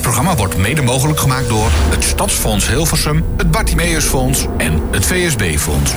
Dit 0.00 0.08
programma 0.08 0.36
wordt 0.36 0.56
mede 0.56 0.82
mogelijk 0.82 1.18
gemaakt 1.18 1.48
door 1.48 1.70
het 1.90 2.04
Stadsfonds 2.04 2.68
Hilversum, 2.68 3.24
het 3.36 3.50
Bartimeusfonds 3.50 4.46
en 4.56 4.80
het 4.90 5.06
VSB-fonds. 5.06 5.92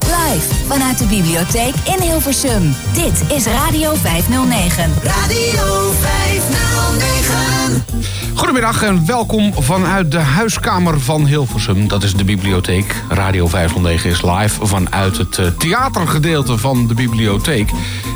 Live 0.00 0.54
vanuit 0.66 0.98
de 0.98 1.04
bibliotheek 1.04 1.74
in 1.84 2.00
Hilversum. 2.00 2.74
Dit 2.92 3.36
is 3.36 3.46
Radio 3.46 3.94
509. 3.94 4.92
Radio 5.02 5.92
509. 6.00 7.84
Goedemiddag 8.34 8.82
en 8.82 9.06
welkom 9.06 9.52
vanuit 9.54 10.12
de 10.12 10.18
huiskamer 10.18 11.00
van 11.00 11.26
Hilversum. 11.26 11.88
Dat 11.88 12.02
is 12.02 12.14
de 12.14 12.24
bibliotheek. 12.24 12.94
Radio 13.08 13.46
509 13.46 14.10
is 14.10 14.22
live 14.22 14.66
vanuit 14.66 15.16
het 15.16 15.38
eh, 15.38 15.46
theatergedeelte 15.46 16.58
van 16.58 16.86
de 16.86 16.94
bibliotheek. 16.94 17.70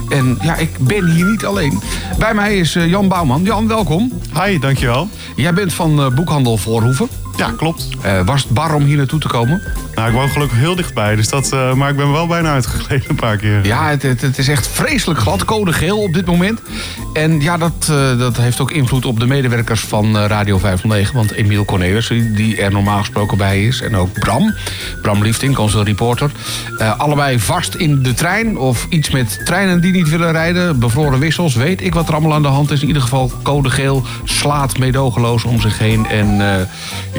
En 0.09 0.39
ja, 0.43 0.57
ik 0.57 0.79
ben 0.79 1.11
hier 1.11 1.31
niet 1.31 1.45
alleen. 1.45 1.81
Bij 2.19 2.35
mij 2.35 2.59
is 2.59 2.75
eh, 2.75 2.89
Jan 2.89 3.09
Bouwman. 3.09 3.43
Jan, 3.43 3.69
welkom. 3.69 4.13
Hi, 4.45 4.59
dankjewel. 4.59 5.09
Jij 5.37 5.53
bent 5.53 5.73
van 5.73 6.01
eh, 6.01 6.15
boekhandel 6.15 6.57
Voorhoeven. 6.57 7.22
Ja, 7.37 7.53
klopt. 7.57 7.89
Eh, 8.03 8.21
was 8.25 8.43
het 8.43 8.53
bar 8.53 8.75
om 8.75 8.83
hier 8.83 8.97
naartoe 8.97 9.21
te 9.21 9.29
komen? 9.29 9.63
Nou, 9.95 10.09
ik 10.09 10.15
woon 10.15 10.29
gelukkig 10.29 10.59
heel 10.59 10.75
dichtbij, 10.75 11.17
dus 11.17 11.29
dat, 11.29 11.53
eh, 11.53 11.75
maar 11.75 11.91
ik 11.91 11.97
ben 11.97 12.13
wel 12.13 12.27
bijna 12.27 12.53
uitgegleden 12.53 13.05
een 13.09 13.17
paar 13.17 13.37
keer. 13.37 13.67
Ja, 13.67 13.89
het, 13.89 14.03
het, 14.03 14.21
het 14.21 14.39
is 14.39 14.49
echt 14.49 14.67
vreselijk 14.67 15.21
glad. 15.21 15.45
Code 15.45 15.73
geel 15.73 15.99
op 15.99 16.15
dit 16.15 16.27
moment. 16.27 16.61
En 17.13 17.41
ja, 17.41 17.57
dat, 17.57 17.89
eh, 17.91 18.19
dat 18.19 18.37
heeft 18.37 18.61
ook 18.61 18.71
invloed 18.71 19.05
op 19.05 19.21
de 19.21 19.27
medewerkers 19.27 19.81
van 19.81 20.17
Radio 20.17 20.59
509. 20.59 21.15
Want 21.15 21.33
Emiel 21.33 21.65
Cornelissen, 21.65 22.35
die 22.35 22.57
er 22.57 22.73
normaal 22.73 22.99
gesproken 22.99 23.39
bij 23.39 23.65
is. 23.65 23.81
En 23.81 23.97
ook 23.97 24.13
Bram. 24.13 24.55
Bram 25.03 25.23
Liefdink, 25.23 25.59
onze 25.59 25.83
reporter. 25.83 26.31
Allebei 26.97 27.41
vast 27.41 27.75
in 27.75 28.03
de 28.03 28.15
trein. 28.15 28.59
Of 28.59 28.87
iets 28.89 29.11
met 29.11 29.41
treinen 29.45 29.81
die 29.81 29.93
niet 29.93 30.09
willen 30.09 30.33
rijden. 30.33 30.79
Bevroren 30.79 31.19
wissels. 31.19 31.55
Weet 31.55 31.83
ik 31.83 31.95
wat 31.95 32.09
er 32.09 32.15
allemaal 32.15 32.35
aan 32.35 32.43
de 32.43 32.49
hand 32.49 32.71
is. 32.71 32.81
In 32.81 32.87
ieder 32.87 33.03
geval 33.03 33.33
code 33.43 33.71
geel 33.71 34.03
slaat 34.25 34.79
meedogenloos 34.79 35.45
om 35.45 35.61
zich 35.61 35.79
heen. 35.79 36.07
En 36.07 36.41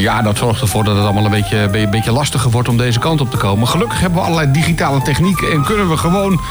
ja, 0.04 0.22
dat 0.22 0.38
zorgt 0.38 0.62
ervoor 0.62 0.84
dat 0.84 0.96
het 0.96 1.04
allemaal 1.04 1.26
een 1.26 1.32
beetje, 1.32 1.58
een 1.58 1.90
beetje 1.90 2.12
lastiger 2.12 2.52
wordt 2.52 2.70
om 2.70 2.78
deze 2.78 3.00
kant 3.00 3.22
op 3.22 3.32
te 3.32 3.38
komen. 3.38 3.68
Gelukkig 3.68 4.00
hebben 4.00 4.20
we 4.20 4.26
allerlei 4.26 4.52
digitale 4.52 5.02
technieken. 5.02 5.52
En 5.52 5.64
kunnen 5.64 5.90
we 5.90 5.98
gewoon 5.98 6.42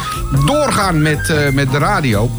doorgaan 0.46 1.02
met, 1.02 1.30
eh, 1.30 1.52
met 1.52 1.70
de 1.70 1.78
radio. 1.78 2.30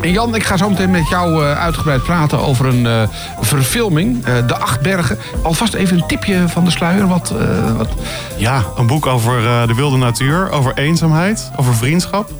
En 0.00 0.12
Jan, 0.12 0.34
ik 0.34 0.42
ga 0.44 0.56
zo 0.56 0.68
meteen 0.68 0.90
met 0.90 1.08
jou 1.08 1.44
eh, 1.44 1.58
uitgebreid 1.58 2.02
praten 2.02 2.38
over 2.38 2.66
een 2.66 2.86
eh, 2.86 3.02
verfilming, 3.40 4.24
De 4.24 4.56
Acht 4.56 4.80
Bergen. 4.80 5.18
Alvast 5.42 5.74
even 5.74 5.96
een 5.96 6.06
tipje 6.06 6.48
van 6.48 6.64
de 6.64 6.70
sluier. 6.70 7.08
Wat, 7.08 7.34
wat... 7.76 7.88
Ja, 8.36 8.64
een 8.76 8.86
boek 8.86 9.06
over 9.06 9.42
de 9.66 9.74
wilde 9.74 9.96
natuur, 9.96 10.50
over 10.50 10.72
eenzaamheid, 10.74 11.50
over 11.56 11.74
vriendschap. 11.74 12.30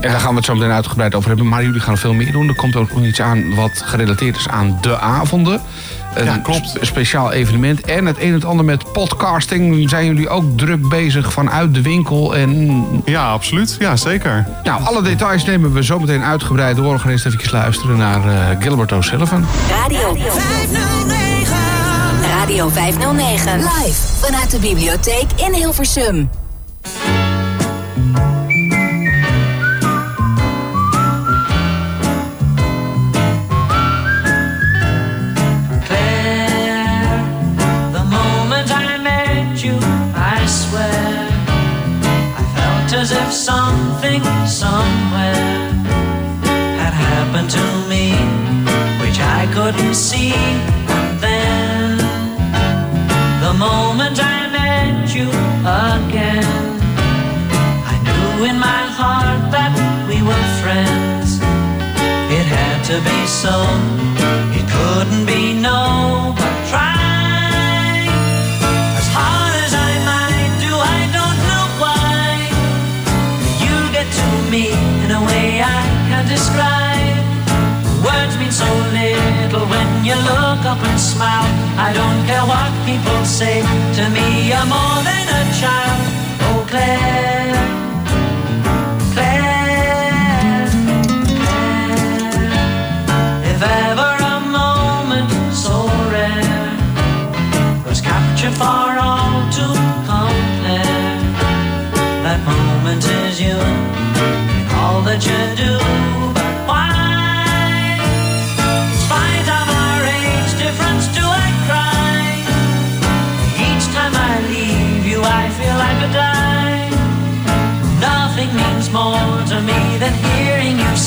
En 0.00 0.10
daar 0.10 0.20
gaan 0.20 0.30
we 0.30 0.36
het 0.36 0.44
zo 0.44 0.54
meteen 0.54 0.70
uitgebreid 0.70 1.14
over 1.14 1.28
hebben. 1.28 1.48
Maar 1.48 1.62
jullie 1.62 1.80
gaan 1.80 1.98
veel 1.98 2.12
meer 2.14 2.32
doen. 2.32 2.48
Er 2.48 2.54
komt 2.54 2.76
ook 2.76 2.92
nog 2.94 3.04
iets 3.04 3.20
aan 3.20 3.54
wat 3.54 3.82
gerelateerd 3.84 4.36
is 4.36 4.48
aan 4.48 4.78
de 4.80 4.98
avonden. 5.00 5.60
Een 6.14 6.24
Ja, 6.24 6.38
klopt. 6.38 6.68
spe- 6.68 6.84
speciaal 6.84 7.32
evenement. 7.32 7.80
En 7.80 8.06
het 8.06 8.16
een 8.18 8.26
en 8.28 8.32
het 8.32 8.44
ander 8.44 8.64
met 8.64 8.92
podcasting. 8.92 9.88
Zijn 9.90 10.06
jullie 10.06 10.28
ook 10.28 10.58
druk 10.58 10.88
bezig 10.88 11.32
vanuit 11.32 11.74
de 11.74 11.82
winkel? 11.82 12.36
En 12.36 12.82
Ja, 13.04 13.30
absoluut. 13.30 13.76
Ja, 13.78 13.96
zeker. 13.96 14.46
nou, 14.64 14.82
alle 14.84 15.02
details 15.02 15.44
nemen 15.44 15.72
we 15.72 15.84
zo 15.84 15.98
meteen 15.98 16.22
uitgebreid 16.22 16.76
door. 16.76 16.92
We 16.92 16.98
gaan 16.98 17.10
eerst 17.10 17.26
even 17.26 17.52
luisteren 17.52 17.96
naar 17.96 18.28
eh, 18.28 18.56
Gilbert 18.60 18.92
O'Sullivan. 18.92 19.44
Radio 19.82 20.14
509. 20.14 21.56
Radio 22.38 22.68
509. 22.68 23.58
Live 23.58 24.00
vanuit 24.20 24.50
de 24.50 24.58
bibliotheek 24.58 25.26
in 25.36 25.52
Hilversum. 25.54 26.30
Something 43.36 44.22
somewhere 44.46 45.68
had 46.80 46.94
happened 46.94 47.50
to 47.50 47.66
me, 47.92 48.12
which 49.02 49.20
I 49.20 49.46
couldn't 49.52 49.94
see. 49.94 50.32
And 50.32 51.20
then, 51.20 51.98
the 53.44 53.52
moment 53.52 54.18
I 54.18 54.48
met 54.58 55.14
you 55.14 55.28
again, 55.28 56.80
I 57.92 57.96
knew 58.06 58.46
in 58.46 58.58
my 58.58 58.82
heart 58.98 59.50
that 59.52 59.74
we 60.08 60.22
were 60.22 60.46
friends. 60.62 61.38
It 62.38 62.46
had 62.56 62.78
to 62.90 62.96
be 63.04 63.18
so. 63.26 63.54
It 64.58 64.66
couldn't 64.76 65.26
be 65.26 65.52
no, 65.60 66.34
but 66.38 66.68
try. 66.70 66.85
Describe. 76.36 77.24
Words 78.04 78.34
mean 78.40 78.52
so 78.52 78.68
little 79.00 79.66
when 79.72 79.88
you 80.08 80.16
look 80.30 80.62
up 80.72 80.80
and 80.88 81.00
smile. 81.00 81.48
I 81.86 81.90
don't 81.98 82.20
care 82.28 82.46
what 82.52 82.70
people 82.88 83.20
say. 83.24 83.56
To 83.98 84.04
me, 84.16 84.26
you're 84.50 84.68
more 84.76 84.98
than 85.08 85.24
a 85.40 85.42
child. 85.60 86.02
Oh, 86.46 86.60
Claire. 86.70 87.60
Claire. 89.12 90.68
If 93.52 93.60
ever 93.84 94.12
a 94.34 94.36
moment 94.60 95.30
so 95.64 95.76
rare 96.14 96.70
was 97.86 97.98
captured 98.10 98.56
for 98.62 98.88
all 99.08 99.36
to 99.58 99.66
compare, 100.10 101.18
that 102.24 102.40
moment 102.52 103.02
is 103.20 103.40
you 103.46 103.58
all 104.78 105.02
that 105.02 105.20
you 105.28 105.40
do. 105.56 106.25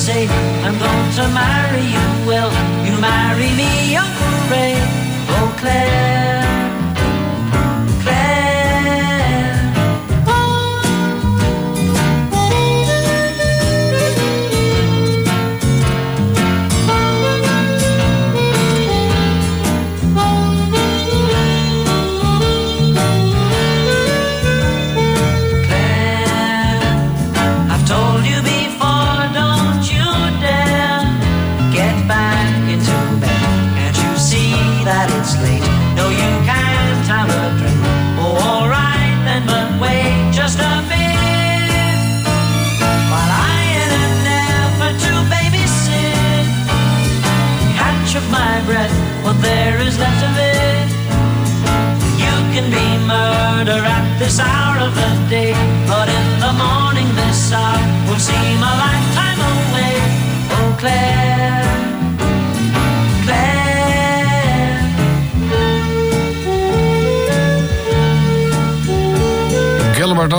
Say, 0.09 0.27
I'm 0.65 0.77
going 0.85 1.09
to 1.19 1.25
marry 1.41 1.85
you. 1.95 2.05
Will 2.29 2.51
you 2.87 2.95
marry 2.99 3.51
me, 3.61 3.71
oh 4.01 4.11
hooray, 4.19 4.75
oh 5.37 5.49
Claire, 5.59 5.88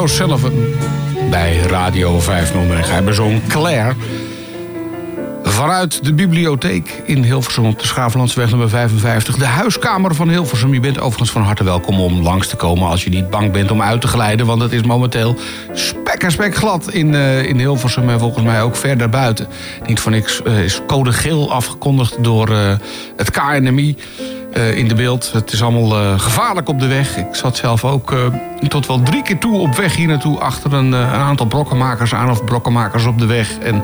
O'Sullivan 0.01 0.53
bij 1.31 1.57
Radio 1.57 2.21
509. 2.21 2.93
Hij 2.93 3.05
bezong 3.05 3.47
Claire. 3.49 3.95
Vanuit 5.43 6.05
de 6.05 6.15
bibliotheek 6.15 7.03
in 7.05 7.23
Hilversum 7.23 7.65
op 7.65 7.79
de 7.79 7.87
Schaaflandsweg 7.87 8.51
nummer 8.51 8.69
55. 8.69 9.37
De 9.37 9.47
huiskamer 9.47 10.15
van 10.15 10.29
Hilversum. 10.29 10.75
Je 10.75 10.81
bent 10.81 10.99
overigens 10.99 11.31
van 11.31 11.43
harte 11.43 11.65
welkom 11.65 12.01
om 12.01 12.23
langs 12.23 12.49
te 12.49 12.57
komen 12.57 12.89
als 12.89 13.05
je 13.05 13.11
niet 13.11 13.31
bang 13.31 13.53
bent 13.53 13.71
om 13.71 13.83
uit 13.83 14.01
te 14.01 14.07
glijden. 14.07 14.47
Want 14.47 14.63
het 14.63 14.73
is 14.73 14.83
momenteel 14.83 15.37
spek 15.73 16.23
en 16.23 16.31
spek 16.31 16.55
glad 16.55 16.93
in, 16.93 17.15
eh, 17.15 17.45
in 17.45 17.59
Hilversum 17.59 18.09
en 18.09 18.19
volgens 18.19 18.45
mij 18.45 18.63
ook 18.63 18.77
ver 18.77 18.99
daarbuiten. 18.99 19.47
Niet 19.87 20.01
voor 20.01 20.13
niks 20.13 20.43
eh, 20.43 20.65
is 20.65 20.81
code 20.87 21.13
geel 21.13 21.53
afgekondigd 21.53 22.25
door 22.25 22.49
eh, 22.49 22.73
het 23.17 23.31
KNMI 23.31 23.97
eh, 24.53 24.77
in 24.77 24.89
de 24.89 24.95
beeld. 24.95 25.33
Het 25.33 25.53
is 25.53 25.63
allemaal 25.63 26.01
eh, 26.01 26.21
gevaarlijk 26.21 26.69
op 26.69 26.81
de 26.81 26.87
weg. 26.87 27.17
Ik 27.17 27.35
zat 27.35 27.57
zelf 27.57 27.85
ook 27.85 28.13
eh, 28.13 28.19
tot 28.69 28.87
wel 28.87 29.03
drie 29.03 29.23
keer 29.23 29.39
toe 29.39 29.59
op 29.59 29.75
weg 29.75 29.97
hier 29.97 30.07
naartoe... 30.07 30.39
achter 30.39 30.73
een, 30.73 30.93
een 30.93 31.21
aantal 31.21 31.47
brokkenmakers 31.47 32.15
aan 32.15 32.31
of 32.31 32.45
brokkenmakers 32.45 33.05
op 33.05 33.19
de 33.19 33.27
weg. 33.27 33.59
En 33.59 33.83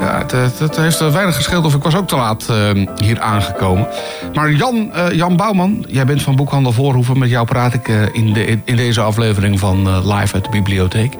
ja, 0.00 0.18
het, 0.18 0.32
het, 0.32 0.58
het 0.58 0.76
heeft 0.76 1.12
weinig 1.12 1.34
gescheeld 1.34 1.64
of 1.64 1.74
ik 1.74 1.82
was 1.82 1.96
ook 1.96 2.08
te 2.08 2.16
laat 2.16 2.52
hier 2.96 3.20
aangekomen. 3.20 3.88
Maar 4.34 4.52
Jan, 4.52 4.92
Jan 5.12 5.36
Bouwman, 5.36 5.84
jij 5.88 6.06
bent 6.06 6.22
van 6.22 6.36
Boekhandel 6.36 6.72
Voorhoeven. 6.72 7.18
Met 7.18 7.28
jou 7.30 7.46
praat 7.46 7.74
ik 7.74 7.88
in, 8.12 8.32
de, 8.32 8.58
in 8.64 8.76
deze 8.76 9.00
aflevering 9.00 9.58
van 9.58 9.98
Live 10.12 10.34
uit 10.34 10.44
de 10.44 10.50
Bibliotheek. 10.50 11.14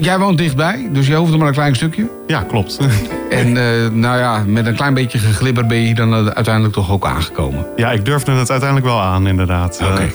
Jij 0.00 0.18
woont 0.18 0.38
dichtbij, 0.38 0.88
dus 0.92 1.06
je 1.06 1.14
hoeft 1.14 1.32
er 1.32 1.38
maar 1.38 1.48
een 1.48 1.54
klein 1.54 1.74
stukje. 1.74 2.10
Ja, 2.26 2.42
klopt. 2.42 2.78
En 3.30 3.56
eh, 3.56 3.90
nou 3.92 4.18
ja, 4.18 4.42
met 4.46 4.66
een 4.66 4.74
klein 4.74 4.94
beetje 4.94 5.18
geglibber 5.18 5.66
ben 5.66 5.76
je 5.78 5.84
hier 5.86 5.94
dan 5.94 6.34
uiteindelijk 6.34 6.74
toch 6.74 6.90
ook 6.90 7.06
aangekomen. 7.06 7.66
Ja, 7.76 7.90
ik 7.90 8.04
durfde 8.04 8.32
het 8.32 8.50
uiteindelijk 8.50 8.88
wel 8.90 9.00
aan, 9.00 9.26
inderdaad. 9.26 9.80
Oké. 9.92 10.00
Eh, 10.02 10.08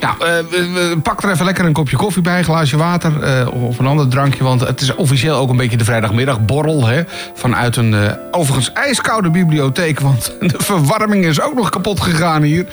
nou, 0.00 0.14
we- 0.50 0.70
we- 0.72 0.98
pak 1.02 1.22
er 1.22 1.30
even 1.30 1.44
lekker 1.44 1.64
een 1.64 1.72
kopje 1.72 1.96
koffie 1.96 2.22
bij, 2.22 2.38
een 2.38 2.44
glaasje 2.44 2.76
water 2.76 3.12
of 3.52 3.78
een 3.78 3.86
ander 3.86 4.08
drankje. 4.08 4.44
Want 4.44 4.60
het 4.60 4.80
is 4.80 4.94
officieel 4.94 5.36
ook 5.36 5.50
een 5.50 5.56
beetje 5.56 5.76
de 5.76 5.84
vrijdagmiddagborrel. 5.84 6.86
Hè, 6.86 7.02
vanuit 7.34 7.76
een 7.76 7.94
overigens 8.30 8.72
ijskoude 8.72 9.30
bibliotheek. 9.30 10.00
Want 10.00 10.32
de 10.40 10.54
verwarming 10.58 11.24
is 11.24 11.40
ook 11.40 11.54
nog 11.54 11.68
kapot 11.70 12.00
gegaan 12.00 12.42
hier. 12.42 12.66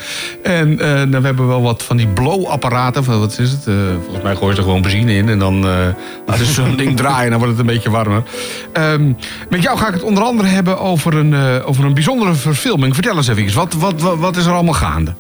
En 0.44 0.80
eh, 0.80 0.88
nou, 0.88 1.10
we 1.10 1.26
hebben 1.26 1.48
wel 1.48 1.62
wat 1.62 1.84
van 1.84 1.98
die 1.98 2.08
blow-apparaten. 2.08 3.20
Wat 3.20 3.40
is 3.40 3.52
het? 3.52 3.64
Volgens 4.04 4.24
mij 4.24 4.36
gooien 4.36 4.54
ze 4.56 4.62
er 4.62 4.68
gewoon 4.68 4.82
benzine 4.82 5.14
in. 5.14 5.30
En 5.30 5.40
dan 5.40 5.60
laten 6.26 6.46
ze 6.46 6.52
zo'n 6.54 6.76
ding 6.76 6.98
draaien. 7.02 7.30
Dan 7.30 7.40
wordt 7.40 7.58
het 7.58 7.68
een 7.68 7.74
beetje 7.74 7.90
warmer. 7.90 8.24
Ehm, 8.74 9.12
met 9.50 9.62
jou 9.62 9.78
ga 9.82 9.88
ik 9.88 9.94
het 9.94 10.04
onder 10.04 10.24
andere 10.24 10.48
hebben 10.48 10.80
over 10.80 11.14
een, 11.14 11.34
eh, 11.34 11.68
over 11.68 11.86
een 11.86 11.94
bijzondere 11.94 12.34
verfilming. 12.34 12.94
Vertel 12.94 13.16
eens 13.16 13.28
even. 13.28 13.54
Wat, 13.54 13.74
wat, 13.74 14.02
wat, 14.02 14.18
wat 14.18 14.38
is 14.38 14.46
er 14.46 14.54
allemaal 14.54 14.74
gaande? 14.74 15.14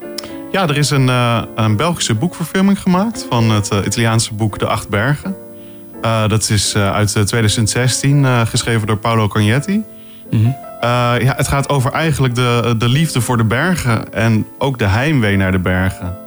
Ja, 0.52 0.68
er 0.68 0.78
is 0.78 0.90
een, 0.90 1.10
eh, 1.10 1.42
een 1.56 1.75
Belgische 1.75 2.16
boekverfilming 2.16 2.80
gemaakt 2.80 3.25
van 3.30 3.50
het 3.50 3.69
eh, 3.69 3.78
Italiaanse 3.86 4.34
boek 4.34 4.60
De 4.60 4.68
Acht 4.68 4.90
Bergen. 4.90 5.36
Dat 6.02 6.50
is 6.50 6.75
uit 6.75 7.16
eh, 7.16 7.24
2016, 7.24 8.25
eh, 8.25 8.42
geschreven 8.46 8.88
door 8.88 8.98
Paolo 8.98 9.28
Cognetti. 9.28 9.84
Mhm. 10.31 10.50
Ja, 11.19 11.34
het 11.36 11.48
gaat 11.48 11.69
over 11.69 11.92
eigenlijk 11.92 12.36
de, 12.36 12.75
de 12.78 12.88
liefde 12.88 13.22
voor 13.22 13.38
de 13.38 13.44
bergen 13.44 14.14
en 14.14 14.48
ook 14.57 14.80
de 14.80 14.88
heimwee 14.88 15.38
naar 15.38 15.52
de 15.52 15.60
bergen. 15.60 16.18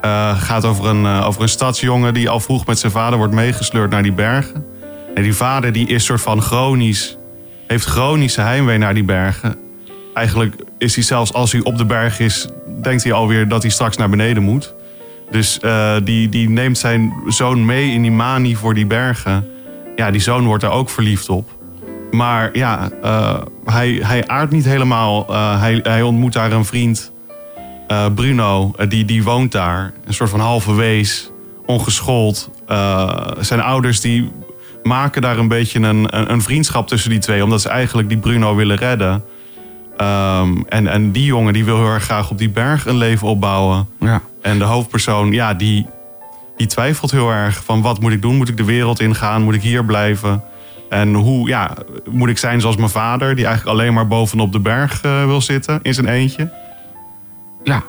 Eh, 0.00 0.40
gaat 0.40 0.64
over 0.64 0.86
een, 0.86 1.06
over 1.06 1.42
een 1.42 1.48
stadsjongen 1.48 2.14
die 2.14 2.28
al 2.28 2.40
vroeg 2.40 2.66
met 2.66 2.78
zijn 2.78 2.92
vader 2.92 3.18
wordt 3.18 3.34
meegesleurd 3.34 3.90
naar 3.90 4.02
die 4.02 4.12
bergen. 4.12 4.64
En 5.14 5.22
die 5.22 5.34
vader 5.34 5.72
die 5.72 5.86
is 5.86 6.04
soort 6.04 6.20
van 6.20 6.42
chronisch, 6.42 7.16
heeft 7.72 7.86
chronische 7.86 8.40
heimwee 8.40 8.78
naar 8.78 8.94
die 8.94 9.04
bergen. 9.04 9.56
Eigenlijk 10.14 10.54
is 10.78 10.94
hij 10.94 11.04
zelfs 11.04 11.32
als 11.32 11.52
hij 11.52 11.60
op 11.62 11.78
de 11.78 11.84
berg 11.84 12.20
is, 12.20 12.48
denkt 12.82 13.04
hij 13.04 13.12
alweer 13.12 13.48
dat 13.48 13.62
hij 13.62 13.70
straks 13.70 13.96
naar 13.96 14.08
beneden 14.08 14.42
moet. 14.42 14.74
Dus 15.30 15.60
eh, 15.60 15.96
die, 16.04 16.28
die 16.28 16.48
neemt 16.48 16.78
zijn 16.78 17.12
zoon 17.26 17.64
mee 17.64 17.92
in 17.92 18.02
die 18.02 18.10
manie 18.10 18.58
voor 18.58 18.74
die 18.74 18.86
bergen. 18.86 19.48
Ja, 19.96 20.10
die 20.10 20.20
zoon 20.20 20.44
wordt 20.44 20.62
daar 20.62 20.72
ook 20.72 20.90
verliefd 20.90 21.28
op. 21.28 21.50
Maar 22.10 22.56
ja, 22.56 22.90
eh, 23.02 23.40
hij, 23.64 24.00
hij 24.02 24.26
aardt 24.26 24.52
niet 24.52 24.64
helemaal. 24.64 25.26
Eh, 25.28 25.60
hij, 25.60 25.80
hij 25.82 26.02
ontmoet 26.02 26.32
daar 26.32 26.52
een 26.52 26.64
vriend, 26.64 27.12
Bruno, 28.14 28.72
die, 28.88 29.04
die 29.04 29.22
woont 29.22 29.52
daar. 29.52 29.92
Een 30.04 30.14
soort 30.14 30.30
van 30.30 30.40
halve 30.40 30.74
wees, 30.74 31.30
ongeschoold. 31.66 32.50
Zijn 33.40 33.60
ouders 33.60 34.00
die 34.00 34.30
maken 34.82 35.22
daar 35.22 35.38
een 35.38 35.48
beetje 35.48 35.78
een, 35.78 36.16
een, 36.16 36.32
een 36.32 36.42
vriendschap 36.42 36.88
tussen 36.88 37.10
die 37.10 37.18
twee. 37.18 37.44
Omdat 37.44 37.60
ze 37.60 37.68
eigenlijk 37.68 38.08
die 38.08 38.18
Bruno 38.18 38.54
willen 38.54 38.76
redden. 38.76 39.24
Ehm, 39.96 40.56
en, 40.68 40.86
en 40.86 41.12
die 41.12 41.24
jongen 41.24 41.52
die 41.52 41.64
wil 41.64 41.76
heel 41.76 41.92
erg 41.92 42.04
graag 42.04 42.30
op 42.30 42.38
die 42.38 42.50
berg 42.50 42.86
een 42.86 42.96
leven 42.96 43.28
opbouwen. 43.28 43.88
Ja. 44.00 44.20
En 44.42 44.58
de 44.58 44.64
hoofdpersoon, 44.64 45.32
ja, 45.32 45.54
die, 45.54 45.86
die 46.56 46.66
twijfelt 46.66 47.10
heel 47.10 47.30
erg 47.30 47.64
van 47.64 47.82
wat 47.82 48.00
moet 48.00 48.12
ik 48.12 48.22
doen? 48.22 48.36
Moet 48.36 48.48
ik 48.48 48.56
de 48.56 48.64
wereld 48.64 49.00
ingaan? 49.00 49.42
Moet 49.42 49.54
ik 49.54 49.62
hier 49.62 49.84
blijven? 49.84 50.42
En 50.88 51.14
hoe, 51.14 51.48
ja, 51.48 51.74
moet 52.10 52.28
ik 52.28 52.38
zijn 52.38 52.60
zoals 52.60 52.76
mijn 52.76 52.90
vader, 52.90 53.34
die 53.36 53.46
eigenlijk 53.46 53.78
alleen 53.78 53.94
maar 53.94 54.06
bovenop 54.06 54.52
de 54.52 54.60
berg 54.60 55.02
eh, 55.02 55.24
wil 55.24 55.40
zitten 55.40 55.78
in 55.82 55.94
zijn 55.94 56.08
eentje? 56.08 56.52
Ja, 57.64 57.82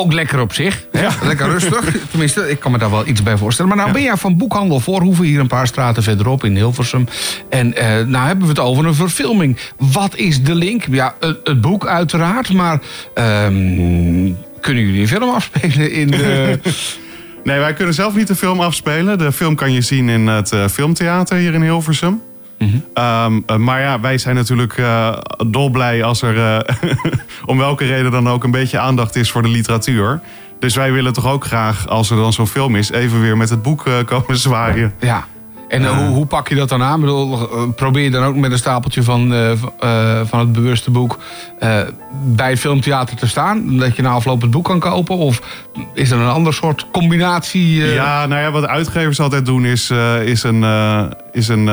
ook 0.00 0.12
lekker 0.12 0.40
op 0.40 0.52
zich. 0.52 0.86
Hè? 0.92 1.26
Lekker 1.26 1.48
rustig. 1.48 1.96
Tenminste, 2.10 2.50
ik 2.50 2.60
kan 2.60 2.72
me 2.72 2.78
daar 2.78 2.90
wel 2.90 3.06
iets 3.06 3.22
bij 3.22 3.36
voorstellen. 3.36 3.70
Maar 3.70 3.80
nou 3.80 3.92
ben 3.92 4.02
jij 4.02 4.16
van 4.16 4.36
Boekhandel 4.36 4.80
Voorhoeven, 4.80 5.24
hier 5.24 5.40
een 5.40 5.46
paar 5.46 5.66
straten 5.66 6.02
verderop 6.02 6.44
in 6.44 6.56
Hilversum. 6.56 7.08
En 7.48 7.76
eh, 7.76 8.06
nou 8.06 8.26
hebben 8.26 8.44
we 8.44 8.50
het 8.50 8.58
over 8.58 8.86
een 8.86 8.94
verfilming. 8.94 9.58
Wat 9.78 10.16
is 10.16 10.42
de 10.42 10.54
link? 10.54 10.84
Ja, 10.90 11.14
het, 11.20 11.38
het 11.44 11.60
boek 11.60 11.86
uiteraard, 11.86 12.52
maar 12.52 12.80
ehm, 13.14 14.32
kunnen 14.60 14.84
jullie 14.84 15.00
een 15.00 15.08
film 15.08 15.30
afspelen 15.30 15.92
in 15.92 16.10
de... 16.10 16.58
Nee, 17.44 17.58
wij 17.58 17.72
kunnen 17.72 17.94
zelf 17.94 18.16
niet 18.16 18.26
de 18.26 18.36
film 18.36 18.60
afspelen. 18.60 19.18
De 19.18 19.32
film 19.32 19.54
kan 19.54 19.72
je 19.72 19.80
zien 19.80 20.08
in 20.08 20.26
het 20.26 20.52
eh, 20.52 20.68
filmtheater 20.68 21.36
hier 21.36 21.54
in 21.54 21.62
Hilversum. 21.62 22.22
Ehm, 22.94 23.40
eh, 23.46 23.56
maar 23.56 23.80
ja, 23.80 24.00
wij 24.00 24.18
zijn 24.18 24.34
natuurlijk 24.34 24.78
eh, 24.78 25.16
dolblij 25.46 26.04
als 26.04 26.22
er 26.22 26.38
eh, 26.38 26.90
om 27.46 27.58
welke 27.58 27.86
reden 27.86 28.10
dan 28.10 28.28
ook 28.28 28.44
een 28.44 28.50
beetje 28.50 28.78
aandacht 28.78 29.16
is 29.16 29.30
voor 29.30 29.42
de 29.42 29.48
literatuur. 29.48 30.20
Dus 30.58 30.74
wij 30.74 30.92
willen 30.92 31.12
toch 31.12 31.26
ook 31.26 31.44
graag, 31.44 31.88
als 31.88 32.10
er 32.10 32.16
dan 32.16 32.32
zo'n 32.32 32.46
film 32.46 32.76
is, 32.76 32.90
even 32.90 33.20
weer 33.20 33.36
met 33.36 33.50
het 33.50 33.62
boek 33.62 33.84
komen 34.04 34.36
zwaaien. 34.36 34.94
Ja. 35.00 35.26
En 35.70 35.84
eh, 35.84 35.96
hoe, 35.96 36.06
hoe 36.06 36.26
pak 36.26 36.48
je 36.48 36.54
dat 36.54 36.68
dan 36.68 36.82
aan? 36.82 36.94
Ik 36.94 37.00
bedoel, 37.00 37.50
eh, 37.50 37.62
probeer 37.76 38.02
je 38.02 38.10
dan 38.10 38.24
ook 38.24 38.36
met 38.36 38.52
een 38.52 38.58
stapeltje 38.58 39.02
van, 39.02 39.34
eh, 39.34 40.20
van 40.24 40.38
het 40.38 40.52
bewuste 40.52 40.90
boek 40.90 41.18
bij 42.24 42.50
het 42.50 42.58
filmtheater 42.58 43.16
te 43.16 43.26
staan? 43.26 43.76
Dat 43.78 43.96
je 43.96 44.02
na 44.02 44.10
afloop 44.10 44.40
het 44.40 44.50
boek 44.50 44.64
kan 44.64 44.78
kopen? 44.78 45.16
Of 45.16 45.42
is 45.94 46.10
er 46.10 46.18
een 46.18 46.28
ander 46.28 46.54
soort 46.54 46.86
combinatie? 46.92 47.76
Ja, 47.76 48.26
nou 48.26 48.40
ja, 48.42 48.50
wat 48.50 48.66
uitgevers 48.66 49.20
altijd 49.20 49.46
doen 49.46 49.64
is, 49.64 49.90
is, 50.24 50.42
een, 50.42 50.64
is 51.32 51.48
een, 51.48 51.66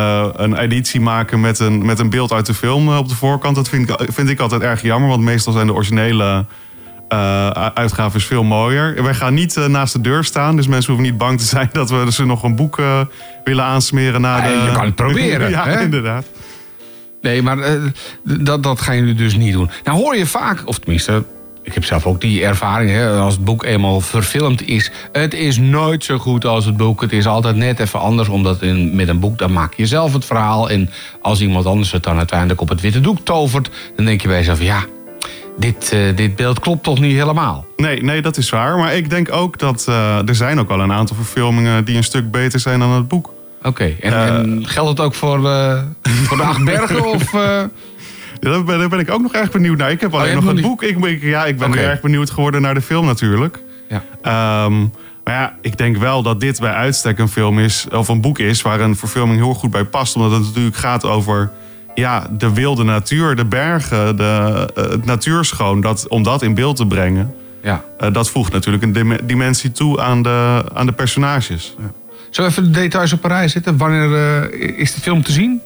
een 0.44 0.58
editie 0.58 1.02
maken 1.02 1.40
met 1.40 1.60
een, 1.60 1.86
met 1.86 2.00
een 2.00 2.10
beeld 2.10 2.32
uit 2.32 2.46
de 2.46 2.54
film 2.54 2.90
op 2.98 3.10
de 3.10 3.16
voorkant. 3.16 3.56
Dat 3.56 3.70
vind 3.70 3.90
ik, 3.90 4.08
vind 4.14 4.30
ik 4.30 4.40
altijd 4.40 4.62
erg 4.62 4.82
jammer, 4.82 5.10
want 5.10 5.22
meestal 5.22 5.54
zijn 5.54 5.68
de 5.68 5.74
originele 5.74 6.46
eh, 7.08 7.50
uitgaven 7.74 8.22
veel 8.22 8.44
mooier. 8.44 9.04
Wij 9.04 9.14
gaan 9.14 9.34
niet 9.34 9.58
eh, 9.58 9.66
naast 9.66 9.94
de 9.94 10.02
deur 10.02 10.24
staan, 10.24 10.56
dus 10.56 10.68
mensen 10.68 10.94
hoeven 10.94 11.12
niet 11.12 11.20
bang 11.20 11.40
te 11.40 11.46
zijn 11.56 11.70
dat 11.72 11.90
we 11.90 12.12
ze 12.12 12.26
nog 12.26 12.44
een 12.44 12.56
boek 12.56 12.80
eh, 12.80 13.02
willen 13.44 13.64
aansmeren 13.64 14.22
de... 14.22 14.28
je 14.28 14.72
kan 14.74 14.86
het 14.86 14.96
proberen, 15.06 15.50
ja, 15.50 15.66
hè? 15.66 15.82
inderdaad. 15.82 16.26
Nee, 17.22 17.42
maar 17.42 17.58
dat, 18.24 18.64
dat 18.64 18.82
gaan 18.82 18.96
jullie 18.96 19.14
dus 19.14 19.36
niet 19.36 19.54
doen. 19.54 19.70
Nou 19.84 19.98
hoor 19.98 20.16
je 20.16 20.26
vaak, 20.26 20.62
of 20.66 20.80
tenminste, 20.80 21.24
ik 21.64 21.74
heb 21.74 21.86
zelf 21.86 22.06
ook 22.06 22.22
die 22.22 22.44
ervaring, 22.44 22.92
hè, 22.92 23.10
als 23.10 23.34
het 23.34 23.44
boek 23.44 23.64
eenmaal 23.64 24.02
verfilmd 24.02 24.68
is. 24.68 24.92
Het 25.12 25.34
is 25.34 25.58
nooit 25.58 26.04
zo 26.04 26.18
goed 26.18 26.46
als 26.46 26.66
het 26.66 26.78
boek. 26.78 27.02
Het 27.02 27.12
is 27.12 27.28
altijd 27.28 27.56
net 27.56 27.80
even 27.80 28.00
anders, 28.00 28.30
omdat 28.30 28.62
in, 28.62 28.96
met 28.96 29.08
een 29.08 29.20
boek 29.20 29.38
dan 29.38 29.54
maak 29.54 29.74
je 29.74 29.86
zelf 29.86 30.14
het 30.14 30.26
verhaal. 30.26 30.70
En 30.70 30.90
als 31.22 31.42
iemand 31.42 31.66
anders 31.66 31.92
het 31.92 32.04
dan 32.04 32.18
uiteindelijk 32.18 32.62
op 32.62 32.70
het 32.70 32.82
witte 32.82 33.02
doek 33.02 33.20
tovert, 33.24 33.70
dan 33.96 34.06
denk 34.06 34.22
je 34.22 34.28
bij 34.28 34.38
jezelf, 34.38 34.62
ja, 34.62 34.86
dit, 35.58 35.92
eh, 35.92 36.16
dit 36.16 36.36
beeld 36.36 36.60
klopt 36.60 36.84
toch 36.84 37.00
niet 37.00 37.16
helemaal. 37.16 37.66
Nee, 37.76 38.04
nee, 38.04 38.22
dat 38.22 38.38
is 38.38 38.50
waar. 38.50 38.78
Maar 38.78 38.96
ik 38.96 39.10
denk 39.10 39.32
ook 39.32 39.58
dat 39.60 39.86
eh, 39.90 40.28
er 40.28 40.36
zijn 40.36 40.60
ook 40.60 40.68
wel 40.68 40.80
een 40.80 40.92
aantal 40.92 41.16
verfilmingen 41.16 41.86
die 41.86 41.98
een 41.98 42.04
stuk 42.04 42.32
beter 42.32 42.60
zijn 42.60 42.80
dan 42.80 42.92
het 42.92 43.08
boek. 43.08 43.34
Oké, 43.64 43.94
en, 44.02 44.14
Eh. 44.14 44.26
en 44.36 44.64
geldt 44.68 44.90
het 44.90 45.00
ook 45.00 45.14
voor, 45.16 45.40
voor 46.02 46.38
de 46.38 46.44
acht 46.54 46.64
bergen? 46.66 47.06
Of? 47.06 47.32
Ja, 47.32 47.70
daar, 48.52 48.64
ben, 48.64 48.80
daar 48.80 48.90
ben 48.90 49.00
ik 49.00 49.12
ook 49.12 49.22
nog 49.22 49.34
erg 49.34 49.52
benieuwd 49.52 49.78
naar. 49.78 49.92
Ik 49.92 50.02
heb 50.02 50.14
alleen 50.14 50.30
je 50.30 50.36
nog 50.36 50.46
het 50.46 50.62
boek. 50.62 50.84
Ik, 50.84 51.06
ik- 51.06 51.22
ja, 51.22 51.46
ik 51.46 51.58
ben 51.58 51.78
erg 51.78 52.02
benieuwd 52.02 52.30
geworden 52.30 52.62
naar 52.62 52.74
de 52.74 52.82
film 52.82 53.06
natuurlijk. 53.06 53.60
Ja. 53.90 54.04
Ehm, 54.22 54.80
maar 55.24 55.34
ja, 55.34 55.56
ik 55.62 55.78
denk 55.78 55.98
wel 55.98 56.22
dat 56.24 56.40
dit 56.40 56.60
bij 56.60 56.72
uitstek 56.72 57.20
een 57.20 57.28
film 57.30 57.60
is, 57.60 57.88
of 57.92 58.08
een 58.08 58.22
boek 58.22 58.40
is, 58.40 58.62
waar 58.62 58.80
een 58.80 58.96
verfilming 58.96 59.40
heel 59.40 59.54
goed 59.54 59.72
bij 59.72 59.84
past. 59.86 60.16
Omdat 60.16 60.32
het 60.32 60.42
natuurlijk 60.42 60.76
gaat 60.76 61.06
over 61.06 61.52
ja, 62.00 62.28
de 62.32 62.54
wilde 62.54 62.84
natuur, 62.84 63.36
de 63.36 63.46
bergen, 63.46 64.18
de, 64.18 64.68
eh, 64.76 64.84
het 64.90 65.06
natuurschoon. 65.06 65.82
Dat, 65.82 66.08
om 66.08 66.24
dat 66.24 66.42
in 66.42 66.54
beeld 66.54 66.76
te 66.76 66.86
brengen, 66.88 67.34
ja. 67.64 67.84
eh, 67.98 68.14
dat 68.14 68.30
voegt 68.30 68.52
natuurlijk 68.52 68.84
een 68.84 68.92
dim- 68.92 69.20
dimensie 69.24 69.72
toe 69.72 70.02
aan 70.02 70.22
de, 70.22 70.64
aan 70.74 70.86
de 70.86 70.92
personages. 70.92 71.76
Zullen 72.30 72.52
we 72.52 72.58
even 72.58 72.74
de 72.74 72.80
details 72.80 73.14
op 73.14 73.24
een 73.24 73.30
rij 73.30 73.48
zetten? 73.48 73.78
Wanneer 73.78 74.16
eh, 74.52 74.80
is 74.80 74.94
de 74.94 75.02
film 75.02 75.24
te 75.24 75.32
zien? 75.32 75.62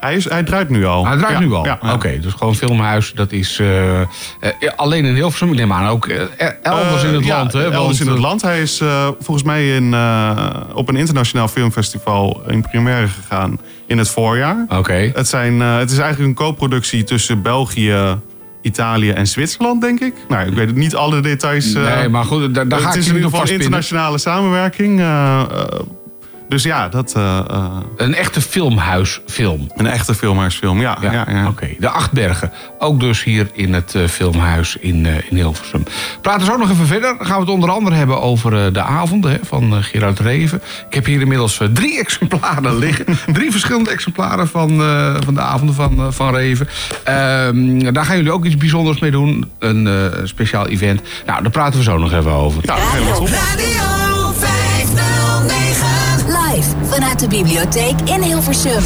Hij, 0.00 0.14
is, 0.16 0.28
hij 0.28 0.42
draait 0.42 0.68
nu 0.68 0.84
al. 0.86 1.06
Het 1.06 1.18
draait 1.18 1.38
Ja, 1.38 1.40
nu 1.44 1.52
al? 1.52 1.64
Ja, 1.64 1.78
Oké, 1.92 2.18
dus 2.20 2.32
gewoon 2.32 2.54
filmhuis, 2.54 3.12
dat 3.12 3.32
is 3.32 3.60
alleen 4.76 5.04
in 5.04 5.14
Hilversum. 5.14 5.48
Ik 5.48 5.54
neem 5.54 5.72
aan 5.72 5.88
ook 5.88 6.08
er- 6.08 6.58
elders 6.62 7.02
in 7.02 7.14
het 7.14 7.24
ja, 7.24 7.36
land. 7.36 7.52
Hè? 7.52 7.62
Elders 7.62 7.82
Want, 7.82 8.00
in 8.00 8.08
het 8.08 8.18
land. 8.18 8.42
Hij 8.42 8.62
is 8.62 8.82
volgens 9.20 9.42
mij 9.42 9.74
in, 9.76 9.94
op 10.74 10.88
een 10.88 10.96
internationaal 10.96 11.48
filmfestival 11.48 12.42
in 12.46 12.62
première 12.62 13.08
gegaan 13.08 13.58
in 13.92 13.98
het 13.98 14.10
voorjaar. 14.10 14.66
Oké. 14.68 15.10
Het, 15.14 15.28
zijn, 15.28 15.60
eh, 15.62 15.78
het 15.78 15.90
is 15.90 15.98
eigenlijk 15.98 16.28
een 16.28 16.46
co-productie 16.46 17.04
tussen 17.04 17.42
België, 17.42 18.18
Italië 18.62 19.10
en 19.10 19.26
Zwitserland, 19.26 19.80
denk 19.80 20.00
ik. 20.00 20.14
Nou, 20.28 20.46
ik 20.46 20.54
weet 20.54 20.66
het 20.66 20.76
niet 20.76 20.94
alle 20.94 21.20
details. 21.20 21.74
eh, 21.74 21.96
nee, 21.96 22.08
maar 22.08 22.24
goed, 22.24 22.54
daar, 22.54 22.68
daar 22.68 22.78
ga 22.78 22.86
het 22.86 22.94
ik 22.94 23.00
is 23.00 23.06
je 23.06 23.12
in 23.14 23.20
niet 23.20 23.30
dus 26.52 26.62
ja, 26.62 26.88
dat... 26.88 27.12
Eh, 27.16 27.38
eh. 27.38 27.66
Een 27.96 28.14
echte 28.14 28.40
filmhuisfilm. 28.40 29.70
Een 29.76 29.86
echte 29.86 30.14
filmhuisfilm, 30.14 30.80
ja. 30.80 30.98
ja, 31.00 31.12
ja. 31.12 31.46
Oké, 31.48 31.68
de 31.78 31.88
Achtbergen. 31.88 32.52
Ook 32.78 33.00
dus 33.00 33.24
hier 33.24 33.50
in 33.52 33.74
het 33.74 33.94
eh, 33.94 34.06
filmhuis 34.06 34.76
in, 34.76 35.04
uh, 35.04 35.30
in 35.30 35.36
Hilversum. 35.36 35.84
Praten 36.20 36.40
we 36.40 36.52
zo 36.52 36.58
nog 36.58 36.70
even 36.70 36.86
verder. 36.86 37.16
Gaan 37.18 37.34
we 37.34 37.40
het 37.40 37.52
onder 37.52 37.70
andere 37.70 37.96
hebben 37.96 38.20
over 38.20 38.72
de 38.72 38.82
avonden 38.82 39.30
hè, 39.30 39.38
van 39.42 39.82
Gerard 39.82 40.18
Reven. 40.18 40.62
Ik 40.88 40.94
heb 40.94 41.04
hier 41.04 41.20
inmiddels 41.20 41.60
drie 41.72 41.98
exemplaren 42.04 42.78
liggen. 42.78 43.06
drie 43.32 43.50
verschillende 43.50 43.90
exemplaren 43.90 44.48
van, 44.48 44.68
van 45.24 45.34
de 45.34 45.40
avonden 45.40 45.74
van, 45.74 46.12
van 46.12 46.34
Reven. 46.34 46.68
Ehm, 47.04 47.92
daar 47.92 48.04
gaan 48.04 48.16
jullie 48.16 48.32
ook 48.32 48.44
iets 48.44 48.56
bijzonders 48.56 48.98
mee 48.98 49.10
doen. 49.10 49.50
Een 49.58 50.10
speciaal 50.24 50.68
event. 50.68 51.00
Nou, 51.26 51.42
daar 51.42 51.50
praten 51.52 51.78
we 51.78 51.84
zo 51.84 51.98
nog 51.98 52.12
even 52.12 52.32
over. 52.32 52.62
Nou, 52.64 52.80
helemaal 52.80 53.18
top 53.18 54.11
vanuit 56.92 57.20
de 57.20 57.28
bibliotheek 57.28 58.00
in 58.04 58.22
Hilversum. 58.22 58.82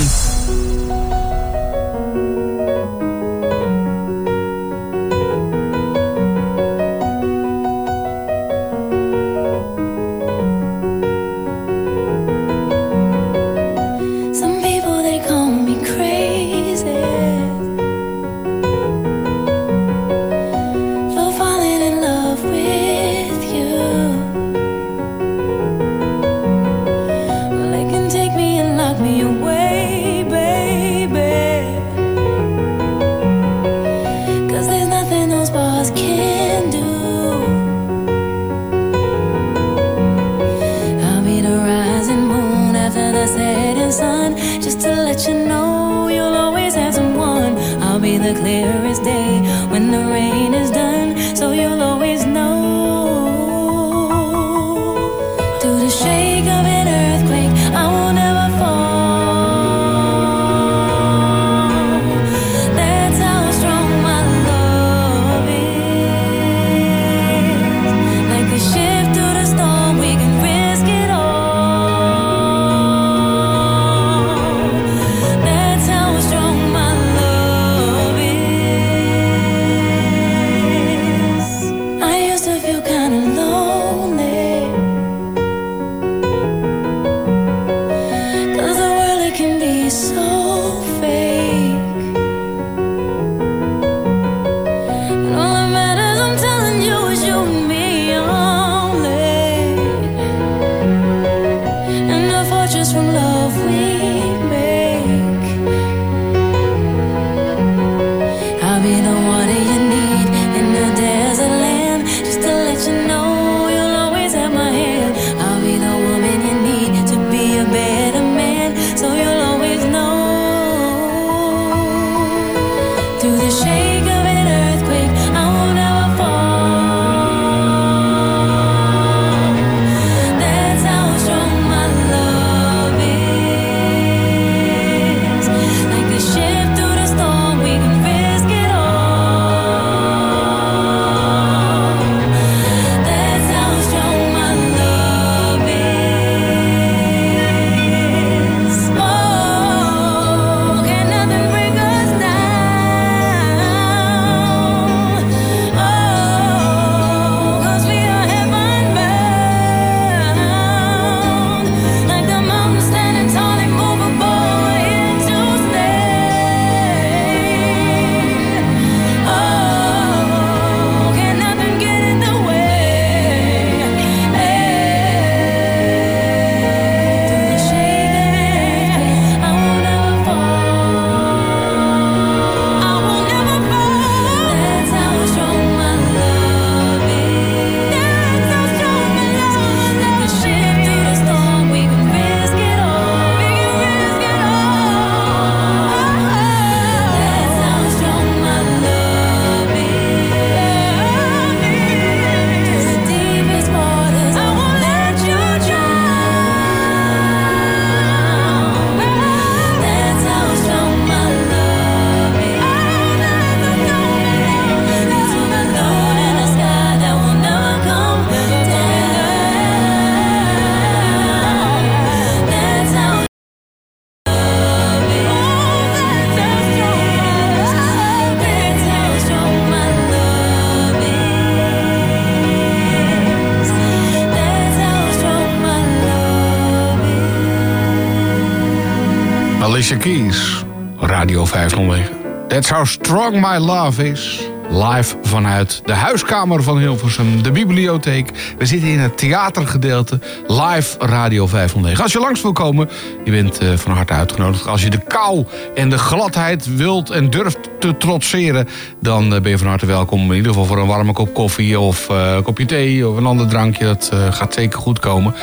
Radio 240.06 241.44
509. 241.44 242.48
That's 242.48 242.68
how 242.68 242.84
strong 242.84 243.40
my 243.40 243.58
love 243.58 244.08
is. 244.08 244.48
Live 244.70 245.16
vanuit 245.22 245.82
de 245.84 245.92
huiskamer 245.92 246.62
van 246.62 246.78
Hilversum, 246.78 247.42
de 247.42 247.50
bibliotheek. 247.50 248.54
We 248.58 248.66
zitten 248.66 248.88
in 248.88 248.98
het 248.98 249.18
theatergedeelte, 249.18 250.18
live 250.46 250.96
Radio 250.98 251.46
509. 251.46 252.02
Als 252.02 252.12
je 252.12 252.18
langs 252.18 252.42
wil 252.42 252.52
komen, 252.52 252.88
je 253.24 253.30
bent 253.30 253.58
eh, 253.58 253.76
van 253.76 253.92
harte 253.92 254.12
uitgenodigd. 254.12 254.66
Als 254.66 254.82
je 254.82 254.90
de 254.90 255.00
kou 255.08 255.44
en 255.74 255.88
de 255.88 255.98
gladheid 255.98 256.76
wilt 256.76 257.10
en 257.10 257.30
durft 257.30 257.65
te 257.78 257.96
trotseren... 257.96 258.68
dan 259.00 259.34
eh, 259.34 259.40
ben 259.40 259.50
je 259.50 259.58
van 259.58 259.66
harte 259.66 259.86
welkom. 259.86 260.20
In 260.20 260.36
ieder 260.36 260.52
geval 260.52 260.66
voor 260.66 260.78
een 260.78 260.86
warme 260.86 261.12
kop 261.12 261.34
koffie 261.34 261.80
of 261.80 262.08
eh, 262.08 262.34
een 262.34 262.42
kopje 262.42 262.64
thee 262.64 263.08
of 263.08 263.16
een 263.16 263.26
ander 263.26 263.48
drankje. 263.48 263.84
Dat 263.84 264.08
eh, 264.12 264.32
gaat 264.32 264.54
zeker 264.54 264.78
goed 264.78 264.98
komen. 264.98 265.34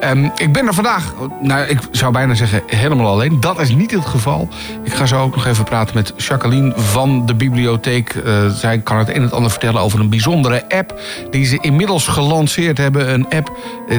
Ehm, 0.00 0.24
ik 0.36 0.52
ben 0.52 0.66
er 0.66 0.74
vandaag, 0.74 1.14
nou, 1.40 1.66
ik 1.66 1.78
zou 1.90 2.12
bijna 2.12 2.34
zeggen 2.34 2.62
helemaal 2.66 3.06
alleen. 3.06 3.40
Dat 3.40 3.60
is 3.60 3.70
niet 3.70 3.90
het 3.90 4.06
geval. 4.06 4.48
Ik 4.84 4.92
ga 4.92 5.06
zo 5.06 5.22
ook 5.22 5.34
nog 5.34 5.46
even 5.46 5.64
praten 5.64 5.94
met 5.94 6.12
Jacqueline 6.16 6.72
van 6.76 7.26
de 7.26 7.34
bibliotheek. 7.34 8.22
Zij 8.54 8.78
kan 8.78 8.98
het 8.98 9.08
een 9.08 9.14
en 9.14 9.22
het 9.22 9.32
ander 9.32 9.50
vertellen 9.50 9.80
over 9.80 10.00
een 10.00 10.10
bijzondere 10.10 10.64
app... 10.68 11.00
die 11.30 11.44
ze 11.44 11.58
inmiddels 11.60 12.06
gelanceerd 12.06 12.78
hebben. 12.78 13.12
Een 13.12 13.28
app 13.28 13.56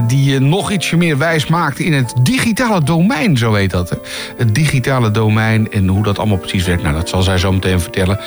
die 0.07 0.31
je 0.31 0.39
nog 0.39 0.71
ietsje 0.71 0.97
meer 0.97 1.17
wijs 1.17 1.47
maakt 1.47 1.79
in 1.79 1.93
het 1.93 2.13
digitale 2.21 2.83
domein, 2.83 3.37
zo 3.37 3.53
heet 3.53 3.71
dat. 3.71 3.97
Het 4.37 4.55
digitale 4.55 5.11
domein 5.11 5.71
en 5.71 5.87
hoe 5.87 6.03
dat 6.03 6.17
allemaal 6.17 6.37
precies 6.37 6.65
werkt. 6.65 6.83
Nou, 6.83 6.95
dat 6.95 7.09
zal 7.09 7.21
zij 7.21 7.37
zo 7.37 7.51
meteen 7.51 7.78
vertellen. 7.79 8.19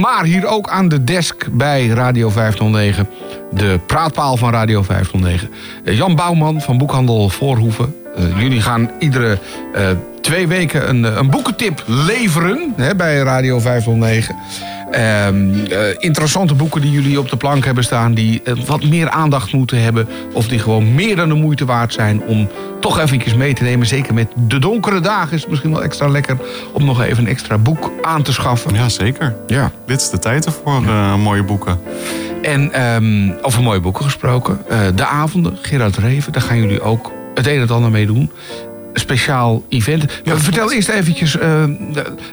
Maar 0.00 0.24
hier 0.24 0.46
ook 0.46 0.68
aan 0.68 0.88
de 0.88 1.04
desk 1.04 1.46
bij 1.52 1.86
Radio 1.86 2.30
509... 2.30 3.08
de 3.50 3.80
praatpaal 3.86 4.36
van 4.36 4.50
Radio 4.50 4.82
509. 4.82 5.50
Eh, 5.84 5.96
Jan 5.96 6.14
Bouwman 6.14 6.60
van 6.60 6.78
Boekhandel 6.78 7.28
Voorhoeven. 7.28 7.94
Eh, 8.16 8.40
jullie 8.40 8.60
gaan 8.60 8.90
iedere 8.98 9.38
eh, 9.74 9.88
twee 10.20 10.46
weken 10.46 10.88
een, 10.88 11.18
een 11.18 11.30
boekentip 11.30 11.82
leveren 11.86 12.72
hè, 12.76 12.94
bij 12.94 13.16
Radio 13.16 13.58
509. 13.58 14.36
Ehm, 14.90 15.64
eh, 15.64 15.78
interessante 15.98 16.54
boeken 16.54 16.80
die 16.80 16.90
jullie 16.90 17.18
op 17.18 17.28
de 17.28 17.36
plank 17.36 17.64
hebben 17.64 17.84
staan... 17.84 18.14
die 18.14 18.42
eh, 18.44 18.54
wat 18.66 18.84
meer 18.84 19.10
aandacht 19.10 19.52
moeten 19.52 19.82
hebben... 19.82 20.08
of 20.32 20.48
die 20.48 20.58
gewoon 20.58 20.94
meer 20.94 21.16
dan 21.16 21.28
de 21.28 21.34
moeite 21.34 21.64
waard 21.64 21.92
zijn... 21.92 22.22
om 22.22 22.48
toch 22.80 22.98
eventjes 22.98 23.34
mee 23.34 23.54
te 23.54 23.62
nemen. 23.62 23.86
Zeker 23.86 24.14
met 24.14 24.28
de 24.34 24.58
donkere 24.58 25.00
dagen 25.00 25.34
is 25.34 25.40
het 25.40 25.50
misschien 25.50 25.70
wel 25.72 25.82
extra 25.82 26.08
lekker... 26.08 26.36
om 26.72 26.84
nog 26.84 27.02
even 27.02 27.24
een 27.24 27.30
extra 27.30 27.58
boek 27.58 27.90
aan 28.02 28.22
te 28.22 28.32
schaffen. 28.32 28.74
Ja, 28.74 28.88
zeker. 28.88 29.36
Ja. 29.46 29.72
Dit 29.86 30.00
is 30.00 30.10
de 30.10 30.18
tijd 30.18 30.44
ervoor, 30.44 30.82
eh, 30.86 31.16
mooie 31.16 31.42
boeken. 31.42 31.80
En 32.42 32.72
ehm, 32.72 33.30
over 33.42 33.62
mooie 33.62 33.80
boeken 33.80 34.04
gesproken. 34.04 34.58
de 34.94 35.06
avonden, 35.06 35.58
Gerard 35.62 35.96
Reven, 35.96 36.32
daar 36.32 36.42
gaan 36.42 36.58
jullie 36.58 36.80
ook 36.80 37.12
het 37.34 37.46
een 37.46 37.54
en 37.54 37.60
het 37.60 37.70
ander 37.70 37.90
mee 37.90 38.06
doen. 38.06 38.30
Speciaal 38.98 39.64
event. 39.68 40.06
Maar 40.24 40.38
Vertel 40.38 40.72
eerst 40.72 40.88
eventjes, 40.88 41.38
eh, 41.38 41.62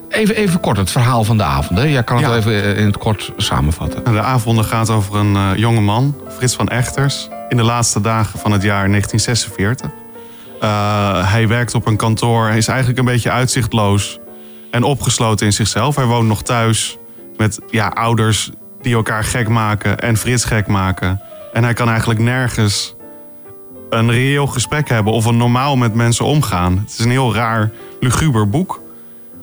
even, 0.09 0.35
even 0.35 0.59
kort 0.59 0.77
het 0.77 0.91
verhaal 0.91 1.23
van 1.23 1.37
de 1.37 1.43
avonden. 1.43 1.89
Jij 1.91 2.03
kan 2.03 2.15
het 2.17 2.25
Ja. 2.25 2.31
wel 2.31 2.39
even 2.39 2.63
eh, 2.63 2.77
in 2.79 2.85
het 2.85 2.97
kort 2.97 3.31
samenvatten. 3.37 4.03
De 4.03 4.21
avonden 4.21 4.65
gaat 4.65 4.89
over 4.89 5.15
een 5.15 5.35
eh, 5.35 5.49
jonge 5.55 5.81
man, 5.81 6.15
Frits 6.37 6.55
van 6.55 6.67
Echters, 6.67 7.29
in 7.49 7.57
de 7.57 7.63
laatste 7.63 8.01
dagen 8.01 8.39
van 8.39 8.51
het 8.51 8.61
jaar 8.61 8.87
1946. 8.89 9.89
Eh, 10.61 11.31
hij 11.31 11.47
werkt 11.47 11.75
op 11.75 11.85
een 11.87 11.97
kantoor, 11.97 12.47
hij 12.47 12.57
is 12.57 12.67
eigenlijk 12.67 12.99
een 12.99 13.05
beetje 13.05 13.31
uitzichtloos 13.31 14.19
en 14.71 14.83
opgesloten 14.83 15.45
in 15.45 15.53
zichzelf. 15.53 15.95
Hij 15.95 16.05
woont 16.05 16.27
nog 16.27 16.43
thuis 16.43 16.97
met 17.37 17.59
ja, 17.69 17.87
ouders 17.87 18.49
die 18.81 18.95
elkaar 18.95 19.23
gek 19.23 19.47
maken 19.47 19.99
en 19.99 20.17
Frits 20.17 20.45
gek 20.45 20.67
maken. 20.67 21.21
En 21.53 21.63
hij 21.63 21.73
kan 21.73 21.89
eigenlijk 21.89 22.19
nergens 22.19 22.95
een 23.93 24.11
reëel 24.11 24.47
gesprek 24.47 24.89
hebben 24.89 25.13
of 25.13 25.25
een 25.25 25.37
normaal 25.37 25.75
met 25.75 25.93
mensen 25.93 26.25
omgaan. 26.25 26.77
Het 26.77 26.91
is 26.99 27.05
een 27.05 27.11
heel 27.11 27.33
raar, 27.33 27.71
luguber 27.99 28.49
boek. 28.49 28.81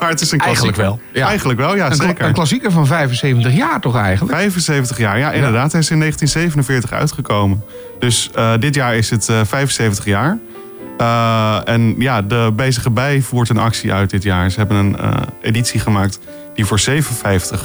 maar 0.00 0.08
het 0.08 0.20
is 0.20 0.32
een 0.32 0.38
Eigenlijk 0.38 0.76
klassieker. 0.76 0.82
wel, 0.82 0.98
ja. 1.12 1.26
Eigenlijk 1.26 1.58
wel, 1.58 1.76
ja, 1.76 1.86
Een, 1.90 1.94
zeker. 1.96 2.24
een 2.26 2.32
klassieker 2.32 2.70
van 2.70 2.86
75 2.86 3.54
jaar 3.54 3.80
toch 3.80 3.96
eigenlijk? 3.96 4.36
75 4.36 4.98
jaar, 4.98 5.18
ja, 5.18 5.32
inderdaad. 5.32 5.72
Hij 5.72 5.80
is 5.80 5.90
in 5.90 5.98
1947 5.98 6.92
uitgekomen. 6.98 7.64
Dus 7.98 8.30
eh, 8.34 8.52
dit 8.60 8.74
jaar 8.74 8.96
is 8.96 9.10
het 9.10 9.28
eh, 9.28 9.40
75 9.44 10.04
jaar. 10.04 10.38
Eh, 10.98 11.58
en 11.64 11.94
ja, 11.98 12.22
de 12.22 12.52
Bezige 12.56 12.90
Bij 12.90 13.20
voert 13.22 13.48
een 13.48 13.58
actie 13.58 13.92
uit 13.92 14.10
dit 14.10 14.22
jaar. 14.22 14.50
Ze 14.50 14.58
hebben 14.58 14.76
een 14.76 14.96
eh, 14.98 15.16
editie 15.42 15.80
gemaakt 15.80 16.18
die 16.54 16.64
voor 16.64 16.80
7,50 16.80 16.92
eh, 16.92 17.58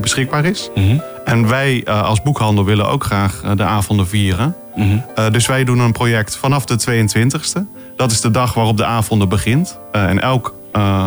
beschikbaar 0.00 0.44
is. 0.44 0.70
Mhm. 0.74 0.98
En 1.24 1.48
wij 1.48 1.82
eh, 1.84 2.02
als 2.02 2.22
boekhandel 2.22 2.64
willen 2.64 2.88
ook 2.88 3.04
graag 3.04 3.40
eh, 3.44 3.50
de 3.56 3.62
avonden 3.64 4.06
vieren. 4.08 4.56
Mhm. 4.76 4.98
Eh, 5.14 5.30
dus 5.30 5.46
wij 5.46 5.64
doen 5.64 5.78
een 5.78 5.92
project 5.92 6.36
vanaf 6.36 6.64
de 6.64 6.76
22e. 6.76 7.66
Dat 7.96 8.10
is 8.10 8.20
de 8.20 8.30
dag 8.30 8.54
waarop 8.54 8.76
de 8.76 8.84
avonden 8.84 9.28
begint. 9.28 9.78
Eh, 9.92 10.08
en 10.08 10.20
elk, 10.20 10.54
eh, 10.72 11.06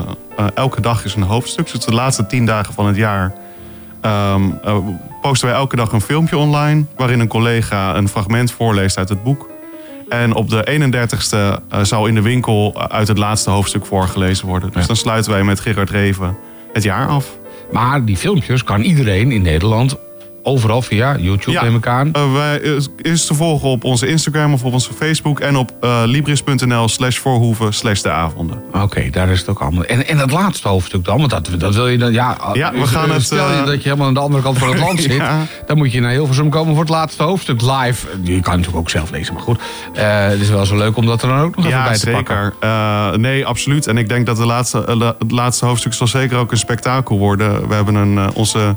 elke 0.53 0.81
dag 0.81 1.05
is 1.05 1.15
een 1.15 1.21
hoofdstuk. 1.21 1.71
Dus 1.71 1.85
de 1.85 1.93
laatste 1.93 2.25
tien 2.25 2.45
dagen 2.45 2.73
van 2.73 2.87
het 2.87 2.95
jaar 2.95 3.33
ehm, 4.01 4.43
eh, 4.63 4.77
posten 5.21 5.47
wij 5.47 5.57
elke 5.57 5.75
dag 5.75 5.91
een 5.91 6.01
filmpje 6.01 6.37
online... 6.37 6.85
waarin 6.95 7.19
een 7.19 7.27
collega 7.27 7.95
een 7.95 8.07
fragment 8.07 8.51
voorleest 8.51 8.97
uit 8.97 9.09
het 9.09 9.23
boek. 9.23 9.49
En 10.09 10.33
op 10.33 10.49
de 10.49 10.63
31ste 10.65 11.61
eh, 11.69 11.83
zal 11.83 12.07
in 12.07 12.15
de 12.15 12.21
winkel 12.21 12.89
uit 12.89 13.07
het 13.07 13.17
laatste 13.17 13.49
hoofdstuk 13.49 13.85
voorgelezen 13.85 14.47
worden. 14.47 14.71
Dus 14.71 14.87
dan 14.87 14.95
sluiten 14.95 15.31
wij 15.31 15.43
met 15.43 15.59
Gerard 15.59 15.89
Reven 15.89 16.37
het 16.73 16.83
jaar 16.83 17.07
af. 17.07 17.37
Maar 17.71 18.05
die 18.05 18.17
filmpjes 18.17 18.63
kan 18.63 18.81
iedereen 18.81 19.31
in 19.31 19.41
Nederland 19.41 19.97
overal 20.47 20.81
via 20.81 21.15
YouTube 21.17 21.51
Ja. 21.51 21.63
neem 21.63 21.75
ik 21.75 21.87
aan. 21.87 22.13
Eh, 22.13 22.33
wij, 22.33 22.61
eh, 22.61 22.71
is 23.01 23.25
te 23.25 23.33
volgen 23.33 23.69
op 23.69 23.83
onze 23.83 24.07
Instagram 24.07 24.53
of 24.53 24.63
op 24.63 24.73
onze 24.73 24.93
Facebook... 24.93 25.39
en 25.39 25.55
op 25.55 25.71
eh, 25.81 26.01
libris.nl 26.05 26.87
slash 26.87 27.17
voorhoeven 27.17 27.73
slash 27.73 28.01
de 28.01 28.09
avonden. 28.11 28.61
Oké, 28.73 29.09
daar 29.09 29.29
is 29.29 29.39
het 29.39 29.49
ook 29.49 29.59
allemaal. 29.59 29.83
En, 29.83 30.07
en 30.07 30.17
het 30.17 30.31
laatste 30.31 30.67
hoofdstuk 30.67 31.03
dan, 31.05 31.17
want 31.17 31.29
dat, 31.29 31.49
dat 31.57 31.75
wil 31.75 31.87
je 31.87 31.97
dan. 31.97 32.11
Ja, 32.11 32.37
Ja, 32.53 32.71
we 32.73 32.87
gaan 32.87 33.09
het, 33.11 33.23
Stel 33.23 33.51
je 33.51 33.63
dat 33.63 33.75
je 33.83 33.89
helemaal 33.89 34.07
aan 34.07 34.13
de 34.13 34.19
andere 34.19 34.43
kant 34.43 34.57
van 34.57 34.69
het 34.69 34.79
land 34.79 35.01
zit, 35.09 35.11
Ja. 35.11 35.45
dan 35.65 35.77
moet 35.77 35.91
je 35.91 35.99
naar 36.01 36.11
Hilversum 36.11 36.49
komen 36.49 36.73
voor 36.73 36.83
het 36.83 36.93
laatste 36.93 37.23
hoofdstuk 37.23 37.61
live. 37.61 38.07
Je 38.21 38.23
kan 38.23 38.33
het 38.33 38.45
natuurlijk 38.45 38.77
ook 38.77 38.89
zelf 38.89 39.11
lezen, 39.11 39.33
maar 39.33 39.43
goed. 39.43 39.59
Het 39.93 40.39
is 40.41 40.49
wel 40.49 40.65
zo 40.65 40.77
leuk 40.77 40.97
om 40.97 41.05
dat 41.05 41.21
er 41.21 41.27
dan 41.27 41.39
ook 41.39 41.55
nog 41.55 41.65
even 41.65 41.77
Ja, 41.77 41.83
bij 41.87 41.97
te 41.97 42.09
pakken. 42.09 42.35
zeker. 42.35 42.69
Eh, 42.69 43.11
nee, 43.11 43.45
absoluut. 43.45 43.87
En 43.87 43.97
ik 43.97 44.09
denk 44.09 44.25
dat 44.25 44.37
de 44.37 44.45
laatste, 44.45 44.95
la- 44.95 45.15
het 45.19 45.31
laatste 45.31 45.65
hoofdstuk 45.65 45.93
zal 45.93 46.07
zeker 46.07 46.37
ook 46.37 46.51
een 46.51 46.57
spektakel 46.57 47.17
worden. 47.17 47.67
We 47.67 47.73
hebben 47.73 47.95
een, 47.95 48.33
onze 48.33 48.75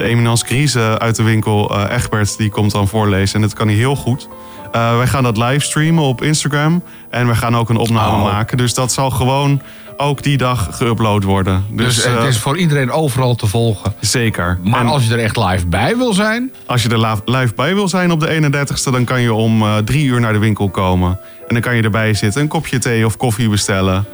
de 0.00 0.06
eminence 0.06 0.44
Criese 0.44 0.98
uit 0.98 1.16
de 1.16 1.22
winkel, 1.22 1.76
eh 1.76 1.96
Egbert, 1.96 2.36
die 2.38 2.50
komt 2.50 2.70
dan 2.72 2.88
voorlezen. 2.88 3.34
En 3.34 3.40
dat 3.40 3.52
kan 3.54 3.66
hij 3.66 3.76
heel 3.76 3.96
goed. 3.96 4.28
Eh, 4.72 4.96
wij 4.96 5.06
gaan 5.06 5.22
dat 5.22 5.36
livestreamen 5.36 6.02
op 6.04 6.22
Instagram. 6.22 6.82
En 7.10 7.26
we 7.26 7.34
gaan 7.34 7.56
ook 7.56 7.68
een 7.68 7.76
opname 7.76 8.16
Oh. 8.16 8.22
maken. 8.22 8.56
Dus 8.56 8.74
dat 8.74 8.92
zal 8.92 9.10
gewoon 9.10 9.62
ook 9.96 10.22
die 10.22 10.36
dag 10.36 10.68
geüpload 10.82 11.24
worden. 11.24 11.64
Dus, 11.70 11.94
Dus, 11.94 12.04
het 12.04 12.18
eh, 12.18 12.26
is 12.26 12.38
voor 12.38 12.56
iedereen 12.58 12.90
overal 12.90 13.34
te 13.34 13.46
volgen. 13.46 13.94
zeker. 14.00 14.58
Maar 14.64 14.80
En 14.80 14.86
als 14.86 15.06
je 15.06 15.12
er 15.12 15.18
echt 15.18 15.36
live 15.36 15.66
bij 15.66 15.96
wil 15.96 16.12
zijn, 16.14 16.52
als 16.66 16.82
je 16.82 16.88
er 16.88 17.18
live 17.24 17.54
bij 17.54 17.74
wil 17.74 17.88
zijn 17.88 18.10
op 18.10 18.20
de 18.20 18.28
31ste, 18.28 18.90
dan 18.90 19.04
kan 19.04 19.20
je 19.20 19.32
om 19.34 19.62
eh, 19.62 19.76
drie 19.76 20.04
uur 20.04 20.20
naar 20.20 20.32
de 20.32 20.38
winkel 20.38 20.68
komen. 20.68 21.10
En 21.48 21.54
dan 21.54 21.60
kan 21.60 21.76
je 21.76 21.82
erbij 21.82 22.14
zitten, 22.14 22.40
een 22.42 22.48
kopje 22.48 22.78
thee 22.78 23.06
of 23.06 23.16
koffie 23.16 23.48
bestellen. 23.48 24.04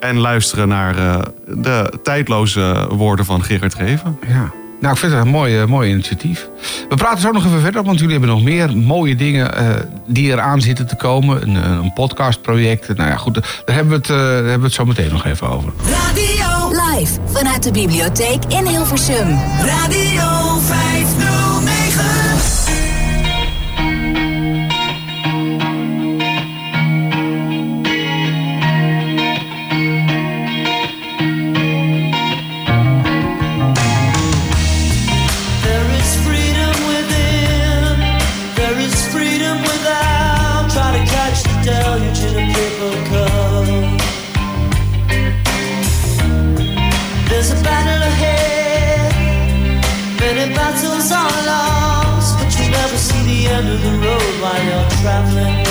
En 0.00 0.18
luisteren 0.18 0.68
naar 0.68 0.96
eh, 0.98 1.18
de 1.46 1.98
tijdloze 2.02 2.86
woorden 2.90 3.24
van 3.24 3.42
Gerard 3.44 3.74
Reven. 3.74 4.18
Ja. 4.28 4.50
Nou, 4.80 4.92
ik 4.92 4.98
vind 4.98 5.12
het 5.12 5.20
een 5.20 5.30
mooi, 5.30 5.60
eh, 5.60 5.66
mooi 5.66 5.90
initiatief. 5.90 6.48
We 6.88 6.94
praten 6.94 7.20
zo 7.20 7.30
nog 7.30 7.46
even 7.46 7.60
verder, 7.60 7.82
want 7.82 7.98
jullie 7.98 8.12
hebben 8.12 8.30
nog 8.30 8.42
meer 8.42 8.76
mooie 8.76 9.16
dingen 9.16 9.54
eh, 9.54 9.68
die 10.06 10.32
eraan 10.32 10.60
zitten 10.60 10.86
te 10.86 10.96
komen. 10.96 11.42
Een, 11.42 11.56
eh, 11.56 11.70
een 11.70 11.92
podcastproject. 11.92 12.96
Nou 12.96 13.10
ja, 13.10 13.16
goed, 13.16 13.34
daar 13.34 13.74
hebben 13.76 13.88
we, 13.88 13.94
het, 13.94 14.06
daar 14.06 14.34
hebben 14.34 14.58
we 14.58 14.64
het 14.64 14.72
zo 14.72 14.84
meteen 14.84 15.12
nog 15.12 15.24
even 15.24 15.48
over. 15.48 15.72
Radio, 15.84 16.68
Live 16.68 17.20
vanuit 17.24 17.62
de 17.62 17.70
bibliotheek 17.70 18.44
in 18.44 18.66
Hilversum. 18.66 19.38
Radio 19.60 20.58
509. 20.58 20.99
Traveling 55.00 55.69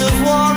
of 0.00 0.22
war 0.22 0.51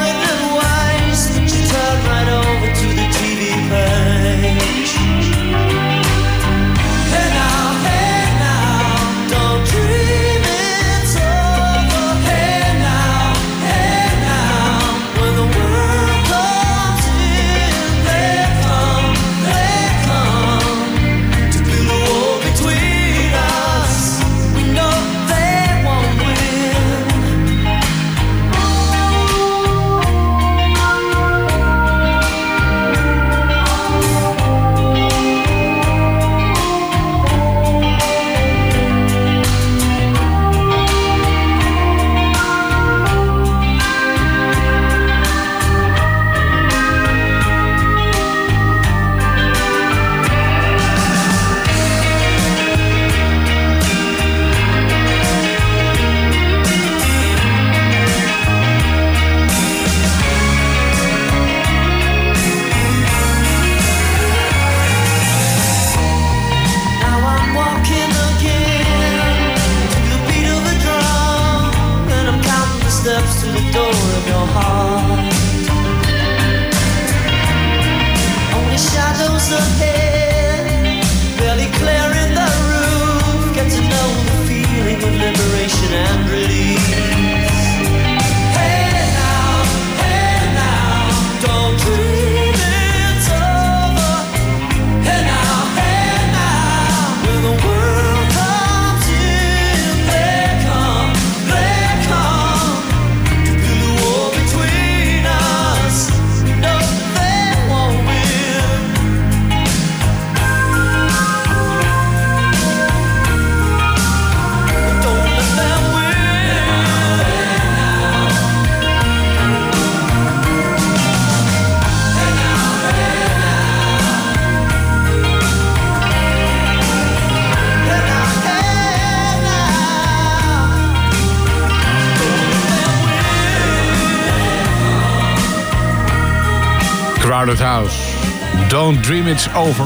Dream 138.94 139.28
It's 139.28 139.48
Over. 139.56 139.86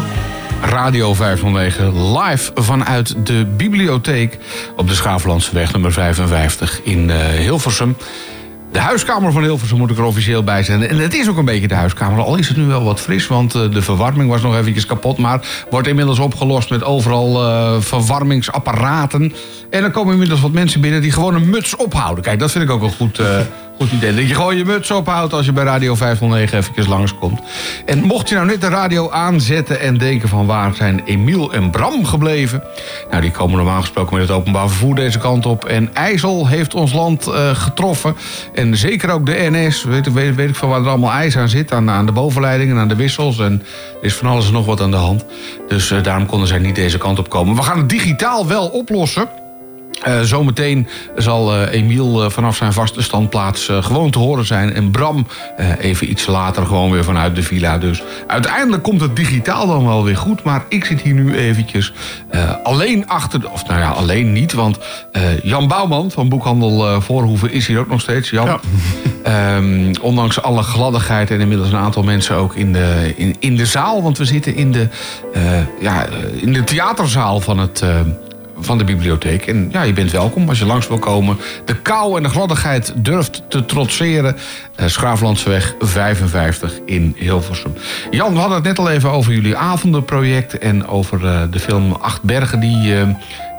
Radio 0.61 1.13
509 1.13 2.17
live 2.17 2.51
vanuit 2.55 3.15
de 3.23 3.45
bibliotheek 3.45 4.37
op 4.75 4.87
de 4.87 4.93
Schaaflandseweg 4.93 5.71
nummer 5.71 5.91
55 5.91 6.81
in 6.83 7.09
eh, 7.09 7.17
Hilversum. 7.17 7.95
De 8.71 8.79
huiskamer 8.79 9.31
van 9.31 9.41
Hilversum 9.41 9.77
moet 9.77 9.89
ik 9.89 9.97
er 9.97 10.03
officieel 10.03 10.43
bij 10.43 10.63
zijn. 10.63 10.87
En 10.87 10.97
het 10.97 11.13
is 11.13 11.29
ook 11.29 11.37
een 11.37 11.45
beetje 11.45 11.67
de 11.67 11.75
huiskamer, 11.75 12.23
al 12.23 12.35
is 12.35 12.47
het 12.47 12.57
nu 12.57 12.65
wel 12.65 12.83
wat 12.83 12.99
fris... 12.99 13.27
want 13.27 13.55
eh, 13.55 13.71
de 13.71 13.81
verwarming 13.81 14.29
was 14.29 14.41
nog 14.41 14.55
eventjes 14.55 14.85
kapot... 14.85 15.17
maar 15.17 15.47
wordt 15.69 15.87
inmiddels 15.87 16.19
opgelost 16.19 16.69
met 16.69 16.83
overal 16.83 17.43
eh, 17.43 17.81
verwarmingsapparaten. 17.81 19.33
En 19.69 19.83
er 19.83 19.91
komen 19.91 20.13
inmiddels 20.13 20.41
wat 20.41 20.51
mensen 20.51 20.81
binnen 20.81 21.01
die 21.01 21.11
gewoon 21.11 21.35
een 21.35 21.49
muts 21.49 21.75
ophouden. 21.75 22.23
Kijk, 22.23 22.39
dat 22.39 22.51
vind 22.51 22.63
ik 22.63 22.69
ook 22.69 22.81
een 22.81 22.91
goed, 22.91 23.21
goed 23.79 23.91
idee. 23.91 24.15
Dat 24.15 24.27
je 24.27 24.35
gewoon 24.35 24.57
je 24.57 24.65
muts 24.65 24.91
ophoudt 24.91 25.33
als 25.33 25.45
je 25.45 25.51
bij 25.51 25.63
Radio 25.63 25.95
509 25.95 26.57
eventjes 26.57 26.87
langskomt. 26.87 27.41
En 27.85 28.01
mocht 28.03 28.29
je 28.29 28.35
nou 28.35 28.47
net 28.47 28.61
de 28.61 28.67
radio 28.67 29.09
aanzetten 29.09 29.79
en 29.79 29.97
denken 29.97 30.29
van... 30.29 30.45
waar 30.45 30.75
zijn 30.75 31.01
Emiel 31.05 31.53
en 31.53 31.69
Bram 31.69 32.05
gebleven? 32.05 32.63
Nou, 33.09 33.21
die 33.21 33.31
komen 33.31 33.55
normaal 33.55 33.81
gesproken 33.81 34.17
met 34.17 34.27
het 34.27 34.37
openbaar 34.37 34.67
vervoer 34.67 34.95
deze 34.95 35.17
kant 35.17 35.45
op. 35.45 35.65
En 35.65 35.93
IJssel 35.93 36.47
heeft 36.47 36.73
ons 36.73 36.93
land 36.93 37.27
eh, 37.27 37.55
getroffen. 37.55 38.15
En 38.53 38.77
zeker 38.77 39.09
ook 39.09 39.25
de 39.25 39.47
NS. 39.51 39.83
Weet, 39.83 40.13
weet, 40.13 40.35
weet 40.35 40.49
ik 40.49 40.55
van 40.55 40.69
waar 40.69 40.81
er 40.81 40.87
allemaal 40.87 41.11
ijs 41.11 41.37
aan 41.37 41.49
zit. 41.49 41.71
Aan, 41.71 41.89
aan 41.89 42.05
de 42.05 42.11
bovenleidingen, 42.11 42.77
aan 42.77 42.87
de 42.87 42.95
wissels. 42.95 43.39
En 43.39 43.63
er 43.99 44.05
is 44.05 44.15
van 44.15 44.27
alles 44.27 44.47
en 44.47 44.53
nog 44.53 44.65
wat 44.65 44.81
aan 44.81 44.91
de 44.91 44.97
hand. 44.97 45.25
Dus 45.67 45.91
eh, 45.91 46.03
daarom 46.03 46.25
konden 46.25 46.47
zij 46.47 46.59
niet 46.59 46.75
deze 46.75 46.97
kant 46.97 47.19
op 47.19 47.29
komen. 47.29 47.55
We 47.55 47.61
gaan 47.61 47.77
het 47.77 47.89
digitaal 47.89 48.47
wel 48.47 48.67
oplossen. 48.67 49.48
Eh, 50.03 50.19
zometeen 50.21 50.87
zal 51.15 51.53
eh, 51.53 51.73
Emiel 51.73 52.23
eh, 52.23 52.29
vanaf 52.29 52.55
zijn 52.55 52.73
vaste 52.73 53.01
standplaats 53.01 53.71
gewoon 53.81 54.11
te 54.11 54.19
horen 54.19 54.45
zijn. 54.45 54.73
En 54.73 54.91
Bram 54.91 55.27
even 55.79 56.09
iets 56.09 56.25
later 56.25 56.65
gewoon 56.65 56.91
weer 56.91 57.03
vanuit 57.03 57.35
de 57.35 57.43
villa. 57.43 57.77
Dus 57.77 58.03
uiteindelijk 58.27 58.83
komt 58.83 59.01
het 59.01 59.15
digitaal 59.15 59.67
dan 59.67 59.85
wel 59.85 60.03
weer 60.03 60.17
goed. 60.17 60.43
Maar 60.43 60.65
ik 60.69 60.85
zit 60.85 61.01
hier 61.01 61.13
nu 61.13 61.35
eventjes 61.35 61.93
alleen 62.63 63.07
achter... 63.07 63.51
Of 63.51 63.67
nou 63.67 63.79
ja, 63.79 63.89
alleen 63.89 64.31
niet. 64.33 64.53
Want 64.53 64.79
Jan 65.43 65.67
Bouwman 65.67 66.11
van 66.11 66.29
Boekhandel 66.29 67.01
Voorhoeven 67.01 67.51
is 67.51 67.67
hier 67.67 67.79
ook 67.79 67.89
nog 67.89 68.01
steeds. 68.01 68.29
Jan, 68.29 68.45
Ja. 68.45 68.59
Ehm, 69.23 69.93
ondanks 70.01 70.41
alle 70.41 70.63
gladdigheid 70.63 71.31
en 71.31 71.39
inmiddels 71.39 71.71
een 71.71 71.77
aantal 71.77 72.03
mensen 72.03 72.35
ook 72.35 72.55
in 72.55 72.73
de, 72.73 73.13
in, 73.15 73.35
in 73.39 73.55
de 73.55 73.65
zaal. 73.65 74.03
Want 74.03 74.17
we 74.17 74.25
zitten 74.25 74.55
in 74.55 74.71
de, 74.71 74.87
ja, 75.79 76.05
in 76.33 76.53
de 76.53 76.63
theaterzaal 76.63 77.39
van 77.39 77.57
het... 77.57 77.83
van 78.61 78.77
de 78.77 78.83
bibliotheek. 78.83 79.47
En 79.47 79.69
ja, 79.71 79.81
je 79.81 79.93
bent 79.93 80.11
welkom 80.11 80.49
als 80.49 80.59
je 80.59 80.65
langs 80.65 80.87
wil 80.87 80.99
komen. 80.99 81.37
De 81.65 81.75
kou 81.75 82.17
en 82.17 82.23
de 82.23 82.29
gladdigheid 82.29 82.93
durft 82.95 83.43
te 83.47 83.65
trotseren. 83.65 84.35
Eh 84.75 84.87
Schraaflandsweg 84.87 85.75
55 85.79 86.73
in 86.85 87.15
Hilversum. 87.17 87.73
Jan, 88.11 88.33
we 88.33 88.39
hadden 88.39 88.57
het 88.57 88.65
net 88.65 88.79
al 88.79 88.89
even 88.89 89.11
over 89.11 89.33
jullie 89.33 89.55
avondenproject... 89.57 90.57
en 90.57 90.87
over 90.87 91.25
eh, 91.25 91.41
de 91.51 91.59
film 91.59 91.91
Acht 91.91 92.21
Bergen 92.23 92.59
die, 92.59 92.95
eh, 92.99 93.07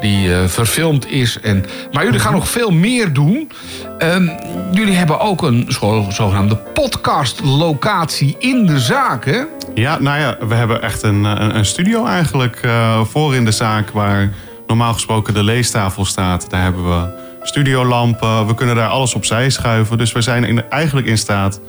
die 0.00 0.28
verfilmd 0.46 1.10
is. 1.10 1.40
En, 1.40 1.64
maar 1.92 2.04
jullie 2.04 2.20
gaan 2.20 2.32
nog 2.32 2.48
veel 2.48 2.70
meer 2.70 3.12
doen. 3.12 3.50
Ehm, 3.98 4.28
jullie 4.72 4.94
hebben 4.94 5.20
ook 5.20 5.42
een 5.42 5.66
zo- 5.68 6.06
zogenaamde 6.10 6.56
podcastlocatie 6.56 8.36
in 8.38 8.66
de 8.66 8.78
zaak, 8.78 9.24
hè? 9.24 9.40
Ja, 9.74 9.98
nou 10.00 10.18
ja, 10.20 10.36
we 10.46 10.54
hebben 10.54 10.82
echt 10.82 11.02
een, 11.02 11.24
een, 11.24 11.56
een 11.56 11.64
studio 11.64 12.06
eigenlijk 12.06 12.68
voor 13.02 13.34
in 13.34 13.44
de 13.44 13.50
zaak 13.50 13.90
waar 13.90 14.32
normaal 14.70 14.92
gesproken 14.92 15.34
de 15.34 15.42
leestafel 15.42 16.04
staat. 16.04 16.50
Daar 16.50 16.62
hebben 16.62 16.88
we 16.88 17.08
studiolampen, 17.42 18.46
we 18.46 18.54
kunnen 18.54 18.76
daar 18.76 18.88
alles 18.88 19.14
opzij 19.14 19.50
schuiven. 19.50 19.98
Dus 19.98 20.12
we 20.12 20.20
zijn 20.20 20.44
in, 20.44 20.70
eigenlijk 20.70 21.06
in 21.06 21.18
staat 21.18 21.60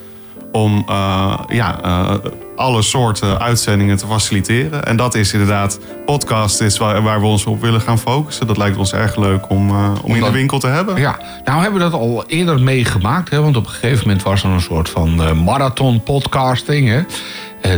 om 0.52 0.84
eh, 0.88 1.38
ja, 1.48 1.82
eh, 1.82 2.14
alle 2.56 2.82
soorten 2.82 3.40
uitzendingen 3.40 3.96
te 3.96 4.06
faciliteren. 4.06 4.84
En 4.84 4.96
dat 4.96 5.14
is 5.14 5.32
inderdaad, 5.32 5.78
podcast 6.06 6.60
is 6.60 6.78
waar, 6.78 7.02
waar 7.02 7.20
we 7.20 7.26
ons 7.26 7.44
op 7.44 7.60
willen 7.60 7.80
gaan 7.80 7.98
focussen. 7.98 8.46
Dat 8.46 8.56
lijkt 8.56 8.76
ons 8.76 8.92
erg 8.92 9.16
leuk 9.16 9.50
om, 9.50 9.70
eh, 9.70 9.92
om 10.02 10.14
in 10.14 10.22
de 10.22 10.30
winkel 10.30 10.58
te 10.58 10.66
hebben. 10.66 11.00
Ja, 11.00 11.18
nou 11.44 11.62
hebben 11.62 11.82
we 11.82 11.90
dat 11.90 12.00
al 12.00 12.24
eerder 12.26 12.60
meegemaakt. 12.60 13.30
Hè? 13.30 13.40
Want 13.40 13.56
op 13.56 13.64
een 13.64 13.70
gegeven 13.70 14.06
moment 14.06 14.22
was 14.22 14.42
er 14.42 14.50
een 14.50 14.60
soort 14.60 14.88
van 14.88 15.42
marathon 15.44 16.02
podcasting. 16.02 16.88
Hè? 16.88 17.02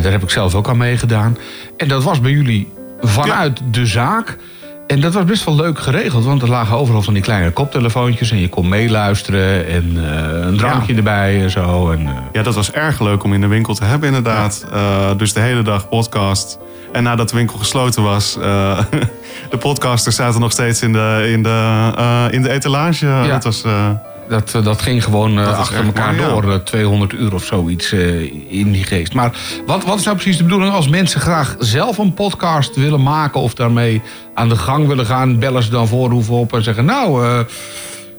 Daar 0.01 0.13
heb 0.13 0.23
ik 0.23 0.31
zelf 0.31 0.55
ook 0.55 0.69
aan 0.69 0.77
meegedaan. 0.77 1.39
En 1.77 1.89
dat 1.89 2.03
was 2.03 2.21
bij 2.21 2.31
jullie 2.31 2.73
vanuit 3.01 3.61
de 3.71 3.87
zaak. 3.87 4.39
En 4.87 5.01
dat 5.01 5.13
was 5.15 5.25
best 5.25 5.45
wel 5.45 5.55
leuk 5.57 5.79
geregeld, 5.79 6.25
want 6.25 6.43
er 6.43 6.49
lagen 6.49 6.77
overal 6.77 7.03
van 7.03 7.15
die 7.15 7.23
kleine 7.23 7.51
koptelefoontjes... 7.51 8.31
en 8.31 8.39
je 8.41 8.49
kon 8.49 8.69
meeluisteren 8.69 9.67
en 9.67 9.93
eh, 9.97 10.47
een 10.47 10.57
drankje 10.57 10.93
Ja. 10.93 10.99
erbij 10.99 11.43
en 11.43 11.51
zo. 11.51 11.91
En, 11.91 12.07
eh, 12.07 12.13
Ja, 12.33 12.43
dat 12.43 12.55
was 12.55 12.73
erg 12.73 13.01
leuk 13.01 13.25
om 13.25 13.33
in 13.33 13.41
de 13.41 13.47
winkel 13.47 13.75
te 13.75 13.85
hebben, 13.85 14.09
inderdaad. 14.09 14.67
Eh, 14.73 15.11
dus 15.17 15.33
de 15.33 15.41
hele 15.41 15.63
dag 15.63 15.89
podcast. 15.89 16.59
En 16.93 17.03
nadat 17.03 17.29
de 17.29 17.37
winkel 17.37 17.59
gesloten 17.59 18.03
was, 18.03 18.35
de 19.51 19.57
podcasters 19.59 20.17
zaten 20.17 20.41
nog 20.41 20.53
steeds 20.53 20.83
in 20.83 20.93
de, 20.93 21.29
in 21.33 21.43
de, 21.43 22.29
in 22.31 22.43
de 22.43 22.51
etalage. 22.51 23.25
Dat 23.29 23.45
was, 23.45 23.63
eh, 23.63 23.91
Dat, 24.29 24.55
eh, 24.55 24.65
dat 24.65 24.83
ging 24.83 25.05
gewoon 25.05 25.39
eh, 25.39 25.45
Dat 25.45 25.55
achter 25.55 25.85
elkaar 25.85 26.17
ja. 26.17 26.29
door, 26.29 26.53
eh, 26.53 26.59
200 26.59 27.13
uur 27.13 27.35
of 27.35 27.45
zoiets 27.45 27.93
eh, 27.93 28.23
in 28.53 28.73
die 28.73 28.85
geest. 28.85 29.15
Maar 29.15 29.33
wat, 29.67 29.85
wat 29.85 29.99
is 29.99 30.05
nou 30.05 30.17
precies 30.17 30.37
de 30.37 30.43
bedoeling 30.43 30.73
als 30.73 30.89
mensen 30.89 31.21
graag 31.21 31.57
zelf 31.59 31.99
een 31.99 32.15
podcast 32.15 32.77
willen 32.77 33.03
maken 33.03 33.41
of 33.41 33.55
daarmee 33.55 34.03
aan 34.35 34.49
de 34.49 34.57
gang 34.57 34.87
willen 34.87 35.07
gaan? 35.07 35.39
Bellen 35.39 35.63
ze 35.63 35.71
dan 35.71 35.89
voorhoeven 35.89 36.35
op 36.35 36.53
en 36.53 36.63
zeggen: 36.63 36.85
Nou, 36.85 37.25
eh, 37.25 37.39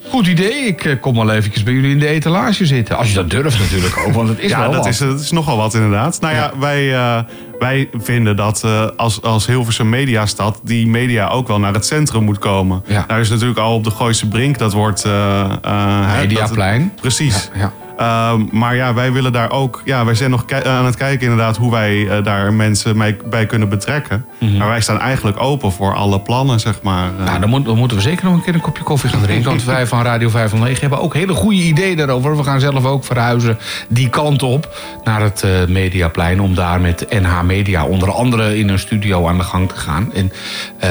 goed 0.09 0.27
idee, 0.27 0.53
ik 0.65 0.85
eh, 0.85 0.99
kom 1.01 1.15
wel 1.15 1.31
eventjes 1.31 1.63
bij 1.63 1.73
jullie 1.73 1.91
in 1.91 1.99
de 1.99 2.07
etalage 2.07 2.65
zitten. 2.65 2.97
Als 2.97 3.07
je 3.09 3.15
dat 3.15 3.29
durft 3.29 3.59
natuurlijk 3.59 3.97
ook, 3.97 4.13
want 4.13 4.29
het 4.29 4.39
is 4.39 4.49
ja, 4.49 4.59
wel 4.59 4.71
dat 4.71 4.77
wat. 4.83 4.87
is, 4.87 4.97
dat 4.97 5.19
is 5.19 5.31
nogal 5.31 5.57
wat 5.57 5.73
inderdaad. 5.73 6.21
Nou 6.21 6.35
ja, 6.35 6.51
wij, 6.59 6.93
eh, 6.93 7.19
wij 7.59 7.89
vinden 7.93 8.35
dat 8.35 8.63
eh, 8.63 8.87
als, 8.95 9.21
als 9.21 9.45
Hilversum 9.45 9.89
Mediastad... 9.89 10.59
die 10.63 10.87
media 10.87 11.27
ook 11.27 11.47
wel 11.47 11.59
naar 11.59 11.73
het 11.73 11.85
centrum 11.85 12.23
moet 12.23 12.39
komen. 12.39 12.83
Ja. 12.87 13.05
Nou 13.07 13.21
is 13.21 13.29
natuurlijk 13.29 13.59
al 13.59 13.73
op 13.75 13.83
de 13.83 13.91
Gooise 13.91 14.27
Brink, 14.27 14.57
dat 14.57 14.73
wordt... 14.73 15.03
hè, 15.03 16.17
Mediaplein. 16.19 16.91
dat- 16.93 17.01
precies. 17.01 17.49
Ja, 17.55 17.73
Ehm, 17.97 18.41
maar 18.51 18.75
ja, 18.75 18.93
wij 18.93 19.11
willen 19.11 19.31
daar 19.31 19.51
ook... 19.51 19.81
Ja, 19.85 20.05
wij 20.05 20.15
zijn 20.15 20.29
nog 20.29 20.45
ki- 20.45 20.63
aan 20.67 20.85
het 20.85 20.95
kijken 20.97 21.21
inderdaad 21.29 21.57
hoe 21.57 21.71
wij 21.71 22.07
eh, 22.09 22.23
daar 22.23 22.53
mensen 22.53 22.97
mee, 22.97 23.17
bij 23.29 23.45
kunnen 23.45 23.69
betrekken. 23.69 24.25
Maar 24.57 24.67
wij 24.67 24.81
staan 24.81 24.99
eigenlijk 24.99 25.41
open 25.41 25.71
voor 25.71 25.95
alle 25.95 26.19
plannen, 26.19 26.59
zeg 26.59 26.81
maar. 26.81 27.09
Eh, 27.19 27.25
Nou, 27.25 27.39
dan, 27.39 27.49
moet- 27.49 27.65
dan 27.65 27.77
moeten 27.77 27.97
we 27.97 28.03
zeker 28.03 28.25
nog 28.25 28.33
een 28.33 28.41
keer 28.43 28.53
een 28.53 28.61
kopje 28.61 28.83
koffie 28.83 29.09
gaan 29.09 29.21
drinken. 29.21 29.49
Want 29.49 29.63
wij 29.63 29.87
van 29.87 30.01
Radio 30.03 30.29
509 30.29 30.81
hebben 30.81 31.01
ook 31.01 31.13
hele 31.13 31.33
goede 31.33 31.61
ideeën 31.61 31.97
daarover. 31.97 32.37
We 32.37 32.43
gaan 32.43 32.59
zelf 32.59 32.85
ook 32.85 33.03
verhuizen 33.05 33.57
die 33.89 34.09
kant 34.09 34.43
op 34.43 34.77
naar 35.03 35.21
het 35.21 35.43
eh, 35.43 35.49
Mediaplein. 35.67 36.41
Om 36.41 36.55
daar 36.55 36.81
met 36.81 37.05
NH 37.09 37.41
Media 37.41 37.85
onder 37.85 38.11
andere 38.11 38.57
in 38.57 38.69
een 38.69 38.79
studio 38.79 39.27
aan 39.27 39.37
de 39.37 39.43
gang 39.43 39.69
te 39.69 39.75
gaan. 39.75 40.13
En 40.13 40.31
eh, 40.79 40.89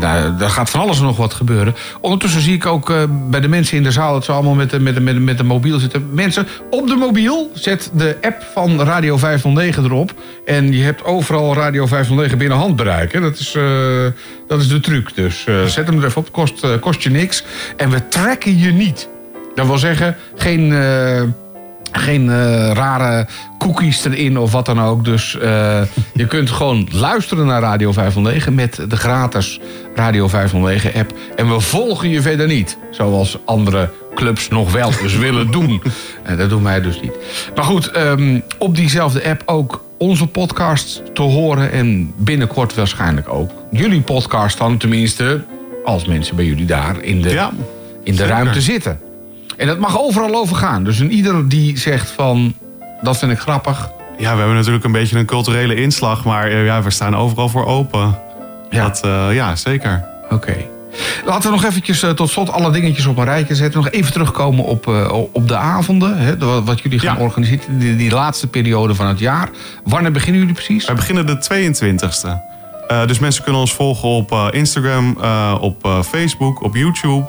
daar, 0.00 0.36
daar 0.36 0.50
gaat 0.50 0.70
van 0.70 0.80
alles 0.80 0.98
en 0.98 1.04
nog 1.04 1.16
wat 1.16 1.34
gebeuren. 1.34 1.74
Ondertussen 2.00 2.40
zie 2.40 2.54
ik 2.54 2.66
ook 2.66 2.90
eh, 2.90 2.96
bij 3.08 3.40
de 3.40 3.48
mensen 3.48 3.76
in 3.76 3.82
de 3.82 3.92
zaal... 3.92 4.12
dat 4.12 4.24
ze 4.24 4.32
allemaal 4.32 4.54
met 4.54 4.66
met, 4.80 5.02
met, 5.02 5.18
met 5.22 5.38
de 5.38 5.44
mobiel 5.44 5.78
zitten. 5.78 6.08
Mensen, 6.12 6.37
op 6.70 6.86
de 6.86 6.94
mobiel 6.94 7.50
zet 7.54 7.90
de 7.94 8.16
app 8.20 8.46
van 8.52 8.80
Radio 8.80 9.16
509 9.16 9.84
erop. 9.84 10.14
En 10.44 10.72
je 10.72 10.82
hebt 10.82 11.04
overal 11.04 11.54
Radio 11.54 11.86
509 11.86 12.38
binnen 12.38 12.58
handbereik. 12.58 13.20
Dat, 13.20 13.38
is, 13.38 13.54
eh, 13.54 13.62
dat 14.48 14.60
is 14.60 14.68
de 14.68 14.80
truc. 14.80 15.14
Dus 15.14 15.44
eh, 15.46 15.64
zet 15.64 15.86
hem 15.86 15.98
er 15.98 16.04
even 16.04 16.20
op, 16.20 16.32
kost, 16.32 16.64
eh, 16.64 16.70
kost 16.80 17.02
je 17.02 17.10
niks. 17.10 17.44
En 17.76 17.90
we 17.90 18.08
trekken 18.08 18.58
je 18.58 18.72
niet. 18.72 19.08
Dat 19.54 19.66
wil 19.66 19.78
zeggen, 19.78 20.16
geen, 20.36 20.72
geen 21.92 22.28
rare 22.74 23.26
cookies 23.58 24.04
erin 24.04 24.38
of 24.38 24.52
wat 24.52 24.66
dan 24.66 24.80
ook. 24.80 25.04
Dus 25.04 25.32
je 26.12 26.26
kunt 26.28 26.50
gewoon 26.50 26.88
luisteren 26.92 27.46
naar 27.46 27.60
Radio 27.60 27.92
509 27.92 28.54
met 28.54 28.80
de 28.88 28.96
gratis 28.96 29.60
Radio 29.94 30.28
509 30.28 31.00
app. 31.00 31.12
En 31.36 31.48
we 31.48 31.60
volgen 31.60 32.08
je 32.08 32.22
verder 32.22 32.46
niet. 32.46 32.78
Zoals 32.90 33.38
andere 33.44 33.90
clubs 34.18 34.48
nog 34.48 34.72
wel 34.72 34.92
eens 35.02 35.16
willen 35.16 35.50
doen. 35.50 35.82
En 36.22 36.36
dat 36.36 36.48
doen 36.48 36.62
wij 36.62 36.80
dus 36.80 37.00
niet. 37.00 37.12
Maar 37.54 37.64
goed, 37.64 37.90
ehm, 37.90 38.40
op 38.58 38.76
diezelfde 38.76 39.24
app 39.28 39.42
ook 39.46 39.84
onze 39.98 40.26
podcast 40.26 41.02
te 41.14 41.22
horen. 41.22 41.72
En 41.72 42.12
binnenkort 42.16 42.74
waarschijnlijk 42.74 43.28
ook 43.28 43.50
jullie 43.70 44.00
podcast 44.00 44.58
dan. 44.58 44.76
Tenminste, 44.78 45.44
als 45.84 46.04
mensen 46.04 46.36
bij 46.36 46.44
jullie 46.44 46.66
daar 46.66 47.02
in 47.02 47.22
de, 47.22 47.30
Ja, 47.30 47.50
in 48.02 48.12
de 48.12 48.18
zeker. 48.18 48.34
ruimte 48.34 48.60
zitten. 48.60 49.00
En 49.56 49.66
dat 49.66 49.78
mag 49.78 50.00
overal 50.00 50.34
over 50.34 50.56
gaan. 50.56 50.84
Dus 50.84 50.98
een 50.98 51.12
ieder 51.12 51.48
die 51.48 51.78
zegt 51.78 52.10
van, 52.10 52.54
dat 53.02 53.18
vind 53.18 53.32
ik 53.32 53.38
grappig. 53.38 53.90
Ja, 54.18 54.32
we 54.32 54.38
hebben 54.38 54.56
natuurlijk 54.56 54.84
een 54.84 54.92
beetje 54.92 55.18
een 55.18 55.26
culturele 55.26 55.74
inslag, 55.74 56.24
maar 56.24 56.46
eh, 56.50 56.64
ja, 56.64 56.82
we 56.82 56.90
staan 56.90 57.16
overal 57.16 57.48
voor 57.48 57.66
open. 57.66 58.18
Ja. 58.70 58.82
Dat, 58.82 59.00
eh, 59.04 59.28
ja, 59.34 59.56
zeker. 59.56 60.04
Oké. 60.30 60.56
Laten 61.24 61.50
we 61.50 61.56
nog 61.56 61.64
eventjes 61.64 62.02
eh, 62.02 62.10
tot 62.10 62.30
slot 62.30 62.50
alle 62.50 62.70
dingetjes 62.70 63.06
op 63.06 63.16
een 63.16 63.24
rijtje 63.24 63.54
zetten. 63.54 63.80
Nog 63.82 63.90
even 63.90 64.12
terugkomen 64.12 64.64
op, 64.64 64.88
eh, 64.88 65.12
op 65.32 65.48
de 65.48 65.56
avonden. 65.56 66.18
Hè, 66.18 66.62
wat 66.64 66.80
jullie 66.80 66.98
gaan 66.98 67.16
Ja. 67.16 67.22
organiseren. 67.22 67.78
Die, 67.78 67.96
die 67.96 68.10
laatste 68.10 68.46
periode 68.46 68.94
van 68.94 69.06
het 69.06 69.18
jaar. 69.18 69.48
Wanneer 69.84 70.12
beginnen 70.12 70.40
jullie 70.40 70.54
precies? 70.54 70.86
Wij 70.86 70.94
beginnen 70.94 71.26
de 71.26 71.38
22e. 71.38 72.40
Eh, 72.88 73.06
dus 73.06 73.18
mensen 73.18 73.42
kunnen 73.42 73.60
ons 73.60 73.72
volgen 73.74 74.08
op 74.08 74.48
Instagram, 74.50 75.16
op 75.60 76.02
Facebook, 76.08 76.62
op 76.62 76.74
YouTube. 76.74 77.24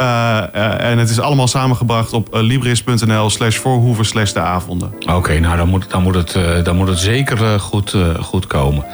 Eh, 0.00 0.38
eh, 0.54 0.90
en 0.90 0.98
het 0.98 1.10
is 1.10 1.20
allemaal 1.20 1.48
samengebracht 1.48 2.12
op 2.12 2.34
eh, 2.34 2.40
libris.nl 2.42 3.30
slash 3.30 3.56
voorhoeven 3.56 4.04
slash 4.04 4.32
de 4.32 4.40
avonden. 4.40 4.94
Oké, 5.12 5.38
nou 5.38 5.56
dan 5.56 5.68
moet, 5.68 5.90
dan 5.90 6.02
moet, 6.02 6.14
het, 6.14 6.34
eh, 6.34 6.64
dan 6.64 6.76
moet 6.76 6.88
het 6.88 6.98
zeker 6.98 7.60
goed, 7.60 7.94
goed 8.20 8.46
komen. 8.46 8.84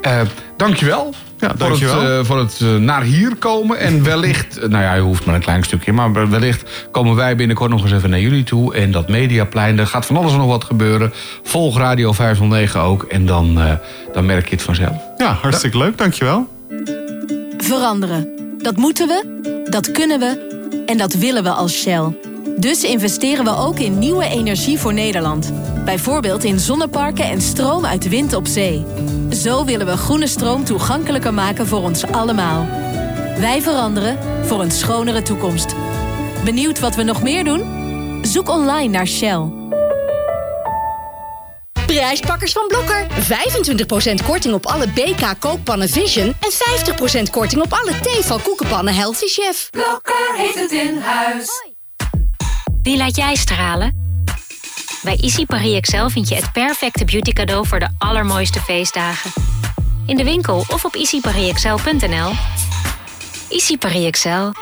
Eh 0.00 0.20
dankjewel. 0.56 1.14
Ja, 1.42 1.48
Voor 1.48 1.58
dankjewel. 1.58 2.00
het, 2.00 2.20
eh, 2.20 2.24
voor 2.24 2.38
het 2.38 2.60
eh, 2.60 2.76
naar 2.76 3.02
hier 3.02 3.36
komen. 3.36 3.78
En 3.78 4.04
wellicht, 4.04 4.60
nou 4.68 4.82
ja, 4.82 4.94
je 4.94 5.00
hoeft 5.00 5.24
maar 5.24 5.34
een 5.34 5.40
klein 5.40 5.62
stukje. 5.62 5.92
Maar 5.92 6.30
wellicht 6.30 6.88
komen 6.90 7.14
wij 7.14 7.36
binnenkort 7.36 7.70
nog 7.70 7.82
eens 7.82 7.92
even 7.92 8.10
naar 8.10 8.20
jullie 8.20 8.44
toe. 8.44 8.74
En 8.74 8.90
dat 8.90 9.08
Mediaplein, 9.08 9.78
er 9.78 9.86
gaat 9.86 10.06
van 10.06 10.16
alles 10.16 10.32
en 10.32 10.38
nog 10.38 10.46
wat 10.46 10.64
gebeuren. 10.64 11.12
Volg 11.42 11.78
Radio 11.78 12.12
509 12.12 12.80
ook. 12.80 13.02
En 13.02 13.26
dan, 13.26 13.60
eh, 13.60 13.72
dan 14.12 14.26
merk 14.26 14.48
je 14.48 14.54
het 14.54 14.64
vanzelf. 14.64 14.96
Ja, 15.16 15.32
hartstikke 15.32 15.78
leuk, 15.78 15.98
dankjewel. 15.98 16.48
Veranderen. 17.58 18.28
Dat 18.58 18.76
moeten 18.76 19.08
we, 19.08 19.64
dat 19.70 19.90
kunnen 19.90 20.18
we 20.18 20.51
en 20.86 20.98
dat 20.98 21.12
willen 21.12 21.42
we 21.42 21.50
als 21.50 21.72
Shell. 21.72 22.16
Dus 22.56 22.84
investeren 22.84 23.44
we 23.44 23.56
ook 23.56 23.78
in 23.78 23.98
nieuwe 23.98 24.24
energie 24.24 24.78
voor 24.78 24.94
Nederland. 24.94 25.52
Bijvoorbeeld 25.84 26.44
in 26.44 26.60
zonneparken 26.60 27.24
en 27.24 27.40
stroom 27.40 27.84
uit 27.84 28.08
wind 28.08 28.34
op 28.34 28.46
zee. 28.46 28.84
Zo 29.30 29.64
willen 29.64 29.86
we 29.86 29.96
groene 29.96 30.26
stroom 30.26 30.64
toegankelijker 30.64 31.34
maken 31.34 31.66
voor 31.66 31.82
ons 31.82 32.06
allemaal. 32.06 32.66
Wij 33.38 33.62
veranderen 33.62 34.18
voor 34.42 34.60
een 34.60 34.70
schonere 34.70 35.22
toekomst. 35.22 35.74
Benieuwd 36.44 36.80
wat 36.80 36.94
we 36.94 37.02
nog 37.02 37.22
meer 37.22 37.44
doen? 37.44 37.62
Zoek 38.22 38.48
online 38.48 38.88
naar 38.88 39.06
Shell. 39.06 39.42
Prijspakkers 41.94 42.52
van 42.52 42.66
Blokker. 42.66 43.06
25% 44.22 44.26
korting 44.26 44.54
op 44.54 44.66
alle 44.66 44.88
BK 44.88 45.34
kookpannen 45.38 45.88
Vision. 45.88 46.26
En 46.40 46.52
50% 47.26 47.30
korting 47.30 47.62
op 47.62 47.72
alle 47.72 48.00
Tefal 48.00 48.38
koekenpannen 48.38 48.94
Healthy 48.94 49.26
Chef. 49.26 49.70
Blokker 49.70 50.34
heeft 50.36 50.54
het 50.54 50.70
in 50.70 50.98
huis. 50.98 51.48
Wie 52.82 52.96
laat 52.96 53.16
jij 53.16 53.34
stralen? 53.34 54.20
Bij 55.02 55.16
Easy 55.16 55.46
Paris 55.46 55.74
Excel 55.74 56.10
vind 56.10 56.28
je 56.28 56.34
het 56.34 56.52
perfecte 56.52 57.04
beauty 57.04 57.32
cadeau 57.32 57.66
voor 57.66 57.78
de 57.78 57.88
allermooiste 57.98 58.60
feestdagen. 58.60 59.30
In 60.06 60.16
de 60.16 60.24
winkel 60.24 60.64
of 60.68 60.84
op 60.84 60.94
easyparisexcel.nl. 60.94 62.32
Easy 63.48 63.78
Paris 63.78 64.04
Excel. 64.04 64.52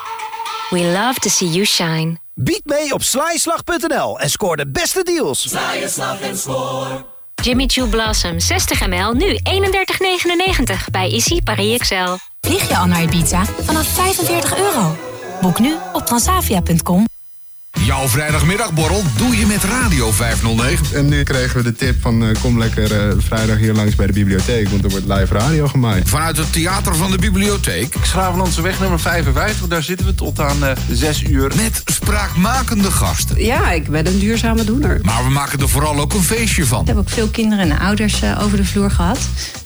We 0.70 0.80
love 0.80 1.20
to 1.20 1.28
see 1.28 1.48
you 1.48 1.64
shine. 1.64 2.18
Bied 2.34 2.62
mee 2.64 2.92
op 2.92 3.02
slijslag.nl 3.02 4.20
en 4.20 4.30
scoor 4.30 4.56
de 4.56 4.70
beste 4.70 5.02
deals. 5.02 5.48
Jimmy 7.42 7.64
Choo 7.66 7.86
Blossom 7.86 8.40
60 8.40 8.86
ml, 8.86 9.12
nu 9.12 9.38
31,99 9.42 10.90
bij 10.90 11.10
Easy 11.12 11.42
Paris 11.42 11.78
Excel. 11.78 12.18
Vlieg 12.40 12.68
je 12.68 12.76
al 12.76 12.86
naar 12.86 13.02
Ibiza 13.02 13.44
vanaf 13.44 13.86
45 13.86 14.58
euro? 14.58 14.96
Boek 15.40 15.58
nu 15.58 15.76
op 15.92 16.06
transavia.com. 16.06 17.04
Jouw 17.72 18.08
vrijdagmiddagborrel 18.08 19.02
doe 19.16 19.36
je 19.36 19.46
met 19.46 19.64
Radio 19.64 20.10
509. 20.10 20.96
En 20.96 21.08
nu 21.08 21.22
kregen 21.22 21.56
we 21.56 21.62
de 21.62 21.72
tip 21.72 22.00
van 22.00 22.24
eh, 22.24 22.40
kom 22.42 22.58
lekker 22.58 23.08
eh, 23.08 23.14
vrijdag 23.18 23.58
hier 23.58 23.72
langs 23.72 23.94
bij 23.94 24.06
de 24.06 24.12
bibliotheek, 24.12 24.68
want 24.68 24.84
er 24.84 24.90
wordt 24.90 25.06
live 25.06 25.34
radio 25.34 25.66
gemaakt. 25.68 26.08
Vanuit 26.08 26.36
het 26.36 26.52
theater 26.52 26.94
van 26.94 27.10
de 27.10 27.18
bibliotheek. 27.18 27.94
Schravenlandse 28.02 28.62
nummer 28.80 29.00
55, 29.00 29.66
daar 29.66 29.82
zitten 29.82 30.06
we 30.06 30.14
tot 30.14 30.40
aan 30.40 30.64
eh 30.64 30.76
6 30.90 31.22
uur. 31.22 31.52
Met 31.56 31.82
spraakmakende 31.84 32.90
gasten. 32.90 33.44
Ja, 33.44 33.70
ik 33.70 33.88
ben 33.88 34.06
een 34.06 34.18
duurzame 34.18 34.64
doener. 34.64 34.98
Maar 35.02 35.24
we 35.24 35.30
maken 35.30 35.60
er 35.60 35.68
vooral 35.68 36.00
ook 36.00 36.12
een 36.12 36.22
feestje 36.22 36.66
van. 36.66 36.80
Ik 36.80 36.86
heb 36.86 36.96
ook 36.96 37.10
veel 37.10 37.28
kinderen 37.28 37.70
en 37.70 37.78
ouders 37.78 38.22
eh, 38.22 38.42
over 38.42 38.56
de 38.56 38.64
vloer 38.64 38.90
gehad. 38.90 39.18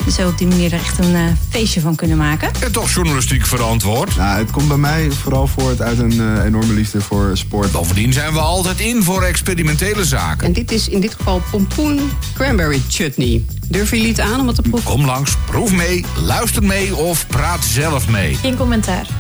Dus 0.05 0.19
op 0.19 0.39
die 0.39 0.47
manier 0.47 0.73
er 0.73 0.79
echt 0.79 0.99
een 0.99 1.37
feestje 1.51 1.81
van 1.81 1.95
kunnen 1.95 2.17
maken. 2.17 2.51
En 2.61 2.73
toch 2.73 2.91
journalistiek 2.91 3.47
verantwoord. 3.47 4.17
Nou, 4.17 4.39
het 4.39 4.51
komt 4.51 4.69
bij 4.69 4.77
mij 4.77 5.11
vooral 5.11 5.47
voort 5.47 5.83
uit 5.83 5.99
een 5.99 6.43
enorme 6.45 6.73
liefde 6.73 7.01
voor 7.01 7.31
sport. 7.37 7.75
Bovendien 7.95 8.23
zijn 8.23 8.33
we 8.33 8.41
altijd 8.41 8.81
in 8.81 9.03
voor 9.03 9.23
experimentele 9.23 10.05
zaken. 10.05 10.47
En 10.47 10.53
dit 10.53 10.73
is 10.73 10.89
in 10.89 11.01
dit 11.01 11.15
geval 11.15 11.43
pompoen 11.51 12.11
cranberry 12.35 12.83
chutney. 12.89 13.45
Durven 13.69 13.97
jullie 13.97 14.13
het 14.13 14.21
aan 14.21 14.41
om 14.41 14.47
het 14.47 14.57
te 14.57 14.63
proeven? 14.63 14.91
Kom 14.91 15.05
langs, 15.05 15.37
proef 15.47 15.73
mee, 15.73 16.05
luister 16.17 16.63
mee 16.63 16.97
of 16.97 17.27
praat 17.27 17.65
zelf 17.65 18.09
mee. 18.09 18.35
Geen 18.35 18.57
commentaar. 18.57 19.07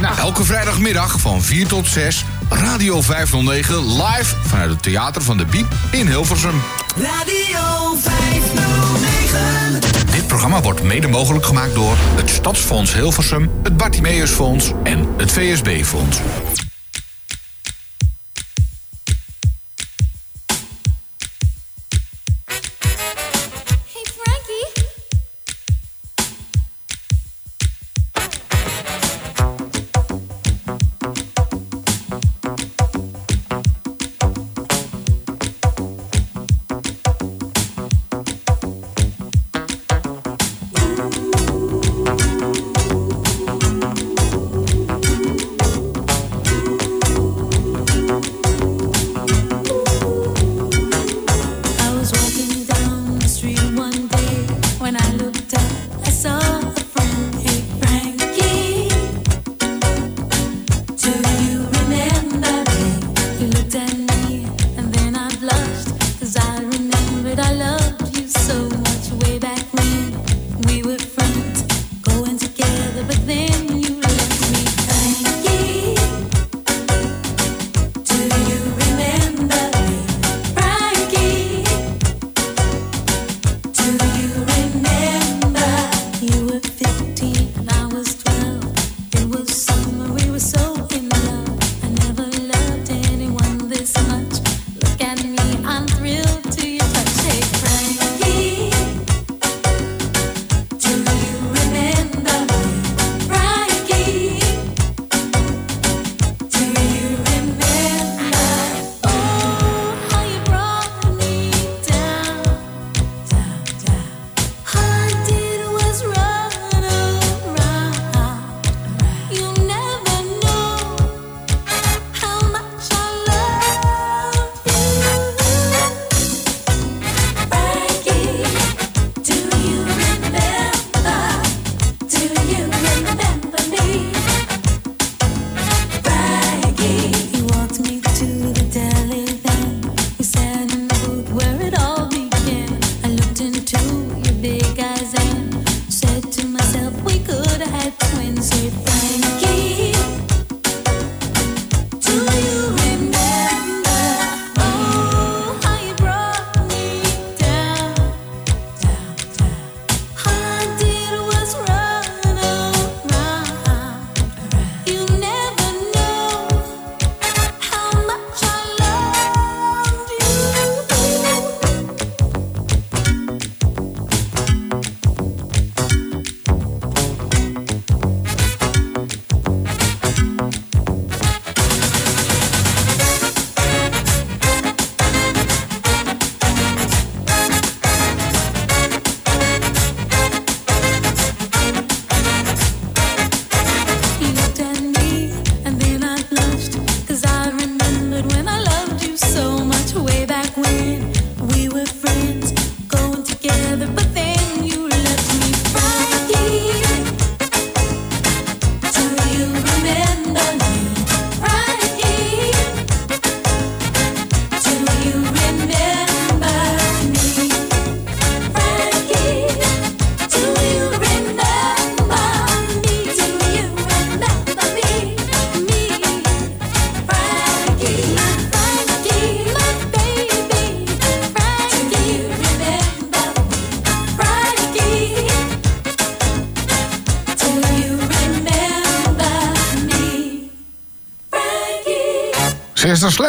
Nou, 0.00 0.18
elke 0.18 0.44
vrijdagmiddag 0.44 1.20
van 1.20 1.42
4 1.42 1.66
tot 1.66 1.86
6, 1.86 2.24
Radio 2.48 3.00
509 3.00 4.02
live 4.02 4.34
vanuit 4.46 4.70
het 4.70 4.82
theater 4.82 5.22
van 5.22 5.36
de 5.36 5.44
Biep 5.44 5.66
in 5.90 6.06
Hilversum. 6.06 6.60
Radio 6.96 7.96
509. 8.00 9.80
Dit 9.80 10.26
programma 10.26 10.26
programma 10.26 10.60
wordt 10.60 10.82
mede 10.82 11.08
mogelijk 11.08 11.46
gemaakt 11.46 11.74
door 11.74 11.96
het 12.16 12.30
Stadsfonds 12.30 12.94
Hilversum, 12.94 13.50
het 13.62 13.76
Bartimeusfonds 13.76 14.72
en 14.82 15.06
het 15.16 15.32
VSB-fonds. 15.32 16.18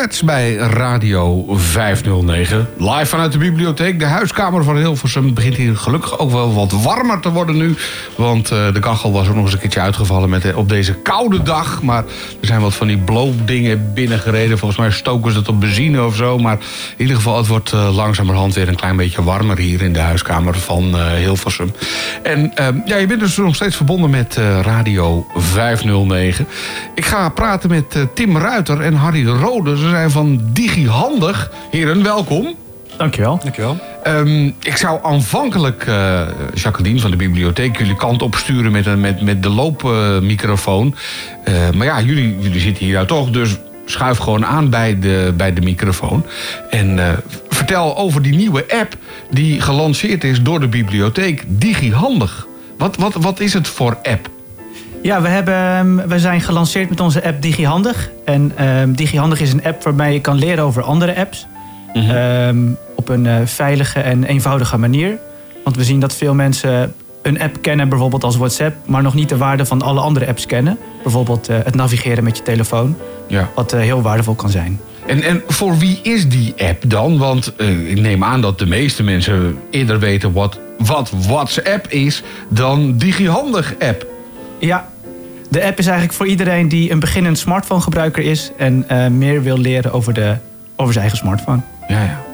Bij 0.01 0.53
Radio 0.55 1.45
509. 1.49 2.69
Live 2.77 3.05
vanuit 3.05 3.31
de 3.31 3.37
bibliotheek. 3.37 3.99
De 3.99 4.05
huiskamer 4.05 4.63
van 4.63 4.77
Hilversum 4.77 5.33
begint 5.33 5.55
hier 5.55 5.77
gelukkig 5.77 6.19
ook 6.19 6.31
wel 6.31 6.53
wat 6.53 6.71
warmer 6.71 7.19
te 7.19 7.31
worden 7.31 7.57
nu. 7.57 7.75
Want 8.15 8.51
eh, 8.51 8.73
de 8.73 8.79
kachel 8.79 9.11
was 9.11 9.27
ook 9.27 9.35
nog 9.35 9.43
eens 9.43 9.53
een 9.53 9.59
keertje 9.59 9.79
uitgevallen 9.79 10.29
met, 10.29 10.53
op 10.53 10.69
deze 10.69 10.93
koude 10.93 11.41
dag. 11.41 11.81
Maar 11.81 12.03
er 12.41 12.47
zijn 12.47 12.61
wat 12.61 12.73
van 12.73 12.87
die 12.87 12.97
blow-dingen 12.97 13.93
binnengereden. 13.93 14.57
Volgens 14.57 14.79
mij 14.79 14.91
stoken 14.91 15.31
ze 15.31 15.37
het 15.37 15.47
op 15.47 15.59
benzine 15.59 16.05
of 16.05 16.15
zo. 16.15 16.37
Maar 16.37 16.57
in 16.97 17.01
ieder 17.01 17.15
geval, 17.15 17.37
het 17.37 17.47
wordt 17.47 17.73
eh, 17.73 17.95
langzamerhand 17.95 18.53
weer 18.53 18.67
een 18.67 18.75
klein 18.75 18.97
beetje 18.97 19.23
warmer 19.23 19.57
hier 19.57 19.81
in 19.81 19.93
de 19.93 19.99
huiskamer 19.99 20.55
van 20.55 20.97
eh, 20.97 21.05
Hilversum. 21.13 21.73
En 22.31 22.55
eh, 22.55 22.67
ja, 22.85 22.97
je 22.97 23.07
bent 23.07 23.19
dus 23.19 23.37
nog 23.37 23.55
steeds 23.55 23.75
verbonden 23.75 24.09
met 24.09 24.37
eh, 24.37 24.59
Radio 24.61 25.27
509. 25.35 26.47
Ik 26.95 27.05
ga 27.05 27.29
praten 27.29 27.69
met 27.69 27.95
eh, 27.95 28.01
Tim 28.13 28.37
Ruiter 28.37 28.81
en 28.81 28.93
Harry 28.93 29.27
Rode. 29.27 29.77
Ze 29.77 29.89
zijn 29.89 30.11
van 30.11 30.41
DigiHandig. 30.53 31.51
Heren, 31.71 32.03
welkom. 32.03 32.55
Dankjewel. 32.97 33.39
Dankjewel. 33.43 33.77
Ehm, 34.03 34.45
ik 34.45 34.77
zou 34.77 34.99
aanvankelijk 35.03 35.87
eh, 35.87 36.21
Jacqueline 36.53 36.99
van 36.99 37.11
de 37.11 37.17
bibliotheek 37.17 37.77
jullie 37.77 37.95
kant 37.95 38.21
op 38.21 38.35
sturen 38.35 38.71
met, 38.71 38.85
een, 38.85 38.99
met, 38.99 39.21
met 39.21 39.43
de 39.43 39.49
loopmicrofoon. 39.49 40.95
Eh, 41.43 41.53
maar 41.75 41.87
ja, 41.87 42.01
jullie, 42.01 42.39
jullie 42.39 42.59
zitten 42.59 42.85
hier 42.85 42.93
nou 42.93 43.07
toch, 43.07 43.29
dus 43.29 43.57
schuif 43.85 44.17
gewoon 44.17 44.45
aan 44.45 44.69
bij 44.69 44.99
de, 44.99 45.33
bij 45.37 45.53
de 45.53 45.61
microfoon. 45.61 46.25
En 46.69 46.99
eh, 46.99 47.13
vertel 47.49 47.97
over 47.97 48.21
die 48.21 48.35
nieuwe 48.35 48.65
app 48.79 48.95
die 49.31 49.61
gelanceerd 49.61 50.23
is 50.23 50.41
door 50.41 50.59
de 50.59 50.67
bibliotheek, 50.67 51.43
DigiHandig. 51.47 52.47
Wat, 52.77 52.95
wat, 52.95 53.13
wat 53.13 53.39
is 53.39 53.53
het 53.53 53.67
voor 53.67 53.97
app? 54.03 54.29
Ja, 55.01 55.21
we, 55.21 55.27
hebben, 55.27 55.53
ehm, 55.53 56.07
we 56.07 56.19
zijn 56.19 56.41
gelanceerd 56.41 56.89
met 56.89 56.99
onze 56.99 57.23
app 57.23 57.41
DigiHandig. 57.41 58.09
En 58.25 58.51
ehm, 58.55 58.91
DigiHandig 58.93 59.41
is 59.41 59.53
een 59.53 59.63
app 59.63 59.83
waarbij 59.83 60.13
je 60.13 60.21
kan 60.21 60.35
leren 60.37 60.63
over 60.63 60.81
andere 60.83 61.15
apps. 61.15 61.47
Ehm, 61.93 62.57
op 62.95 63.09
een 63.09 63.25
eh, 63.25 63.35
veilige 63.45 63.99
en 63.99 64.23
eenvoudige 64.23 64.77
manier. 64.77 65.17
Want 65.63 65.75
we 65.75 65.83
zien 65.83 65.99
dat 65.99 66.15
veel 66.15 66.33
mensen 66.33 66.93
een 67.21 67.41
app 67.41 67.61
kennen, 67.61 67.89
bijvoorbeeld 67.89 68.23
als 68.23 68.35
WhatsApp, 68.37 68.75
maar 68.85 69.01
nog 69.01 69.13
niet 69.13 69.29
de 69.29 69.37
waarde 69.37 69.65
van 69.65 69.81
alle 69.81 69.99
andere 69.99 70.27
apps 70.27 70.45
kennen. 70.45 70.77
Bijvoorbeeld 71.03 71.47
eh, 71.47 71.57
het 71.63 71.75
navigeren 71.75 72.23
met 72.23 72.37
je 72.37 72.43
telefoon, 72.43 72.95
Ja. 73.27 73.49
wat 73.55 73.73
eh, 73.73 73.79
heel 73.79 74.01
waardevol 74.01 74.33
kan 74.35 74.49
zijn. 74.49 74.79
En, 75.11 75.23
en 75.23 75.41
voor 75.47 75.77
wie 75.77 75.99
is 76.01 76.29
die 76.29 76.53
app 76.57 76.83
dan? 76.87 77.17
Want 77.17 77.55
eh, 77.55 77.89
ik 77.89 77.99
neem 77.99 78.23
aan 78.23 78.41
dat 78.41 78.59
de 78.59 78.65
meeste 78.65 79.03
mensen 79.03 79.59
eerder 79.69 79.99
weten 79.99 80.31
wat, 80.31 80.59
wat 80.77 81.11
WhatsApp 81.27 81.87
is 81.87 82.23
dan 82.49 82.97
DigiHandig 82.97 83.73
app. 83.79 84.05
Ja, 84.59 84.87
de 85.49 85.63
app 85.63 85.79
is 85.79 85.85
eigenlijk 85.85 86.17
voor 86.17 86.27
iedereen 86.27 86.67
die 86.67 86.91
een 86.91 86.99
beginnend 86.99 87.37
smartphone 87.37 87.81
gebruiker 87.81 88.23
is 88.23 88.51
en 88.57 88.83
eh, 88.87 89.07
meer 89.07 89.43
wil 89.43 89.57
leren 89.57 89.93
over, 89.93 90.13
de, 90.13 90.35
over 90.75 90.93
zijn 90.93 91.05
eigen 91.05 91.25
smartphone. 91.25 91.61
Ja, 91.87 92.03
ja. 92.03 92.30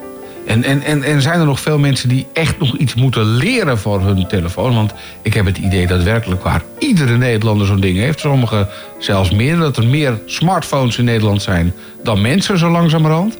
En, 0.47 0.63
en, 0.63 0.83
en, 0.83 1.03
en 1.03 1.21
zijn 1.21 1.39
er 1.39 1.45
nog 1.45 1.59
veel 1.59 1.79
mensen 1.79 2.09
die 2.09 2.27
echt 2.33 2.59
nog 2.59 2.77
iets 2.77 2.95
moeten 2.95 3.25
leren 3.25 3.77
voor 3.77 4.01
hun 4.01 4.27
telefoon? 4.27 4.75
Want 4.75 4.93
ik 5.21 5.33
heb 5.33 5.45
het 5.45 5.57
idee 5.57 5.87
dat 5.87 6.03
werkelijk 6.03 6.43
waar 6.43 6.61
iedere 6.79 7.17
Nederlander 7.17 7.67
zo'n 7.67 7.79
ding 7.79 7.97
heeft. 7.97 8.19
Sommigen 8.19 8.67
zelfs 8.99 9.31
meer. 9.31 9.57
Dat 9.57 9.77
er 9.77 9.87
meer 9.87 10.19
smartphones 10.25 10.97
in 10.97 11.05
Nederland 11.05 11.41
zijn 11.41 11.73
dan 12.03 12.21
mensen 12.21 12.57
zo 12.57 12.69
langzamerhand. 12.69 13.37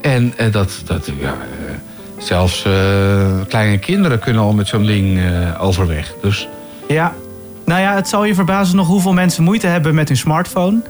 En 0.00 0.32
eh, 0.36 0.52
dat, 0.52 0.82
dat 0.84 1.10
ja, 1.20 1.28
eh, 1.28 1.74
zelfs 2.18 2.64
eh, 2.64 2.72
kleine 3.48 3.78
kinderen 3.78 4.18
kunnen 4.18 4.42
al 4.42 4.52
met 4.52 4.68
zo'n 4.68 4.86
ding 4.86 5.18
eh, 5.18 5.64
overweg. 5.64 6.14
Dus 6.22 6.48
Ja, 6.88 7.12
nou 7.64 7.80
ja, 7.80 7.94
het 7.94 8.08
zal 8.08 8.24
je 8.24 8.34
verbazen 8.34 8.76
nog 8.76 8.86
hoeveel 8.86 9.12
mensen 9.12 9.44
moeite 9.44 9.66
hebben 9.66 9.94
met 9.94 10.08
hun 10.08 10.16
smartphone. 10.16 10.80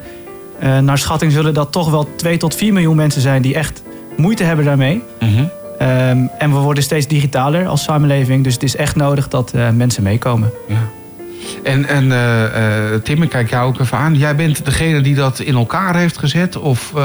Eh, 0.58 0.78
naar 0.78 0.98
schatting 0.98 1.32
zullen 1.32 1.54
dat 1.54 1.72
toch 1.72 1.90
wel 1.90 2.08
2 2.16 2.36
tot 2.36 2.54
4 2.54 2.72
miljoen 2.72 2.96
mensen 2.96 3.20
zijn 3.20 3.42
die 3.42 3.54
echt 3.54 3.82
moeite 4.16 4.44
hebben 4.44 4.64
daarmee. 4.64 5.02
Ehm, 5.78 6.18
en 6.38 6.50
we 6.52 6.56
worden 6.58 6.82
steeds 6.82 7.06
digitaler 7.06 7.66
als 7.66 7.82
samenleving, 7.82 8.44
dus 8.44 8.54
het 8.54 8.62
is 8.62 8.76
echt 8.76 8.96
nodig 8.96 9.28
dat 9.28 9.52
eh, 9.54 9.70
mensen 9.70 10.02
meekomen. 10.02 10.50
En, 11.62 11.84
en 11.88 12.12
eh, 12.12 12.92
eh, 12.94 13.00
Tim, 13.02 13.22
ik 13.22 13.28
kijk 13.28 13.50
jou 13.50 13.68
ook 13.68 13.80
even 13.80 13.98
aan. 13.98 14.14
Jij 14.14 14.36
bent 14.36 14.64
degene 14.64 15.00
die 15.00 15.14
dat 15.14 15.38
in 15.40 15.54
elkaar 15.54 15.96
heeft 15.96 16.18
gezet? 16.18 16.56
Of 16.56 16.92
eh, 16.96 17.02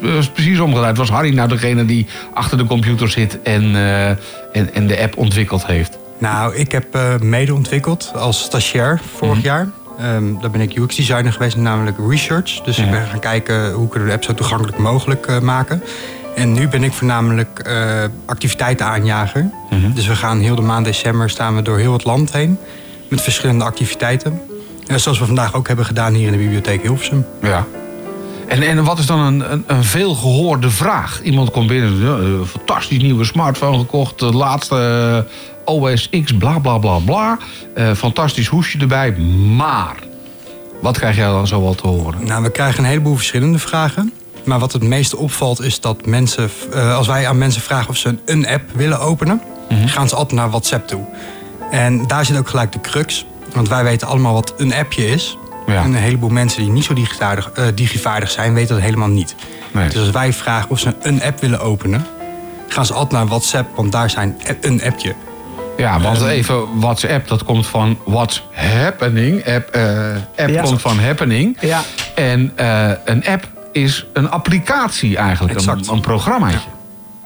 was- 0.00 0.28
precies 0.30 0.58
omgedraaid? 0.58 0.96
Was 0.96 1.08
Harry 1.10 1.34
nou 1.34 1.48
degene 1.48 1.84
die 1.84 2.06
achter 2.34 2.58
de 2.58 2.64
computer 2.64 3.08
zit 3.10 3.38
en, 3.42 3.62
eh, 3.76 4.08
en, 4.08 4.74
en 4.74 4.86
de 4.86 5.00
app 5.00 5.16
ontwikkeld 5.16 5.66
heeft? 5.66 5.98
Nou, 6.18 6.54
ik 6.54 6.72
heb 6.72 6.94
eh, 6.94 7.18
mede 7.20 7.54
ontwikkeld 7.54 8.12
als 8.14 8.40
stagiair 8.42 9.00
vorig 9.16 9.42
jaar. 9.42 9.68
Ehm 10.00 10.24
daar 10.40 10.50
ben 10.50 10.60
ik 10.60 10.76
UX-designer 10.76 11.32
geweest, 11.32 11.56
namelijk 11.56 11.96
research. 12.08 12.60
Dus 12.60 12.78
ik 12.78 12.90
ben 12.90 13.06
gaan 13.06 13.18
kijken 13.20 13.72
hoe 13.72 13.88
kunnen 13.88 14.02
we 14.08 14.14
de 14.14 14.20
app 14.20 14.24
zo 14.24 14.34
toegankelijk 14.34 14.78
mogelijk 14.78 15.26
eh, 15.26 15.40
maken. 15.40 15.82
En 16.36 16.52
nu 16.52 16.68
ben 16.68 16.84
ik 16.84 16.92
voornamelijk 16.92 17.58
eh 17.58 18.04
activiteitenaanjager. 18.26 19.50
Dus 19.94 20.06
we 20.06 20.16
gaan 20.16 20.40
heel 20.40 20.54
de 20.54 20.62
maand 20.62 20.84
december 20.84 21.30
staan 21.30 21.56
we 21.56 21.62
door 21.62 21.78
heel 21.78 21.92
het 21.92 22.04
land 22.04 22.32
heen. 22.32 22.58
Met 23.08 23.20
verschillende 23.20 23.64
activiteiten. 23.64 24.40
Eh, 24.86 24.96
zoals 24.96 25.18
we 25.18 25.24
vandaag 25.26 25.54
ook 25.54 25.66
hebben 25.66 25.84
gedaan 25.84 26.14
hier 26.14 26.26
in 26.26 26.32
de 26.32 26.38
bibliotheek 26.38 26.82
Hilversum. 26.82 27.26
Ja. 27.42 27.66
En, 28.46 28.62
en 28.62 28.84
wat 28.84 28.98
is 28.98 29.06
dan 29.06 29.20
een, 29.20 29.52
een, 29.52 29.64
een 29.66 29.84
veelgehoorde 29.84 30.70
vraag? 30.70 31.20
Iemand 31.22 31.50
komt 31.50 31.66
binnen, 31.66 32.02
een 32.02 32.46
fantastisch 32.46 33.02
nieuwe 33.02 33.24
smartphone 33.24 33.78
gekocht, 33.78 34.18
de 34.18 34.32
laatste 34.32 34.76
eh, 35.64 35.74
OS 35.74 36.08
X, 36.24 36.36
bla 36.36 36.58
bla 36.58 36.78
bla 36.78 36.98
bla. 36.98 37.38
Eh, 37.74 37.92
fantastisch 37.92 38.46
hoesje 38.46 38.78
erbij, 38.78 39.12
maar 39.56 39.96
wat 40.80 40.98
krijg 40.98 41.16
jij 41.16 41.26
dan 41.26 41.46
zo 41.46 41.62
wel 41.62 41.74
te 41.74 41.86
horen? 41.86 42.24
Nou, 42.26 42.42
we 42.42 42.50
krijgen 42.50 42.84
een 42.84 42.90
heleboel 42.90 43.16
verschillende 43.16 43.58
vragen. 43.58 44.12
Maar 44.46 44.58
wat 44.58 44.72
het 44.72 44.82
meeste 44.82 45.16
opvalt 45.16 45.62
is 45.62 45.80
dat 45.80 46.06
mensen, 46.06 46.50
eh, 46.72 46.96
als 46.96 47.06
wij 47.06 47.28
aan 47.28 47.38
mensen 47.38 47.62
vragen 47.62 47.88
of 47.88 47.96
ze 47.96 48.08
een, 48.08 48.20
een 48.24 48.46
app 48.48 48.62
willen 48.74 49.00
openen, 49.00 49.40
gaan 49.86 50.08
ze 50.08 50.14
altijd 50.16 50.40
naar 50.40 50.50
WhatsApp 50.50 50.86
toe. 50.88 51.04
En 51.70 52.06
daar 52.06 52.24
zit 52.24 52.38
ook 52.38 52.48
gelijk 52.48 52.72
de 52.72 52.80
crux. 52.80 53.26
Want 53.54 53.68
wij 53.68 53.84
weten 53.84 54.08
allemaal 54.08 54.32
wat 54.32 54.54
een 54.56 54.74
appje 54.74 55.06
is. 55.06 55.38
En 55.66 55.74
een 55.84 55.94
heleboel 55.94 56.28
mensen 56.28 56.62
die 56.62 56.70
niet 56.70 56.84
zo 56.84 56.94
digivaardig, 56.94 57.50
eh, 57.50 57.64
digivaardig 57.74 58.30
zijn, 58.30 58.54
weten 58.54 58.74
dat 58.74 58.84
helemaal 58.84 59.08
niet. 59.08 59.34
Dus 59.88 59.96
als 59.98 60.10
wij 60.10 60.32
vragen 60.32 60.70
of 60.70 60.78
ze 60.78 60.94
een 61.02 61.22
app 61.22 61.40
willen 61.40 61.60
openen, 61.60 62.06
gaan 62.68 62.86
ze 62.86 62.92
altijd 62.92 63.12
naar 63.12 63.26
WhatsApp, 63.26 63.76
want 63.76 63.92
daar 63.92 64.10
zijn 64.10 64.36
een 64.60 64.82
appje. 64.82 65.14
Ja, 65.76 66.00
want 66.00 66.18
Ehm, 66.20 66.26
even 66.28 66.80
WhatsApp, 66.80 67.28
dat 67.28 67.44
komt 67.44 67.66
van 67.66 67.98
What's 68.04 68.42
Happening. 68.52 69.46
App, 69.46 69.68
eh, 69.68 70.08
app 70.36 70.48
Ja. 70.48 70.62
komt 70.62 70.80
van 70.80 70.98
Happening. 70.98 71.56
Ja. 71.60 71.82
En 72.14 72.52
eh, 72.56 72.90
een 73.04 73.26
app 73.26 73.48
is 73.76 74.06
een 74.12 74.30
applicatie 74.30 75.16
eigenlijk, 75.16 75.60
een, 75.60 75.88
een 75.90 76.00
programmaatje. 76.00 76.68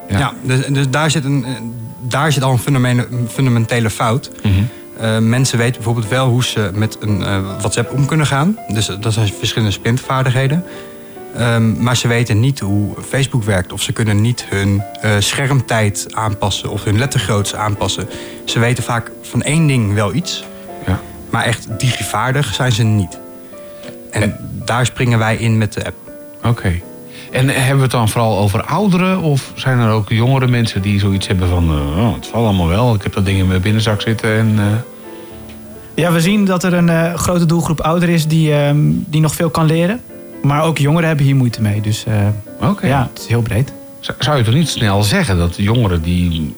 Ja, 0.08 0.32
dus, 0.42 0.66
dus 0.66 0.90
daar, 0.90 1.10
zit 1.10 1.24
een, 1.24 1.44
eh, 1.44 1.52
daar 2.00 2.32
zit 2.32 2.42
al 2.42 2.58
een, 2.74 3.28
fundamentele 3.28 3.90
fout. 3.90 4.30
Eh, 4.98 5.18
mensen 5.18 5.58
weten 5.58 5.74
bijvoorbeeld 5.74 6.08
wel 6.08 6.28
hoe 6.28 6.44
ze 6.44 6.70
met 6.74 6.96
een 7.00 7.22
eh, 7.22 7.58
WhatsApp 7.58 7.92
om 7.92 8.06
kunnen 8.06 8.26
gaan. 8.26 8.58
Dus 8.68 8.86
dat 9.00 9.12
zijn 9.12 9.32
verschillende 9.38 9.72
sprintvaardigheden. 9.72 10.64
Ehm, 11.36 11.82
maar 11.82 11.96
ze 11.96 12.08
weten 12.08 12.40
niet 12.40 12.60
hoe 12.60 12.94
Facebook 13.08 13.44
werkt. 13.44 13.72
Of 13.72 13.82
ze 13.82 13.92
kunnen 13.92 14.20
niet 14.20 14.44
hun 14.48 14.82
schermtijd 15.18 16.06
aanpassen 16.10 16.70
of 16.70 16.84
hun 16.84 16.98
lettergrootte 16.98 17.56
aanpassen. 17.56 18.08
Ze 18.44 18.58
weten 18.58 18.84
vaak 18.84 19.10
van 19.22 19.42
één 19.42 19.66
ding 19.66 19.94
wel 19.94 20.14
iets. 20.14 20.44
Maar 21.30 21.44
echt 21.44 21.78
digivaardig 21.78 22.54
zijn 22.54 22.72
ze 22.72 22.82
niet. 22.82 23.18
En 24.10 24.36
daar 24.64 24.86
springen 24.86 25.18
wij 25.18 25.36
in 25.36 25.58
met 25.58 25.72
de 25.72 25.86
app. 25.86 26.09
Oké. 26.44 26.80
En 27.30 27.48
hebben 27.48 27.76
we 27.76 27.82
het 27.82 27.90
dan 27.90 28.08
vooral 28.08 28.38
over 28.38 28.62
ouderen? 28.62 29.20
Of 29.20 29.52
zijn 29.54 29.78
er 29.78 29.90
ook 29.90 30.08
jongere 30.08 30.46
mensen 30.46 30.82
die 30.82 30.98
zoiets 31.00 31.26
hebben 31.26 31.48
van... 31.48 31.64
eh, 31.70 31.98
oh, 32.06 32.14
het 32.14 32.26
valt 32.26 32.44
allemaal 32.46 32.68
wel, 32.68 32.94
ik 32.94 33.02
heb 33.02 33.12
dat 33.12 33.24
ding 33.24 33.38
in 33.38 33.46
mijn 33.46 33.60
binnenzak 33.60 34.00
zitten 34.00 34.38
en... 34.38 34.54
eh, 34.58 34.64
Ja, 35.94 36.12
we 36.12 36.20
zien 36.20 36.44
dat 36.44 36.64
er 36.64 36.72
een 36.74 36.88
eh, 36.88 37.14
grote 37.14 37.46
doelgroep 37.46 37.80
ouder 37.80 38.08
is 38.08 38.26
die, 38.26 38.52
ehm, 38.54 38.78
die 39.06 39.20
nog 39.20 39.34
veel 39.34 39.50
kan 39.50 39.66
leren. 39.66 40.00
Maar 40.42 40.62
ook 40.64 40.78
jongeren 40.78 41.06
hebben 41.08 41.26
hier 41.26 41.36
moeite 41.36 41.62
mee. 41.62 41.80
Dus 41.80 42.04
eh, 42.04 42.14
ja, 42.88 43.08
het 43.12 43.22
is 43.22 43.26
heel 43.28 43.42
breed. 43.42 43.72
Zou- 44.00 44.16
Zou 44.20 44.38
je 44.38 44.44
toch 44.44 44.54
niet 44.54 44.68
snel 44.68 45.02
zeggen 45.02 45.38
dat 45.38 45.54
de 45.54 45.62
jongeren 45.62 46.02
die... 46.02 46.54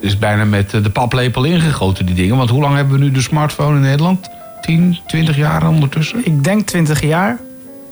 is 0.00 0.18
bijna 0.18 0.44
met 0.44 0.70
de 0.70 0.90
paplepel 0.90 1.44
ingegoten, 1.44 2.06
die 2.06 2.14
dingen. 2.14 2.36
Want 2.36 2.50
hoe 2.50 2.60
lang 2.60 2.74
hebben 2.74 2.98
we 2.98 3.04
nu 3.04 3.10
de 3.10 3.20
smartphone 3.22 3.74
in 3.76 3.82
Nederland? 3.82 4.28
10, 4.60 4.98
20 5.06 5.36
jaar 5.36 5.68
ondertussen? 5.68 6.20
Ik 6.24 6.44
denk 6.44 6.66
20 6.66 7.02
jaar. 7.02 7.38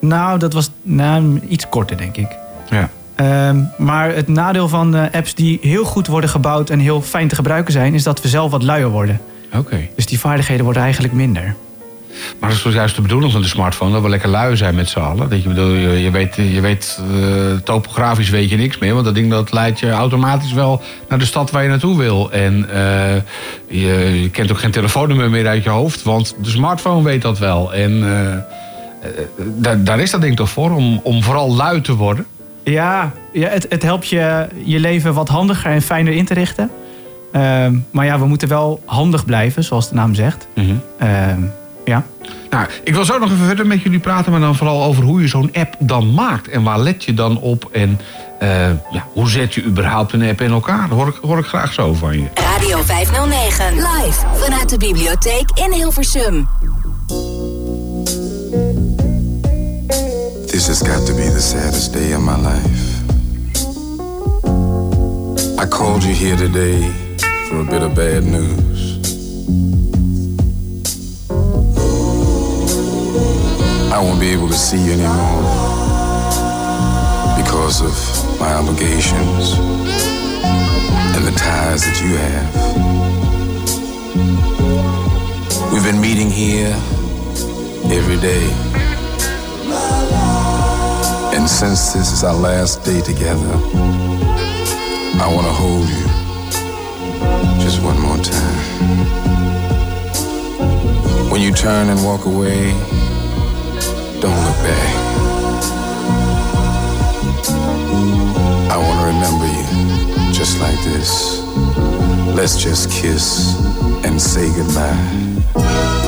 Nou, 0.00 0.38
dat 0.38 0.52
was 0.52 0.70
nou, 0.82 1.40
iets 1.48 1.68
korter, 1.68 1.96
denk 1.96 2.16
ik. 2.16 2.28
Ja. 2.70 2.90
Ehm, 3.14 3.62
maar 3.76 4.14
het 4.14 4.28
nadeel 4.28 4.68
van 4.68 4.94
eh, 4.94 5.04
apps 5.12 5.34
die 5.34 5.58
heel 5.62 5.84
goed 5.84 6.06
worden 6.06 6.30
gebouwd 6.30 6.70
en 6.70 6.78
heel 6.78 7.02
fijn 7.02 7.28
te 7.28 7.34
gebruiken 7.34 7.72
zijn, 7.72 7.94
is 7.94 8.02
dat 8.02 8.22
we 8.22 8.28
zelf 8.28 8.50
wat 8.50 8.62
luier 8.62 8.88
worden. 8.88 9.20
Oké. 9.54 9.88
Dus 9.94 10.06
die 10.06 10.18
vaardigheden 10.18 10.64
worden 10.64 10.82
eigenlijk 10.82 11.12
minder. 11.12 11.54
Maar 12.40 12.50
dat 12.50 12.64
is 12.64 12.74
juist 12.74 12.96
de 12.96 13.02
bedoeling 13.02 13.32
van 13.32 13.40
de 13.40 13.48
smartphone, 13.48 13.92
dat 13.92 14.02
we 14.02 14.08
lekker 14.08 14.28
lui 14.28 14.56
zijn 14.56 14.74
met 14.74 14.88
z'n 14.88 14.98
allen. 14.98 15.28
Dat 15.28 15.42
je, 15.42 15.48
bedoel, 15.48 15.72
je, 15.72 15.88
je 15.88 16.10
weet, 16.10 16.34
je 16.34 16.60
weet 16.60 17.00
eh, 17.12 17.56
topografisch 17.64 18.30
weet 18.30 18.50
je 18.50 18.56
niks 18.56 18.78
meer, 18.78 18.92
want 18.92 19.04
dat 19.04 19.14
ding 19.14 19.30
dat 19.30 19.52
leidt 19.52 19.80
je 19.80 19.90
automatisch 19.90 20.52
wel 20.52 20.82
naar 21.08 21.18
de 21.18 21.24
stad 21.24 21.50
waar 21.50 21.62
je 21.62 21.68
naartoe 21.68 21.96
wil. 21.96 22.32
En 22.32 22.68
eh, 22.70 23.14
je, 23.68 24.20
je 24.22 24.30
kent 24.30 24.50
ook 24.50 24.58
geen 24.58 24.70
telefoonnummer 24.70 25.30
meer 25.30 25.46
uit 25.46 25.62
je 25.62 25.70
hoofd, 25.70 26.02
want 26.02 26.34
de 26.42 26.50
smartphone 26.50 27.02
weet 27.02 27.22
dat 27.22 27.38
wel. 27.38 27.74
En 27.74 28.04
daar, 29.38 29.84
daar 29.84 30.00
is 30.00 30.10
dat 30.10 30.20
ding 30.20 30.36
toch 30.36 30.50
voor, 30.50 30.70
om, 30.70 31.00
om 31.02 31.22
vooral 31.22 31.54
lui 31.54 31.80
te 31.80 31.94
worden. 31.94 32.26
Ja, 32.64 33.12
ja 33.32 33.48
het, 33.48 33.66
het 33.68 33.82
helpt 33.82 34.08
je 34.08 34.48
je 34.64 34.80
leven 34.80 35.14
wat 35.14 35.28
handiger 35.28 35.70
en 35.70 35.82
fijner 35.82 36.12
in 36.12 36.24
te 36.24 36.34
richten. 36.34 36.70
Ehm, 37.32 37.78
maar 37.90 38.04
ja, 38.04 38.18
we 38.18 38.26
moeten 38.26 38.48
wel 38.48 38.82
handig 38.84 39.24
blijven, 39.24 39.64
zoals 39.64 39.88
de 39.88 39.94
naam 39.94 40.14
zegt. 40.14 40.46
Ehm, 40.98 41.40
ja. 41.84 42.04
Nou, 42.50 42.66
ik 42.84 42.94
wil 42.94 43.04
zo 43.04 43.18
nog 43.18 43.30
even 43.30 43.46
verder 43.46 43.66
met 43.66 43.82
jullie 43.82 43.98
praten, 43.98 44.32
maar 44.32 44.40
dan 44.40 44.56
vooral 44.56 44.82
over 44.82 45.04
hoe 45.04 45.20
je 45.20 45.28
zo'n 45.28 45.50
app 45.52 45.74
dan 45.78 46.14
maakt. 46.14 46.48
En 46.48 46.62
waar 46.62 46.78
let 46.78 47.04
je 47.04 47.14
dan 47.14 47.40
op 47.40 47.68
en 47.72 48.00
eh, 48.38 48.68
ja, 48.90 49.06
hoe 49.12 49.28
zet 49.28 49.54
je 49.54 49.64
überhaupt 49.64 50.12
een 50.12 50.28
app 50.28 50.40
in 50.40 50.50
elkaar? 50.50 50.88
Dat 50.88 50.98
hoor 50.98 51.08
ik, 51.08 51.14
hoor 51.22 51.38
ik 51.38 51.46
graag 51.46 51.72
zo 51.72 51.94
van 51.94 52.12
je. 52.12 52.26
Radio 52.34 52.82
509. 52.82 53.74
Live 53.74 54.26
vanuit 54.34 54.68
de 54.70 54.78
bibliotheek 54.78 55.50
in 55.54 55.72
Hilversum. 55.72 56.48
This 60.66 60.80
has 60.80 60.88
got 60.88 61.06
to 61.06 61.14
be 61.14 61.28
the 61.28 61.40
saddest 61.40 61.92
day 61.92 62.10
of 62.10 62.22
my 62.22 62.36
life. 62.36 63.04
I 65.60 65.64
called 65.64 66.02
you 66.02 66.12
here 66.12 66.34
today 66.36 66.90
for 67.48 67.60
a 67.60 67.64
bit 67.64 67.84
of 67.84 67.94
bad 67.94 68.24
news. 68.24 68.98
I 73.92 74.00
won't 74.00 74.18
be 74.18 74.30
able 74.30 74.48
to 74.48 74.54
see 74.54 74.84
you 74.84 74.94
anymore 74.94 75.42
because 77.40 77.80
of 77.80 77.94
my 78.40 78.52
obligations 78.54 79.54
and 81.14 81.24
the 81.24 81.34
ties 81.38 81.84
that 81.84 82.00
you 82.02 82.16
have. 82.16 82.52
We've 85.72 85.84
been 85.84 86.00
meeting 86.00 86.28
here 86.28 86.74
every 87.88 88.18
day. 88.20 88.65
And 91.36 91.46
since 91.50 91.92
this 91.92 92.12
is 92.12 92.24
our 92.24 92.34
last 92.34 92.82
day 92.82 93.02
together, 93.02 93.52
I 95.20 95.30
want 95.34 95.46
to 95.46 95.52
hold 95.52 95.86
you 95.86 96.06
just 97.62 97.82
one 97.82 98.00
more 98.00 98.16
time. 98.16 98.56
When 101.30 101.42
you 101.42 101.52
turn 101.52 101.90
and 101.90 102.02
walk 102.02 102.24
away, 102.24 102.72
don't 104.22 104.40
look 104.46 104.58
back. 104.64 104.92
I 108.72 108.76
want 108.78 108.98
to 109.00 109.06
remember 109.12 109.46
you 109.46 110.32
just 110.32 110.58
like 110.58 110.82
this. 110.84 111.42
Let's 112.34 112.56
just 112.56 112.90
kiss 112.90 113.54
and 114.06 114.20
say 114.20 114.48
goodbye. 114.56 116.05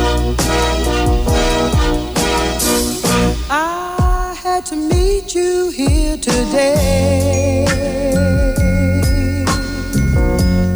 I 4.59 4.61
had 4.61 4.67
to 4.67 4.77
meet 4.77 5.37
you 5.37 5.71
here 5.71 6.17
today. 6.17 7.65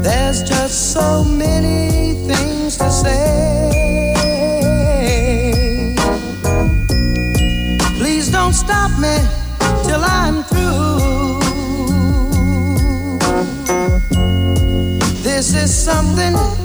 There's 0.05 0.45
just 0.45 0.93
so 0.93 1.25
many 1.25 2.15
things 2.29 2.79
to 2.79 2.89
say. 2.93 4.25
Please 7.99 8.31
don't 8.31 8.53
stop 8.53 8.93
me 9.01 9.19
till 9.83 10.05
I'm 10.05 10.45
through. 10.45 11.41
This 15.25 15.57
is 15.57 15.75
something 15.75 16.62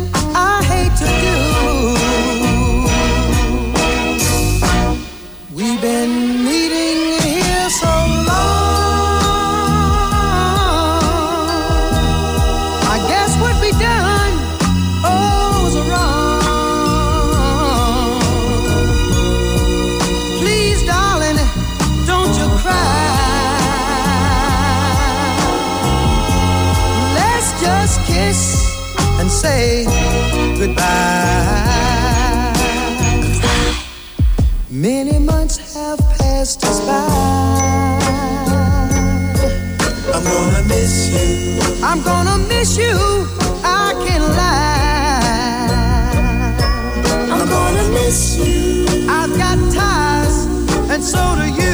by. 36.87 36.93
I'm 40.15 40.23
gonna 40.23 40.63
miss 40.73 40.93
you. 41.13 41.59
I'm 41.83 42.01
gonna 42.01 42.37
miss 42.47 42.77
you. 42.77 42.95
I 43.63 43.93
can't 44.05 44.27
lie. 44.39 45.67
I'm 47.33 47.45
gonna 47.55 47.85
miss 47.99 48.37
you. 48.37 48.85
I've 49.19 49.33
got 49.43 49.57
ties, 49.73 50.37
and 50.93 51.03
so 51.03 51.21
do 51.39 51.45
you. 51.61 51.66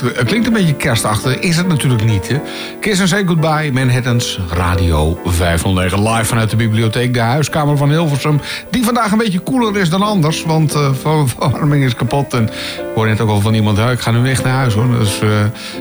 Het, 0.00 0.24
klinkt 0.24 0.46
een 0.46 0.52
beetje 0.52 0.74
kerstachtig. 0.74 1.38
Is 1.38 1.56
het 1.56 1.68
natuurlijk 1.68 2.04
niet. 2.04 2.28
Hè? 2.28 2.40
Kiss 2.80 3.00
and 3.00 3.08
Say 3.08 3.24
Goodbye, 3.24 3.72
Manhattan's 3.72 4.38
Radio 4.50 5.18
509. 5.24 6.02
Live 6.12 6.24
vanuit 6.24 6.50
de 6.50 6.56
bibliotheek, 6.56 7.14
de 7.14 7.20
huiskamer 7.20 7.76
van 7.76 7.90
Hilversum. 7.90 8.40
Die 8.70 8.84
vandaag 8.84 9.12
een 9.12 9.18
beetje 9.18 9.38
koeler 9.38 9.76
is 9.76 9.90
dan 9.90 10.02
anders. 10.02 10.44
Want 10.44 10.72
de 10.72 10.94
verwarming 10.94 11.84
is 11.84 11.94
kapot. 11.94 12.34
En 12.34 12.42
ik 12.42 12.50
hoorde 12.94 13.10
net 13.10 13.20
ook 13.20 13.28
al 13.28 13.40
van 13.40 13.54
iemand, 13.54 13.76
"Ja, 13.78 13.90
ik 13.90 14.00
ga 14.00 14.10
nu 14.10 14.18
weg 14.22 14.44
naar 14.44 14.54
huis 14.54 14.74
hoor. 14.74 14.98
Dus, 14.98 15.20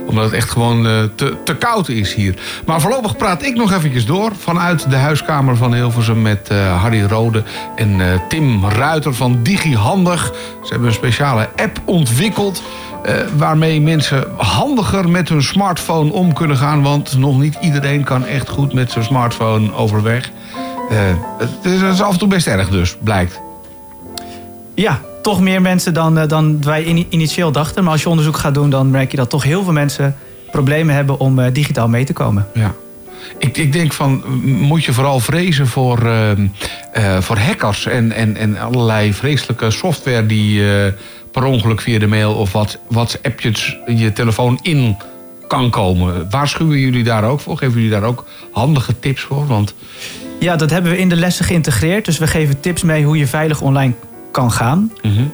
omdat 0.05 0.23
het 0.23 0.33
echt 0.33 0.49
gewoon 0.49 0.87
eh, 0.87 0.93
te, 1.15 1.35
te 1.43 1.55
koud 1.55 1.89
is 1.89 2.13
hier. 2.13 2.35
Maar 2.65 2.81
voorlopig 2.81 3.17
praat 3.17 3.43
ik 3.43 3.55
nog 3.55 3.73
eventjes 3.73 4.05
door. 4.05 4.31
Vanuit 4.39 4.89
de 4.89 4.95
huiskamer 4.95 5.57
van 5.57 5.73
Hilversum 5.73 6.21
met 6.21 6.49
Harry 6.79 7.03
Rode 7.03 7.43
en 7.75 8.21
Tim 8.29 8.65
Ruiter 8.65 9.13
van 9.13 9.43
DigiHandig. 9.43 10.33
Ze 10.63 10.69
hebben 10.69 10.87
een 10.87 10.93
speciale 10.93 11.49
app 11.55 11.81
ontwikkeld. 11.85 12.61
Eh, 13.07 13.15
waarmee 13.37 13.81
mensen 13.81 14.23
handiger 14.35 15.09
met 15.09 15.29
hun 15.29 15.43
smartphone 15.43 16.11
om 16.11 16.33
kunnen 16.33 16.57
gaan. 16.57 16.81
Want 16.81 17.17
nog 17.17 17.39
niet 17.39 17.57
iedereen 17.61 18.03
kan 18.03 18.25
echt 18.25 18.49
goed 18.49 18.73
met 18.73 18.91
zijn 18.91 19.05
smartphone 19.05 19.73
overweg. 19.73 20.31
Eh, 20.89 20.97
het, 21.37 21.49
is, 21.61 21.81
het 21.81 21.93
is 21.93 22.01
af 22.01 22.13
en 22.13 22.19
toe 22.19 22.27
best 22.27 22.47
erg 22.47 22.69
dus, 22.69 22.97
blijkt. 23.03 23.41
Ja, 24.75 25.01
toch 25.21 25.41
meer 25.41 25.61
mensen 25.61 25.93
dan, 25.93 26.17
eh, 26.17 26.27
dan 26.27 26.63
wij 26.63 26.83
ini- 26.83 27.07
initieel 27.09 27.51
dachten. 27.51 27.83
Maar 27.83 27.91
als 27.91 28.01
je 28.01 28.09
onderzoek 28.09 28.37
gaat 28.37 28.53
doen, 28.53 28.69
dan 28.69 28.91
merk 28.91 29.11
je 29.11 29.17
dat 29.17 29.29
toch 29.29 29.43
heel 29.43 29.63
veel 29.63 29.73
mensen 29.73 30.15
problemen 30.51 30.95
hebben 30.95 31.19
om 31.19 31.51
digitaal 31.51 31.87
mee 31.87 32.05
te 32.05 32.13
komen. 32.13 32.47
Ja. 32.53 32.73
Ik, 33.37 33.57
ik 33.57 33.73
denk 33.73 33.93
van, 33.93 34.23
moet 34.43 34.85
je 34.85 34.93
vooral 34.93 35.19
vrezen 35.19 35.67
voor, 35.67 36.05
ehm, 36.05 36.47
eh, 36.91 37.21
voor 37.21 37.37
hackers 37.37 37.85
en, 37.85 38.11
en, 38.11 38.37
en 38.37 38.59
allerlei 38.59 39.13
vreselijke 39.13 39.71
software 39.71 40.25
die 40.25 40.71
eh, 40.71 40.93
per 41.31 41.43
ongeluk 41.43 41.81
via 41.81 41.99
de 41.99 42.07
mail 42.07 42.33
of 42.33 42.51
wat, 42.51 42.79
WhatsAppjes 42.87 43.77
je 43.85 44.13
telefoon 44.13 44.59
in 44.61 44.97
kan 45.47 45.69
komen. 45.69 46.29
Waarschuwen 46.29 46.79
jullie 46.79 47.03
daar 47.03 47.23
ook 47.23 47.39
voor? 47.39 47.57
Geven 47.57 47.73
jullie 47.73 47.89
daar 47.89 48.03
ook 48.03 48.25
handige 48.51 48.99
tips 48.99 49.21
voor? 49.21 49.47
Want 49.47 49.73
Ja, 50.39 50.55
dat 50.55 50.69
hebben 50.69 50.91
we 50.91 50.97
in 50.97 51.09
de 51.09 51.15
lessen 51.15 51.45
geïntegreerd. 51.45 52.05
Dus 52.05 52.17
we 52.17 52.27
geven 52.27 52.59
tips 52.59 52.83
mee 52.83 53.03
hoe 53.03 53.17
je 53.17 53.27
veilig 53.27 53.61
online 53.61 53.93
kan 54.31 54.51
gaan. 54.51 54.91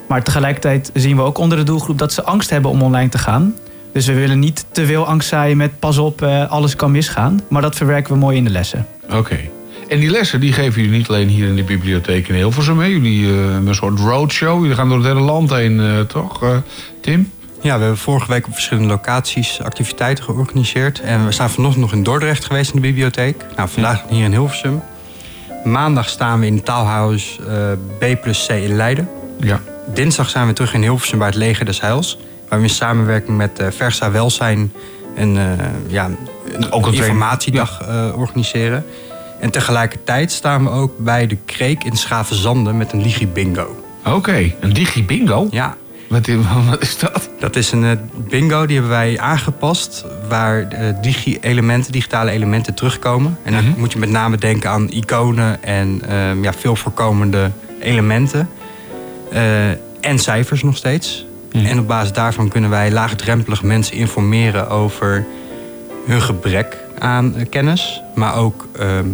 Maar 0.08 0.24
tegelijkertijd 0.24 0.92
zien 0.94 1.16
we 1.16 1.22
ook 1.22 1.38
onder 1.38 1.58
de 1.58 1.64
doelgroep 1.64 1.98
dat 1.98 2.14
ze 2.14 2.24
angst 2.24 2.50
hebben 2.50 2.72
om 2.72 2.82
online 2.82 3.10
te 3.10 3.18
gaan. 3.18 3.56
Dus 3.94 4.06
we 4.06 4.14
willen 4.14 4.40
niet 4.40 4.66
te 4.72 4.86
veel 4.86 5.08
angst 5.08 5.30
zaaien 5.30 5.58
met 5.58 5.80
pas 5.80 5.98
op, 5.98 6.22
eh, 6.22 6.52
alles 6.52 6.76
kan 6.76 6.92
misgaan. 6.92 7.42
Maar 7.50 7.62
dat 7.62 7.76
verwerken 7.76 8.14
we 8.14 8.20
mooi 8.20 8.38
in 8.38 8.44
de 8.44 8.50
lessen. 8.50 8.88
Oké. 9.12 9.40
En 9.88 10.00
die 10.00 10.10
lessen 10.10 10.40
die 10.40 10.54
geven 10.54 10.82
jullie 10.82 10.98
niet 10.98 11.08
alleen 11.08 11.28
hier 11.28 11.48
in 11.48 11.56
de 11.56 11.64
bibliotheek 11.64 12.28
in 12.28 12.36
Hilversum. 12.36 12.80
Hè? 12.80 12.86
Jullie 12.86 13.28
eh, 13.28 13.36
hebben 13.36 13.68
een 13.68 13.76
soort 13.76 14.00
roadshow. 14.00 14.62
Jullie 14.62 14.76
gaan 14.76 14.88
door 14.88 14.98
het 14.98 15.08
hele 15.08 15.20
land 15.20 15.50
heen, 15.50 15.80
eh, 15.80 16.00
toch, 16.00 16.44
eh, 16.44 16.58
Tim? 17.02 17.32
Ja, 17.62 17.76
we 17.76 17.82
hebben 17.82 17.98
vorige 17.98 18.32
week 18.32 18.48
op 18.48 18.54
verschillende 18.54 18.90
locaties 18.90 19.62
activiteiten 19.62 20.24
georganiseerd. 20.24 21.02
En 21.02 21.26
we 21.26 21.32
zijn 21.32 21.50
vanochtend 21.50 21.84
nog 21.84 21.94
in 21.94 22.04
Dordrecht 22.04 22.46
geweest 22.46 22.74
in 22.74 22.82
de 22.82 22.88
bibliotheek. 22.88 23.46
Nou, 23.56 23.70
vandaag 23.70 24.04
hier 24.10 24.24
in 24.24 24.32
Hilversum. 24.32 24.82
Maandag 25.64 26.10
staan 26.10 26.40
we 26.40 26.46
in 26.46 26.56
het 26.56 26.66
Taalhuis 26.66 27.40
eh, 27.48 27.72
B 28.00 28.22
plus 28.22 28.46
C 28.46 28.50
in 28.50 28.76
Leiden. 28.76 29.10
Ja. 29.40 29.62
Dinsdag 29.94 30.30
zijn 30.30 30.48
we 30.48 30.54
terug 30.54 30.74
in 30.74 30.82
Hilversum 30.82 31.18
bij 31.18 31.28
het 31.28 31.36
Leger 31.36 31.66
des 31.66 31.82
Heils. 31.82 32.18
Waar 32.54 32.62
we 32.62 32.68
in 32.68 32.74
samenwerking 32.74 33.38
met 33.38 33.60
eh, 33.60 33.68
Versa 33.72 34.12
Welzijn 34.12 34.74
een, 35.16 35.38
eh, 35.38 35.44
ja, 35.88 36.10
een, 36.52 36.72
Ook 36.72 36.86
een 36.86 36.94
informatiedag 36.94 37.82
eh, 37.82 38.10
organiseren. 38.16 38.86
En 39.40 39.52
tegelijkertijd 39.52 40.32
staan 40.32 40.64
we 40.64 40.70
ook 40.70 40.98
bij 40.98 41.28
de 41.28 41.38
Kreek 41.46 41.84
in 41.84 41.96
Schavenzanden 41.96 42.78
met 42.78 42.94
een 42.94 43.02
Ligi 43.02 43.28
Bingo. 43.28 43.84
Oké, 44.06 44.54
een 44.60 44.74
Digi 44.74 45.06
Bingo? 45.06 45.48
Ja. 45.52 45.78
Wat, 46.08 46.28
wat 46.70 46.82
is 46.82 46.98
dat? 46.98 47.30
Dat 47.40 47.56
is 47.56 47.72
een 47.72 48.00
bingo 48.30 48.66
die 48.66 48.76
hebben 48.78 48.96
wij 48.96 49.20
aangepast. 49.20 50.06
Waar 50.30 50.68
eh, 50.68 51.02
digi-elementen, 51.02 51.92
digitale 51.92 52.32
elementen 52.32 52.74
terugkomen. 52.74 53.38
En 53.44 53.54
dan 53.54 53.74
moet 53.78 53.92
je 53.92 54.00
met 54.00 54.10
name 54.10 54.38
denken 54.38 54.70
aan 54.70 54.90
iconen 54.90 55.64
en 55.64 56.02
ehm, 56.08 56.44
ja, 56.44 56.54
veel 56.54 56.76
voorkomende 56.76 57.52
elementen. 57.80 58.50
En 60.02 60.20
cijfers 60.20 60.64
nog 60.64 60.78
steeds. 60.78 61.26
En 61.54 61.80
op 61.80 61.88
basis 61.88 62.12
daarvan 62.12 62.50
kunnen 62.50 62.70
wij 62.70 62.92
laagdrempelig 62.92 63.64
mensen 63.64 63.96
informeren 63.96 64.70
over 64.70 65.26
hun 66.06 66.22
gebrek 66.22 66.78
aan 67.00 67.36
eh, 67.36 67.50
kennis. 67.50 68.02
Maar 68.16 68.36
ook 68.36 68.68
ehm, 68.80 69.08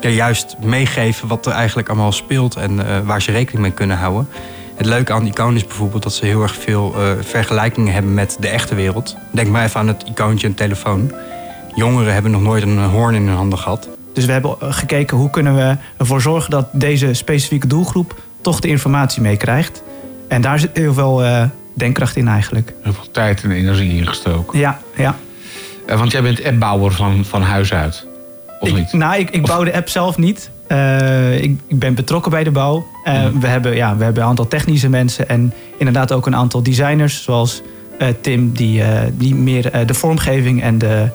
ja, 0.00 0.08
juist 0.08 0.56
meegeven 0.64 1.28
wat 1.28 1.46
er 1.46 1.52
eigenlijk 1.52 1.88
allemaal 1.88 2.12
speelt 2.12 2.56
en 2.56 2.86
eh, 2.86 3.00
waar 3.04 3.22
ze 3.22 3.32
rekening 3.32 3.62
mee 3.62 3.72
kunnen 3.72 3.96
houden. 3.96 4.28
Het 4.74 4.86
leuke 4.86 5.12
aan 5.12 5.26
iconen 5.26 5.56
is 5.56 5.66
bijvoorbeeld 5.66 6.02
dat 6.02 6.12
ze 6.12 6.26
heel 6.26 6.42
erg 6.42 6.54
veel 6.54 6.94
eh, 6.94 7.10
vergelijkingen 7.20 7.92
hebben 7.92 8.14
met 8.14 8.36
de 8.40 8.48
echte 8.48 8.74
wereld. 8.74 9.16
Denk 9.30 9.48
maar 9.48 9.64
even 9.64 9.80
aan 9.80 9.88
het 9.88 10.04
icoontje 10.08 10.46
en 10.46 10.54
telefoon. 10.54 11.12
Jongeren 11.74 12.12
hebben 12.12 12.30
nog 12.30 12.42
nooit 12.42 12.62
een 12.62 12.78
hoorn 12.78 13.14
in 13.14 13.26
hun 13.26 13.36
handen 13.36 13.58
gehad. 13.58 13.88
Dus 14.12 14.24
we 14.24 14.32
hebben 14.32 14.56
gekeken 14.60 15.16
hoe 15.16 15.30
kunnen 15.30 15.54
we 15.54 15.76
ervoor 15.96 16.20
zorgen 16.20 16.50
dat 16.50 16.68
deze 16.72 17.14
specifieke 17.14 17.66
doelgroep 17.66 18.20
toch 18.40 18.60
de 18.60 18.68
informatie 18.68 19.22
meekrijgt. 19.22 19.82
En 20.28 20.40
daar 20.40 20.58
zit 20.58 20.70
heel 20.72 20.94
veel 20.94 21.24
eh, 21.24 21.44
denkkracht 21.74 22.16
in 22.16 22.28
eigenlijk. 22.28 22.74
Heel 22.82 22.92
veel 22.92 23.10
tijd 23.10 23.42
en 23.42 23.50
energie 23.50 23.96
ingestoken. 23.96 24.58
Ja, 24.58 24.80
ja. 24.96 25.16
Eh, 25.86 25.98
want 25.98 26.12
jij 26.12 26.22
bent 26.22 26.44
appbouwer 26.44 26.92
van, 26.92 27.24
van 27.24 27.42
huis 27.42 27.72
uit. 27.72 28.06
Of 28.60 28.72
niet? 28.72 28.92
Nou, 28.92 29.18
ik, 29.18 29.30
ik 29.30 29.46
bouw 29.46 29.64
de 29.64 29.74
app 29.74 29.88
zelf 29.88 30.18
niet. 30.18 30.50
Eh, 30.66 31.42
ik, 31.42 31.60
ik 31.66 31.78
ben 31.78 31.94
betrokken 31.94 32.30
bij 32.30 32.44
de 32.44 32.50
bouw. 32.50 32.86
We, 33.40 33.46
hebben, 33.46 33.74
ja, 33.74 33.96
we 33.96 34.04
hebben 34.04 34.22
een 34.22 34.28
aantal 34.28 34.48
technische 34.48 34.88
mensen 34.88 35.28
en 35.28 35.52
inderdaad 35.78 36.12
ook 36.12 36.26
een 36.26 36.36
aantal 36.36 36.62
designers, 36.62 37.22
zoals 37.22 37.62
Tim, 38.20 38.52
die, 38.52 38.82
die 39.12 39.34
meer 39.34 39.86
de 39.86 39.94
vormgeving 39.94 40.62
en 40.62 40.78
de, 40.78 41.08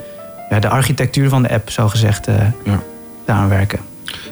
ja, 0.49 0.59
de 0.59 0.69
architectuur 0.69 1.29
van 1.29 1.41
de 1.41 1.49
app, 1.49 1.69
zo 1.69 1.87
gezegd, 1.87 2.27
eh 2.27 2.35
daaraan 3.25 3.49
werken. 3.49 3.79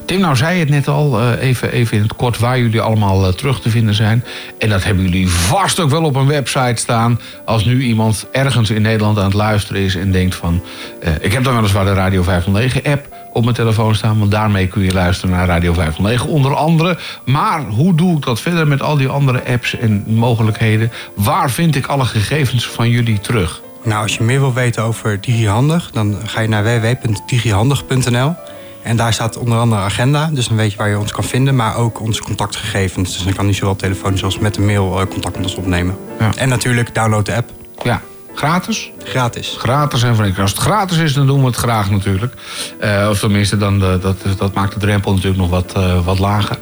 Tim, 0.09 0.19
nou 0.19 0.35
zei 0.35 0.59
het 0.59 0.69
net 0.69 0.87
al, 0.87 1.19
eh, 1.19 1.41
even, 1.41 1.71
even 1.71 1.97
in 1.97 2.03
het 2.03 2.15
kort, 2.15 2.39
waar 2.39 2.59
jullie 2.59 2.81
allemaal 2.81 3.25
eh, 3.25 3.33
terug 3.33 3.61
te 3.61 3.69
vinden 3.69 3.93
zijn. 3.93 4.23
En 4.57 4.69
dat 4.69 4.83
hebben 4.83 5.03
jullie 5.03 5.29
vast 5.29 5.79
ook 5.79 5.89
wel 5.89 6.03
op 6.03 6.15
een 6.15 6.27
website 6.27 6.75
staan. 6.75 7.19
Als 7.45 7.65
nu 7.65 7.81
iemand 7.81 8.27
ergens 8.31 8.69
in 8.69 8.81
Nederland 8.81 9.17
aan 9.17 9.23
het 9.23 9.33
luisteren 9.33 9.81
is 9.81 9.95
en 9.95 10.11
denkt 10.11 10.35
van... 10.35 10.63
eh, 11.01 11.13
ik 11.21 11.33
heb 11.33 11.43
dan 11.43 11.55
weliswaar 11.55 11.85
de 11.85 11.93
Radio 11.93 12.23
509-app 12.23 13.07
op 13.33 13.43
mijn 13.43 13.55
telefoon 13.55 13.95
staan... 13.95 14.19
want 14.19 14.31
daarmee 14.31 14.67
kun 14.67 14.81
je 14.81 14.93
luisteren 14.93 15.35
naar 15.35 15.47
Radio 15.47 15.73
509 15.73 16.29
onder 16.29 16.55
andere. 16.55 16.97
Maar 17.25 17.61
hoe 17.61 17.95
doe 17.95 18.17
ik 18.17 18.23
dat 18.23 18.41
verder 18.41 18.67
met 18.67 18.81
al 18.81 18.97
die 18.97 19.07
andere 19.07 19.45
apps 19.45 19.77
en 19.77 20.03
mogelijkheden? 20.07 20.91
Waar 21.15 21.51
vind 21.51 21.75
ik 21.75 21.85
alle 21.85 22.05
gegevens 22.05 22.67
van 22.67 22.89
jullie 22.89 23.19
terug? 23.19 23.61
Nou, 23.83 24.01
als 24.01 24.15
je 24.15 24.23
meer 24.23 24.39
wil 24.39 24.53
weten 24.53 24.83
over 24.83 25.21
DigiHandig, 25.21 25.89
dan 25.91 26.17
ga 26.25 26.41
je 26.41 26.47
naar 26.47 26.63
www.digihandig.nl. 26.63 28.35
En 28.81 28.95
daar 28.95 29.13
staat 29.13 29.37
onder 29.37 29.57
andere 29.59 29.81
agenda, 29.81 30.29
dus 30.33 30.47
dan 30.47 30.57
weet 30.57 30.71
je 30.71 30.77
waar 30.77 30.89
je 30.89 30.99
ons 30.99 31.11
kan 31.11 31.23
vinden. 31.23 31.55
Maar 31.55 31.75
ook 31.75 31.99
onze 31.99 32.21
contactgegevens. 32.21 33.13
Dus 33.13 33.23
dan 33.23 33.33
kan 33.33 33.47
je 33.47 33.53
zowel 33.53 33.75
telefonisch 33.75 34.23
als 34.23 34.39
met 34.39 34.53
de 34.53 34.61
mail 34.61 34.99
eh, 34.99 35.07
contact 35.07 35.35
met 35.35 35.45
ons 35.45 35.55
opnemen. 35.55 35.97
En 36.35 36.49
natuurlijk 36.49 36.95
download 36.95 37.25
de 37.25 37.35
app. 37.35 37.49
Ja, 37.83 38.01
gratis? 38.35 38.91
Gratis. 39.03 39.55
Gratis 39.57 40.03
en 40.03 40.15
verenkeld. 40.15 40.41
Als 40.41 40.51
het 40.51 40.61
gratis 40.61 40.97
is, 40.97 41.13
dan 41.13 41.27
doen 41.27 41.39
we 41.39 41.45
het 41.45 41.55
graag 41.55 41.91
natuurlijk. 41.91 42.33
Eh, 42.79 43.07
of 43.09 43.19
tenminste, 43.19 43.57
dan, 43.57 43.83
eh, 43.83 44.01
dat, 44.01 44.17
dat 44.37 44.53
maakt 44.53 44.73
de 44.73 44.79
drempel 44.79 45.13
natuurlijk 45.13 45.41
nog 45.41 45.49
wat, 45.49 45.73
wat 46.03 46.19
lager. 46.19 46.57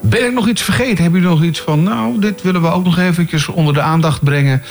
Ben 0.00 0.26
ik 0.26 0.32
nog 0.32 0.48
iets 0.48 0.62
vergeten? 0.62 1.02
Hebben 1.02 1.20
jullie 1.20 1.36
nog 1.36 1.44
iets 1.44 1.60
van... 1.60 1.82
nou, 1.82 2.20
dit 2.20 2.42
willen 2.42 2.62
we 2.62 2.70
ook 2.70 2.84
nog 2.84 2.98
eventjes 2.98 3.48
onder 3.48 3.74
de 3.74 3.80
aandacht 3.80 4.24
brengen... 4.24 4.62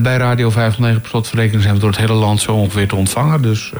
Bij 0.00 0.16
Radio 0.16 0.50
509 0.50 1.00
per 1.00 1.10
slotverrekening 1.10 1.62
zijn 1.62 1.74
we 1.74 1.80
door 1.80 1.90
het 1.90 1.98
hele 1.98 2.12
land 2.12 2.40
zo 2.40 2.52
ongeveer 2.52 2.88
te 2.88 2.96
ontvangen. 2.96 3.42
Dus 3.42 3.72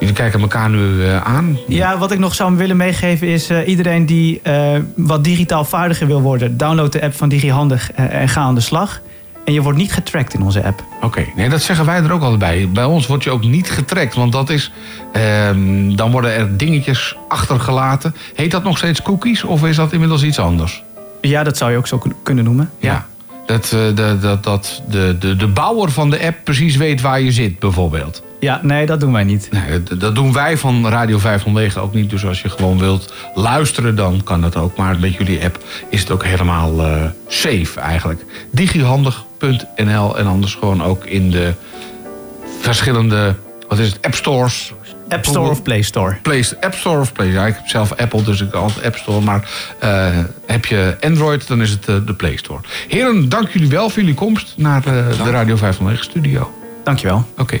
jullie 0.00 0.14
kijken 0.14 0.40
elkaar 0.40 0.70
nu 0.70 1.04
eh, 1.04 1.16
aan. 1.22 1.58
Ja, 1.68 1.98
wat 1.98 2.12
ik 2.12 2.18
nog 2.18 2.34
zou 2.34 2.56
willen 2.56 2.76
meegeven 2.76 3.26
is 3.28 3.48
eh, 3.50 3.68
iedereen 3.68 4.06
die 4.06 4.40
eh, 4.42 4.76
wat 4.96 5.24
digitaal 5.24 5.64
vaardiger 5.64 6.06
wil 6.06 6.20
worden, 6.20 6.56
download 6.56 6.92
de 6.92 7.02
app 7.02 7.14
van 7.14 7.28
DigiHandig 7.28 7.92
en 7.92 8.28
ga 8.28 8.40
aan 8.40 8.54
de 8.54 8.60
slag. 8.60 9.00
En 9.44 9.52
je 9.52 9.62
wordt 9.62 9.78
niet 9.78 9.92
getracked 9.92 10.34
in 10.34 10.42
onze 10.42 10.64
app. 10.64 10.84
Oké, 11.02 11.24
nee, 11.36 11.48
dat 11.48 11.62
zeggen 11.62 11.86
wij 11.86 12.02
er 12.02 12.12
ook 12.12 12.20
altijd 12.22 12.38
bij. 12.38 12.68
Bij 12.72 12.84
ons 12.84 13.06
word 13.06 13.24
je 13.24 13.30
ook 13.30 13.44
niet 13.44 13.70
getrekt, 13.70 14.14
want 14.14 14.32
dat 14.32 14.50
is... 14.50 14.72
ehm, 15.12 15.96
dan 15.96 16.10
worden 16.10 16.34
er 16.34 16.56
dingetjes 16.56 17.16
achtergelaten. 17.28 18.14
Heet 18.34 18.50
dat 18.50 18.64
nog 18.64 18.76
steeds 18.78 19.02
cookies 19.02 19.44
of 19.44 19.64
is 19.64 19.76
dat 19.76 19.92
inmiddels 19.92 20.22
iets 20.22 20.38
anders? 20.38 20.82
Ja, 21.20 21.42
dat 21.42 21.56
zou 21.56 21.70
je 21.70 21.76
ook 21.76 21.86
zo 21.86 21.98
kun- 21.98 22.14
kunnen 22.22 22.44
noemen. 22.44 22.70
Ja. 22.78 23.06
Dat, 23.46 23.64
de, 23.94 24.16
dat, 24.20 24.44
dat 24.44 24.82
de, 24.88 25.16
de, 25.18 25.36
de 25.36 25.46
bouwer 25.48 25.90
van 25.90 26.10
de 26.10 26.26
app 26.26 26.36
precies 26.44 26.76
weet 26.76 27.00
waar 27.00 27.20
je 27.20 27.32
zit, 27.32 27.58
bijvoorbeeld. 27.58 28.22
Ja, 28.40 28.60
nee, 28.62 28.86
dat 28.86 29.00
doen 29.00 29.12
wij 29.12 29.24
niet. 29.24 29.48
Nee, 29.50 29.82
dat- 29.98 30.14
doen 30.14 30.32
wij 30.32 30.56
van 30.58 30.88
Radio 30.88 31.18
509 31.18 31.82
ook 31.82 31.94
niet. 31.94 32.10
Dus 32.10 32.24
als 32.26 32.42
je 32.42 32.48
gewoon 32.48 32.78
wilt 32.78 33.12
luisteren, 33.34 33.96
dan 33.96 34.20
kan 34.24 34.40
dat 34.40 34.56
ook. 34.56 34.76
Maar 34.76 34.98
met 35.00 35.14
jullie 35.14 35.44
app 35.44 35.58
is 35.88 36.00
het 36.00 36.10
ook 36.10 36.24
helemaal 36.24 36.80
eh, 36.84 37.02
safe 37.28 37.80
eigenlijk. 37.80 38.24
Digihandig.nl 38.52 40.18
en 40.18 40.26
anders 40.26 40.54
gewoon 40.54 40.82
ook 40.82 41.04
in 41.04 41.30
de 41.30 41.52
verschillende, 42.60 43.34
wat 43.68 43.78
is 43.78 43.86
het, 43.92 43.98
app 44.02 44.14
stores. 44.14 44.72
App 45.08 45.24
Store 45.24 45.50
of 45.50 45.62
Play 45.62 45.82
Store? 45.82 46.16
Play, 46.22 46.44
app 46.60 46.74
Store 46.74 47.00
of 47.00 47.12
Play. 47.12 47.26
Ja, 47.26 47.46
ik 47.46 47.54
heb 47.54 47.66
zelf 47.68 47.92
Apple, 47.96 48.22
dus 48.22 48.40
ik 48.40 48.52
altijd 48.54 48.86
App 48.86 48.96
Store. 48.96 49.20
Maar 49.20 49.50
eh, 49.78 50.18
heb 50.46 50.64
je 50.66 50.96
Android, 51.00 51.46
dan 51.48 51.60
is 51.62 51.70
het 51.70 51.88
eh, 51.88 51.94
de 52.06 52.14
Play 52.14 52.36
Store. 52.36 52.60
Heren, 52.88 53.28
dank 53.28 53.48
jullie 53.48 53.68
wel 53.68 53.88
voor 53.90 54.00
jullie 54.00 54.14
komst 54.14 54.54
naar 54.56 54.82
de 54.82 55.30
Radio 55.30 55.56
509 55.56 56.04
studio. 56.04 56.52
Dankjewel. 56.84 57.24
Oké. 57.38 57.60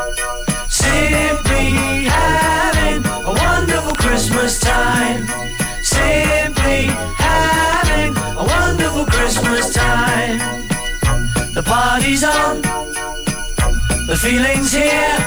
feeling's 14.21 14.71
here. 14.71 15.17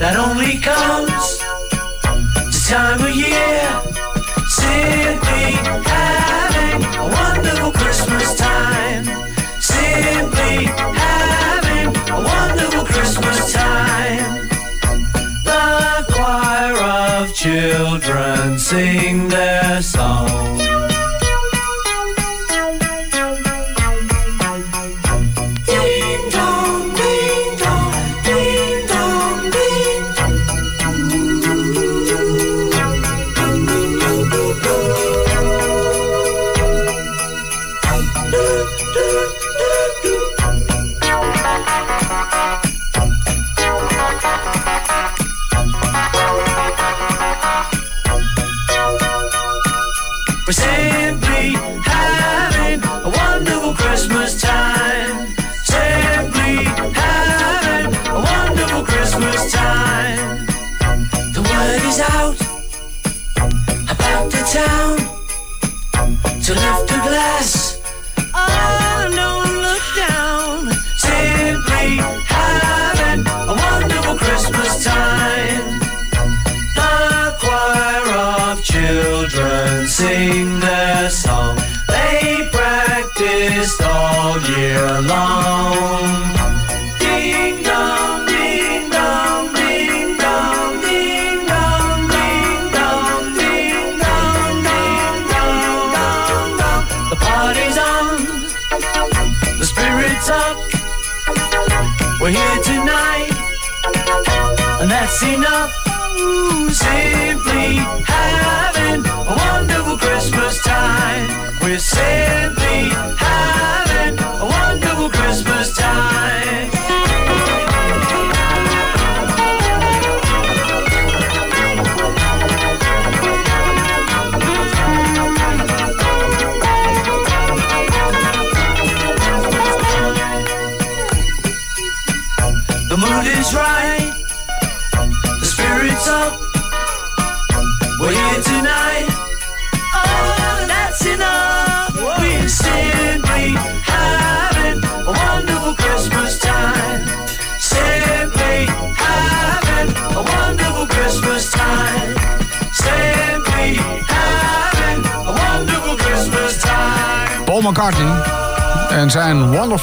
That 0.00 0.16
only 0.18 0.58
comes 0.58 1.38
this 2.46 2.68
time 2.68 3.00
of 3.00 3.14
year. 3.14 3.62
Simply 4.48 5.54
having 5.86 6.82
a 6.98 7.06
wonderful 7.18 7.70
Christmas 7.70 8.34
time. 8.34 9.04
Simply 9.60 10.66
having 10.98 11.94
a 12.10 12.20
wonderful 12.32 12.84
Christmas 12.86 13.52
time. 13.52 14.48
The 15.44 16.04
choir 16.10 16.74
of 16.74 17.32
children 17.34 18.58
sing 18.58 19.28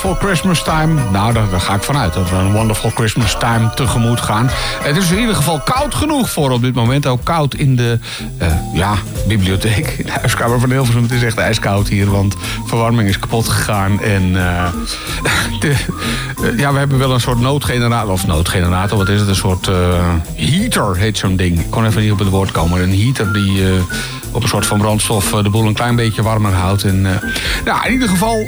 Wonderful 0.02 0.30
Christmas 0.30 0.64
Time. 0.64 1.10
Nou, 1.12 1.34
daar, 1.34 1.60
ga 1.60 1.74
ik 1.74 1.84
vanuit 1.84 2.14
dat 2.14 2.30
we 2.30 2.36
een 2.36 2.52
Wonderful 2.52 2.90
Christmas 2.90 3.38
Time 3.40 3.70
tegemoet 3.74 4.22
gaan. 4.22 4.50
Het 4.84 4.98
is 4.98 5.12
in 5.12 5.20
ieder 5.20 5.36
geval 5.36 5.60
koud 5.60 5.96
genoeg 5.96 6.30
voor 6.30 6.52
op 6.52 6.62
dit 6.62 6.74
moment. 6.74 7.08
Ook 7.08 7.24
koud 7.24 7.56
in 7.56 7.76
de 7.76 8.00
eh, 8.38 8.48
ja, 8.74 8.94
bibliotheek. 9.28 9.88
In 9.88 10.06
de 10.06 10.12
huiskamer 10.12 10.60
van 10.60 10.72
Hilversum. 10.72 11.02
Het 11.02 11.12
is 11.12 11.24
echt 11.24 11.38
ijskoud 11.38 11.88
hier, 11.88 12.12
want 12.12 12.36
verwarming 12.66 13.10
is 13.10 13.20
kapot 13.20 13.48
gegaan. 13.48 14.02
En 14.02 14.36
eh, 14.36 14.70
de, 15.60 15.70
eh, 15.70 16.58
ja, 16.58 16.74
we 16.74 16.80
hebben 16.80 16.98
wel 16.98 17.14
een 17.14 17.22
soort 17.22 17.40
noodgenerator. 17.40 18.12
Of 18.12 18.28
noodgenerator, 18.28 18.98
wat 18.98 19.10
is 19.10 19.20
het? 19.20 19.30
Een 19.30 19.36
soort 19.36 19.70
heater 20.36 20.98
heet 20.98 21.18
zo'n 21.18 21.36
ding. 21.36 21.60
Ik 21.60 21.70
kon 21.70 21.86
even 21.86 22.02
niet 22.02 22.12
op 22.12 22.20
het 22.20 22.30
woord 22.30 22.52
komen. 22.52 22.82
Een 22.82 23.00
heater 23.00 23.34
die... 23.34 23.64
op 24.32 24.44
een 24.44 24.50
soort 24.50 24.66
van 24.66 24.78
brandstof 24.78 25.30
de 25.30 25.50
boel 25.50 25.66
een 25.66 25.74
klein 25.74 25.96
beetje 25.96 26.22
warmer 26.22 26.54
houdt. 26.54 26.84
En, 26.84 27.06
eh, 27.06 27.30
nou, 27.66 27.86
in 27.86 27.92
ieder 27.92 28.10
geval, 28.10 28.46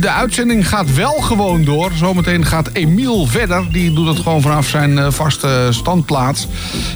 de 0.00 0.10
uitzending 0.10 0.68
gaat 0.68 0.89
wel 0.94 1.12
gewoon 1.20 1.64
door. 1.64 1.90
Zometeen 1.94 2.44
gaat 2.44 2.70
Emiel 2.72 3.26
verder. 3.26 3.72
Die 3.72 3.92
doet 3.92 4.06
het 4.06 4.18
gewoon 4.18 4.40
vanaf 4.40 4.66
zijn 4.66 4.98
eh, 4.98 5.10
vaste 5.10 5.68
standplaats. 5.70 6.48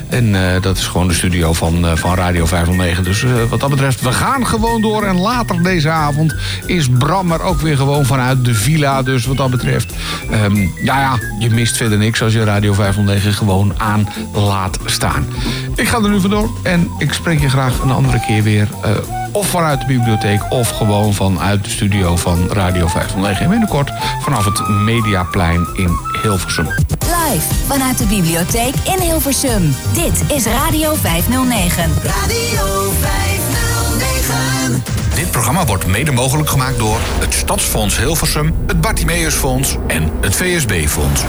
En 0.09 0.35
eh, 0.35 0.63
dat 0.63 0.77
is 0.77 0.87
gewoon 0.87 1.09
de 1.09 1.15
studio 1.15 1.53
van, 1.53 1.87
eh, 1.87 1.97
van 1.97 2.15
Radio 2.15 2.47
509. 2.47 3.05
Dus 3.05 3.25
wat 3.49 3.61
dat 3.61 3.71
betreft, 3.71 4.01
we 4.01 4.13
gaan 4.13 4.47
gewoon 4.47 4.81
door. 4.81 5.03
En 5.03 5.21
later 5.21 5.63
deze 5.63 5.91
avond 5.91 6.35
is 6.67 6.89
Bram 6.89 7.33
er 7.33 7.43
ook 7.43 7.61
weer 7.61 7.77
gewoon 7.77 8.07
vanuit 8.07 8.45
de 8.45 8.55
villa. 8.55 9.03
Dus 9.03 9.27
wat 9.27 9.37
dat 9.37 9.51
betreft, 9.51 9.93
ehm, 10.31 10.57
ja 10.85 11.01
ja, 11.01 11.19
je 11.39 11.51
mist 11.51 11.77
verder 11.77 11.99
niks 11.99 12.23
als 12.23 12.33
je 12.33 12.45
Radio 12.45 12.73
509 12.73 13.33
gewoon 13.33 13.75
aan 13.77 14.09
laat 14.33 14.79
staan. 14.85 15.27
Ik 15.75 15.89
ga 15.89 15.97
er 15.97 16.11
nu 16.11 16.21
vandoor 16.21 16.51
en 16.63 16.91
ik 16.99 17.13
spreek 17.13 17.41
je 17.41 17.49
graag 17.49 17.79
een 17.83 17.91
andere 17.91 18.21
keer 18.27 18.43
weer. 18.43 18.69
Of 19.35 19.47
vanuit 19.47 19.81
de 19.81 19.87
bibliotheek 19.87 20.41
of 20.49 20.69
gewoon 20.69 21.15
vanuit 21.15 21.65
de 21.65 21.71
studio 21.71 22.17
van 22.17 22.49
Radio 22.53 22.87
509. 22.87 23.45
En 23.45 23.51
binnenkort 23.51 23.91
vanaf 24.21 24.45
het 24.45 24.69
Mediaplein 24.69 25.67
in 25.73 25.91
Hilversum. 26.23 26.67
Live 26.99 27.55
vanuit 27.67 27.99
de 27.99 28.05
bibliotheek 28.07 28.75
in 28.85 29.01
Hilversum. 29.01 29.75
Dit 29.93 30.37
is 30.37 30.47
Radio 30.47 30.95
509. 30.95 31.91
Radio 32.03 32.93
509. 33.01 34.83
Dit 35.15 35.31
programma 35.31 35.65
wordt 35.65 35.87
mede 35.87 36.13
mogelijk 36.13 36.49
gemaakt 36.49 36.79
door 36.79 36.99
het 37.19 37.35
Stadsfonds 37.35 37.99
Hilversum, 37.99 38.55
het 38.67 38.81
Bartimeusfonds 38.81 39.77
en 39.87 40.11
het 40.21 40.37
VSB-fonds. 40.37 41.23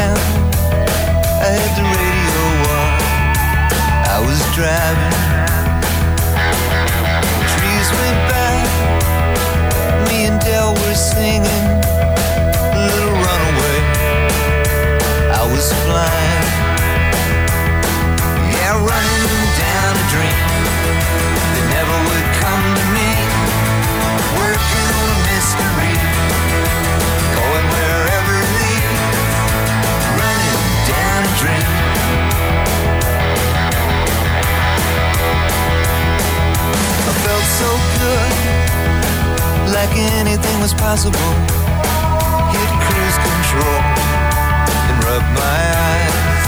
Beat. 0.00 0.20
I 1.42 1.48
had 1.56 1.72
the 1.78 1.84
radio 1.84 2.44
on. 2.78 2.90
I 4.14 4.18
was 4.28 4.40
driving. 4.56 5.16
Trees 7.52 7.88
went 8.00 8.20
by. 8.32 8.54
Me 10.08 10.26
and 10.28 10.40
Dell 10.40 10.72
were 10.74 10.94
singing. 10.94 11.66
A 12.76 12.80
little 12.88 13.14
runaway. 13.24 13.78
I 15.32 15.42
was 15.52 15.72
flying. 15.84 16.39
Like 39.80 39.96
anything 39.96 40.60
was 40.60 40.74
possible. 40.74 41.32
Hit 42.52 42.70
cruise 42.84 43.18
control. 43.28 43.78
And 44.88 45.04
rub 45.08 45.24
my 45.32 45.60
eyes. 45.88 46.42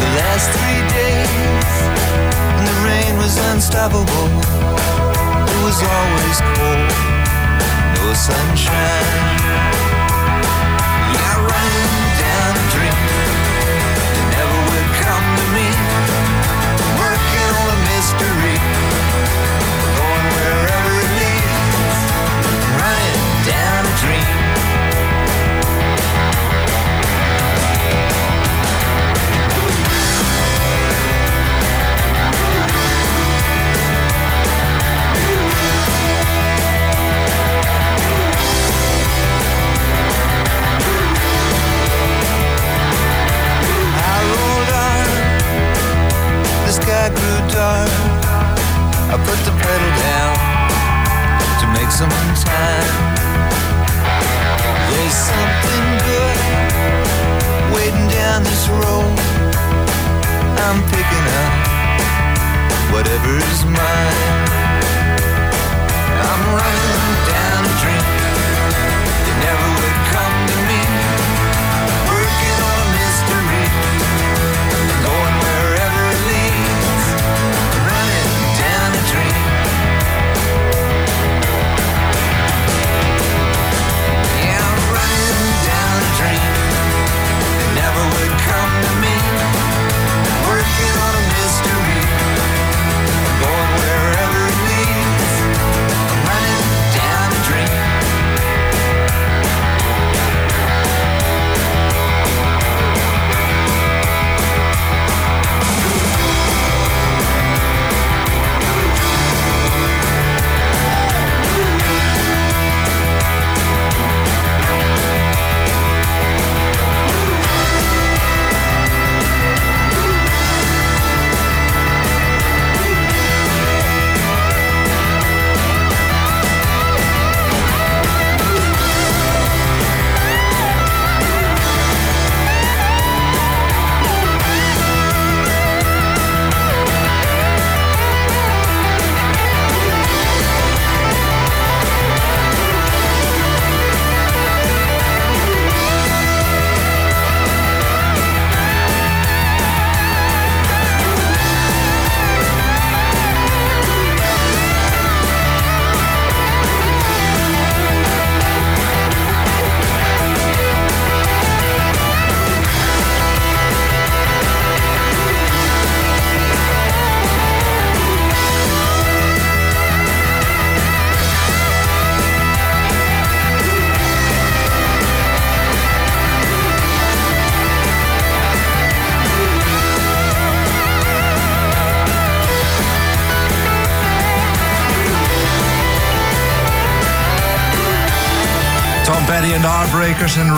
The 0.00 0.08
last 0.20 0.48
three 0.56 0.82
days. 0.96 1.68
And 2.56 2.66
the 2.66 2.76
rain 2.88 3.18
was 3.18 3.36
unstoppable. 3.52 4.28
It 5.52 5.60
was 5.68 5.82
always 5.84 6.40
cold, 6.56 6.88
no 8.00 8.14
sunshine. 8.14 9.73
I 47.04 47.10
grew 47.10 47.40
dark, 47.52 47.90
I 49.12 49.16
put 49.28 49.38
the 49.44 49.52
pedal 49.60 49.92
down 50.08 50.32
to 51.60 51.66
make 51.76 51.90
some 51.92 52.08
time. 52.08 52.92
There's 54.88 55.12
something 55.12 55.86
good 56.08 56.38
waiting 57.76 58.08
down 58.08 58.42
this 58.44 58.68
road. 58.70 59.18
I'm 60.64 60.80
picking 60.88 61.26
up 61.44 61.52
whatever 62.94 63.36
is 63.52 63.64
mine. 63.66 64.48
I'm 66.24 66.56
running. 66.56 67.03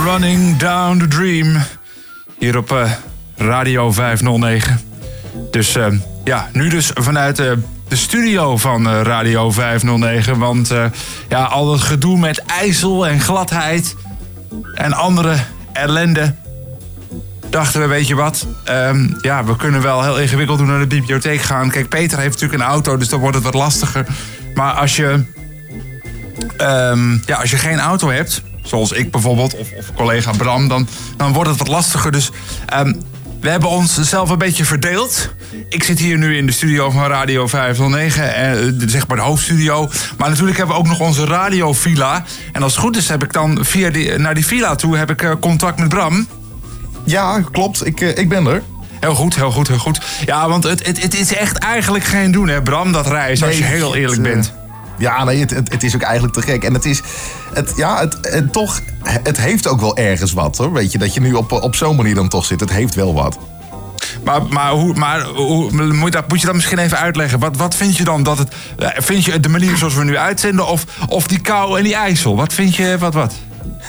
Running 0.07 0.57
Down 0.57 0.99
the 0.99 1.09
Dream. 1.09 1.57
Hier 2.39 2.57
op 2.57 2.73
eh, 2.73 2.91
Radio 3.37 3.93
509. 3.93 4.81
Dus 5.51 5.77
eh, 5.77 5.87
ja, 6.25 6.49
nu 6.53 6.69
dus 6.69 6.91
vanuit 6.95 7.39
eh, 7.39 7.53
de 7.89 7.97
studio 7.97 8.57
van 8.57 8.89
Radio 8.89 9.51
509. 9.51 10.39
Want 10.39 10.75
ja, 11.29 11.45
al 11.45 11.67
dat 11.67 11.81
gedoe 11.81 12.19
met 12.19 12.39
ijzel 12.39 13.07
en 13.07 13.21
gladheid 13.21 13.97
en 14.75 14.93
andere 14.93 15.37
ellende. 15.73 16.35
Dachten 17.51 17.81
we, 17.81 17.87
weet 17.87 18.07
je 18.07 18.15
wat? 18.15 18.47
ehm, 18.65 19.09
ja, 19.21 19.45
we 19.45 19.57
kunnen 19.57 19.83
wel 19.83 20.03
heel 20.03 20.21
ingewikkeld 20.21 20.59
doen 20.59 20.67
naar 20.67 20.79
de 20.79 20.87
bibliotheek 20.87 21.41
gaan. 21.41 21.71
Kijk, 21.71 21.89
Peter 21.89 22.19
heeft 22.19 22.33
natuurlijk 22.33 22.63
een 22.63 22.69
auto, 22.69 22.97
dus 22.97 23.09
dan 23.09 23.21
wordt 23.21 23.35
het 23.35 23.45
wat 23.45 23.55
lastiger. 23.55 24.07
Maar 24.55 24.73
als 24.73 24.97
je 24.97 25.25
Ehm, 26.57 27.19
ja, 27.27 27.37
als 27.37 27.51
je 27.51 27.57
geen 27.57 27.79
auto 27.79 28.11
hebt, 28.11 28.43
zoals 28.67 28.93
ik 28.93 29.11
bijvoorbeeld, 29.11 29.57
of, 29.57 29.69
of 29.79 29.93
collega 29.95 30.31
Bram, 30.31 30.69
dan, 30.69 30.89
dan 31.17 31.33
wordt 31.33 31.51
het 31.51 31.59
wat 31.59 31.69
lastiger. 31.69 32.13
Dus 32.13 32.31
ehm, 32.67 32.93
we 33.41 33.49
hebben 33.49 33.69
ons 33.69 34.01
zelf 34.01 34.31
een 34.31 34.39
beetje 34.39 34.65
verdeeld. 34.65 35.35
Ik 35.69 35.83
zit 35.83 35.99
hier 35.99 36.19
nu 36.19 36.37
in 36.37 36.47
de 36.47 36.53
studio 36.53 36.91
van 36.91 37.07
Radio 37.07 37.47
509, 37.47 38.35
eh, 38.35 38.89
zeg 38.89 39.07
maar 39.07 39.17
de 39.17 39.23
hoofdstudio. 39.23 39.91
Maar 40.19 40.29
natuurlijk 40.29 40.57
hebben 40.57 40.77
we 40.77 40.81
ook 40.83 40.89
nog 40.89 41.01
onze 41.01 41.25
radiovilla. 41.25 42.25
En 42.53 42.63
als 42.63 42.73
het 42.73 42.83
goed 42.83 42.97
is, 42.97 43.09
heb 43.09 43.23
ik 43.23 43.33
dan 43.33 43.65
via 43.65 43.91
die, 43.91 44.19
naar 44.19 44.35
die 44.35 44.47
villa 44.47 44.75
toe 44.75 44.97
heb 44.97 45.11
ik, 45.11 45.23
eh, 45.23 45.33
contact 45.41 45.79
met 45.79 45.89
Bram. 45.89 46.27
Ja, 47.05 47.41
klopt. 47.53 47.87
Ik, 47.87 48.01
ik 48.01 48.29
ben 48.29 48.47
er. 48.47 48.63
Heel 49.01 49.15
goed, 49.15 49.35
heel 49.35 49.51
goed, 49.51 49.69
heel 49.69 49.79
goed. 49.79 50.01
Ja, 50.25 50.49
want 50.49 50.65
het, 50.65 50.87
het, 50.87 51.03
het 51.03 51.15
is 51.15 51.35
echt 51.35 51.59
eigenlijk 51.59 52.05
geen 52.05 52.33
doen, 52.33 52.49
hè, 52.49 52.63
Bram, 52.63 52.93
dat 52.93 53.07
reizen, 53.07 53.47
als 53.47 53.59
je 53.59 53.65
heel 53.65 53.97
eerlijk 53.97 54.27
eh, 54.27 54.33
bent. 54.33 54.53
Ja, 54.99 55.25
nee, 55.25 55.41
het, 55.41 55.51
het, 55.51 55.73
het 55.73 55.83
is 55.83 55.95
ook 55.95 56.03
eigenlijk 56.03 56.35
te 56.35 56.43
gek. 56.43 56.65
En 56.65 56.75
het 56.75 56.85
is, 56.85 57.03
het, 57.55 57.73
ja, 57.77 58.01
het, 58.01 58.21
en 58.21 58.51
toch, 58.51 58.81
het 59.03 59.37
heeft 59.41 59.69
ook 59.69 59.81
wel 59.81 59.97
ergens 59.97 60.33
wat 60.33 60.57
hoor. 60.57 60.73
Weet 60.73 60.93
je, 60.93 60.99
dat 60.99 61.15
je 61.15 61.21
nu 61.21 61.33
op, 61.33 61.53
op 61.53 61.75
zo'n 61.75 61.97
manier 61.97 62.15
dan 62.15 62.29
toch 62.29 62.45
zit. 62.45 62.61
Het 62.61 62.71
heeft 62.71 62.95
wel 62.95 63.15
wat. 63.15 63.39
Maar, 64.25 64.43
maar, 64.51 64.71
hoe, 64.71 64.95
maar 64.95 65.23
hoe, 65.25 65.73
moet, 65.73 66.05
je 66.05 66.11
dat, 66.11 66.29
moet 66.29 66.41
je 66.41 66.47
dat 66.47 66.55
misschien 66.55 66.79
even 66.79 66.99
uitleggen? 66.99 67.39
Wat, 67.39 67.57
wat 67.57 67.75
vind 67.75 67.97
je 67.97 68.05
dan 68.05 68.23
dat 68.23 68.39
het. 68.39 68.55
eh, 68.79 68.89
Vind 68.97 69.25
je 69.25 69.41
de 69.41 69.49
manier 69.49 69.77
zoals 69.77 69.95
we 69.95 70.05
nu 70.05 70.17
uitzenden? 70.17 70.67
Of, 70.67 70.85
of 71.09 71.27
die 71.27 71.39
kou 71.41 71.79
en 71.79 71.85
die 71.85 71.95
ijsel? 71.95 72.37
Wat 72.37 72.53
vind 72.53 72.75
je, 72.77 72.97
wat, 72.99 73.15
wat? 73.15 73.35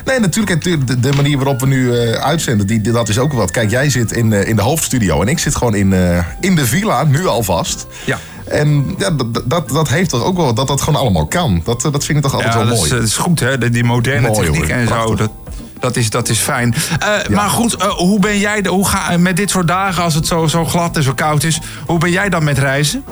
Nee, 0.05 0.19
natuurlijk, 0.19 0.63
de, 0.63 0.99
de 0.99 1.11
manier 1.15 1.37
waarop 1.37 1.59
we 1.59 1.67
nu 1.67 1.97
eh, 1.97 2.11
uitzenden, 2.23 2.67
die, 2.67 2.81
dat 2.81 3.09
is 3.09 3.17
ook 3.19 3.33
wat. 3.33 3.51
Kijk, 3.51 3.69
jij 3.69 3.89
zit 3.89 4.11
in, 4.11 4.33
eh, 4.33 4.47
in 4.47 4.55
de 4.55 4.61
hoofdstudio 4.61 5.21
en 5.21 5.27
ik 5.27 5.39
zit 5.39 5.55
gewoon 5.55 5.75
in, 5.75 5.93
in 6.39 6.55
de 6.55 6.65
villa, 6.65 7.03
nu 7.03 7.27
alvast. 7.27 7.85
Ja. 8.05 8.19
En 8.49 8.95
ja, 8.97 9.11
dat, 9.11 9.41
dat, 9.45 9.69
dat 9.69 9.89
heeft 9.89 10.09
toch 10.09 10.23
ook 10.23 10.37
wel, 10.37 10.53
dat 10.53 10.67
dat 10.67 10.81
gewoon 10.81 10.99
allemaal 10.99 11.25
kan. 11.27 11.61
Dat, 11.63 11.85
eh, 11.85 11.91
dat 11.91 12.05
vind 12.05 12.17
ik 12.17 12.23
toch 12.23 12.33
altijd 12.33 12.53
ja, 12.53 12.59
wel 12.59 12.67
dat 12.67 12.77
mooi. 12.77 12.89
Is, 12.91 12.97
dat 12.97 13.07
is 13.07 13.17
goed, 13.17 13.39
hè? 13.39 13.69
Die 13.69 13.83
moderne 13.83 14.27
Mooi, 14.27 14.45
techniek 14.45 14.67
hoor. 14.69 14.77
en 14.79 14.87
zo. 14.87 15.15
Dat, 15.15 15.31
dat, 15.79 15.95
is, 15.95 16.09
dat 16.09 16.29
is 16.29 16.39
fijn. 16.39 16.75
Eh, 16.99 17.27
Maar 17.29 17.49
goed, 17.49 17.75
eh, 17.75 17.87
hoe 17.87 18.19
ben 18.19 18.39
jij 18.39 18.61
de, 18.61 18.69
hoe 18.69 18.87
ga, 18.87 19.17
met 19.17 19.37
dit 19.37 19.49
soort 19.49 19.67
dagen, 19.67 20.03
als 20.03 20.13
het 20.13 20.27
zo, 20.27 20.47
zo 20.47 20.65
glad 20.65 20.97
en 20.97 21.03
zo 21.03 21.13
koud 21.13 21.43
is, 21.43 21.59
hoe 21.85 21.99
ben 21.99 22.11
jij 22.11 22.29
dan 22.29 22.43
met 22.43 22.57
reizen? 22.57 23.03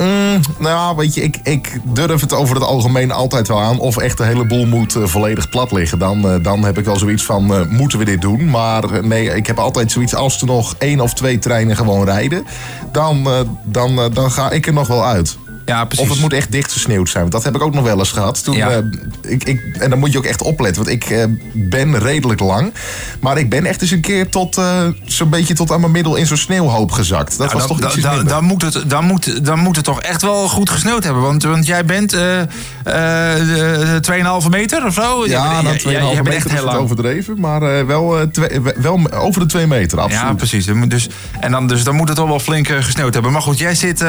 Mm, 0.00 0.40
nou, 0.58 0.96
weet 0.96 1.14
je, 1.14 1.22
ik, 1.22 1.36
ik 1.42 1.80
durf 1.84 2.20
het 2.20 2.32
over 2.32 2.54
het 2.54 2.64
algemeen 2.64 3.12
altijd 3.12 3.48
wel 3.48 3.60
aan. 3.60 3.78
Of 3.78 3.96
echt 3.96 4.18
de 4.18 4.24
hele 4.24 4.46
boel 4.46 4.66
moet 4.66 4.96
eh, 4.96 5.04
volledig 5.04 5.48
plat 5.48 5.72
liggen. 5.72 5.98
Dan, 5.98 6.28
eh, 6.28 6.34
dan 6.42 6.64
heb 6.64 6.78
ik 6.78 6.84
wel 6.84 6.98
zoiets 6.98 7.24
van, 7.24 7.54
eh, 7.54 7.66
moeten 7.66 7.98
we 7.98 8.04
dit 8.04 8.20
doen? 8.20 8.50
Maar 8.50 9.04
nee, 9.04 9.34
ik 9.34 9.46
heb 9.46 9.58
altijd 9.58 9.92
zoiets, 9.92 10.14
als 10.14 10.40
er 10.40 10.46
nog 10.46 10.74
één 10.78 11.00
of 11.00 11.14
twee 11.14 11.38
treinen 11.38 11.76
gewoon 11.76 12.04
rijden... 12.04 12.44
dan, 12.92 13.28
dan, 13.64 14.10
dan 14.12 14.30
ga 14.30 14.50
ik 14.50 14.66
er 14.66 14.72
nog 14.72 14.86
wel 14.86 15.04
uit. 15.04 15.38
Ja, 15.70 15.84
precies. 15.84 16.04
Of 16.06 16.10
het 16.12 16.20
moet 16.20 16.32
echt 16.32 16.52
dichtgesneeuwd 16.52 17.08
zijn. 17.08 17.20
Want 17.22 17.32
dat 17.34 17.44
heb 17.44 17.54
ik 17.54 17.62
ook 17.62 17.74
nog 17.74 17.84
wel 17.84 17.98
eens 17.98 18.12
gehad. 18.12 18.44
Toen, 18.44 18.56
Ja. 18.56 18.70
eh, 18.70 18.76
ik, 19.22 19.44
ik, 19.44 19.76
en 19.78 19.90
dan 19.90 19.98
moet 19.98 20.12
je 20.12 20.18
ook 20.18 20.24
echt 20.24 20.42
opletten. 20.42 20.84
Want 20.84 20.94
ik 20.96 21.10
eh, 21.10 21.24
ben 21.52 21.98
redelijk 21.98 22.40
lang. 22.40 22.72
Maar 23.20 23.38
ik 23.38 23.50
ben 23.50 23.66
echt 23.66 23.82
eens 23.82 23.90
een 23.90 24.00
keer 24.00 24.28
tot 24.28 24.56
eh, 24.56 24.86
zo'n 25.04 25.28
beetje 25.30 25.54
tot 25.54 25.72
aan 25.72 25.80
mijn 25.80 25.92
middel 25.92 26.14
in 26.16 26.26
zo'n 26.26 26.36
sneeuwhoop 26.36 26.90
gezakt. 26.90 27.38
Dat 27.38 27.50
Ja, 27.50 27.56
was 27.58 27.66
dan, 27.66 27.76
toch 27.80 27.92
iets 27.94 28.02
dan, 28.06 28.24
dan, 28.26 28.44
moet 28.44 28.62
het, 28.62 28.90
dan, 28.90 29.04
moet, 29.04 29.44
dan 29.44 29.58
moet 29.58 29.76
het 29.76 29.84
toch 29.84 30.02
echt 30.02 30.22
wel 30.22 30.48
goed 30.48 30.70
gesneeuwd 30.70 31.04
hebben. 31.04 31.22
Want, 31.22 31.42
want 31.42 31.66
jij 31.66 31.84
bent 31.84 32.12
eh 32.12 32.40
eh, 32.84 33.94
eh, 33.96 34.02
2,5 34.42 34.48
meter 34.50 34.86
of 34.86 34.94
zo? 34.94 35.26
Ja, 35.26 35.60
jij- 35.62 35.78
2,5 35.78 35.82
jij 35.82 36.00
bent 36.00 36.14
meter 36.16 36.32
echt 36.34 36.44
is 36.46 36.50
heel 36.52 36.60
het 36.62 36.70
lang. 36.72 36.78
overdreven. 36.84 37.40
Maar 37.40 37.86
wel, 37.86 38.30
twee- 38.32 38.60
wel 38.76 39.12
over 39.12 39.40
de 39.40 39.46
2 39.46 39.66
meter, 39.66 40.00
absoluut. 40.00 40.26
Ja, 40.28 40.34
precies. 40.34 40.66
Dus, 40.88 41.08
en 41.40 41.50
dan, 41.50 41.66
dus 41.66 41.84
dan 41.84 41.94
moet 41.94 42.08
het 42.08 42.16
toch 42.16 42.28
wel 42.28 42.40
flink 42.40 42.68
gesneeuwd 42.68 43.14
hebben. 43.14 43.32
Maar 43.32 43.42
goed, 43.42 43.58
jij 43.58 43.74
zit 43.74 44.04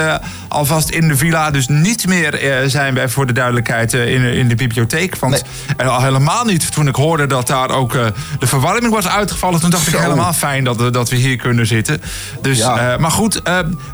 alvast 0.48 0.90
in 0.90 1.08
de 1.08 1.18
villa. 1.18 1.51
Dus 1.52 1.68
niet 1.68 2.08
meer 2.08 2.34
eh, 2.34 2.68
zijn 2.70 2.94
wij 2.94 3.10
voor 3.10 3.26
de 3.28 3.34
duidelijkheid 3.34 3.94
eh, 3.94 4.14
in, 4.14 4.24
in 4.24 4.48
de 4.48 4.56
bibliotheek. 4.56 5.16
Want 5.16 5.44
en 5.78 5.88
al 5.88 6.02
helemaal 6.02 6.46
niet 6.46 6.72
toen 6.72 6.88
ik 6.88 6.96
hoorde 6.96 7.28
dat 7.28 7.48
daar 7.48 7.70
ook 7.70 7.96
eh, 7.96 8.06
de 8.40 8.48
verwarming 8.48 8.94
was 8.94 9.08
uitgevallen. 9.08 9.60
Toen 9.60 9.70
dacht 9.70 9.88
ik 9.88 9.96
helemaal 9.96 10.34
fijn 10.34 10.64
dat, 10.64 10.76
we- 10.78 10.90
dat 10.90 11.10
we 11.10 11.16
hier 11.16 11.36
kunnen 11.38 11.68
zitten. 11.68 12.02
Dus, 12.42 12.60
maar 13.00 13.12
goed, 13.12 13.42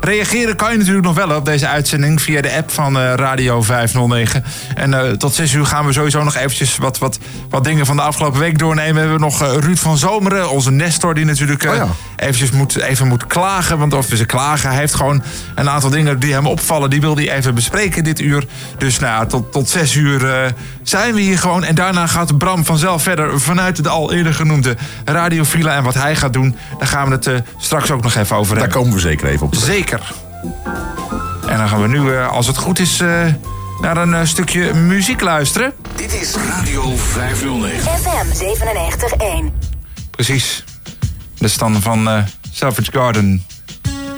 reageren 0.00 0.56
kan 0.56 0.72
je 0.72 0.78
natuurlijk 0.78 1.06
nog 1.06 1.14
wel 1.14 1.36
op 1.36 1.44
deze 1.44 1.68
uitzending 1.68 2.22
via 2.22 2.40
de 2.40 2.52
app 2.56 2.70
van 2.70 2.98
Radio 2.98 3.62
509. 3.62 4.44
En 4.74 5.18
tot 5.18 5.34
6 5.34 5.52
uur 5.52 5.66
gaan 5.66 5.86
we 5.86 5.92
sowieso 5.92 6.22
nog 6.24 6.36
eventjes 6.36 6.76
wat, 6.76 6.98
wat, 6.98 7.18
wat 7.50 7.64
dingen 7.64 7.86
van 7.86 7.96
de 7.96 8.02
afgelopen 8.02 8.40
week 8.40 8.58
doornemen. 8.58 8.94
We 8.94 9.00
hebben 9.00 9.20
nog 9.20 9.40
Ruud 9.60 9.78
van 9.78 9.98
Zomeren, 9.98 10.50
onze 10.50 10.70
Nestor, 10.70 11.14
die 11.14 11.24
natuurlijk 11.24 11.62
eh, 11.64 11.70
eventjes 12.16 12.50
moet, 12.50 12.76
even 12.76 13.08
moet 13.08 13.26
klagen. 13.26 13.78
Want 13.78 13.94
of 13.94 14.06
ze 14.14 14.24
klagen, 14.26 14.68
hij 14.70 14.78
heeft 14.78 14.94
gewoon 14.94 15.22
een 15.54 15.68
aantal 15.70 15.90
dingen 15.90 16.18
die 16.18 16.32
hem 16.32 16.46
opvallen. 16.46 16.90
Die 16.90 17.00
wil 17.00 17.16
hij 17.16 17.30
even 17.30 17.37
bespreken 17.54 18.04
dit 18.04 18.20
uur. 18.20 18.44
Dus 18.78 18.98
nou 18.98 19.12
ja, 19.12 19.26
tot, 19.26 19.52
tot 19.52 19.68
6 19.68 19.94
uur 19.94 20.30
eh, 20.30 20.50
zijn 20.82 21.14
we 21.14 21.20
hier 21.20 21.38
gewoon. 21.38 21.64
En 21.64 21.74
daarna 21.74 22.06
gaat 22.06 22.38
Bram 22.38 22.64
vanzelf 22.64 23.02
verder 23.02 23.40
vanuit 23.40 23.82
de 23.82 23.88
al 23.88 24.12
eerder 24.12 24.34
genoemde 24.34 24.76
radiofila. 25.04 25.76
En 25.76 25.82
wat 25.82 25.94
hij 25.94 26.16
gaat 26.16 26.32
doen, 26.32 26.56
daar 26.78 26.88
gaan 26.88 27.08
we 27.08 27.14
het 27.14 27.26
eh, 27.26 27.34
straks 27.58 27.90
ook 27.90 28.02
nog 28.02 28.14
even 28.14 28.36
over 28.36 28.52
hebben. 28.52 28.72
Daar 28.72 28.82
komen 28.82 28.94
we 28.94 29.00
zeker 29.00 29.28
even 29.28 29.46
op 29.46 29.52
terug. 29.52 29.66
Zeker. 29.66 30.12
En 31.48 31.58
dan 31.58 31.68
gaan 31.68 31.82
we 31.82 31.88
nu, 31.88 32.14
eh, 32.14 32.28
als 32.28 32.46
het 32.46 32.56
goed 32.56 32.78
is, 32.78 33.00
eh, 33.00 33.26
naar 33.80 33.96
een 33.96 34.26
stukje 34.26 34.74
muziek 34.74 35.20
luisteren. 35.20 35.72
Dit 35.96 36.14
is 36.14 36.34
Radio 36.34 36.96
509. 36.96 37.90
FM 37.90 38.34
97.1. 38.34 39.52
Precies. 40.10 40.64
Dat 41.38 41.48
is 41.48 41.58
dan 41.58 41.82
van 41.82 42.08
eh 42.08 42.22
Savage 42.52 42.92
Garden. 42.92 43.44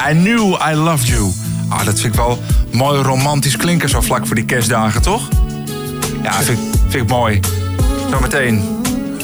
I 0.08 0.12
knew 0.12 0.56
I 0.70 0.74
loved 0.74 1.08
you. 1.08 1.30
Ah, 1.68 1.84
dat 1.84 2.00
vind 2.00 2.12
ik 2.12 2.20
wel 2.20 2.38
mooi 2.72 3.02
romantisch 3.02 3.56
klinken 3.56 3.88
zo 3.88 4.00
vlak 4.00 4.26
voor 4.26 4.34
die 4.34 4.44
kerstdagen, 4.44 5.02
toch? 5.02 5.28
Ja, 6.22 6.32
vind, 6.32 6.58
vind 6.88 7.02
ik 7.02 7.08
mooi. 7.08 7.40
Zometeen 8.10 8.62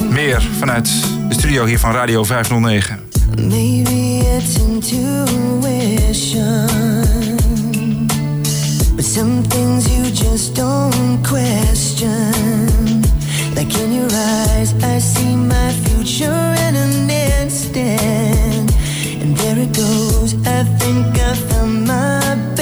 meer 0.09 0.41
vanuit 0.59 0.89
de 1.27 1.33
studio 1.33 1.65
hier 1.65 1.79
van 1.79 1.91
Radio 1.91 2.23
509. 2.23 2.99
Maybe 3.35 4.23
it's 4.37 4.55
intuition, 4.57 6.67
but 8.95 9.05
some 9.05 9.41
things 9.47 9.85
you 9.85 10.11
just 10.11 10.55
don't 10.55 11.27
question. 11.27 12.31
Like 13.55 13.79
in 13.83 13.93
your 13.93 14.11
eyes, 14.11 14.73
I 14.83 14.99
see 14.99 15.35
my 15.35 15.71
future 15.83 16.53
in 16.67 16.75
an 16.75 17.09
instant, 17.09 18.66
and 19.27 19.37
there 19.37 19.59
it 19.59 19.73
goes. 19.75 20.33
I 20.45 20.63
think 20.79 21.05
I 21.19 21.33
found 21.49 21.87
my 21.87 22.56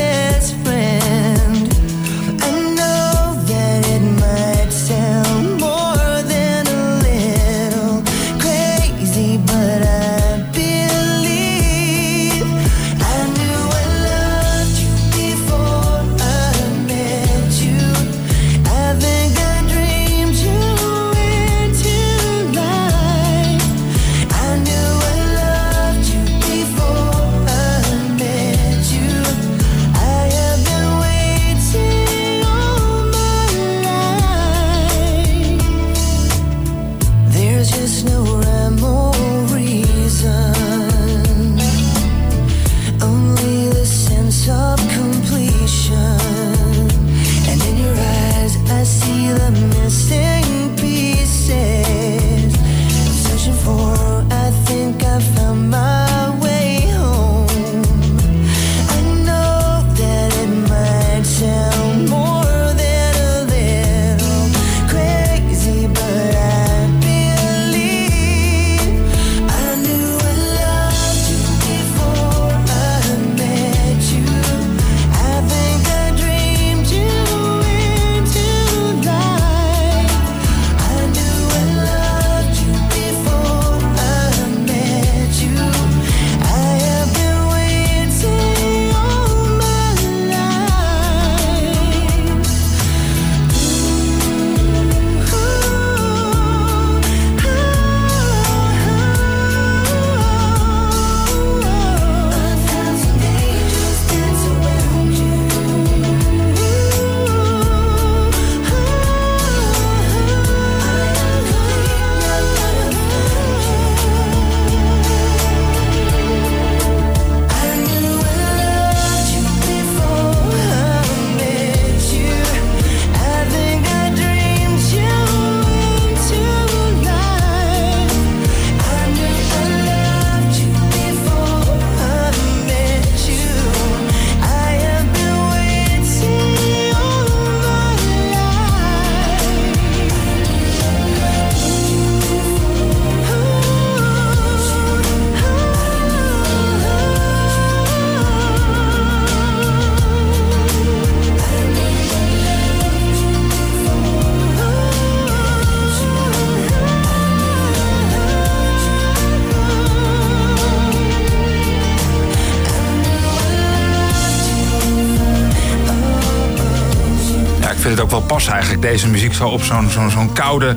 pas 168.45 168.53
eigenlijk, 168.53 168.81
deze 168.81 169.07
muziek 169.07 169.33
zo 169.33 169.47
op 169.47 169.63
zo'n 169.63 169.89
zo'n 169.89 170.09
zo'n 170.09 170.33
koude 170.33 170.75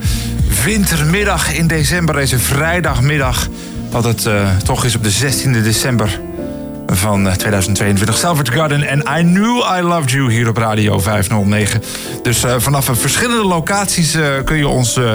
wintermiddag 0.65 1.55
in 1.55 1.67
december. 1.67 2.15
Deze 2.15 2.39
vrijdagmiddag, 2.39 3.49
wat 3.91 4.05
het 4.05 4.27
eh, 4.27 4.57
toch 4.65 4.85
is 4.85 4.97
op 4.97 5.03
de 5.03 5.13
16e 5.13 5.63
december 5.63 6.21
van 6.87 7.29
eh, 7.29 7.35
2022. 7.35 8.17
Salvage 8.17 8.53
Garden 8.53 8.83
en 8.83 8.99
I 8.99 9.23
Knew 9.23 9.63
I 9.79 9.83
Loved 9.83 10.11
You 10.11 10.33
hier 10.33 10.49
op 10.49 10.57
Radio 10.57 10.99
509. 10.99 11.83
Dus 12.29 12.45
eh, 12.45 12.55
vanaf 12.59 12.91
verschillende 12.93 13.45
locaties 13.45 14.15
eh, 14.15 14.27
kun 14.45 14.57
je 14.57 14.69
ons, 14.69 14.97
eh, 14.97 15.15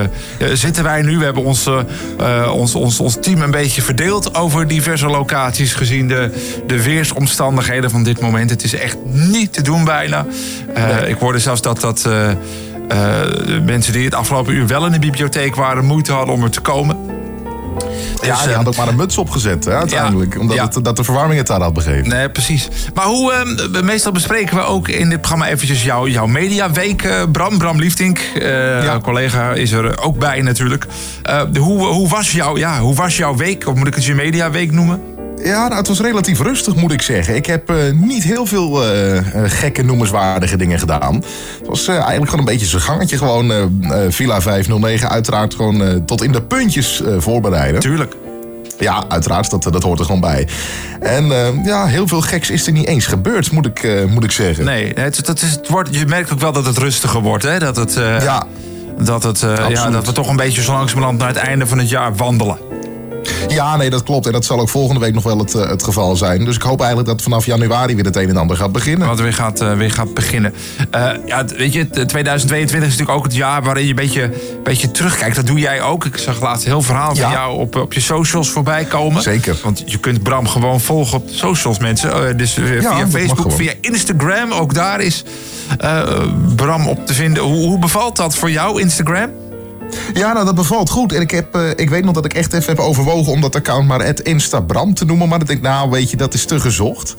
zitten 0.53 0.83
wij 0.83 1.01
nu. 1.01 1.17
We 1.17 1.23
hebben 1.23 1.43
ons, 1.43 1.69
ons, 2.53 2.75
ons, 2.75 2.99
ons 2.99 3.17
team 3.21 3.41
een 3.41 3.51
beetje 3.51 3.81
verdeeld 3.81 4.35
over 4.35 4.67
diverse 4.67 5.07
locaties... 5.07 5.73
gezien 5.73 6.07
de, 6.07 6.31
de 6.67 6.83
weersomstandigheden 6.83 7.89
van 7.89 8.03
dit 8.03 8.19
moment. 8.21 8.49
Het 8.49 8.63
is 8.63 8.73
echt 8.73 8.97
niet 9.05 9.53
te 9.53 9.61
doen 9.61 9.83
bijna. 9.83 10.25
Eh, 10.73 11.09
Ik 11.09 11.17
hoorde 11.17 11.39
zelfs 11.39 11.61
dat 11.61 11.81
dat... 11.81 12.09
mensen 13.65 13.93
die 13.93 14.05
het 14.05 14.15
afgelopen 14.15 14.53
uur 14.53 14.67
wel 14.67 14.85
in 14.85 14.91
de 14.91 14.99
bibliotheek 14.99 15.55
waren... 15.55 15.85
moeite 15.85 16.11
hadden 16.11 16.35
om 16.35 16.43
er 16.43 16.51
te 16.51 16.61
komen. 16.61 17.02
Ja, 18.25 18.33
Dus, 18.35 18.43
die 18.43 18.53
had 18.53 18.67
ook 18.67 18.75
maar 18.75 18.87
een 18.87 18.95
muts 18.95 19.17
opgezet 19.17 19.65
hè, 19.65 19.71
uiteindelijk. 19.75 20.39
omdat 20.39 20.57
het, 20.73 20.83
dat 20.85 20.95
de 20.95 21.03
verwarming 21.03 21.37
het 21.37 21.47
daar 21.47 21.61
had 21.61 21.73
begeven. 21.73 22.09
Nee, 22.09 22.29
precies. 22.29 22.69
Maar 22.93 23.05
hoe, 23.05 23.31
eh, 23.33 23.81
meestal 23.81 24.11
bespreken 24.11 24.55
we 24.55 24.61
ook 24.63 24.87
in 24.87 25.09
dit 25.09 25.19
programma 25.21 25.47
eventjes 25.47 25.83
jou, 25.83 26.09
jouw 26.09 26.27
mediaweek. 26.27 27.03
eh, 27.03 27.23
Bram, 27.31 27.57
Bram 27.57 27.79
Liefdink, 27.79 28.19
eh, 28.19 28.95
collega, 29.01 29.51
is 29.53 29.71
er 29.71 30.01
ook 30.01 30.17
bij 30.19 30.41
natuurlijk. 30.41 30.85
Eh, 31.23 31.41
hoe, 31.59 31.85
hoe, 31.85 32.09
was 32.09 32.31
jouw, 32.31 32.57
ja, 32.57 32.79
hoe 32.79 32.95
was 32.95 33.17
jouw 33.17 33.35
week? 33.35 33.67
Of 33.67 33.75
moet 33.75 33.87
ik 33.87 33.95
het 33.95 34.05
je 34.05 34.15
mediaweek 34.15 34.71
noemen? 34.71 35.01
Ja, 35.43 35.67
nou, 35.67 35.75
het 35.75 35.87
was 35.87 35.99
relatief 35.99 36.39
rustig, 36.39 36.75
moet 36.75 36.91
ik 36.91 37.01
zeggen. 37.01 37.35
Ik 37.35 37.45
heb 37.45 37.69
eh, 37.69 37.77
niet 37.93 38.23
heel 38.23 38.45
veel 38.45 38.83
eh, 38.83 39.17
eh, 39.17 39.23
gekke, 39.45 39.83
noemenswaardige 39.83 40.57
dingen 40.57 40.79
gedaan. 40.79 41.15
Het 41.59 41.67
was 41.67 41.87
eigenlijk 41.87 42.29
gewoon 42.29 42.39
een 42.39 42.51
beetje 42.51 42.65
zijn 42.65 42.81
gangetje. 42.81 43.17
Gewoon 43.17 43.71
Villa 44.09 44.41
509, 44.41 45.09
uiteraard 45.09 45.53
gewoon 45.55 46.05
tot 46.05 46.23
in 46.23 46.31
de 46.31 46.41
puntjes 46.41 47.01
voorbereiden. 47.17 47.81
Tuurlijk. 47.81 48.15
Ja, 48.79 49.03
uiteraard, 49.07 49.49
dat, 49.49 49.63
dat 49.63 49.83
hoort 49.83 49.99
er 49.99 50.05
gewoon 50.05 50.21
bij. 50.21 50.47
En 50.99 51.25
ja, 51.63 51.85
heel 51.85 52.07
veel 52.07 52.21
geks 52.21 52.49
is 52.49 52.67
er 52.67 52.73
niet 52.73 52.87
eens 52.87 53.05
gebeurd, 53.05 53.51
moet 53.51 53.65
ik, 53.65 54.07
moet 54.09 54.23
ik 54.23 54.31
zeggen. 54.31 54.65
Nee, 54.65 54.91
het, 54.95 55.25
dat 55.25 55.41
is, 55.41 55.51
het 55.51 55.67
wordt, 55.67 55.95
je 55.95 56.05
merkt 56.05 56.31
ook 56.33 56.39
wel 56.39 56.51
dat 56.51 56.65
het 56.65 56.77
rustiger 56.77 57.21
wordt. 57.21 57.43
Hè? 57.43 57.59
Dat, 57.59 57.75
het, 57.75 57.93
Ja. 57.93 58.43
dat, 58.97 59.23
het, 59.23 59.39
ja, 59.69 59.89
dat 59.89 60.05
we 60.05 60.11
toch 60.11 60.29
een 60.29 60.35
beetje 60.35 60.61
zo 60.61 60.73
langzamerhand 60.73 61.19
naar 61.19 61.27
het 61.27 61.37
einde 61.37 61.67
van 61.67 61.77
het 61.77 61.89
jaar 61.89 62.15
wandelen. 62.15 62.57
Ja, 63.47 63.75
nee, 63.77 63.89
dat 63.89 64.03
klopt. 64.03 64.25
En 64.25 64.31
dat 64.31 64.45
zal 64.45 64.59
ook 64.59 64.69
volgende 64.69 64.99
week 64.99 65.13
nog 65.13 65.23
wel 65.23 65.37
het, 65.37 65.55
eh, 65.55 65.69
het 65.69 65.83
geval 65.83 66.15
zijn. 66.15 66.45
Dus 66.45 66.55
ik 66.55 66.61
hoop 66.61 66.79
eigenlijk 66.79 67.09
dat 67.09 67.21
vanaf 67.21 67.45
januari 67.45 67.95
weer 67.95 68.05
het 68.05 68.15
een 68.15 68.29
en 68.29 68.37
ander 68.37 68.57
gaat 68.57 68.71
beginnen. 68.71 69.07
Wat 69.07 69.19
weer 69.19 69.33
gaat, 69.33 69.61
eh, 69.61 69.73
weer 69.73 69.91
gaat 69.91 70.13
beginnen. 70.13 70.53
Eh, 70.91 71.09
ja, 71.25 71.45
weet 71.57 71.73
je, 71.73 71.79
het- 71.91 72.07
2022 72.09 72.89
is 72.89 72.95
natuurlijk 72.97 73.17
ook 73.17 73.23
het 73.23 73.35
jaar 73.35 73.63
waarin 73.63 73.83
je 73.83 73.89
een 73.89 73.95
beetje, 73.95 74.31
beetje 74.63 74.91
terugkijkt. 74.91 75.35
Dat 75.35 75.45
doe 75.47 75.59
jij 75.59 75.81
ook. 75.81 76.05
Ik 76.05 76.17
zag 76.17 76.41
laatst 76.41 76.65
een 76.65 76.71
heel 76.71 76.81
verhaal 76.81 77.15
van 77.15 77.31
jou 77.31 77.59
op, 77.59 77.75
op 77.75 77.93
je 77.93 77.99
socials 77.99 78.49
voorbij 78.49 78.83
komen. 78.85 79.21
Zeker. 79.21 79.57
Want 79.63 79.83
je 79.85 79.97
kunt 79.97 80.23
Bram 80.23 80.47
gewoon 80.47 80.81
volgen 80.81 81.17
op 81.17 81.29
socials, 81.31 81.79
mensen. 81.79 82.37
Dus 82.37 82.55
Ja, 82.55 82.95
via 82.95 83.07
Facebook, 83.07 83.51
via 83.51 83.73
Instagram. 83.81 84.51
Ook 84.51 84.73
daar 84.73 85.01
is 85.01 85.23
Bram 86.55 86.87
op 86.87 87.05
te 87.05 87.13
vinden. 87.13 87.43
Hoe, 87.43 87.65
hoe 87.67 87.79
bevalt 87.79 88.15
dat 88.15 88.35
voor 88.35 88.51
jou, 88.51 88.81
Instagram? 88.81 89.29
Ja, 90.13 90.33
nou, 90.33 90.45
dat 90.45 90.55
bevalt 90.55 90.89
goed. 90.89 91.13
En 91.13 91.21
ik, 91.21 91.31
heb, 91.31 91.55
eh, 91.55 91.69
ik 91.75 91.89
weet 91.89 92.03
nog 92.03 92.13
dat 92.13 92.25
ik 92.25 92.33
echt 92.33 92.53
even 92.53 92.75
heb 92.75 92.79
overwogen 92.79 93.31
om 93.31 93.41
dat 93.41 93.55
account 93.55 93.87
maar 93.87 94.05
het 94.05 94.19
Instabram 94.19 94.93
te 94.93 95.05
noemen. 95.05 95.29
Maar 95.29 95.37
dan 95.37 95.47
denk 95.47 95.59
ik, 95.59 95.65
nou, 95.65 95.89
weet 95.89 96.09
je, 96.09 96.17
dat 96.17 96.33
is 96.33 96.45
te 96.45 96.59
gezocht. 96.59 97.15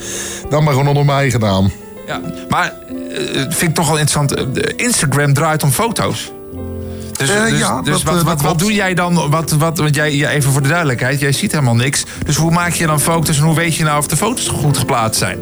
Dan 0.49 0.65
maar 0.65 0.73
gewoon 0.73 0.89
onder 0.89 1.05
mij 1.05 1.31
gedaan. 1.31 1.73
Ja, 2.07 2.21
maar 2.49 2.65
eh, 2.65 3.41
vind 3.41 3.63
ik 3.63 3.75
toch 3.75 3.89
wel 3.89 3.99
interessant. 3.99 4.59
Instagram 4.77 5.35
draait 5.35 5.63
om 5.63 5.71
foto's. 5.71 6.33
Dus, 7.17 7.29
dus, 7.29 7.59
ja, 7.59 7.83
dus 7.83 8.03
dat, 8.03 8.15
wat, 8.15 8.23
wat, 8.23 8.43
wat 8.43 8.59
doe 8.59 8.75
jij 8.75 8.95
dan? 8.95 9.31
Wat, 9.31 9.51
wat, 9.51 9.79
want 9.79 9.95
jij, 9.95 10.29
even 10.29 10.53
voor 10.53 10.63
de 10.63 10.69
duidelijkheid, 10.69 11.21
jij 11.21 11.33
ziet 11.33 11.53
helemaal 11.53 11.75
niks. 11.75 12.05
Dus 12.25 12.37
hoe 12.37 12.51
maak 12.51 12.73
je 12.73 12.87
dan 12.87 13.01
foto's 13.01 13.39
en 13.39 13.45
hoe 13.45 13.55
weet 13.55 13.75
je 13.75 13.85
nou 13.85 13.99
of 13.99 14.07
de 14.07 14.17
foto's 14.17 14.49
goed 14.49 14.79
geplaatst 14.79 15.19
zijn? 15.19 15.39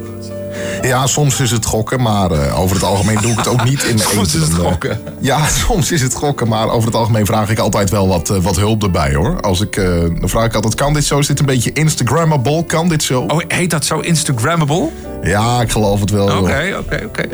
Ja, 0.82 1.06
soms 1.06 1.40
is 1.40 1.50
het 1.50 1.64
gokken, 1.64 2.02
maar 2.02 2.30
eh, 2.30 2.60
over 2.60 2.76
het 2.76 2.84
algemeen 2.84 3.18
doe 3.20 3.30
ik 3.30 3.36
het 3.36 3.48
ook 3.48 3.64
niet 3.64 3.82
in 3.82 3.96
mijn 3.96 4.08
Soms 4.14 4.34
is 4.34 4.40
het 4.40 4.52
eh, 4.52 4.58
gokken. 4.58 5.00
ja, 5.20 5.46
soms 5.46 5.92
is 5.92 6.02
het 6.02 6.14
gokken, 6.14 6.48
maar 6.48 6.70
over 6.70 6.86
het 6.86 6.96
algemeen 6.96 7.26
vraag 7.26 7.50
ik 7.50 7.58
altijd 7.58 7.90
wel 7.90 8.08
wat, 8.08 8.30
eh, 8.30 8.36
wat 8.36 8.56
hulp 8.56 8.82
erbij 8.82 9.14
hoor. 9.14 9.40
Als 9.40 9.60
ik, 9.60 9.76
eh, 9.76 9.84
dan 10.20 10.28
vraag 10.28 10.44
ik 10.44 10.54
altijd, 10.54 10.74
kan 10.74 10.92
dit 10.92 11.04
zo? 11.04 11.18
Is 11.18 11.26
dit 11.26 11.38
een 11.38 11.46
beetje 11.46 11.72
Instagrammable? 11.72 12.64
Kan 12.64 12.88
dit 12.88 13.02
zo? 13.02 13.20
Oh, 13.20 13.40
heet 13.48 13.70
dat 13.70 13.84
zo 13.84 13.98
Instagrammable? 13.98 14.88
Ja, 15.22 15.60
ik 15.60 15.70
geloof 15.70 16.00
het 16.00 16.10
wel. 16.10 16.38
Oké, 16.38 16.76
oké, 16.78 17.04
oké. 17.06 17.28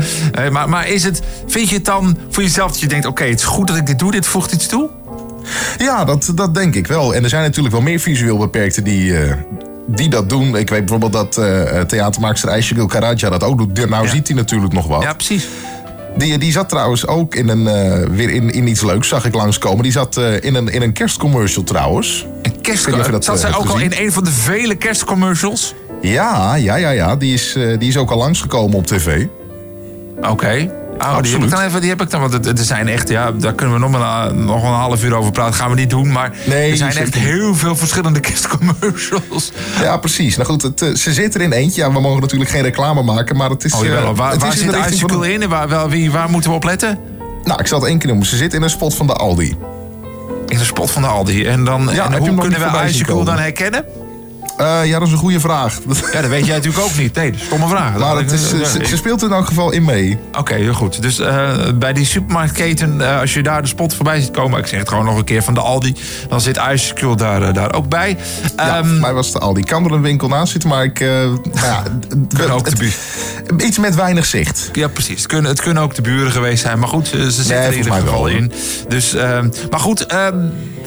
Maar, 0.50 0.68
maar 0.68 0.88
is 0.88 1.04
het, 1.04 1.22
vind 1.46 1.68
je 1.68 1.74
het 1.74 1.84
dan 1.84 2.18
voor 2.30 2.42
jezelf 2.42 2.70
dat 2.70 2.80
je 2.80 2.86
denkt... 2.86 3.06
oké, 3.06 3.24
het 3.24 3.38
is 3.38 3.44
goed 3.44 3.66
dat 3.66 3.76
ik 3.76 3.86
dit 3.86 3.98
doe, 3.98 4.10
dit 4.10 4.26
voegt 4.26 4.52
iets 4.52 4.66
toe? 4.66 4.90
Ja, 5.78 6.04
dat, 6.04 6.32
dat 6.34 6.54
denk 6.54 6.74
ik 6.74 6.86
wel. 6.86 7.14
En 7.14 7.22
er 7.22 7.28
zijn 7.28 7.42
natuurlijk 7.42 7.74
wel 7.74 7.84
meer 7.84 8.00
visueel 8.00 8.36
beperkten 8.36 8.84
die, 8.84 9.14
die 9.88 10.08
dat 10.08 10.28
doen. 10.28 10.56
Ik 10.56 10.70
weet 10.70 10.86
bijvoorbeeld 10.86 11.12
dat 11.12 11.36
eh 11.36 11.80
theatermaakster 11.80 12.50
Aishagul 12.50 12.86
Karaja 12.86 13.30
dat 13.30 13.42
ook 13.42 13.58
doet. 13.58 13.88
Nou 13.88 14.08
ziet 14.08 14.28
hij 14.28 14.36
natuurlijk 14.36 14.72
nog 14.72 14.86
wat. 14.86 15.02
Ja, 15.02 15.12
precies. 15.12 15.48
Die, 16.16 16.38
die 16.38 16.52
zat 16.52 16.68
trouwens 16.68 17.06
ook 17.06 17.34
in 17.34 17.48
een, 17.48 17.66
eh, 17.66 18.08
weer 18.08 18.30
in, 18.30 18.50
in 18.50 18.66
iets 18.66 18.82
leuks, 18.82 19.08
zag 19.08 19.24
ik 19.24 19.34
langskomen. 19.34 19.82
Die 19.82 19.92
zat 19.92 20.16
in, 20.16 20.54
een, 20.54 20.68
in 20.68 20.82
een 20.82 20.92
kerstcommercial 20.92 21.64
trouwens. 21.64 22.26
Een 22.42 22.60
kerst, 22.60 22.86
Ik 22.86 22.86
weet 22.86 22.94
niet 22.94 23.00
of 23.00 23.06
je 23.06 23.12
dat, 23.12 23.24
zat 23.24 23.40
zij 23.40 23.54
ook 23.54 23.68
al 23.68 23.78
in 23.78 23.92
een 23.96 24.12
van 24.12 24.24
de 24.24 24.32
vele 24.32 24.74
kerstcommercials? 24.74 25.74
Ja, 26.00 26.54
ja, 26.54 26.76
ja, 26.76 26.90
ja. 26.90 27.16
Die 27.16 27.34
is, 27.34 27.56
die 27.78 27.88
is 27.88 27.96
ook 27.96 28.10
al 28.10 28.18
langsgekomen 28.18 28.76
op 28.76 28.86
tv. 28.86 29.26
Oké. 30.20 30.77
Oh, 30.98 31.22
die 31.22 31.32
heb 31.32 31.42
ik 31.42 31.50
dan 31.50 31.60
even, 31.60 31.80
die 31.80 31.90
heb 31.90 32.00
ik 32.02 32.10
dan, 32.10 32.20
want 32.20 32.32
het- 32.32 32.46
er 32.58 32.64
zijn 32.64 32.88
echt, 32.88 33.08
ja, 33.08 33.32
daar 33.32 33.52
kunnen 33.54 33.74
we 33.74 33.80
nog, 33.80 33.90
maar, 33.90 34.26
een- 34.30 34.44
nog 34.44 34.62
een 34.62 34.68
half 34.68 35.04
uur 35.04 35.14
over 35.14 35.30
praten. 35.32 35.54
Gaan 35.54 35.70
we 35.70 35.76
niet 35.76 35.90
doen, 35.90 36.12
maar 36.12 36.32
Nee, 36.46 36.70
er 36.70 36.76
zijn 36.76 36.90
echt 36.96 37.04
niet. 37.14 37.14
heel 37.24 37.54
veel 37.54 37.76
verschillende 37.76 38.20
kerstcommercials. 38.28 39.52
Ja, 39.80 39.96
precies. 39.96 40.36
Nou 40.36 40.48
goed, 40.48 40.62
het, 40.62 40.82
eh, 40.82 40.94
ze 40.94 41.12
zit 41.12 41.34
er 41.34 41.40
in 41.40 41.52
eentje. 41.52 41.80
Ja, 41.82 41.92
we 41.92 42.00
mogen 42.00 42.20
natuurlijk 42.20 42.50
geen 42.50 42.62
reclame 42.62 43.02
maken, 43.02 43.36
maar 43.36 43.50
het 43.50 43.64
is... 43.64 43.72
Oh 43.74 43.84
jawel, 43.84 44.10
eh, 44.10 44.16
waar, 44.16 44.30
het 44.30 44.40
waar 44.40 44.48
is 44.52 44.54
de 44.58 44.60
zit 44.64 44.74
richting 44.74 45.00
van 45.00 45.10
Icicle 45.24 45.32
in 45.32 45.48
waar, 45.48 45.68
wel, 45.68 45.88
wie, 45.88 46.10
waar 46.10 46.30
moeten 46.30 46.50
we 46.50 46.56
op 46.56 46.64
letten? 46.64 46.98
Nou, 47.44 47.60
ik 47.60 47.66
zal 47.66 47.78
het 47.80 47.88
één 47.88 47.98
keer 47.98 48.08
noemen. 48.08 48.26
Ze 48.26 48.36
zit 48.36 48.54
in 48.54 48.62
een 48.62 48.70
spot 48.70 48.94
van 48.94 49.06
de 49.06 49.12
Aldi. 49.12 49.56
In 50.46 50.58
de 50.58 50.64
spot 50.64 50.90
van 50.90 51.02
de 51.02 51.08
Aldi. 51.08 51.44
En, 51.46 51.64
dan, 51.64 51.88
Ja, 51.92 52.10
en 52.12 52.18
hoe 52.18 52.34
kunnen 52.34 52.60
we 52.72 52.84
Icicle 52.88 53.24
dan 53.24 53.38
herkennen? 53.38 53.84
Eh, 54.58 54.80
ja, 54.84 54.98
dat 54.98 55.06
is 55.08 55.12
een 55.12 55.18
goede 55.18 55.40
vraag. 55.40 55.78
Ja, 56.12 56.20
dat 56.20 56.30
weet 56.30 56.46
jij 56.46 56.56
natuurlijk 56.56 56.84
ook 56.84 56.96
niet. 56.96 57.14
Nee, 57.14 57.32
stomme 57.36 57.68
vraag. 57.68 57.98
Maar 57.98 58.16
het 58.16 58.32
is, 58.32 58.48
ze, 58.48 58.80
ze 58.86 58.96
speelt 58.96 59.22
er 59.22 59.28
in 59.28 59.34
elk 59.34 59.46
geval 59.46 59.70
in 59.70 59.84
mee. 59.84 60.18
Oké, 60.38 60.54
heel 60.54 60.72
goed. 60.72 61.02
Dus 61.02 61.18
eh, 61.18 61.50
bij 61.74 61.92
die 61.92 62.04
supermarktketen, 62.04 63.00
eh, 63.00 63.20
als 63.20 63.34
je 63.34 63.42
daar 63.42 63.62
de 63.62 63.68
spot 63.68 63.94
voorbij 63.94 64.20
ziet 64.20 64.30
komen... 64.30 64.58
ik 64.58 64.66
zeg 64.66 64.78
het 64.78 64.88
gewoon 64.88 65.04
nog 65.04 65.16
een 65.16 65.24
keer 65.24 65.42
van 65.42 65.54
de 65.54 65.60
Aldi... 65.60 65.94
dan 66.28 66.40
zit 66.40 66.60
Icicle 66.72 67.16
daar, 67.16 67.52
daar 67.52 67.74
ook 67.74 67.88
bij. 67.88 68.16
Ja, 68.56 68.76
Ehm, 68.78 69.00
mij 69.00 69.12
was 69.12 69.32
de 69.32 69.38
Aldi. 69.38 69.62
Kan 69.62 69.84
er 69.84 69.92
een 69.92 70.02
winkel 70.02 70.28
naast 70.28 70.52
zitten, 70.52 70.70
maar 70.70 70.84
ik... 70.84 71.00
nou 71.00 71.40
ja, 71.52 71.82
Kunnen 72.36 72.54
ook 72.56 72.70
de 72.70 72.76
buurt. 72.76 72.96
iets 73.66 73.78
met 73.78 73.94
weinig 73.94 74.26
zicht. 74.26 74.70
Ja, 74.72 74.88
precies. 74.88 75.16
Het 75.18 75.26
kunnen, 75.26 75.50
het 75.50 75.60
kunnen 75.60 75.82
ook 75.82 75.94
de 75.94 76.02
buren 76.02 76.32
geweest 76.32 76.62
zijn. 76.62 76.78
Maar 76.78 76.88
goed, 76.88 77.06
ze, 77.08 77.16
ze 77.16 77.30
zitten 77.30 77.56
er 77.56 77.70
in 77.72 77.76
ieder 77.76 77.92
geval 77.92 78.22
wel, 78.22 78.26
in. 78.26 78.52
Dus, 78.88 79.14
ehm, 79.14 79.48
maar 79.70 79.80
goed, 79.80 80.06
ehm, 80.06 80.36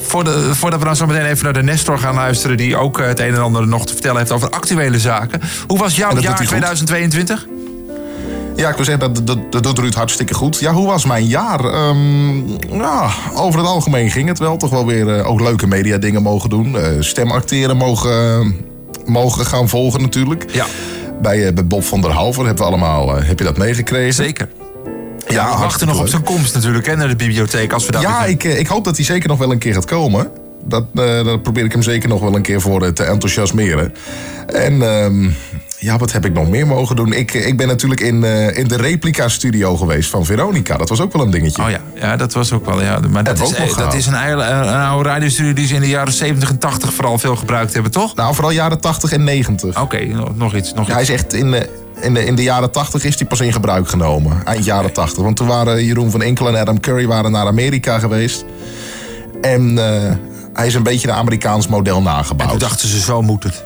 voor 0.01 0.24
de, 0.24 0.55
voordat 0.55 0.80
we 0.80 0.86
dan 0.86 0.95
zo 0.95 1.05
meteen 1.05 1.26
even 1.26 1.43
naar 1.43 1.53
de 1.53 1.63
Nestor 1.63 1.97
gaan 1.97 2.15
luisteren... 2.15 2.57
die 2.57 2.78
ook 2.78 2.99
het 2.99 3.19
een 3.19 3.34
en 3.34 3.41
ander 3.41 3.61
nog 3.68 3.86
te 3.86 3.93
vertellen 3.93 4.18
heeft 4.18 4.32
over 4.32 4.49
actuele 4.49 4.99
zaken. 4.99 5.41
Hoe 5.68 5.78
was 5.78 5.95
jouw 5.95 6.14
jaar 6.14 6.24
hij 6.24 6.36
goed. 6.36 6.47
2022? 6.47 7.47
Ja, 8.55 8.70
ik 8.70 8.76
wil 8.76 8.86
zeggen, 8.86 9.14
dat, 9.14 9.28
dat, 9.28 9.51
dat 9.51 9.64
doet 9.64 9.80
Ruud 9.80 9.93
hartstikke 9.93 10.34
goed. 10.34 10.59
Ja, 10.59 10.74
hoe 10.74 10.88
was 10.88 11.05
mijn 11.05 11.26
jaar? 11.26 11.66
Ehm, 11.66 12.47
ja, 12.78 13.09
over 13.36 13.59
het 13.59 13.70
algemeen 13.70 14.12
ging 14.12 14.28
het 14.28 14.39
wel. 14.39 14.57
Toch 14.57 14.70
wel 14.70 14.86
weer 14.86 15.18
eh, 15.18 15.30
ook 15.30 15.41
leuke 15.41 15.68
media 15.68 15.97
dingen 15.97 16.22
mogen 16.22 16.49
doen. 16.49 16.78
Eh, 16.78 16.89
stemacteren 16.99 17.78
mogen, 17.78 18.55
mogen 19.05 19.45
gaan 19.45 19.70
volgen 19.70 20.01
natuurlijk. 20.01 20.45
Ja. 20.51 20.66
Bij, 21.22 21.47
eh, 21.47 21.53
bij 21.53 21.68
Bob 21.68 21.84
van 21.84 22.01
der 22.01 22.12
Halver 22.12 22.45
hebben 22.45 22.64
we 22.64 22.70
allemaal, 22.70 23.16
heb 23.16 23.39
je 23.39 23.45
dat 23.45 23.57
meegekregen? 23.57 24.14
Zeker. 24.14 24.49
Ja, 25.28 25.53
we 25.53 25.59
wachten 25.59 25.88
nog 25.88 25.99
op 25.99 26.07
zijn 26.07 26.24
komst 26.24 26.53
natuurlijk, 26.53 26.86
hè, 26.86 26.95
naar 26.95 27.07
de 27.07 27.16
bibliotheek. 27.16 27.74
Als 27.74 27.86
we 27.86 27.91
daar 27.91 28.01
Ja, 28.01 28.26
ik, 28.26 28.43
ik 28.43 28.68
hoop 28.68 28.84
dat 28.84 28.95
hij 28.95 29.05
zeker 29.05 29.30
nog 29.30 29.38
wel 29.38 29.51
een 29.51 29.57
keer 29.57 29.74
gaat 29.74 29.86
komen. 29.86 30.32
Dat, 30.64 30.86
eh 30.95 31.26
daar 31.26 31.39
probeer 31.39 31.66
ik 31.66 31.72
hem 31.72 31.82
zeker 31.82 32.09
nog 32.09 32.22
wel 32.22 32.36
een 32.36 32.41
keer 32.41 32.62
voor 32.62 32.84
eh, 32.84 32.89
te 32.89 33.03
enthousiasmeren. 33.03 33.93
En 34.47 34.82
ehm, 34.82 35.30
ja, 35.78 35.97
wat 35.97 36.12
heb 36.12 36.26
ik 36.26 36.34
nog 36.34 36.49
meer 36.49 36.68
mogen 36.68 36.95
doen? 36.95 37.14
Ik, 37.14 37.34
eh, 37.34 37.47
ik 37.47 37.57
ben 37.57 37.68
natuurlijk 37.68 38.01
in, 38.01 38.24
in 38.53 38.68
de 38.68 38.78
replica-studio 38.78 39.76
geweest 39.76 40.09
van 40.09 40.26
Veronica. 40.26 40.78
Dat 40.78 40.89
was 40.89 41.01
ook 41.01 41.14
wel 41.14 41.22
een 41.22 41.32
dingetje. 41.32 41.64
Oh 41.64 41.70
ja, 41.70 41.80
ja, 41.95 42.16
dat 42.16 42.34
was 42.34 42.53
ook 42.53 42.66
wel. 42.66 42.82
Ja. 42.82 42.99
Maar 43.09 43.24
dat 43.24 43.41
is, 43.41 43.76
dat 43.76 43.93
is 43.93 44.05
een, 44.05 44.14
een 44.14 44.68
oude 44.68 45.09
radiostudio 45.09 45.53
die 45.53 45.68
ze 45.68 45.76
in 45.76 45.82
de 45.82 45.88
jaren 45.88 46.14
70 46.14 46.49
en 46.49 46.57
80 46.57 46.93
vooral 46.93 47.18
veel 47.18 47.36
gebruikt 47.36 47.74
hebben, 47.74 47.91
toch? 47.91 48.16
Nou, 48.16 48.34
vooral 48.34 48.51
jaren 48.51 48.80
80 48.80 49.12
en 49.12 49.24
90. 49.24 49.82
Oké, 49.82 50.05
nog, 50.05 50.36
nog 50.36 50.55
iets. 50.55 50.74
Nog 50.74 50.88
Ja, 50.88 50.93
hij 50.93 51.01
is 51.01 51.09
echt 51.09 51.34
in 51.34 51.51
de, 51.51 51.70
in, 52.01 52.14
de, 52.14 52.26
in 52.26 52.36
de 52.36 52.43
jaren 52.43 52.72
80 52.72 53.03
is 53.03 53.19
hij 53.19 53.27
pas 53.27 53.40
in 53.40 53.53
gebruik 53.53 53.90
genomen. 53.90 54.45
Eind 54.45 54.65
jaren 54.65 54.94
80. 54.94 55.23
Want 55.23 55.36
toen 55.36 55.48
waren 55.48 55.86
Jeroen 55.86 56.11
van 56.11 56.22
Enkel 56.22 56.48
en 56.48 56.56
Adam 56.56 56.80
Curry 56.80 57.07
waren 57.07 57.31
naar 57.31 57.48
Amerika 57.48 57.99
geweest. 57.99 58.45
En 59.41 59.77
hij 60.53 60.68
is 60.68 60.73
een 60.73 60.84
beetje 60.84 61.07
een 61.07 61.14
Amerikaans 61.14 61.68
model 61.68 61.98
En 61.98 62.03
nagebouwd. 62.03 62.49
toen 62.49 62.60
dachten 62.60 62.88
ze, 62.88 62.99
zo 62.99 63.22
moet 63.22 63.44
het. 63.44 63.64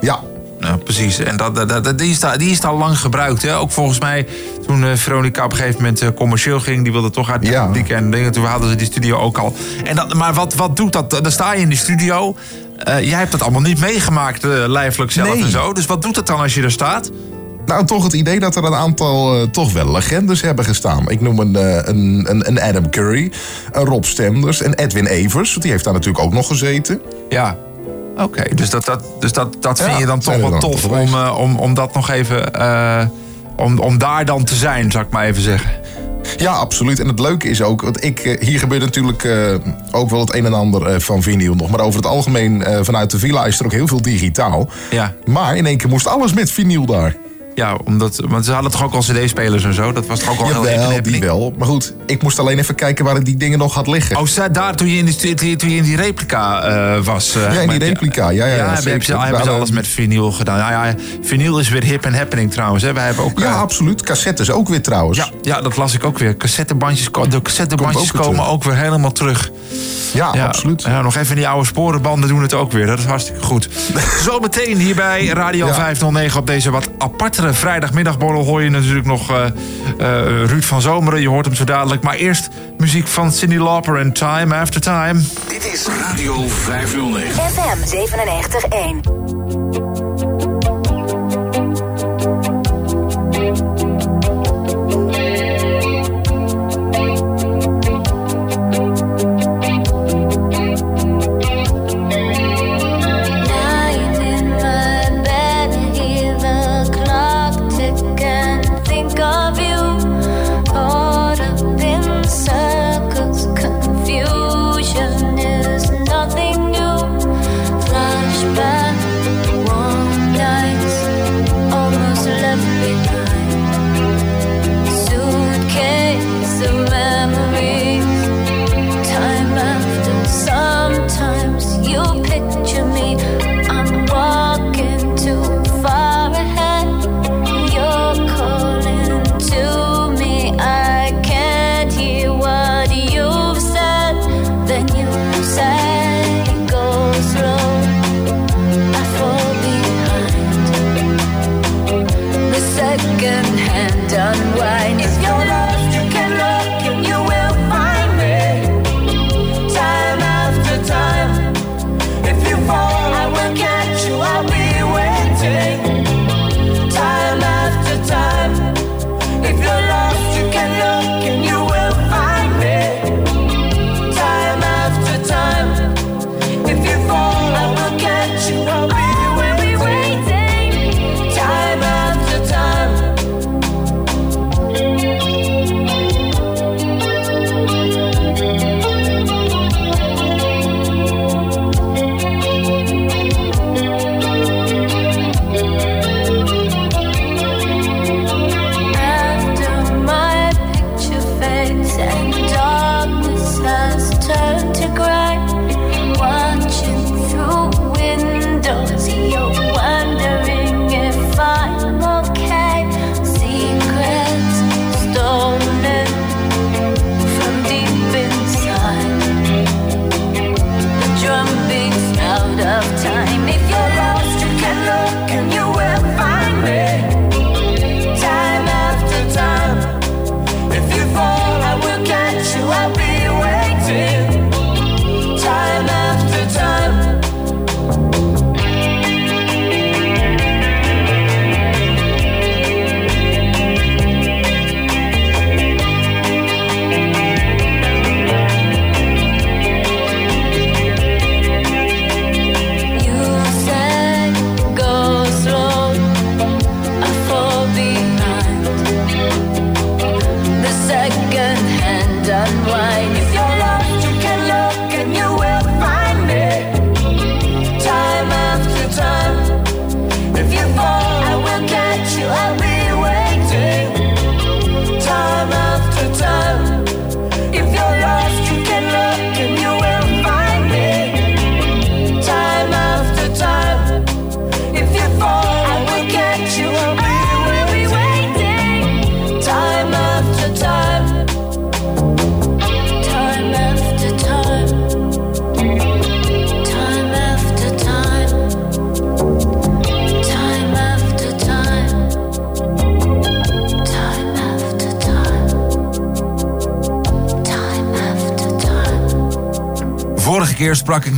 Ja, 0.00 0.20
Nou, 0.60 0.76
precies. 0.78 1.18
En 1.18 1.36
dat, 1.36 1.54
dat, 1.54 1.84
dat- 1.84 1.98
die, 1.98 2.10
is 2.10 2.18
die 2.36 2.50
is 2.50 2.62
al 2.64 2.76
lang 2.78 2.98
gebruikt. 2.98 3.42
Hè? 3.42 3.56
Ook 3.58 3.70
volgens 3.70 4.00
mij 4.00 4.26
toen 4.66 4.84
eh, 4.84 4.92
Veronica 4.94 5.44
op 5.44 5.50
een 5.50 5.56
gegeven 5.56 5.80
moment 5.80 6.00
eh, 6.00 6.08
commercieel 6.14 6.60
ging. 6.60 6.82
Die 6.82 6.92
wilde 6.92 7.10
toch 7.10 7.30
uit 7.30 7.42
de 7.42 7.50
Ja. 7.50 7.64
publiek 7.66 7.88
en 7.90 8.10
dingen. 8.10 8.32
Toen 8.32 8.44
hadden 8.44 8.68
ze 8.70 8.74
die 8.76 8.86
studio 8.86 9.18
ook 9.18 9.38
al. 9.38 9.54
En 9.84 9.96
dat, 9.96 10.14
maar 10.14 10.34
wat, 10.34 10.54
wat 10.54 10.76
doet 10.76 10.92
dat? 10.92 11.10
Dan 11.10 11.32
sta 11.32 11.52
je 11.54 11.60
in 11.60 11.68
die 11.68 11.78
studio. 11.78 12.34
Eh, 12.76 13.00
jij 13.08 13.18
hebt 13.18 13.30
dat 13.30 13.42
allemaal 13.42 13.60
niet 13.60 13.80
meegemaakt, 13.80 14.42
lijfelijk 14.66 15.12
zelf 15.12 15.34
Nee. 15.34 15.42
en 15.42 15.50
zo. 15.50 15.72
Dus 15.72 15.86
wat 15.86 16.02
doet 16.02 16.16
het 16.16 16.26
dan 16.26 16.40
als 16.40 16.54
je 16.54 16.62
er 16.62 16.70
staat? 16.70 17.10
Nou, 17.66 17.86
toch 17.86 18.04
het 18.04 18.12
idee 18.12 18.40
dat 18.40 18.56
er 18.56 18.64
een 18.64 18.74
aantal 18.74 19.34
eh, 19.34 19.42
toch 19.48 19.72
wel 19.72 19.90
legendes 19.90 20.40
hebben 20.40 20.64
gestaan. 20.64 21.10
Ik 21.10 21.20
noem 21.20 21.38
een, 21.38 21.56
eh, 21.56 21.76
een, 21.84 22.26
een, 22.28 22.48
een 22.48 22.60
Adam 22.60 22.90
Curry, 22.90 23.32
een 23.72 23.84
Rob 23.84 24.04
Stenders 24.04 24.62
en 24.62 24.74
Edwin 24.74 25.06
Evers. 25.06 25.54
Die 25.54 25.70
heeft 25.70 25.84
daar 25.84 25.92
natuurlijk 25.92 26.24
ook 26.24 26.32
nog 26.32 26.46
gezeten. 26.46 27.00
Ja. 27.28 27.56
Oké, 28.16 28.54
dus 28.54 28.70
dat, 28.70 28.84
dat, 28.84 29.02
dus 29.20 29.32
dat, 29.32 29.56
dat 29.60 29.78
Ja, 29.78 29.84
vind 29.84 29.98
je 29.98 30.06
dan 30.06 30.20
toch 30.20 30.36
wel 30.36 30.50
dan 30.50 30.60
tof 30.60 30.84
om, 30.84 31.14
eh, 31.14 31.36
om, 31.38 31.56
om 31.56 31.74
dat 31.74 31.94
nog 31.94 32.10
even... 32.10 32.60
om, 33.56 33.78
om 33.78 33.98
daar 33.98 34.24
dan 34.24 34.44
te 34.44 34.54
zijn, 34.54 34.90
zou 34.90 35.04
ik 35.04 35.10
maar 35.10 35.24
even 35.24 35.42
zeggen. 35.42 35.70
Ja, 36.36 36.52
absoluut. 36.52 37.00
En 37.00 37.08
het 37.08 37.18
leuke 37.18 37.48
is 37.48 37.62
ook, 37.62 37.82
want 37.82 38.04
ik, 38.04 38.38
hier 38.40 38.58
gebeurt 38.58 38.82
natuurlijk 38.82 39.28
ook 39.90 40.10
wel 40.10 40.20
het 40.20 40.34
een 40.34 40.46
en 40.46 40.54
ander 40.54 41.00
van 41.00 41.22
vinyl 41.22 41.54
nog. 41.54 41.70
Maar 41.70 41.80
over 41.80 41.96
het 42.00 42.08
algemeen, 42.08 42.64
vanuit 42.82 43.10
de 43.10 43.18
villa 43.18 43.46
is 43.46 43.58
er 43.58 43.64
ook 43.64 43.72
heel 43.72 43.86
veel 43.86 44.02
digitaal. 44.02 44.68
Ja. 44.90 45.14
Maar 45.24 45.56
in 45.56 45.66
één 45.66 45.76
keer 45.76 45.88
moest 45.88 46.06
alles 46.06 46.32
met 46.32 46.50
vinyl 46.50 46.86
daar. 46.86 47.16
Ja, 47.60 47.76
omdat, 47.84 48.20
want 48.28 48.44
ze 48.44 48.52
hadden 48.52 48.70
toch 48.70 48.82
ook 48.82 48.92
al 48.94 49.00
cd-spelers 49.00 49.64
en 49.64 49.74
zo? 49.74 49.92
Dat 49.92 50.06
was 50.06 50.18
toch 50.20 50.30
ook 50.30 50.38
al 50.40 50.46
heel 50.46 50.64
Jawel, 50.70 50.90
hip 50.90 51.04
die 51.04 51.20
wel. 51.20 51.52
Maar 51.58 51.66
goed, 51.66 51.94
ik 52.06 52.22
moest 52.22 52.38
alleen 52.38 52.58
even 52.58 52.74
kijken 52.74 53.04
waar 53.04 53.16
ik 53.16 53.24
die 53.24 53.36
dingen 53.36 53.58
nog 53.58 53.74
had 53.74 53.86
liggen. 53.86 54.16
Oh, 54.16 54.26
daar 54.52 54.74
toen 54.76 54.88
je 54.88 54.96
in 54.98 55.04
die, 55.04 55.56
toen 55.56 55.70
je- 55.70 55.76
in 55.76 55.82
die 55.82 55.96
replica 55.96 56.62
eh, 56.62 57.04
was. 57.04 57.34
eh, 57.34 57.54
Ja, 57.54 57.60
in 57.60 57.68
die 57.68 57.78
replica. 57.78 58.28
Ja, 58.30 58.46
ja, 58.46 58.54
ja, 58.54 58.72
hebben, 58.74 59.02
ze, 59.02 59.16
hebben 59.18 59.44
ze 59.44 59.50
alles 59.50 59.70
met 59.70 59.86
vinyl 59.86 60.32
gedaan. 60.32 60.58
Ja, 60.58 60.84
ja, 60.86 60.94
vinyl 61.22 61.58
is 61.58 61.68
weer 61.68 61.82
hip 61.84 62.04
en 62.04 62.14
happening 62.14 62.52
trouwens. 62.52 62.82
Hè. 62.82 62.92
Wij 62.92 63.04
hebben 63.04 63.24
ook, 63.24 63.38
Ja, 63.38 63.44
eh, 63.46 63.60
absoluut. 63.60 64.02
Cassettes 64.02 64.50
ook 64.50 64.68
weer 64.68 64.82
trouwens. 64.82 65.18
Ja, 65.18 65.28
ja, 65.42 65.60
dat 65.60 65.76
las 65.76 65.94
ik 65.94 66.04
ook 66.04 66.18
weer. 66.18 66.36
Cassettebandjes, 66.36 67.08
de 67.28 67.42
cassettebandjes 67.42 68.14
ook 68.14 68.22
komen 68.22 68.46
ook 68.46 68.64
weer 68.64 68.76
helemaal 68.76 69.12
terug. 69.12 69.50
Ja, 70.14 70.26
absoluut. 70.26 70.82
Ja, 70.82 71.02
nog 71.02 71.16
even 71.16 71.36
die 71.36 71.48
oude 71.48 71.66
sporenbanden 71.66 72.28
doen 72.28 72.42
het 72.42 72.54
ook 72.54 72.72
weer. 72.72 72.86
Dat 72.86 72.98
is 72.98 73.04
hartstikke 73.04 73.42
goed. 73.42 73.68
Zometeen 74.28 74.76
hier 74.78 74.94
bij 74.94 75.26
Radio 75.26 75.66
Ja. 75.66 75.74
509 75.74 76.40
op 76.40 76.46
deze 76.46 76.70
wat 76.70 76.88
apartere 76.98 77.49
vrijdagmiddagborrel... 77.54 78.44
hoor 78.44 78.62
je 78.62 78.70
natuurlijk 78.70 79.06
nog 79.06 79.30
eh, 79.30 79.46
eh, 79.46 79.52
Ruud 80.46 80.62
van 80.64 80.80
Zomeren. 80.80 81.20
Je 81.20 81.28
hoort 81.28 81.44
hem 81.44 81.54
zo 81.54 81.64
dadelijk. 81.64 82.02
Maar 82.02 82.14
eerst 82.14 82.48
muziek 82.78 83.06
van 83.06 83.32
Cindy 83.32 83.56
Lauper 83.56 83.96
en 83.96 84.12
Time 84.12 84.54
After 84.54 84.80
Time. 84.80 85.20
Dit 85.48 85.72
is 85.72 85.88
Radio 86.00 86.48
509. 86.48 87.42
FM 87.42 87.96
97.1. 89.84 89.89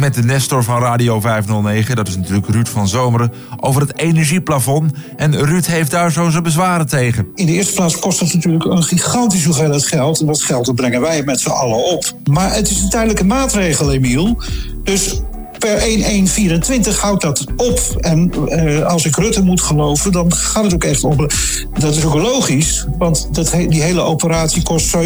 met 0.03 0.15
de 0.15 0.23
Nestor 0.23 0.65
van 0.65 0.81
Radio 0.81 1.21
509. 1.21 1.97
Dat 1.97 2.09
is 2.09 2.17
natuurlijk 2.17 2.47
Ruud 2.47 2.69
van 2.69 2.89
Zomeren. 2.89 3.33
Over 3.61 3.81
het 3.81 3.99
energieplafond. 3.99 4.93
En 5.17 5.45
Ruud 5.45 5.67
heeft 5.67 5.91
daar 5.91 6.13
zo 6.13 6.31
zijn 6.31 6.43
bezwaren 6.43 6.87
tegen. 6.87 7.29
In 7.35 7.47
de 7.47 7.53
eerste 7.53 7.75
plaats 7.75 7.99
kost 7.99 8.21
het 8.21 8.35
natuurlijk 8.35 8.65
een 8.65 8.83
gigantische 8.83 9.47
hoeveelheid 9.47 9.87
geld. 9.87 10.21
En 10.21 10.27
dat 10.27 10.43
geld 10.43 10.75
brengen 10.75 11.01
wij 11.01 11.23
met 11.23 11.41
z'n 11.41 11.49
allen 11.49 11.85
op. 11.85 12.05
Maar 12.31 12.55
het 12.55 12.71
is 12.71 12.81
een 12.81 12.89
tijdelijke 12.89 13.25
maatregel, 13.25 13.93
Emiel. 13.93 14.43
Dus 14.85 15.22
Per 15.63 15.79
1124 15.79 17.01
houdt 17.01 17.23
dat 17.23 17.45
op. 17.57 17.81
En 18.01 18.33
eh, 18.49 18.87
als 18.87 19.05
ik 19.07 19.17
Rutte 19.17 19.43
moet 19.43 19.61
geloven, 19.61 20.13
dan 20.13 20.33
gaat 20.35 20.65
het 20.65 20.75
ook 20.75 20.85
echt 20.85 21.05
op. 21.05 21.33
Dat 21.79 21.97
is 21.97 22.05
ook 22.05 22.15
logisch, 22.15 22.87
want 22.99 23.29
dat, 23.35 23.53
he- 23.53 23.67
die 23.67 23.83
hele 23.83 24.01
operatie 24.01 24.63
kost 24.63 24.97
7,5 24.97 24.99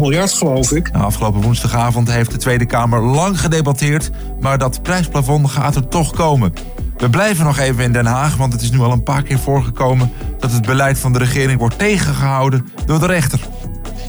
miljard, 0.00 0.32
geloof 0.32 0.72
ik. 0.72 0.92
Nou, 0.92 1.04
afgelopen 1.04 1.40
woensdagavond 1.40 2.10
heeft 2.10 2.30
de 2.30 2.36
Tweede 2.36 2.66
Kamer 2.66 3.02
lang 3.02 3.40
gedebatteerd, 3.40 4.10
maar 4.40 4.58
dat 4.58 4.82
prijsplafond 4.82 5.50
gaat 5.50 5.76
er 5.76 5.88
toch 5.88 6.12
komen. 6.12 6.52
We 6.96 7.10
blijven 7.10 7.44
nog 7.44 7.58
even 7.58 7.84
in 7.84 7.92
Den 7.92 8.06
Haag, 8.06 8.36
want 8.36 8.52
het 8.52 8.62
is 8.62 8.70
nu 8.70 8.80
al 8.80 8.92
een 8.92 9.02
paar 9.02 9.22
keer 9.22 9.38
voorgekomen 9.38 10.10
dat 10.38 10.52
het 10.52 10.66
beleid 10.66 10.98
van 10.98 11.12
de 11.12 11.18
regering 11.18 11.58
wordt 11.58 11.78
tegengehouden 11.78 12.66
door 12.86 13.00
de 13.00 13.06
rechter. 13.06 13.40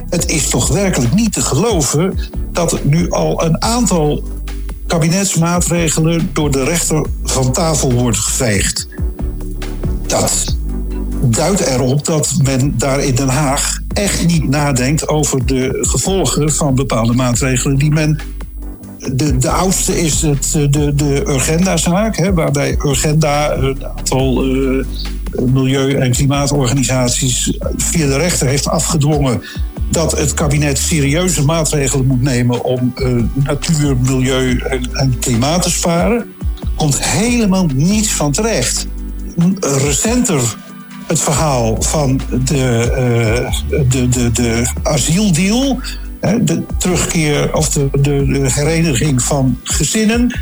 Het 0.10 0.30
is 0.30 0.50
toch 0.50 0.68
werkelijk 0.68 1.14
niet 1.14 1.34
te 1.34 1.42
geloven 1.42 2.20
dat 2.52 2.72
er 2.72 2.80
nu 2.84 3.12
al 3.12 3.44
een 3.46 3.62
aantal 3.62 4.24
kabinetsmaatregelen 5.00 6.30
door 6.34 6.52
de 6.52 6.64
rechter 6.64 7.06
van 7.24 7.52
tafel 7.52 7.94
wordt 7.94 8.18
geveegd. 8.18 8.88
Dat 10.08 10.56
duidt 11.22 11.60
erop 11.60 12.06
dat 12.06 12.34
men 12.44 12.74
daar 12.78 13.00
in 13.00 13.16
Den 13.16 13.28
Haag 13.28 13.80
echt 13.94 14.28
niet 14.28 14.50
nadenkt 14.50 15.08
over 15.08 15.46
de 15.46 15.78
gevolgen 15.82 16.54
van 16.54 16.76
bepaalde 16.76 17.14
maatregelen 17.14 17.78
die 17.78 17.92
men. 17.92 18.20
De, 19.12 19.38
de 19.38 19.50
oudste 19.50 20.02
is 20.02 20.22
het, 20.22 20.54
eh, 20.56 20.72
de, 20.72 20.96
de 20.96 21.24
Urgenda-zaak, 21.28 22.18
hè, 22.18 22.34
waarbij 22.34 22.78
Urgenda 22.86 23.56
een 23.56 23.86
aantal 23.86 24.44
eh, 24.44 24.86
milieu- 25.54 25.96
en 25.96 26.12
klimaatorganisaties 26.12 27.58
via 27.78 28.08
de 28.08 28.18
rechter 28.18 28.48
heeft 28.48 28.68
afgedwongen 28.68 29.42
dat 29.96 30.18
het 30.18 30.34
kabinet 30.34 30.78
serieuze 30.78 31.44
maatregelen 31.44 32.06
moet 32.06 32.22
nemen 32.22 32.64
om 32.64 32.94
eh, 32.96 33.14
natuur, 33.34 33.98
milieu 33.98 34.58
en, 34.58 34.90
en 34.94 35.20
klimaat 35.20 35.62
te 35.62 35.70
sparen. 35.70 36.34
Komt 36.76 37.04
helemaal 37.04 37.66
niets 37.74 38.12
van 38.12 38.32
terecht. 38.32 38.88
Recenter 39.60 40.56
het 41.08 41.20
verhaal 41.20 41.82
van 41.82 42.22
de, 42.44 42.92
eh, 42.92 43.80
de, 43.90 44.10
de, 44.10 44.32
de 44.32 44.66
asieldeal. 44.84 45.80
De 46.42 46.64
terugkeer 46.78 47.56
of 47.56 47.70
de, 47.70 47.90
de, 48.02 48.50
hereniging 48.52 49.22
van 49.22 49.60
gezinnen. 49.64 50.40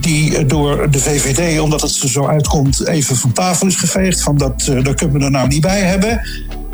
Die 0.00 0.36
eh, 0.36 0.48
door 0.48 0.90
de 0.90 0.98
VVD, 0.98 1.60
omdat 1.60 1.80
het 1.80 2.02
er 2.02 2.08
zo 2.08 2.26
uitkomt, 2.26 2.86
even 2.86 3.16
van 3.16 3.32
tafel 3.32 3.66
is 3.66 3.76
geveegd. 3.76 4.22
Van 4.22 4.36
dat, 4.36 4.70
daar 4.82 4.94
kunnen 4.94 5.18
we 5.18 5.24
er 5.24 5.30
nou 5.30 5.48
niet 5.48 5.60
bij 5.60 5.80
hebben. 5.80 6.20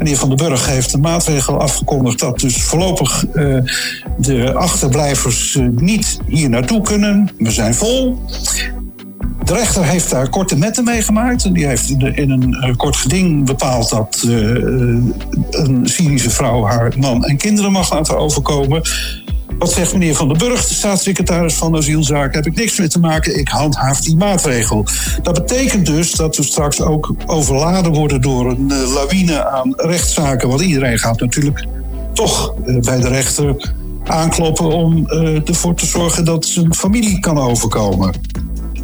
Meneer 0.01 0.17
Van 0.17 0.29
den 0.29 0.49
Burg 0.49 0.67
heeft 0.67 0.93
een 0.93 1.01
maatregel 1.01 1.61
afgekondigd 1.61 2.19
dat 2.19 2.39
dus 2.39 2.63
voorlopig 2.63 3.27
eh, 3.27 3.59
de 4.19 4.55
achterblijvers 4.55 5.57
eh, 5.57 5.67
niet 5.69 6.19
hier 6.27 6.49
naartoe 6.49 6.83
kunnen. 6.83 7.31
We 7.39 7.51
zijn 7.51 7.75
vol. 7.75 8.19
De 9.45 9.55
rechter 9.55 9.85
heeft 9.85 10.11
daar 10.11 10.29
korte 10.29 10.57
metten 10.57 10.85
mee 10.85 11.03
gemaakt. 11.03 11.45
En 11.45 11.53
die 11.53 11.67
heeft 11.67 11.91
in, 11.91 12.31
een 12.31 12.55
eh, 12.55 12.77
kort 12.77 12.97
geding 12.97 13.47
bepaald 13.47 13.91
dat 13.91 14.23
een 15.51 15.81
Syrische 15.83 16.31
vrouw 16.31 16.65
haar 16.65 16.93
man 16.99 17.25
en 17.25 17.37
kinderen 17.37 17.73
mag 17.73 17.93
laten 17.93 18.19
overkomen. 18.19 18.83
Wat 19.61 19.73
zegt 19.73 19.93
meneer 19.93 20.15
Van 20.15 20.29
den 20.29 20.39
Burg, 20.39 20.67
de 20.67 20.75
staatssecretaris 20.75 21.55
van 21.55 21.77
Asielzaken? 21.77 22.37
Heb 22.37 22.47
ik 22.47 22.55
niks 22.55 22.79
mee 22.79 22.89
te 22.89 22.99
maken, 22.99 23.39
ik 23.39 23.49
handhaaf 23.49 24.01
die 24.01 24.17
maatregel. 24.17 24.87
Dat 25.23 25.35
betekent 25.35 25.87
dus 25.87 26.13
dat 26.13 26.37
we 26.37 26.43
straks 26.43 26.81
ook 26.81 27.15
overladen 27.27 27.93
worden 27.93 28.21
door 28.21 28.51
een 28.51 28.71
eh, 28.71 28.93
lawine 28.93 29.47
aan 29.47 29.73
rechtszaken. 29.77 30.49
Want 30.49 30.61
iedereen 30.61 30.99
gaat 30.99 31.21
natuurlijk 31.21 31.67
toch 32.13 32.55
eh, 32.67 32.79
bij 32.79 33.01
de 33.01 33.09
rechter 33.09 33.73
aankloppen 34.05 34.67
om 34.67 35.07
eh, 35.07 35.49
ervoor 35.49 35.75
te 35.75 35.87
zorgen 35.87 36.25
dat 36.25 36.45
zijn 36.45 36.75
familie 36.75 37.21
kan 37.21 37.39
overkomen. 37.39 38.15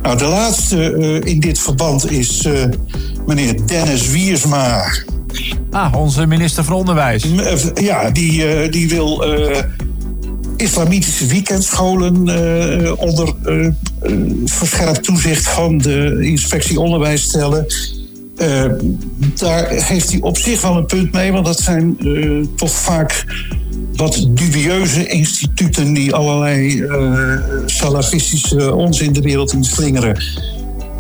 Nou, 0.03 0.19
de 0.19 0.25
laatste 0.25 1.21
in 1.25 1.41
dit 1.41 1.59
verband 1.59 2.11
is 2.11 2.49
meneer 3.27 3.67
Dennis 3.67 4.09
Wiersma. 4.09 4.85
Ah, 5.71 5.95
onze 5.95 6.27
minister 6.27 6.65
van 6.65 6.75
Onderwijs. 6.75 7.27
Ja, 7.75 8.11
die, 8.11 8.69
die 8.69 8.89
wil 8.89 9.25
islamitische 10.57 11.27
weekendscholen 11.27 12.29
eh, 12.29 12.93
onder 12.97 13.35
eh, 13.45 13.69
verscherpt 14.45 15.03
toezicht 15.05 15.49
van 15.49 15.79
de 15.79 16.19
inspectie 16.21 16.81
onderwijs 16.81 17.23
stellen. 17.23 17.67
Daar 19.35 19.69
heeft 19.69 20.11
hij 20.11 20.21
op 20.21 20.39
zich 20.39 20.61
wel 20.63 20.77
een 20.77 20.87
punt 20.87 21.13
mee, 21.13 21.33
want 21.33 21.47
dat 21.47 21.61
zijn 21.61 21.99
toch 22.57 22.73
vaak 22.73 23.25
wat 23.95 24.27
dubieuze 24.31 25.07
instituten 25.07 25.93
die 25.93 26.15
allerlei 26.15 26.87
salafistische 27.67 28.75
onzin 28.75 29.13
de 29.13 29.21
wereld 29.21 29.53
in 29.53 29.65
slingeren. 29.65 30.23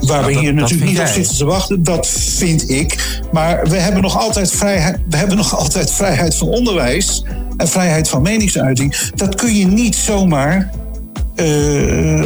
Waar 0.01 0.25
we 0.25 0.33
hier 0.33 0.55
dat 0.55 0.55
natuurlijk 0.55 0.91
niet 0.91 1.01
op 1.01 1.07
zitten 1.07 1.37
te 1.37 1.45
wachten, 1.45 1.83
dat 1.83 2.07
vind 2.09 2.71
ik. 2.71 3.21
Maar 3.33 3.69
we 3.69 3.77
hebben 3.77 4.03
nog 4.03 4.19
altijd 4.19 4.51
vrijheid, 4.51 4.99
we 5.09 5.17
hebben 5.17 5.37
nog 5.37 5.57
altijd 5.63 5.93
vrijheid 5.93 6.35
van 6.35 6.49
onderwijs 6.49 7.25
en 7.57 7.69
vrijheid 7.69 8.09
van 8.09 8.23
meningsuiting. 8.23 9.11
Dat 9.15 9.35
kun 9.35 9.55
je 9.55 9.67
niet 9.67 9.95
zomaar 9.95 10.71
eh, 11.35 12.25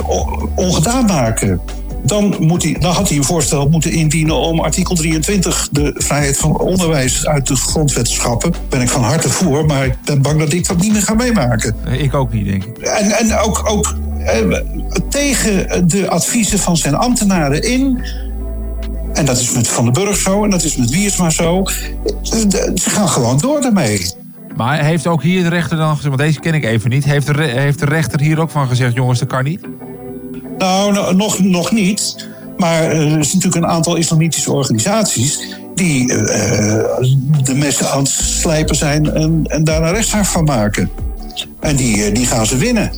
ongedaan 0.54 1.04
maken. 1.04 1.60
Dan, 2.02 2.36
moet 2.38 2.62
hij, 2.62 2.76
dan 2.80 2.92
had 2.92 3.08
hij 3.08 3.16
een 3.16 3.24
voorstel 3.24 3.68
moeten 3.68 3.92
indienen 3.92 4.34
om 4.34 4.60
artikel 4.60 4.94
23, 4.94 5.68
de 5.72 5.94
vrijheid 5.96 6.36
van 6.36 6.58
onderwijs, 6.58 7.26
uit 7.26 7.46
de 7.46 7.56
grondwet 7.56 8.04
te 8.04 8.12
schrappen. 8.12 8.54
Ben 8.68 8.80
ik 8.80 8.88
van 8.88 9.02
harte 9.02 9.28
voor, 9.28 9.66
maar 9.66 9.84
ik 9.84 9.94
ben 10.04 10.22
bang 10.22 10.38
dat 10.38 10.52
ik 10.52 10.66
dat 10.66 10.76
niet 10.76 10.92
meer 10.92 11.02
ga 11.02 11.14
meemaken. 11.14 11.74
Ik 11.98 12.14
ook 12.14 12.32
niet, 12.32 12.44
denk 12.44 12.64
ik. 12.64 12.78
En, 12.78 13.10
en 13.10 13.38
ook, 13.38 13.62
ook 13.70 13.94
eh, 14.24 14.60
tegen 15.08 15.88
de 15.88 16.08
adviezen 16.08 16.58
van 16.58 16.76
zijn 16.76 16.94
ambtenaren 16.94 17.62
in. 17.62 18.04
En 19.12 19.24
dat 19.24 19.38
is 19.38 19.52
met 19.52 19.68
Van 19.68 19.84
den 19.84 19.92
Burg 19.92 20.16
zo 20.16 20.44
en 20.44 20.50
dat 20.50 20.64
is 20.64 20.76
met 20.76 20.90
Wiersma 20.90 21.30
zo. 21.30 21.64
Ze 22.22 22.90
gaan 22.90 23.08
gewoon 23.08 23.38
door 23.38 23.60
daarmee. 23.60 24.06
Maar 24.56 24.84
heeft 24.84 25.06
ook 25.06 25.22
hier 25.22 25.42
de 25.42 25.48
rechter 25.48 25.76
dan 25.76 25.88
gezegd, 25.88 26.08
want 26.08 26.18
deze 26.18 26.40
ken 26.40 26.54
ik 26.54 26.64
even 26.64 26.90
niet, 26.90 27.04
heeft 27.04 27.26
de, 27.26 27.42
heeft 27.42 27.78
de 27.78 27.84
rechter 27.84 28.20
hier 28.20 28.40
ook 28.40 28.50
van 28.50 28.68
gezegd, 28.68 28.94
jongens, 28.94 29.18
dat 29.18 29.28
kan 29.28 29.44
niet? 29.44 29.60
Nou, 30.60 30.92
no- 30.92 31.12
nog, 31.12 31.38
nog 31.38 31.72
niet. 31.72 32.28
Maar 32.58 32.82
eh, 32.82 33.12
er 33.12 33.18
is 33.18 33.34
natuurlijk 33.34 33.64
een 33.64 33.70
aantal 33.70 33.96
islamitische 33.96 34.52
organisaties 34.52 35.58
die 35.74 36.12
eh, 36.12 36.94
de 37.42 37.54
messen 37.54 37.90
aan 37.90 37.98
het 37.98 38.08
slijpen 38.08 38.76
zijn 38.76 39.14
en, 39.14 39.44
en 39.46 39.64
daar 39.64 39.82
een 39.82 39.92
rechtszaak 39.92 40.24
van 40.24 40.44
maken. 40.44 40.90
En 41.60 41.76
die, 41.76 42.04
eh, 42.04 42.14
die 42.14 42.26
gaan 42.26 42.46
ze 42.46 42.56
winnen. 42.56 42.92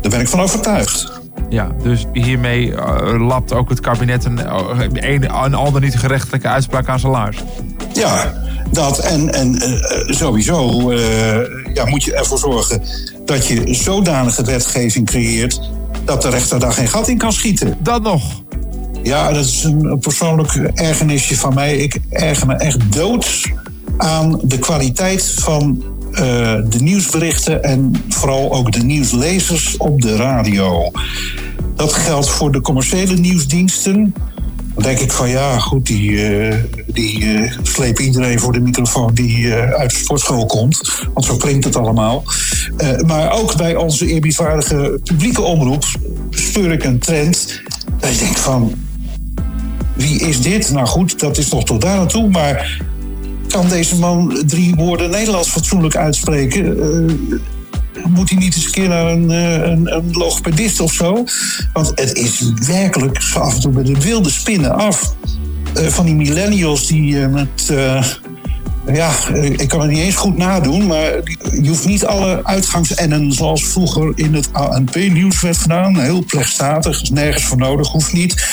Daar 0.00 0.10
ben 0.10 0.20
ik 0.20 0.28
van 0.28 0.40
overtuigd. 0.40 1.20
Ja, 1.48 1.70
dus 1.82 2.06
hiermee 2.12 2.74
eh, 2.74 3.26
lapt 3.26 3.52
ook 3.52 3.68
het 3.68 3.80
kabinet 3.80 4.24
een, 4.24 4.38
een, 4.80 5.30
een 5.32 5.54
al 5.54 5.72
dan 5.72 5.82
niet 5.82 5.98
gerechtelijke 5.98 6.48
uitspraak 6.48 6.88
aan 6.88 7.00
zijn 7.00 7.12
laars. 7.12 7.36
Ja, 7.92 8.34
dat 8.70 8.98
en, 8.98 9.34
en 9.34 9.58
sowieso 10.06 10.92
ja, 11.74 11.84
moet 11.84 12.04
je 12.04 12.14
ervoor 12.14 12.38
zorgen 12.38 12.82
dat 13.24 13.46
je 13.46 13.74
zodanige 13.74 14.44
wetgeving 14.44 15.06
creëert 15.06 15.60
dat 16.04 16.22
de 16.22 16.28
rechter 16.28 16.60
daar 16.60 16.72
geen 16.72 16.88
gat 16.88 17.08
in 17.08 17.18
kan 17.18 17.32
schieten. 17.32 17.76
Dat 17.80 18.02
nog? 18.02 18.42
Ja, 19.02 19.32
dat 19.32 19.44
is 19.44 19.64
een, 19.64 19.84
een 19.84 19.98
persoonlijk 19.98 20.54
ergernisje 20.74 21.36
van 21.36 21.54
mij. 21.54 21.76
Ik 21.76 22.00
erger 22.10 22.46
me 22.46 22.54
echt 22.54 22.92
dood 22.92 23.50
aan 23.96 24.40
de 24.42 24.58
kwaliteit 24.58 25.34
van 25.38 25.82
eh, 26.12 26.22
de 26.68 26.78
nieuwsberichten 26.80 27.62
en 27.62 28.04
vooral 28.08 28.52
ook 28.52 28.72
de 28.72 28.82
nieuwslezers 28.82 29.76
op 29.76 30.02
de 30.02 30.16
radio. 30.16 30.90
Dat 31.76 31.92
geldt 31.92 32.30
voor 32.30 32.52
de 32.52 32.60
commerciële 32.60 33.14
nieuwsdiensten. 33.14 34.14
Dan 34.74 34.82
denk 34.82 34.98
ik 34.98 35.12
van 35.12 35.28
ja, 35.28 35.58
goed, 35.58 35.86
die, 35.86 36.26
eh, 36.26 36.56
die 36.86 37.50
slepen 37.62 38.04
iedereen 38.04 38.40
voor 38.40 38.52
de 38.52 38.60
microfoon 38.60 39.14
die 39.14 39.54
eh, 39.54 39.70
uit 39.70 39.90
de 39.90 39.96
sportschool 39.96 40.46
komt. 40.46 41.06
Want 41.14 41.26
zo 41.26 41.36
klinkt 41.36 41.64
het 41.64 41.76
allemaal. 41.76 42.24
Maar 43.06 43.32
ook 43.32 43.56
bij 43.56 43.76
onze 43.76 44.06
eerbiedwaardige 44.06 45.00
publieke 45.04 45.42
omroep 45.42 45.84
speur 46.30 46.72
ik 46.72 46.84
een 46.84 46.98
trend. 46.98 47.62
Dat 47.98 48.10
ik 48.10 48.18
denk 48.18 48.36
van, 48.36 48.74
wie 49.94 50.20
is 50.20 50.40
dit? 50.40 50.70
Nou 50.72 50.86
goed, 50.86 51.20
dat 51.20 51.38
is 51.38 51.50
nog 51.50 51.64
tot 51.64 51.80
daar 51.80 51.96
naartoe. 51.96 52.28
Maar 52.28 52.80
kan 53.48 53.68
deze 53.68 53.98
man 53.98 54.42
drie 54.46 54.74
woorden 54.74 55.10
Nederlands 55.10 55.48
fatsoenlijk 55.48 55.96
uitspreken? 55.96 56.78
Moet 58.08 58.30
hij 58.30 58.38
niet 58.38 58.54
eens 58.54 58.64
een 58.64 58.70
keer 58.70 58.88
naar 58.88 59.06
een, 59.06 59.30
eh, 59.30 59.52
een, 59.52 59.94
een 59.94 60.10
logopedist 60.12 60.80
of 60.80 60.92
zo? 60.92 61.24
Want 61.72 61.92
het 61.94 62.12
is 62.12 62.52
werkelijk 62.66 63.18
af 63.34 63.54
en 63.54 63.60
toe 63.60 63.72
met 63.72 63.86
de 63.86 64.00
wilde 64.00 64.30
spinnen 64.30 64.74
af. 64.74 65.14
Eh, 65.74 65.86
van 65.86 66.04
die 66.04 66.14
millennials 66.14 66.86
die 66.86 67.22
eh, 67.22 67.28
met... 67.28 67.72
ja, 68.92 69.10
ik 69.34 69.68
kan 69.68 69.80
het 69.80 69.90
niet 69.90 69.98
eens 69.98 70.16
goed 70.16 70.36
nadoen, 70.36 70.86
maar 70.86 71.10
je 71.62 71.68
hoeft 71.68 71.86
niet 71.86 72.06
alle 72.06 72.44
uitgangsennen 72.44 73.32
zoals 73.32 73.64
vroeger 73.64 74.12
in 74.14 74.34
het 74.34 74.52
ANP-nieuws 74.52 75.40
werd 75.40 75.56
gedaan. 75.56 75.98
Heel 75.98 76.24
plechtstatig, 76.24 77.10
nergens 77.10 77.44
voor 77.44 77.58
nodig, 77.58 77.88
hoeft 77.88 78.12
niet. 78.12 78.46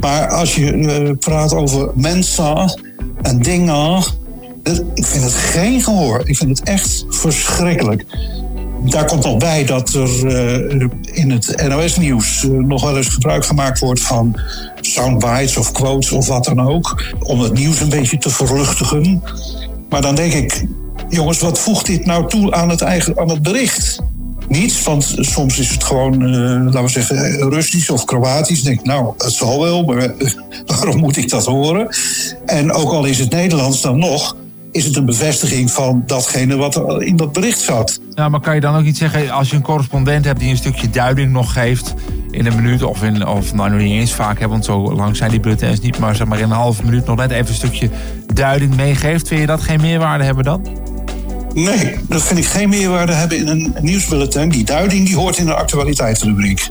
Maar 0.00 0.28
als 0.28 0.54
je 0.54 1.16
praat 1.20 1.52
over 1.52 1.90
mensen 1.94 2.74
en 3.22 3.42
dingen, 3.42 4.04
ik 4.94 5.06
vind 5.06 5.24
het 5.24 5.34
geen 5.34 5.82
gehoor. 5.82 6.22
Ik 6.24 6.36
vind 6.36 6.58
het 6.58 6.68
echt 6.68 7.04
verschrikkelijk. 7.08 8.04
Daar 8.90 9.04
komt 9.04 9.24
nog 9.24 9.36
bij 9.36 9.64
dat 9.64 9.94
er 9.94 10.26
eh, 10.26 10.88
in 11.02 11.30
het 11.30 11.68
NOS-nieuws 11.68 12.44
eh, 12.44 12.50
nog 12.50 12.82
wel 12.82 12.96
eens 12.96 13.08
gebruik 13.08 13.44
gemaakt 13.44 13.78
wordt 13.78 14.00
van 14.00 14.40
soundbites 14.80 15.56
of 15.56 15.72
quotes 15.72 16.12
of 16.12 16.26
wat 16.26 16.44
dan 16.44 16.60
ook. 16.60 17.14
Om 17.18 17.40
het 17.40 17.52
nieuws 17.52 17.80
een 17.80 17.88
beetje 17.88 18.18
te 18.18 18.30
verluchtigen. 18.30 19.22
Maar 19.88 20.00
dan 20.00 20.14
denk 20.14 20.32
ik, 20.32 20.66
jongens, 21.08 21.40
wat 21.40 21.58
voegt 21.58 21.86
dit 21.86 22.06
nou 22.06 22.28
toe 22.28 22.52
aan 22.52 22.68
het, 22.68 22.80
eigen, 22.80 23.18
aan 23.18 23.30
het 23.30 23.42
bericht? 23.42 24.02
Niets, 24.48 24.82
want 24.82 25.14
soms 25.18 25.58
is 25.58 25.70
het 25.70 25.84
gewoon, 25.84 26.22
eh, 26.22 26.64
laten 26.64 26.82
we 26.82 26.88
zeggen, 26.88 27.50
Russisch 27.50 27.90
of 27.90 28.04
Kroatisch. 28.04 28.62
Denk 28.62 28.84
nou, 28.84 29.14
het 29.18 29.32
zal 29.32 29.60
wel, 29.60 29.84
maar 29.84 30.14
waarom 30.66 30.96
moet 30.96 31.16
ik 31.16 31.30
dat 31.30 31.44
horen? 31.44 31.88
En 32.46 32.72
ook 32.72 32.90
al 32.90 33.04
is 33.04 33.18
het 33.18 33.30
Nederlands 33.30 33.80
dan 33.80 33.98
nog, 33.98 34.36
is 34.76 34.84
het 34.84 34.96
een 34.96 35.04
bevestiging 35.04 35.70
van 35.70 36.02
datgene 36.06 36.56
wat 36.56 36.74
er 36.74 37.02
in 37.02 37.16
dat 37.16 37.32
bericht 37.32 37.60
zat. 37.60 38.00
Nou, 38.14 38.30
maar 38.30 38.40
kan 38.40 38.54
je 38.54 38.60
dan 38.60 38.76
ook 38.76 38.84
iets 38.84 38.98
zeggen 38.98 39.30
als 39.30 39.50
je 39.50 39.56
een 39.56 39.62
correspondent 39.62 40.24
hebt 40.24 40.40
die 40.40 40.50
een 40.50 40.56
stukje 40.56 40.90
duiding 40.90 41.32
nog 41.32 41.52
geeft 41.52 41.94
in 42.30 42.46
een 42.46 42.54
minuut 42.54 42.82
of 42.82 43.02
in 43.02 43.26
of 43.26 43.54
nou 43.54 43.70
nog 43.70 43.80
niet 43.80 44.00
eens 44.00 44.14
vaak, 44.14 44.40
hè, 44.40 44.48
want 44.48 44.64
zo 44.64 44.94
lang 44.94 45.16
zijn 45.16 45.30
die 45.30 45.40
bulletins 45.40 45.80
niet, 45.80 45.98
maar 45.98 46.16
zeg 46.16 46.26
maar 46.26 46.38
in 46.38 46.44
een 46.44 46.50
halve 46.50 46.84
minuut 46.84 47.06
nog 47.06 47.16
net 47.16 47.30
even 47.30 47.48
een 47.48 47.54
stukje 47.54 47.90
duiding 48.34 48.76
meegeeft. 48.76 49.28
Vind 49.28 49.40
je 49.40 49.46
dat 49.46 49.60
geen 49.60 49.80
meerwaarde 49.80 50.24
hebben 50.24 50.44
dan? 50.44 50.66
Nee, 51.54 51.96
dat 52.08 52.22
vind 52.22 52.38
ik 52.38 52.46
geen 52.46 52.68
meerwaarde 52.68 53.12
hebben 53.12 53.38
in 53.38 53.48
een 53.48 53.74
nieuwsbulletin. 53.80 54.48
Die 54.48 54.64
duiding 54.64 55.06
die 55.06 55.16
hoort 55.16 55.38
in 55.38 55.46
de 55.46 55.54
actualiteitsrubriek. 55.54 56.70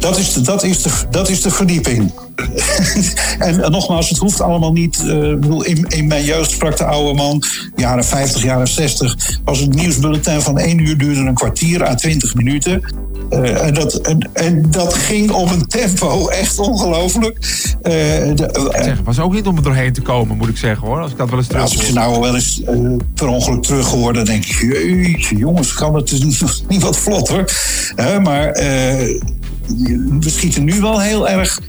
Dat 0.00 0.18
is 0.18 0.32
de, 0.32 0.40
dat 0.40 0.64
is 0.64 0.82
de, 0.82 0.90
dat 1.10 1.28
is 1.28 1.42
de 1.42 1.50
verdieping. 1.50 2.12
en, 3.38 3.62
eh, 3.62 3.68
nogmaals, 3.70 4.08
het 4.08 4.18
hoeft 4.18 4.40
allemaal 4.40 4.72
niet. 4.72 4.98
eh, 4.98 5.06
bedoel, 5.16 5.64
in, 5.64 5.84
in 5.88 6.06
mijn 6.06 6.24
jeugd 6.24 6.50
sprak 6.50 6.76
de 6.76 6.84
oude 6.84 7.14
man, 7.14 7.42
jaren 7.76 8.04
50, 8.04 8.42
jaren 8.42 8.68
60, 8.68 9.38
was 9.44 9.58
het 9.58 9.74
nieuwsbulletin 9.74 10.40
van 10.40 10.58
één 10.58 10.78
uur 10.78 10.98
duurde 10.98 11.20
een 11.20 11.34
kwartier 11.34 11.86
à 11.88 11.94
20 11.94 12.34
minuten. 12.34 12.82
Eh, 13.30 13.66
en, 13.66 13.74
dat, 13.74 13.94
en, 13.94 14.30
en 14.32 14.70
dat 14.70 14.94
ging 14.94 15.30
op 15.30 15.50
een 15.50 15.66
tempo, 15.66 16.28
echt 16.28 16.58
ongelooflijk. 16.58 17.38
Eh, 17.82 17.92
de- 18.34 18.70
Zeg, 18.82 19.00
was 19.04 19.18
ook 19.20 19.32
niet 19.32 19.46
om 19.46 19.56
er 19.56 19.62
doorheen 19.62 19.92
te 19.92 20.00
komen, 20.02 20.36
moet 20.36 20.48
ik 20.48 20.56
zeggen 20.56 20.86
hoor. 20.86 21.00
Als 21.00 21.10
ik 21.10 21.16
dat 21.18 21.28
wel 21.30 21.38
eens 21.38 21.46
terug 21.48 21.62
als 21.62 21.74
ik 21.74 21.82
ze 21.82 21.92
nou 21.92 22.20
wel 22.20 22.34
eens 22.34 22.62
eh, 22.62 22.74
per 23.14 23.26
ongeluk 23.26 23.62
terug 23.62 23.86
hoor, 23.86 24.12
dan 24.12 24.24
denk 24.24 24.44
ik, 24.44 24.54
jeetje, 24.60 25.36
jongens, 25.36 25.72
kan 25.72 25.94
het 25.94 26.12
niet 26.68 26.82
wat 26.88 26.98
vlotter? 26.98 27.52
Maar 28.22 28.48
eh, 28.48 29.20
we 30.20 30.30
schieten 30.30 30.64
nu 30.64 30.80
wel 30.80 31.00
heel 31.00 31.28
erg. 31.28 31.60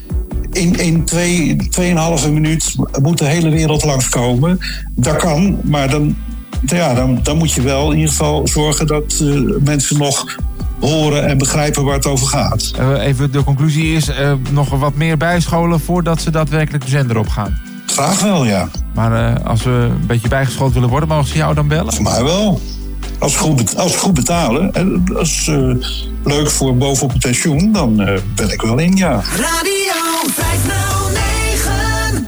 In, 0.52 0.76
in 0.76 1.06
twee, 1.06 1.56
tweeënhalve 1.70 2.32
minuut 2.32 2.76
moet 3.02 3.18
de 3.18 3.26
hele 3.26 3.50
wereld 3.50 3.84
langskomen. 3.84 4.60
Dat 4.96 5.16
kan, 5.16 5.60
maar 5.64 5.90
dan, 5.90 6.16
ja, 6.66 6.94
dan, 6.94 7.20
dan 7.24 7.38
moet 7.38 7.52
je 7.52 7.62
wel 7.62 7.92
in 7.92 7.98
ieder 7.98 8.12
geval 8.12 8.48
zorgen 8.48 8.88
dat 8.88 9.20
eh, 9.22 9.40
mensen 9.64 9.98
nog 9.98 10.38
horen 10.80 11.28
en 11.28 11.38
begrijpen 11.38 11.84
waar 11.84 11.96
het 11.96 12.06
over 12.06 12.28
gaat. 12.28 12.72
Eh, 12.78 13.06
even 13.06 13.32
de 13.32 13.44
conclusie 13.44 13.96
is 13.96 14.08
eh, 14.08 14.34
nog 14.52 14.70
wat 14.70 14.96
meer 14.96 15.18
bijscholen 15.18 15.80
voordat 15.80 16.22
ze 16.22 16.32
daadwerkelijk 16.32 16.84
de 16.84 16.90
zender 16.90 17.18
op 17.18 17.28
gaan. 17.28 17.60
Graag 17.86 18.22
wel, 18.22 18.46
ja. 18.46 18.70
Maar 18.94 19.42
als 19.42 19.64
we 19.64 19.72
een 19.72 20.08
beetje 20.08 20.28
bijgeschoold 20.28 20.74
willen 20.74 20.90
worden, 20.90 21.10
mogen 21.10 21.28
ze 21.28 21.38
jou 21.38 21.56
dan 21.56 21.68
bellen? 21.68 21.94
Voor 21.94 22.04
mij 22.04 22.24
wel. 22.24 22.62
Als 23.20 23.36
goed, 23.36 23.78
als 23.78 23.96
goed 23.96 24.14
betalen, 24.14 24.74
en 24.74 25.04
eh, 25.14 25.76
leuk 26.24 26.50
voor 26.50 26.78
bovenop 26.78 27.12
het 27.12 27.22
pensioen, 27.22 27.72
dan 27.72 28.02
eh, 28.02 28.20
ben 28.36 28.50
ik 28.50 28.62
wel 28.62 28.78
in, 28.78 28.96
ja. 28.96 29.22
Radio 29.36 29.94
509. 30.36 32.28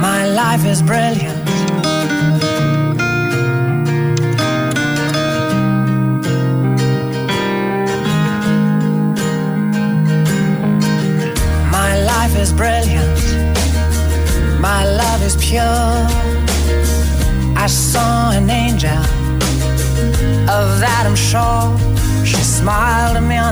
My 0.00 0.40
life 0.40 0.70
is 0.70 0.82
brilliant. 0.82 1.37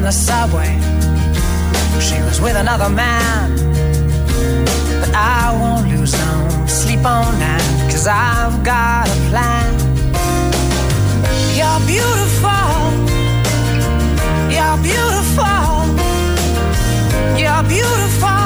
The 0.06 0.12
subway. 0.12 0.72
She 2.00 2.22
was 2.22 2.40
with 2.40 2.54
another 2.54 2.88
man. 2.88 3.56
But 5.00 5.12
I 5.12 5.52
won't 5.60 5.88
lose 5.88 6.12
no 6.12 6.66
sleep 6.68 7.04
on 7.04 7.36
that, 7.40 7.62
cause 7.90 8.06
I've 8.06 8.62
got 8.62 9.08
a 9.08 9.18
plan. 9.30 9.72
You're 11.58 11.82
beautiful, 11.92 12.76
you're 14.54 14.78
beautiful, 14.90 15.74
you're 17.42 17.64
beautiful, 17.76 18.45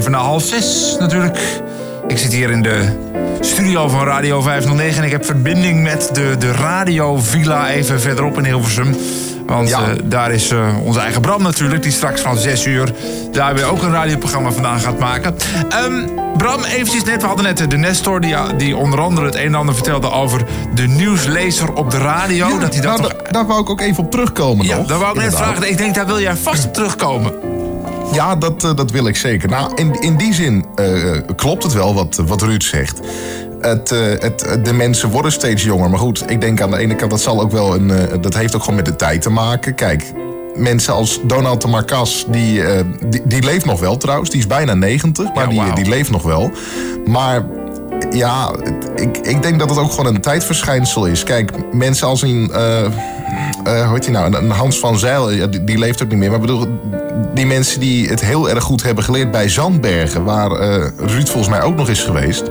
even 0.00 0.12
na 0.12 0.18
half 0.18 0.42
zes 0.42 0.96
natuurlijk. 0.98 1.38
Ik 2.08 2.18
zit 2.18 2.32
hier 2.32 2.50
in 2.50 2.62
de 2.62 2.96
studio 3.40 3.88
van 3.88 4.04
Radio 4.04 4.40
509 4.40 4.98
en 4.98 5.04
ik 5.04 5.10
heb 5.10 5.24
verbinding 5.24 5.82
met 5.82 6.10
de, 6.12 6.34
de 6.38 6.52
Radio 6.52 7.16
Villa 7.18 7.68
even 7.70 8.00
verderop 8.00 8.38
in 8.38 8.44
Hilversum. 8.44 8.96
Want 9.46 9.70
eh, 9.70 9.80
daar 10.04 10.30
is 10.32 10.50
eh, 10.50 10.58
onze 10.84 11.00
eigen 11.00 11.20
Bram 11.20 11.42
natuurlijk, 11.42 11.82
die 11.82 11.92
straks 11.92 12.20
van 12.20 12.38
6 12.38 12.66
uur 12.66 12.92
daar 13.32 13.54
weer 13.54 13.64
ook 13.64 13.82
een 13.82 13.92
radioprogramma 13.92 14.50
vandaan 14.52 14.80
gaat 14.80 14.98
maken. 14.98 15.36
Ehm, 15.68 16.06
Bram, 16.36 16.64
eventjes 16.64 17.04
net, 17.04 17.20
we 17.20 17.26
hadden 17.26 17.44
net 17.44 17.70
de 17.70 17.76
Nestor 17.76 18.20
die, 18.20 18.34
die 18.56 18.76
onder 18.76 19.00
andere 19.00 19.26
het 19.26 19.34
een 19.34 19.40
en 19.46 19.54
ander 19.54 19.74
vertelde 19.74 20.10
over 20.10 20.40
de 20.74 20.86
nieuwslezer 20.86 21.72
op 21.72 21.90
de 21.90 21.98
radio. 21.98 22.58
dat 22.58 22.72
hij 22.74 22.82
dat 22.82 22.98
nou, 22.98 23.10
toch... 23.12 23.22
da- 23.22 23.30
daar 23.30 23.46
wou 23.46 23.60
ik 23.60 23.70
ook 23.70 23.80
even 23.80 24.04
op 24.04 24.10
terugkomen 24.10 24.66
Ja, 24.66 24.76
nog. 24.76 24.86
daar 24.86 24.98
wou 24.98 25.10
ik 25.10 25.16
net 25.16 25.24
Inderdaad. 25.24 25.48
vragen. 25.52 25.70
Ik 25.70 25.78
denk, 25.78 25.94
daar 25.94 26.06
wil 26.06 26.20
jij 26.20 26.36
vast 26.36 26.64
op 26.66 26.74
terugkomen. 26.74 27.32
Ja, 28.12 28.36
dat, 28.36 28.64
eh, 28.64 28.74
dat 28.74 28.90
wil 28.90 29.06
ik 29.06 29.16
zeker. 29.16 29.48
Nou, 29.48 29.72
in, 29.74 30.00
in 30.00 30.16
die 30.16 30.34
zin 30.34 30.64
eh, 30.74 30.86
klopt 31.36 31.62
het 31.62 31.72
wel 31.72 31.94
wat, 31.94 32.16
wat 32.26 32.42
Ruud 32.42 32.62
zegt. 32.62 33.00
Het, 33.60 33.92
eh, 33.92 33.98
het, 34.18 34.58
de 34.64 34.72
mensen 34.72 35.10
worden 35.10 35.32
steeds 35.32 35.62
jonger. 35.62 35.90
Maar 35.90 35.98
goed, 35.98 36.30
ik 36.30 36.40
denk 36.40 36.60
aan 36.60 36.70
de 36.70 36.78
ene 36.78 36.94
kant 36.94 37.10
dat 37.10 37.20
zal 37.20 37.40
ook 37.40 37.50
wel 37.52 37.74
een. 37.74 37.92
dat 38.20 38.34
heeft 38.34 38.54
ook 38.54 38.60
gewoon 38.60 38.76
met 38.76 38.84
de 38.84 38.96
tijd 38.96 39.22
te 39.22 39.30
maken. 39.30 39.74
Kijk, 39.74 40.12
mensen 40.54 40.94
als 40.94 41.20
Donald 41.22 41.60
de 41.62 41.68
Marcas, 41.68 42.26
die, 42.28 42.62
die, 43.08 43.22
die 43.24 43.42
leeft 43.42 43.64
nog 43.66 43.80
wel 43.80 43.96
trouwens. 43.96 44.30
Die 44.30 44.38
is 44.40 44.46
bijna 44.46 44.74
90, 44.74 45.34
maar 45.34 45.48
die, 45.48 45.72
die 45.74 45.88
leeft 45.88 46.10
nog 46.10 46.22
wel. 46.22 46.50
Maar 47.06 47.46
ja, 48.10 48.50
ik, 48.96 49.16
ik 49.16 49.42
denk 49.42 49.58
dat 49.58 49.70
het 49.70 49.78
ook 49.78 49.90
gewoon 49.90 50.14
een 50.14 50.20
tijdverschijnsel 50.20 51.06
is. 51.06 51.22
Kijk, 51.24 51.50
mensen 51.72 52.06
als 52.06 52.22
een. 52.22 52.50
hoe 53.64 53.90
heet 53.92 54.02
die 54.02 54.10
nou? 54.12 54.34
Een- 54.36 54.50
Hans 54.50 54.78
van 54.78 54.98
Zijl, 54.98 55.30
ja, 55.30 55.46
die, 55.46 55.64
die 55.64 55.78
leeft 55.78 56.02
ook 56.02 56.08
niet 56.08 56.18
meer. 56.18 56.30
Maar 56.30 56.40
bedoel, 56.40 56.66
die 57.34 57.46
mensen 57.46 57.80
die 57.80 58.08
het 58.08 58.20
heel 58.20 58.50
erg 58.50 58.64
goed 58.64 58.82
hebben 58.82 59.04
geleerd 59.04 59.30
bij 59.30 59.48
Zandbergen, 59.48 60.24
waar 60.24 60.50
eh, 60.50 60.86
Ruud 60.96 61.28
volgens 61.28 61.48
mij 61.48 61.62
ook 61.62 61.76
nog 61.76 61.88
is 61.88 62.02
geweest. 62.02 62.42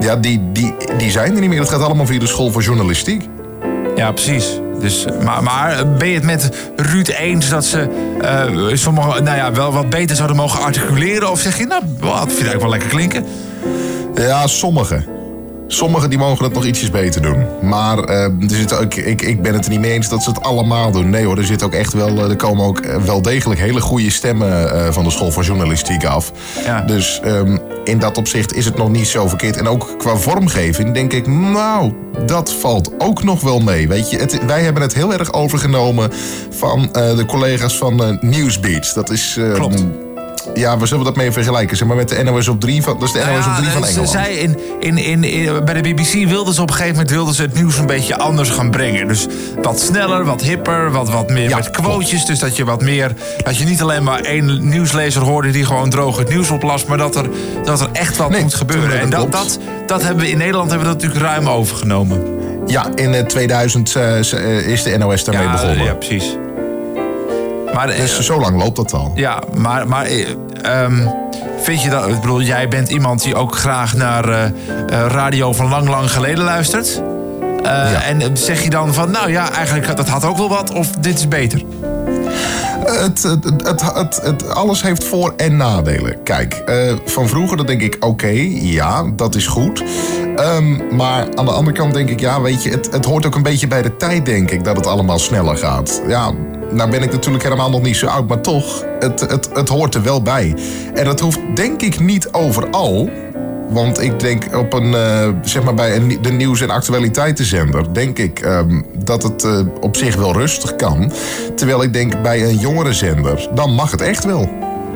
Ja, 0.00 0.16
die, 0.16 0.52
die, 0.52 0.74
die 0.98 1.10
zijn 1.10 1.34
er 1.34 1.40
niet 1.40 1.48
meer. 1.48 1.58
Dat 1.58 1.68
gaat 1.68 1.82
allemaal 1.82 2.06
via 2.06 2.18
de 2.18 2.26
school 2.26 2.50
voor 2.50 2.62
journalistiek. 2.62 3.28
Ja, 3.96 4.12
precies. 4.12 4.60
Dus, 4.80 5.06
maar, 5.24 5.42
maar 5.42 5.88
ben 5.88 6.08
je 6.08 6.14
het 6.14 6.24
met 6.24 6.50
Ruud 6.76 7.08
eens 7.08 7.48
dat 7.48 7.64
ze 7.64 7.88
eh 8.20 8.76
sommige, 8.76 9.20
nou 9.20 9.36
ja, 9.36 9.52
wel 9.52 9.72
wat 9.72 9.90
beter 9.90 10.16
zouden 10.16 10.36
mogen 10.36 10.60
articuleren? 10.60 11.30
Of 11.30 11.40
zeg 11.40 11.58
je, 11.58 11.66
nou, 11.66 11.82
wat, 11.98 12.18
vind 12.18 12.30
ik 12.30 12.46
eigenlijk 12.46 12.60
wel 12.60 12.70
lekker 12.70 12.88
klinken? 12.88 13.24
Ja, 14.14 14.46
sommigen. 14.46 15.17
Sommigen 15.70 16.10
die 16.10 16.18
mogen 16.18 16.44
het 16.44 16.54
nog 16.54 16.64
ietsjes 16.64 16.90
beter 16.90 17.22
doen. 17.22 17.46
Maar 17.62 17.98
eh, 17.98 18.22
er 18.22 18.32
zit 18.46 18.78
ook, 18.78 18.94
ik, 18.94 19.22
ik 19.22 19.42
ben 19.42 19.54
het 19.54 19.64
er 19.64 19.70
niet 19.70 19.80
mee 19.80 19.92
eens 19.92 20.08
dat 20.08 20.22
ze 20.22 20.30
het 20.30 20.42
allemaal 20.42 20.90
doen. 20.90 21.10
Nee 21.10 21.24
hoor, 21.24 21.38
er, 21.38 21.44
zit 21.44 21.62
ook 21.62 21.72
echt 21.72 21.92
wel, 21.92 22.08
eh, 22.08 22.30
er 22.30 22.36
komen 22.36 22.64
ook 22.64 22.78
eh, 22.78 22.96
wel 22.96 23.22
degelijk 23.22 23.60
hele 23.60 23.80
goede 23.80 24.10
stemmen 24.10 24.92
van 24.94 25.04
de 25.04 25.10
school 25.10 25.30
voor 25.30 25.44
journalistiek 25.44 26.04
af. 26.04 26.32
Dus 26.86 27.20
ehm, 27.24 27.56
in 27.84 27.98
dat 27.98 28.18
opzicht 28.18 28.54
is 28.54 28.64
het 28.64 28.76
nog 28.76 28.88
niet 28.88 29.08
zo 29.08 29.28
verkeerd. 29.28 29.56
En 29.56 29.68
ook 29.68 29.94
qua 29.98 30.16
vormgeving 30.16 30.94
denk 30.94 31.12
ik, 31.12 31.26
nou, 31.26 31.92
dat 32.26 32.52
valt 32.52 32.90
ook 32.98 33.24
nog 33.24 33.40
wel 33.40 33.60
mee. 33.60 33.88
Weet 33.88 34.10
je, 34.10 34.18
het, 34.18 34.44
wij 34.44 34.62
hebben 34.62 34.82
het 34.82 34.94
heel 34.94 35.12
erg 35.12 35.32
overgenomen 35.32 36.10
van 36.50 36.88
de 36.92 37.24
collega's 37.26 37.76
van 37.76 38.04
eh, 38.04 38.20
Newsbeat. 38.20 38.94
Dat 38.94 39.10
is. 39.10 39.38
Klopt. 39.54 39.84
Ja, 40.54 40.78
waar 40.78 40.86
zullen 40.86 41.04
we 41.04 41.08
dat 41.10 41.18
mee 41.22 41.32
vergelijken? 41.32 41.76
Zeg 41.76 41.88
maar 41.88 41.96
met 41.96 42.08
de 42.08 42.22
NOS 42.22 42.48
op 42.48 42.60
3 42.60 42.82
van, 42.82 42.98
dat 42.98 43.02
is 43.08 43.12
de 43.12 43.18
NOS 43.18 43.46
op 43.46 43.52
3 43.54 43.68
van 43.70 43.82
ze 43.82 43.88
Engeland. 43.88 44.08
zei 44.10 44.34
in, 44.34 44.58
in, 44.80 44.98
in, 44.98 45.24
in- 45.24 45.64
bij 45.64 45.82
de 45.82 45.94
BBC 45.94 46.28
wilden 46.28 46.54
ze 46.54 46.60
op 46.62 46.68
een 46.68 46.74
gegeven 46.74 46.94
moment 46.96 47.10
wilden 47.14 47.34
ze 47.34 47.42
het 47.42 47.54
nieuws 47.54 47.78
een 47.78 47.86
beetje 47.86 48.18
anders 48.18 48.50
gaan 48.50 48.70
brengen. 48.70 49.08
Dus 49.08 49.26
wat 49.62 49.80
sneller, 49.80 50.24
wat 50.24 50.42
hipper, 50.42 50.90
wat, 50.90 51.10
wat 51.10 51.30
meer 51.30 51.54
met 51.54 51.70
quotejes. 51.70 52.24
Dus 52.24 52.38
dat 52.38 52.56
je 52.56 52.64
wat 52.64 52.82
meer, 52.82 53.12
dat 53.44 53.56
je 53.56 53.64
niet 53.64 53.82
alleen 53.82 54.02
maar 54.04 54.20
één 54.20 54.68
nieuwslezer 54.68 55.22
hoorde 55.22 55.50
die 55.50 55.64
gewoon 55.64 55.90
droog 55.90 56.16
het 56.18 56.28
nieuws 56.28 56.50
oplast, 56.50 56.86
maar 56.86 56.98
dat 56.98 57.16
er, 57.16 57.26
dat 57.64 57.80
er 57.80 57.88
echt 57.92 58.16
wat 58.16 58.40
moet 58.40 58.54
gebeuren. 58.54 59.00
En 59.00 59.10
dat 59.10 59.32
dat, 59.32 59.58
dat, 59.86 60.02
hebben 60.02 60.24
we 60.24 60.30
in 60.30 60.38
Nederland 60.38 60.70
hebben 60.70 60.88
we 60.88 60.94
dat 60.94 61.02
natuurlijk 61.02 61.30
ruim 61.32 61.48
overgenomen. 61.48 62.22
Ja, 62.66 62.86
in 62.94 63.14
eh, 63.14 63.24
2000 63.24 63.94
eh, 63.96 64.12
z- 64.20 64.32
eh, 64.32 64.66
is 64.68 64.82
de 64.82 64.98
NOS 64.98 65.24
daarmee 65.24 65.44
Ja, 65.46 65.52
begonnen. 65.52 65.84
ja, 65.84 65.94
precies. 65.94 66.36
Maar, 67.78 67.86
dus 67.96 68.20
zo 68.20 68.40
lang 68.40 68.62
loopt 68.62 68.76
dat 68.76 68.92
al. 68.92 69.12
Ja, 69.14 69.42
maar, 69.56 69.88
maar 69.88 70.04
eh, 70.04 70.26
ehm, 70.62 71.06
vind 71.60 71.82
je 71.82 71.90
dat... 71.90 72.08
Ik 72.08 72.20
bedoel, 72.20 72.40
jij 72.40 72.68
bent 72.68 72.88
iemand 72.88 73.22
die 73.22 73.34
ook 73.34 73.56
graag 73.56 73.94
naar 73.94 74.28
eh, 74.28 74.44
eh, 74.44 74.52
radio 75.08 75.52
van 75.52 75.68
lang, 75.68 75.88
lang 75.88 76.10
geleden 76.10 76.44
luistert. 76.44 77.02
Eh, 77.62 78.08
En 78.08 78.36
zeg 78.36 78.62
je 78.62 78.70
dan 78.70 78.94
van, 78.94 79.10
nou 79.10 79.30
ja, 79.30 79.50
eigenlijk 79.52 79.96
dat 79.96 80.08
had 80.08 80.24
ook 80.24 80.36
wel 80.36 80.48
wat, 80.48 80.70
of 80.72 80.90
dit 80.90 81.18
is 81.18 81.28
beter? 81.28 81.62
Het, 82.84 83.22
het, 83.22 83.44
het, 83.44 83.94
het, 83.94 84.20
het- 84.22 84.48
alles 84.54 84.82
heeft 84.82 85.04
voor- 85.04 85.34
en 85.36 85.56
nadelen. 85.56 86.22
Kijk, 86.22 86.54
eh, 86.54 86.92
van 87.04 87.28
vroeger 87.28 87.56
dan 87.56 87.66
denk 87.66 87.80
ik, 87.82 87.96
oké, 88.00 88.32
ja, 88.52 89.04
dat 89.16 89.34
is 89.34 89.46
goed. 89.46 89.84
Ehm, 90.36 90.96
maar 90.96 91.26
aan 91.34 91.44
de 91.44 91.50
andere 91.52 91.76
kant 91.76 91.94
denk 91.94 92.08
ik, 92.10 92.20
ja, 92.20 92.40
weet 92.40 92.62
je, 92.62 92.70
het, 92.70 92.88
het 92.92 93.04
hoort 93.04 93.26
ook 93.26 93.34
een 93.34 93.42
beetje 93.42 93.66
bij 93.66 93.82
de 93.82 93.96
tijd, 93.96 94.26
denk 94.26 94.50
ik, 94.50 94.64
dat 94.64 94.76
het 94.76 94.86
allemaal 94.86 95.18
sneller 95.18 95.56
gaat. 95.56 96.02
Ja, 96.08 96.32
nou 96.70 96.90
ben 96.90 97.02
ik 97.02 97.12
natuurlijk 97.12 97.44
helemaal 97.44 97.70
nog 97.70 97.82
niet 97.82 97.96
zo 97.96 98.06
oud, 98.06 98.28
maar 98.28 98.40
toch, 98.40 98.84
het, 98.98 99.20
het, 99.20 99.48
het 99.52 99.68
hoort 99.68 99.94
er 99.94 100.02
wel 100.02 100.22
bij. 100.22 100.54
En 100.94 101.04
dat 101.04 101.20
hoeft 101.20 101.38
denk 101.54 101.82
ik 101.82 102.00
niet 102.00 102.32
overal. 102.32 103.10
Want 103.68 104.00
ik 104.00 104.20
denk 104.20 104.56
op 104.56 104.72
een, 104.72 104.94
eh, 104.94 105.28
zeg 105.42 105.62
maar 105.62 105.74
bij 105.74 105.96
een, 105.96 106.18
de 106.22 106.32
nieuws- 106.32 106.60
en 106.60 106.70
actualiteitenzender, 106.70 107.94
denk 107.94 108.18
ik 108.18 108.40
ehm, 108.40 108.82
dat 109.04 109.22
het 109.22 109.44
eh, 109.44 109.60
op 109.80 109.96
zich 109.96 110.16
wel 110.16 110.32
rustig 110.32 110.76
kan. 110.76 111.12
Terwijl 111.54 111.82
ik 111.82 111.92
denk 111.92 112.22
bij 112.22 112.42
een 112.42 112.56
jongere 112.56 112.92
zender, 112.92 113.48
dan 113.54 113.74
mag 113.74 113.90
het 113.90 114.00
echt 114.00 114.24
wel. 114.24 114.48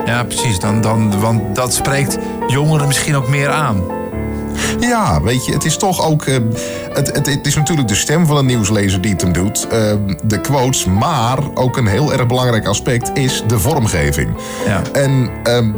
Ja, 0.07 0.25
precies. 0.25 0.59
Dan, 0.59 0.81
dan, 0.81 1.21
want 1.21 1.55
dat 1.55 1.75
spreekt 1.75 2.19
jongeren 2.49 2.87
misschien 2.87 3.17
ook 3.17 3.29
meer 3.29 3.49
aan. 3.49 4.02
Ja, 4.81 5.23
weet 5.23 5.45
je, 5.47 5.53
het 5.53 5.65
is 5.65 5.77
toch 5.77 6.07
ook. 6.07 6.25
eh, 6.25 6.37
het, 6.93 7.07
het, 7.17 7.27
het 7.27 7.47
is 7.47 7.55
natuurlijk 7.55 7.89
de 7.89 7.95
stem 7.95 8.27
van 8.27 8.37
een 8.37 8.47
nieuwslezer 8.47 9.01
die 9.01 9.13
het 9.13 9.21
hem 9.21 9.33
doet. 9.33 9.67
eh, 9.69 9.93
de 10.25 10.41
quotes. 10.41 10.85
Maar 10.85 11.39
ook 11.55 11.77
een 11.77 11.87
heel 11.87 12.13
erg 12.13 12.27
belangrijk 12.27 12.67
aspect 12.67 13.11
is 13.15 13.43
de 13.47 13.59
vormgeving. 13.59 14.29
Ja. 14.67 14.83
En 14.93 15.31
ehm, 15.43 15.71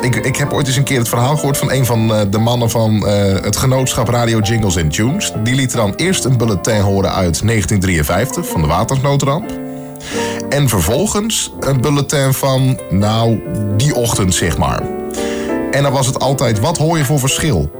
ik, 0.00 0.16
ik 0.16 0.36
heb 0.36 0.52
ooit 0.52 0.66
eens 0.66 0.76
een 0.76 0.84
keer 0.84 0.98
het 0.98 1.08
verhaal 1.08 1.36
gehoord 1.36 1.56
van 1.56 1.72
een 1.72 1.86
van 1.86 2.14
eh, 2.14 2.20
de 2.30 2.38
mannen 2.38 2.70
van 2.70 3.06
het 3.42 3.56
genootschap 3.56 4.08
Radio 4.08 4.38
Jingles 4.38 4.76
and 4.78 4.92
Tunes. 4.94 5.32
Die 5.42 5.54
liet 5.54 5.72
dan 5.72 5.92
eerst 5.96 6.24
een 6.24 6.36
bulletin 6.36 6.80
horen 6.80 7.10
uit 7.12 7.46
1953 7.46 8.46
van 8.48 8.60
de 8.60 8.66
watersnoodramp. 8.66 9.50
En 10.48 10.68
vervolgens 10.68 11.52
een 11.60 11.80
bulletin 11.80 12.32
van, 12.34 12.80
nou, 12.90 13.40
die 13.76 13.94
ochtend 13.94 14.34
zeg 14.34 14.58
maar. 14.58 14.82
En 15.70 15.82
dan 15.82 15.92
was 15.92 16.06
het 16.06 16.18
altijd, 16.20 16.60
wat 16.60 16.78
hoor 16.78 16.98
je 16.98 17.04
voor 17.04 17.18
verschil? 17.18 17.70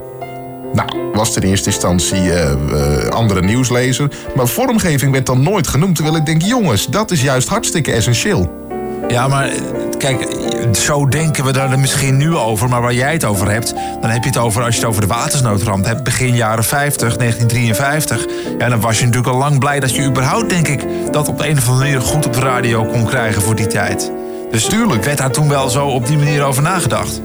Nou, 0.73 1.11
was 1.13 1.35
het 1.35 1.45
in 1.45 1.51
eerste 1.51 1.69
instantie 1.69 2.33
eh, 2.33 3.09
andere 3.09 3.43
nieuwslezer. 3.43 4.11
Maar 4.35 4.47
vormgeving 4.47 5.13
werd 5.13 5.27
dan 5.27 5.43
nooit 5.43 5.69
genoemd. 5.69 5.95
Terwijl 5.95 6.17
ik 6.17 6.27
denk, 6.27 6.43
jongens, 6.43 6.87
dat 6.87 7.11
is 7.11 7.23
juist 7.23 7.49
hartstikke 7.49 7.93
essentieel. 7.93 8.61
Ja, 9.09 9.29
maar 9.29 9.49
eh, 9.49 9.61
kijk, 9.99 10.27
zo 10.73 11.09
denken 11.09 11.45
we 11.45 11.53
daar 11.53 11.79
misschien 11.79 12.17
nu 12.17 12.37
over. 12.37 12.69
Maar 12.69 12.81
waar 12.81 12.95
jij 12.95 13.13
het 13.13 13.25
over 13.25 13.51
hebt, 13.51 13.75
dan 14.01 14.11
heb 14.11 14.23
je 14.23 14.29
het 14.29 14.39
over... 14.39 14.63
als 14.63 14.75
je 14.75 14.81
het 14.81 14.89
over 14.89 15.01
de 15.01 15.07
watersnoodramp 15.07 15.85
hebt, 15.85 16.05
begin 16.05 16.35
jaren 16.35 16.65
50, 16.65 17.17
1953... 17.17 18.27
ja, 18.59 18.69
dan 18.69 18.81
was 18.81 18.99
je 18.99 19.05
natuurlijk 19.05 19.33
al 19.33 19.39
lang 19.39 19.59
blij 19.59 19.81
dat 19.81 19.95
je 19.95 20.03
überhaupt, 20.03 20.51
denk 20.51 20.69
ik... 20.69 20.85
dat 21.11 21.29
op 21.29 21.39
de 21.39 21.49
een 21.49 21.57
of 21.57 21.69
andere 21.69 21.85
manier 21.85 22.01
goed 22.01 22.27
op 22.27 22.33
de 22.33 22.41
radio 22.41 22.85
kon 22.85 23.07
krijgen 23.07 23.43
voor 23.43 23.55
die 23.55 23.67
tijd. 23.67 24.13
Dus 24.51 24.65
Tuurlijk. 24.65 25.05
werd 25.05 25.19
daar 25.19 25.31
toen 25.31 25.49
wel 25.49 25.69
zo 25.69 25.87
op 25.87 26.07
die 26.07 26.19
manier 26.19 26.43
over 26.43 26.63
nagedacht? 26.63 27.21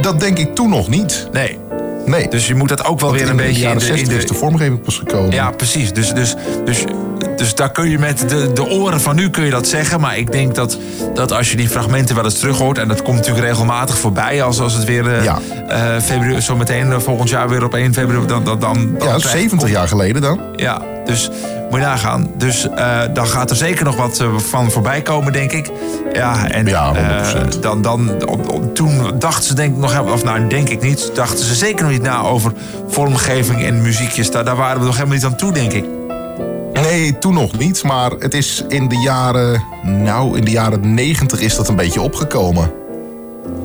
Dat 0.00 0.20
denk 0.20 0.38
ik 0.38 0.54
toen 0.54 0.68
nog 0.68 0.88
niet. 0.88 1.28
Nee. 1.32 1.58
Nee. 2.04 2.28
Dus 2.28 2.46
je 2.46 2.54
moet 2.54 2.68
dat 2.68 2.84
ook 2.84 3.00
wel 3.00 3.08
Want 3.08 3.20
weer 3.20 3.30
een 3.30 3.36
beetje... 3.36 3.62
in 3.68 3.68
de, 3.68 3.74
in 3.74 3.80
60 3.80 4.08
de, 4.08 4.14
is 4.16 4.26
de 4.26 4.34
vormgeving 4.34 4.80
pas 4.82 4.98
gekomen. 4.98 5.30
Ja, 5.30 5.50
precies. 5.50 5.92
Dus, 5.92 6.12
dus, 6.14 6.34
dus, 6.64 6.84
dus 7.36 7.54
daar 7.54 7.70
kun 7.72 7.90
je 7.90 7.98
met 7.98 8.28
de, 8.28 8.52
de 8.52 8.68
oren 8.68 9.00
van 9.00 9.14
nu 9.16 9.30
kun 9.30 9.44
je 9.44 9.50
dat 9.50 9.66
zeggen. 9.68 10.00
Maar 10.00 10.18
ik 10.18 10.32
denk 10.32 10.54
dat, 10.54 10.78
dat 11.14 11.32
als 11.32 11.50
je 11.50 11.56
die 11.56 11.68
fragmenten 11.68 12.14
wel 12.14 12.24
eens 12.24 12.38
terug 12.38 12.58
hoort... 12.58 12.78
en 12.78 12.88
dat 12.88 13.02
komt 13.02 13.16
natuurlijk 13.16 13.46
regelmatig 13.46 13.98
voorbij... 13.98 14.42
als, 14.42 14.60
als 14.60 14.74
het 14.74 14.84
weer 14.84 15.08
eh, 15.08 15.26
eh, 15.26 16.02
februari, 16.02 16.40
zo 16.40 16.56
meteen 16.56 16.92
eh, 16.92 16.98
volgend 16.98 17.28
jaar 17.28 17.48
weer 17.48 17.64
op 17.64 17.74
1 17.74 17.92
februari... 17.94 18.26
Dan, 18.26 18.44
dan, 18.44 18.58
dan, 18.58 18.74
dan 18.98 19.08
Ja, 19.08 19.16
krijg- 19.16 19.28
70 19.38 19.70
jaar 19.70 19.88
geleden 19.88 20.22
dan. 20.22 20.40
Ja, 20.56 20.80
dus 21.04 21.30
moet 21.70 21.80
je 21.80 21.86
nagaan. 21.86 22.30
Dus 22.36 22.68
eh, 22.68 23.00
dan 23.12 23.26
gaat 23.26 23.50
er 23.50 23.56
zeker 23.56 23.84
nog 23.84 23.96
wat 23.96 24.18
eh, 24.20 24.36
van 24.36 24.70
voorbij 24.70 25.02
komen, 25.02 25.32
denk 25.32 25.52
ik. 25.52 25.70
Ja, 26.12 26.48
en 26.50 26.66
eh, 26.68 27.44
dan, 27.60 27.82
dan, 27.82 28.10
op- 28.26 28.48
op- 28.48 28.74
toen 28.74 29.18
dachten 29.18 29.44
ze 29.44 29.54
denk 29.54 29.74
ik 29.74 29.80
nog... 29.80 30.00
of 30.12 30.24
nou, 30.24 30.48
denk 30.48 30.68
ik 30.68 30.82
niet, 30.82 31.10
dachten 31.14 31.44
ze 31.44 31.54
zeker 31.54 31.82
nog 31.84 31.92
niet 31.92 32.02
na 32.02 32.20
over 32.20 32.52
vormgeving 32.88 33.64
en 33.64 33.82
muziekjes. 33.82 34.30
Daar, 34.30 34.44
daar 34.44 34.56
waren 34.56 34.78
we 34.80 34.86
nog 34.86 34.94
helemaal 34.94 35.16
niet 35.16 35.24
aan 35.24 35.36
toe, 35.36 35.52
denk 35.52 35.72
ik. 35.72 35.84
Nee, 36.72 37.18
toen 37.18 37.34
nog 37.34 37.58
niet. 37.58 37.82
Maar 37.82 38.10
het 38.10 38.34
is 38.34 38.64
in 38.68 38.88
de 38.88 38.96
jaren... 38.96 39.62
Nou, 39.82 40.36
in 40.38 40.44
de 40.44 40.50
jaren 40.50 40.94
90 40.94 41.40
is 41.40 41.56
dat 41.56 41.68
een 41.68 41.76
beetje 41.76 42.00
opgekomen. 42.00 42.72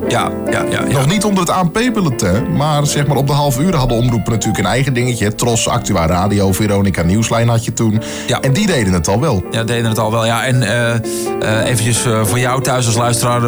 Ja, 0.08 0.30
ja, 0.50 0.64
ja, 0.70 0.82
Nog 0.82 1.06
niet 1.06 1.24
onder 1.24 1.40
het 1.40 1.50
ANP-bulletin, 1.50 2.56
maar 2.56 2.86
zeg 2.86 3.06
maar 3.06 3.16
op 3.16 3.26
de 3.26 3.32
half 3.32 3.58
uur 3.58 3.74
hadden 3.74 3.96
omroepen 3.96 4.32
natuurlijk 4.32 4.58
een 4.58 4.70
eigen 4.70 4.94
dingetje. 4.94 5.34
Tros, 5.34 5.68
Actua 5.68 6.06
Radio, 6.06 6.52
Veronica 6.52 7.02
Nieuwslijn 7.02 7.48
had 7.48 7.64
je 7.64 7.72
toen. 7.72 8.02
En 8.40 8.52
die 8.52 8.66
deden 8.66 8.92
het 8.92 9.08
al 9.08 9.20
wel. 9.20 9.44
Ja, 9.50 9.64
deden 9.64 9.88
het 9.88 9.98
al 9.98 10.10
wel. 10.10 10.26
Ja, 10.26 10.44
en 10.44 10.62
eh, 10.62 11.64
eventjes 11.64 12.04
eh, 12.04 12.24
voor 12.24 12.38
jou 12.38 12.62
thuis 12.62 12.86
als 12.86 12.96
luisteraar. 12.96 13.40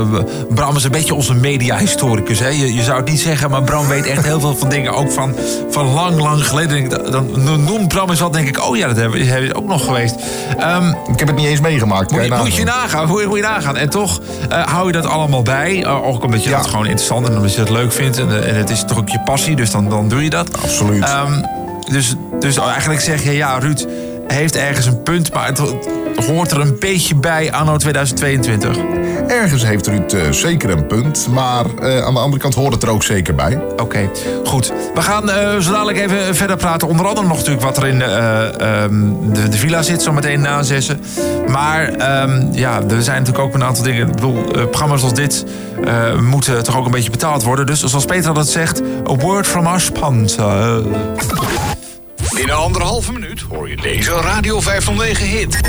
Bram 0.54 0.76
is 0.76 0.84
een 0.84 0.90
beetje 0.90 1.14
onze 1.14 1.34
mediahistoricus. 1.34 2.38
Hè? 2.38 2.48
Je, 2.48 2.74
je 2.74 2.82
zou 2.82 2.96
het 2.96 3.08
niet 3.08 3.20
zeggen, 3.20 3.50
maar 3.50 3.62
Bram 3.62 3.88
weet 3.88 4.06
echt 4.06 4.24
heel 4.24 4.40
veel 4.40 4.56
van 4.56 4.68
dingen. 4.68 4.94
Ook 4.94 5.10
van, 5.10 5.34
van 5.70 5.92
lang, 5.92 6.20
lang 6.20 6.46
geleden. 6.46 6.88
Dan, 6.88 7.10
dan 7.44 7.64
noemt 7.64 7.88
Bram 7.88 8.10
eens 8.10 8.20
wat, 8.20 8.32
denk 8.32 8.48
ik... 8.48 8.66
oh 8.66 8.76
ja, 8.76 8.86
dat 8.86 8.96
hebben 8.96 9.20
we 9.20 9.54
ook 9.54 9.66
nog 9.66 9.84
geweest. 9.84 10.14
Ehm, 10.58 10.88
ik 10.88 11.18
heb 11.18 11.28
het 11.28 11.36
niet 11.36 11.46
eens 11.46 11.60
meegemaakt. 11.60 12.10
Moet, 12.10 12.24
je, 12.24 12.28
je 12.28 12.34
moet 12.34 12.54
je 12.54 12.64
nagaan, 12.64 13.08
moet 13.08 13.20
je, 13.20 13.26
moet 13.26 13.36
je 13.36 13.42
nagaan. 13.42 13.76
En 13.76 13.90
toch 13.90 14.20
hou 14.48 14.86
je 14.86 14.92
dat 14.92 15.06
allemaal 15.06 15.42
bij. 15.42 15.86
Ook 15.86 16.22
omdat 16.42 16.60
je 16.60 16.68
dat 16.68 16.74
gewoon 16.74 16.86
interessant 16.86 17.28
en 17.28 17.36
omdat 17.36 17.54
je 17.54 17.60
het 17.60 17.70
leuk 17.70 17.92
vindt. 17.92 18.18
En, 18.18 18.28
eh, 18.28 18.48
en 18.48 18.54
het 18.54 18.70
is 18.70 18.84
toch 18.84 18.98
ook 18.98 19.08
je 19.08 19.20
passie, 19.20 19.56
dus 19.56 19.70
dan, 19.70 19.88
dan 19.88 20.08
doe 20.08 20.24
je 20.24 20.30
dat. 20.30 20.62
Absoluut. 20.62 21.06
dus, 21.90 22.14
dus 22.40 22.56
eigenlijk 22.56 23.00
zeg 23.00 23.22
je, 23.22 23.32
ja, 23.32 23.58
Ruud 23.58 23.86
heeft 24.26 24.56
ergens 24.56 24.86
een 24.86 25.02
punt... 25.02 25.34
maar 25.34 25.46
het 25.46 25.58
hoort 26.26 26.50
er 26.50 26.60
een 26.60 26.76
beetje 26.78 27.14
bij 27.14 27.52
anno 27.52 27.76
2022. 27.76 28.76
Ergens 29.28 29.64
heeft 29.64 29.86
Ruud 29.86 30.12
eh, 30.12 30.30
zeker 30.30 30.70
een 30.70 30.86
punt, 30.86 31.28
maar 31.30 31.64
eh, 31.82 32.04
aan 32.04 32.14
de 32.14 32.20
andere 32.20 32.42
kant 32.42 32.54
hoort 32.54 32.74
het 32.74 32.82
er 32.82 32.90
ook 32.90 33.02
zeker 33.02 33.34
bij. 33.34 33.60
Oké, 33.76 34.10
goed. 34.44 34.72
We 34.94 35.02
gaan 35.02 35.30
eh, 35.30 35.58
zo 35.58 35.72
dadelijk 35.72 35.98
even 35.98 36.36
verder 36.36 36.56
praten. 36.56 36.88
Onder 36.88 37.06
andere 37.06 37.26
nog 37.26 37.36
natuurlijk 37.36 37.64
wat 37.64 37.76
er 37.76 37.86
in 37.86 38.02
eh, 38.02 38.60
ehm, 38.60 39.32
de, 39.32 39.48
de 39.48 39.56
villa 39.56 39.82
zit, 39.82 40.02
zo 40.02 40.12
meteen 40.12 40.40
na 40.40 40.62
zessen. 40.62 41.00
Maar 41.48 41.88
ehm, 41.88 42.46
ja, 42.52 42.82
er 42.88 43.02
zijn 43.02 43.18
natuurlijk 43.18 43.44
ook 43.44 43.54
een 43.54 43.64
aantal 43.64 43.84
dingen. 43.84 44.06
Ik 44.06 44.14
bedoel, 44.14 44.42
programma's 44.42 45.02
als 45.02 45.14
dit 45.14 45.44
moeten 46.20 46.62
toch 46.62 46.76
ook 46.76 46.84
een 46.84 46.90
beetje 46.90 47.10
betaald 47.10 47.42
worden. 47.42 47.66
Dus 47.66 47.82
zoals 47.82 48.04
Peter 48.04 48.34
dat 48.34 48.48
zegt, 48.48 48.82
a 49.10 49.14
word 49.14 49.46
from 49.46 49.66
our 49.66 49.80
sponsor. 49.80 50.82
Binnen 52.34 52.56
anderhalve 52.56 53.12
minuut 53.12 53.40
hoor 53.40 53.68
je 53.68 53.76
deze 53.76 54.10
Radio 54.10 54.60
509 54.60 55.26
hit. 55.26 55.60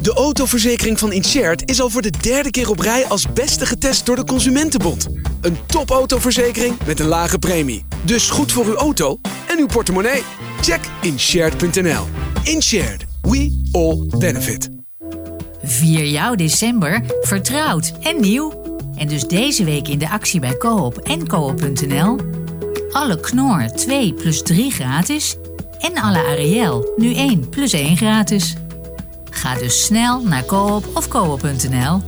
De 0.00 0.12
autoverzekering 0.14 0.98
van 0.98 1.12
Inshared 1.12 1.70
is 1.70 1.80
al 1.80 1.90
voor 1.90 2.02
de 2.02 2.12
derde 2.20 2.50
keer 2.50 2.70
op 2.70 2.78
rij 2.78 3.06
als 3.06 3.32
beste 3.32 3.66
getest 3.66 4.06
door 4.06 4.16
de 4.16 4.24
Consumentenbond. 4.24 5.08
Een 5.40 5.58
topautoverzekering 5.66 6.76
met 6.86 7.00
een 7.00 7.06
lage 7.06 7.38
premie. 7.38 7.84
Dus 8.02 8.30
goed 8.30 8.52
voor 8.52 8.64
uw 8.64 8.74
auto 8.74 9.20
en 9.48 9.58
uw 9.58 9.66
portemonnee. 9.66 10.22
Check 10.60 10.80
inshared.nl. 11.00 12.04
Inshared. 12.42 13.04
We 13.22 13.68
all 13.72 14.18
benefit. 14.18 14.68
Vier 15.62 16.06
jouw 16.06 16.34
december 16.34 17.02
vertrouwd 17.20 17.92
en 18.02 18.20
nieuw. 18.20 18.62
En 18.96 19.08
dus 19.08 19.22
deze 19.22 19.64
week 19.64 19.88
in 19.88 19.98
de 19.98 20.08
actie 20.08 20.40
bij 20.40 20.56
Coop 20.56 20.98
en 20.98 21.26
Coop.nl. 21.26 22.16
Alle 22.94 23.20
Knor 23.20 23.66
2 23.74 24.12
plus 24.12 24.42
3 24.42 24.70
gratis. 24.70 25.36
En 25.78 26.02
alle 26.02 26.18
Ariel 26.18 26.92
nu 26.96 27.14
1 27.14 27.48
plus 27.48 27.72
1 27.72 27.96
gratis. 27.96 28.54
Ga 29.30 29.54
dus 29.54 29.84
snel 29.84 30.22
naar 30.22 30.44
Coop 30.44 30.84
of 30.92 31.08
Coop.nl. 31.08 32.02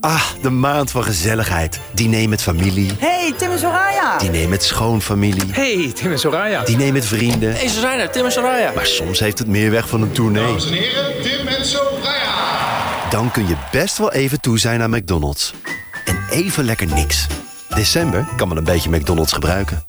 Ah, 0.00 0.22
de 0.42 0.50
maand 0.50 0.90
van 0.90 1.04
gezelligheid. 1.04 1.80
Diner 1.92 2.28
met 2.28 2.42
familie. 2.42 2.92
Hey, 2.98 3.34
Tim 3.36 3.50
en 3.50 3.58
Soraya. 3.58 4.18
Diner 4.18 4.48
met 4.48 4.62
schoonfamilie. 4.62 5.52
Hey, 5.52 5.92
Tim 5.94 6.12
en 6.12 6.18
Soraya. 6.18 6.64
Diner 6.64 6.92
met 6.92 7.06
vrienden. 7.06 7.52
Hey, 7.52 7.68
ze 7.68 7.80
zijn 7.80 8.00
er. 8.00 8.10
Tim 8.10 8.24
en 8.24 8.32
Soraya. 8.32 8.72
Maar 8.74 8.86
soms 8.86 9.20
heeft 9.20 9.38
het 9.38 9.48
meer 9.48 9.70
weg 9.70 9.88
van 9.88 10.02
een 10.02 10.12
tournee. 10.12 10.46
Dames 10.46 10.66
en 10.66 10.72
heren, 10.72 11.22
Tim 11.22 11.46
en 11.46 11.66
Soraya. 11.66 13.10
Dan 13.10 13.30
kun 13.30 13.46
je 13.48 13.56
best 13.72 13.98
wel 13.98 14.12
even 14.12 14.40
toe 14.40 14.58
zijn 14.58 14.82
aan 14.82 14.90
McDonald's. 14.90 15.54
En 16.04 16.18
even 16.30 16.64
lekker 16.64 16.86
niks. 16.86 17.26
December 17.68 18.28
kan 18.36 18.48
wel 18.48 18.58
een 18.58 18.64
beetje 18.64 18.90
McDonald's 18.90 19.32
gebruiken. 19.32 19.82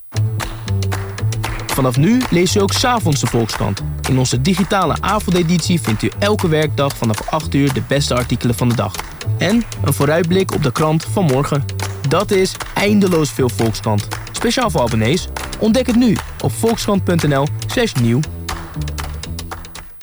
Vanaf 1.66 1.98
nu 1.98 2.22
leest 2.30 2.56
u 2.56 2.60
ook 2.60 2.74
s'avonds 2.74 3.22
de 3.22 3.28
Volkskrant. 3.28 3.82
In 4.10 4.18
onze 4.20 4.42
digitale 4.42 4.96
avondeditie 5.00 5.82
vindt 5.82 6.04
u 6.04 6.12
elke 6.20 6.48
werkdag 6.48 6.98
vanaf 6.98 7.32
8 7.32 7.54
uur 7.54 7.74
de 7.74 7.82
beste 7.88 8.16
artikelen 8.16 8.56
van 8.56 8.70
de 8.70 8.76
dag. 8.76 8.94
En 9.38 9.64
een 9.84 9.94
vooruitblik 9.94 10.54
op 10.54 10.64
de 10.64 10.72
krant 10.72 11.06
van 11.12 11.24
morgen. 11.24 11.66
Dat 12.08 12.32
is 12.32 12.56
eindeloos 12.74 13.32
veel 13.32 13.50
Volkskrant. 13.50 14.08
Speciaal 14.32 14.70
voor 14.70 14.82
abonnees. 14.82 15.28
Ontdek 15.60 15.88
het 15.88 15.96
nu 15.96 16.18
op 16.44 16.52
volkskrant.nl 16.52 17.48
slash 17.68 17.94
nieuw. 17.94 18.20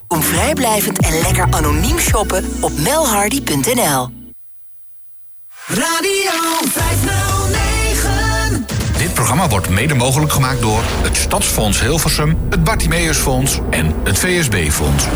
Om 0.08 0.22
vrijblijvend 0.22 0.98
en 0.98 1.20
lekker 1.20 1.46
anoniem 1.50 1.98
shoppen 1.98 2.44
op 2.60 2.72
melhardy.nl. 2.78 4.08
Radio 5.66 6.30
509. 6.64 7.31
Programma 9.22 9.48
wordt 9.48 9.68
mede 9.68 9.94
mogelijk 9.94 10.32
gemaakt 10.32 10.60
door 10.60 10.82
het 11.02 11.16
Stadsfonds 11.16 11.80
Hilversum, 11.80 12.36
het 12.50 12.64
Bartimeusfonds 12.64 13.60
en 13.70 13.94
het 14.04 14.18
VSB-fonds. 14.18 15.06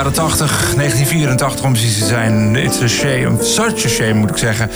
Jaren 0.00 0.14
80, 0.14 0.74
1984 0.74 1.64
om 1.64 1.72
precies 1.72 1.98
te 1.98 2.04
zijn. 2.04 2.56
It's 2.56 2.80
a 2.82 2.88
shame, 2.88 3.36
such 3.40 3.84
a 3.84 3.88
shame 3.88 4.14
moet 4.14 4.30
ik 4.30 4.36
zeggen. 4.36 4.70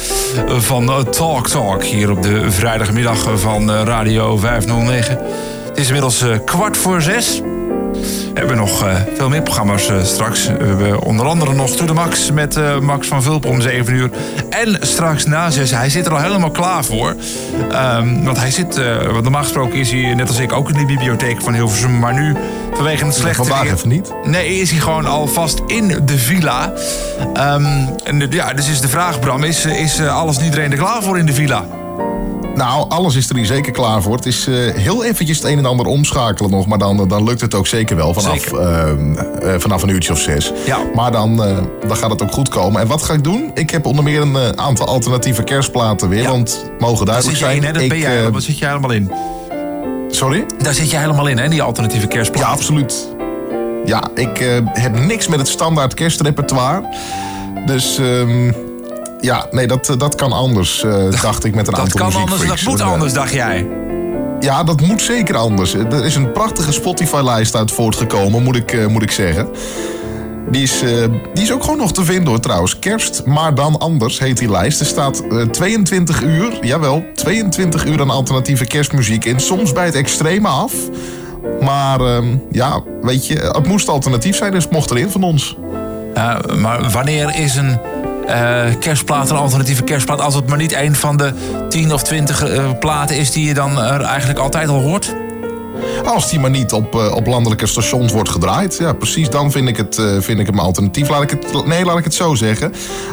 Van 0.47 0.89
eh, 0.89 0.99
Talk 0.99 1.49
Talk 1.49 1.83
hier 1.83 2.11
op 2.11 2.23
de 2.23 2.51
vrijdagmiddag 2.51 3.41
van 3.41 3.71
eh, 3.71 3.83
Radio 3.85 4.37
509. 4.37 5.19
Het 5.69 5.79
is 5.79 5.87
inmiddels 5.87 6.23
eh, 6.23 6.39
kwart 6.45 6.77
voor 6.77 7.03
zes. 7.03 7.41
We 7.41 8.41
hebben 8.41 8.57
nog 8.57 8.85
veel 9.17 9.29
meer 9.29 9.43
programma's 9.43 9.91
straks. 10.03 10.47
We 10.47 10.65
hebben 10.65 11.03
onder 11.03 11.27
andere 11.27 11.55
nog 11.55 11.71
To 11.71 11.85
The 11.85 11.93
Max 11.93 12.31
met 12.31 12.81
Max 12.81 13.09
van 13.09 13.23
Vulp 13.23 13.47
om 13.47 13.61
7 13.61 13.95
uur. 13.95 14.11
En 14.51 14.79
straks 14.81 15.25
na 15.25 15.51
6, 15.51 15.71
hij 15.71 15.91
zit 15.91 16.07
er 16.07 16.13
al 16.13 16.21
helemaal 16.21 16.51
klaar 16.51 16.85
voor. 16.85 17.15
Ehm, 17.71 18.25
want 18.25 18.39
hij 18.39 18.51
zit, 18.51 18.77
want 19.11 19.23
normaal 19.23 19.43
gesproken 19.43 19.79
is 19.79 19.91
hij 19.91 20.15
net 20.15 20.29
als 20.29 20.39
ik 20.39 20.53
ook 20.53 20.69
in 20.69 20.79
de 20.79 20.87
bibliotheek 20.87 21.43
van 21.43 21.55
Hilversum. 21.55 21.99
Maar 21.99 22.15
nu, 22.15 22.37
vanwege 22.75 23.05
het 23.05 23.15
slechte 23.15 23.45
vandaag 23.45 23.73
even 23.73 23.89
niet. 23.89 24.13
Nee, 24.25 24.61
is 24.61 24.71
hij 24.71 24.81
gewoon 24.81 25.07
alvast 25.07 25.63
in 25.67 26.01
de 26.05 26.19
villa. 26.19 26.73
Ehm, 27.35 27.65
en 28.05 28.19
de- 28.19 28.27
ja, 28.31 28.53
dus 28.53 28.69
is 28.69 28.81
de 28.81 28.89
vraag, 28.89 29.19
Bram, 29.21 29.45
is, 29.45 29.65
is 29.65 29.99
eh, 29.99 30.17
alles 30.17 30.37
en 30.39 30.45
iedereen 30.45 30.71
er 30.73 30.79
klaar 30.79 31.03
voor 31.03 31.19
in 31.19 31.27
de 31.27 31.33
villa? 31.33 31.67
Nou, 32.55 32.89
alles 32.89 33.15
is 33.15 33.29
er 33.31 33.37
hier 33.37 33.47
zeker 33.47 33.73
klaar 33.73 34.03
voor. 34.03 34.15
Het 34.17 34.27
is 34.27 34.47
eh, 34.47 34.55
heel 34.75 35.05
eventjes 35.05 35.37
het 35.39 35.47
een 35.47 35.59
en 35.59 35.67
ander 35.67 35.87
omschakelen 35.87 36.51
nog. 36.51 36.67
Maar 36.67 36.79
dan, 36.79 37.09
dan 37.09 37.25
lukt 37.25 37.41
het 37.41 37.55
ook 37.55 37.67
zeker 37.67 37.97
wel 37.97 38.15
vanaf, 38.15 38.53
eh, 38.53 38.91
eh, 38.91 39.61
vanaf 39.61 39.83
een 39.83 39.89
uurtje 39.89 40.13
of 40.13 40.19
zes. 40.21 40.53
Ja. 40.67 40.79
Maar 40.95 41.13
dan, 41.13 41.37
dan 41.87 41.97
gaat 41.97 42.11
het 42.11 42.23
ook 42.23 42.33
goed 42.33 42.49
komen. 42.49 42.81
En 42.81 42.87
wat 42.87 43.03
ga 43.03 43.13
ik 43.13 43.25
doen? 43.25 43.51
Ik 43.55 43.71
heb 43.71 43.87
onder 43.87 44.05
meer 44.05 44.21
een 44.21 44.59
aantal 44.59 44.87
alternatieve 44.87 45.43
kerstplaten 45.43 46.09
weer. 46.09 46.29
Want 46.29 46.71
mogen 46.79 47.07
duidelijk 47.07 47.37
zit 47.37 47.47
jij 47.47 47.55
zijn. 47.61 47.65
hè? 47.67 47.73
Dat 47.73 47.83
ik, 47.83 47.89
ben 47.89 47.99
jij, 47.99 48.31
daar 48.31 48.41
zit 48.41 48.59
jij 48.59 48.69
helemaal 48.69 48.91
in. 48.93 49.11
Sorry? 50.15 50.47
Daar 50.59 50.75
zit 50.75 50.91
je 50.91 50.97
helemaal 50.97 51.27
in, 51.27 51.39
hè, 51.39 51.49
die 51.49 51.63
alternatieve 51.63 52.07
kerstplaat. 52.07 52.45
Ja, 52.45 52.51
absoluut. 52.51 53.09
Ja, 53.85 54.09
ik 54.15 54.41
eh, 54.41 54.49
heb 54.65 54.99
niks 54.99 55.29
met 55.29 55.39
het 55.39 55.49
standaard 55.49 55.95
kerstrepertoire. 55.95 56.89
Dus 57.67 57.99
ehm, 57.99 58.53
ja, 59.21 59.47
nee, 59.51 59.67
dat, 59.67 59.89
eh, 59.89 59.97
dat 59.99 60.15
kan 60.15 60.33
anders, 60.33 60.85
eh, 60.85 61.11
dacht 61.23 61.45
ik 61.45 61.55
met 61.55 61.67
een 61.67 61.73
Dat 61.73 61.83
aantal 61.83 62.11
kan 62.11 62.21
anders, 62.21 62.47
dat 62.47 62.63
moet 62.63 62.81
anders, 62.81 63.13
dacht 63.13 63.33
jij. 63.33 63.67
Ja, 64.41 64.65
dat 64.65 64.81
moet 64.81 65.03
zeker 65.03 65.37
anders. 65.37 65.75
Er 65.75 66.05
is 66.05 66.15
een 66.15 66.33
prachtige 66.33 66.73
Spotify-lijst 66.73 67.57
uit 67.57 67.71
voortgekomen, 67.71 68.43
moet 68.43 68.57
ik, 68.57 68.89
moet 68.89 69.03
ik 69.03 69.11
zeggen. 69.11 69.49
Die 70.51 70.63
is, 70.63 70.83
eh, 70.83 70.91
die 71.35 71.43
is 71.43 71.53
ook 71.53 71.63
gewoon 71.63 71.79
nog 71.79 71.93
te 71.93 72.05
vinden 72.05 72.29
hoor 72.29 72.41
trouwens. 72.41 72.79
Kerst, 72.79 73.25
maar 73.25 73.55
dan 73.55 73.79
anders 73.79 74.19
heet 74.19 74.39
die 74.39 74.51
lijst. 74.51 74.81
Er 74.81 74.87
staat 74.87 75.23
eh, 75.31 75.41
22 75.41 76.23
uur, 76.23 76.59
jawel, 76.61 77.05
22 77.15 77.85
uur 77.85 78.01
aan 78.01 78.11
alternatieve 78.11 78.65
kerstmuziek 78.65 79.25
in. 79.25 79.41
Soms 79.41 79.73
bij 79.73 79.85
het 79.85 79.95
extreme 79.95 80.49
af. 80.49 80.73
Maar 81.61 82.01
ehm, 82.01 82.37
ja, 82.51 82.83
weet 83.03 83.27
je, 83.27 83.35
het 83.35 83.67
moest 83.67 83.89
alternatief 83.89 84.37
zijn, 84.37 84.53
dus 84.53 84.65
het 84.65 84.73
mocht 84.73 84.91
erin 84.91 85.11
van 85.11 85.23
ons. 85.23 85.57
Maar 86.57 86.91
wanneer 86.91 87.35
is 87.39 87.57
een 87.57 87.79
eh, 88.27 88.65
kerstplaat 88.81 89.31
een 89.31 89.37
alternatieve 89.37 89.83
kerstplaat... 89.83 90.21
als 90.21 90.35
het 90.35 90.49
maar 90.49 90.59
niet 90.59 90.75
een 90.75 90.95
van 90.95 91.17
de 91.17 91.33
10 91.69 91.93
of 91.93 92.03
20 92.03 92.45
eh, 92.45 92.71
platen 92.79 93.17
is... 93.17 93.33
die 93.33 93.47
je 93.47 93.55
dan 93.55 93.79
er 93.79 94.01
eigenlijk 94.01 94.39
altijd 94.39 94.69
al 94.69 94.81
hoort? 94.81 95.15
Als 96.05 96.31
die 96.31 96.41
maar 96.41 96.51
niet 96.51 96.73
op, 96.73 96.95
eh, 96.95 97.15
op 97.15 97.27
landelijke 97.27 97.67
stations 97.67 98.13
wordt 98.13 98.29
gedraaid. 98.29 98.77
Ja, 98.79 98.93
precies, 98.93 99.31
dan 99.31 99.51
vind 99.51 99.69
ik 99.69 99.77
het, 99.77 99.99
eh, 99.99 100.05
vind 100.21 100.41
ik 100.41 100.47
hem 100.47 100.59
alternatief. 100.59 101.09
Laat 101.09 101.23
ik 101.23 101.31
het, 101.31 101.67
nee, 101.67 101.85
laat 101.85 101.99
ik 101.99 102.05
het 102.05 102.15
zo 102.15 102.35
zeggen. 102.35 102.73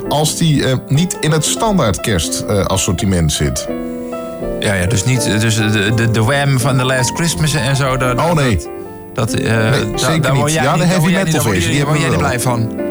Als 0.09 0.37
die 0.37 0.65
eh, 0.65 0.75
niet 0.87 1.17
in 1.19 1.31
het 1.31 1.45
standaard 1.45 1.99
kerstassortiment 2.01 3.31
zit. 3.33 3.67
Ja, 4.59 4.73
ja 4.73 4.85
dus 4.85 5.03
niet 5.05 5.23
dus 5.41 5.55
de, 5.55 5.91
de, 5.95 6.11
de 6.11 6.23
Wham 6.23 6.59
van 6.59 6.77
The 6.77 6.85
Last 6.85 7.11
Christmas 7.13 7.53
en 7.53 7.75
zo. 7.75 7.97
Dat, 7.97 8.17
Oh 8.17 8.33
nee. 8.33 8.59
Dat, 9.13 9.33
eh, 9.33 9.71
Nee, 9.71 9.91
da- 9.91 9.97
zeker 9.97 10.21
daar 10.21 10.33
niet. 10.33 10.53
jij 10.53 10.63
Ja, 10.63 10.77
de 10.77 10.83
heavy 10.83 11.11
metal 11.11 11.41
versie, 11.41 11.77
Daar 11.77 11.85
word 11.85 11.99
jij 11.99 12.09
we 12.09 12.17
blij 12.17 12.39
van. 12.39 12.89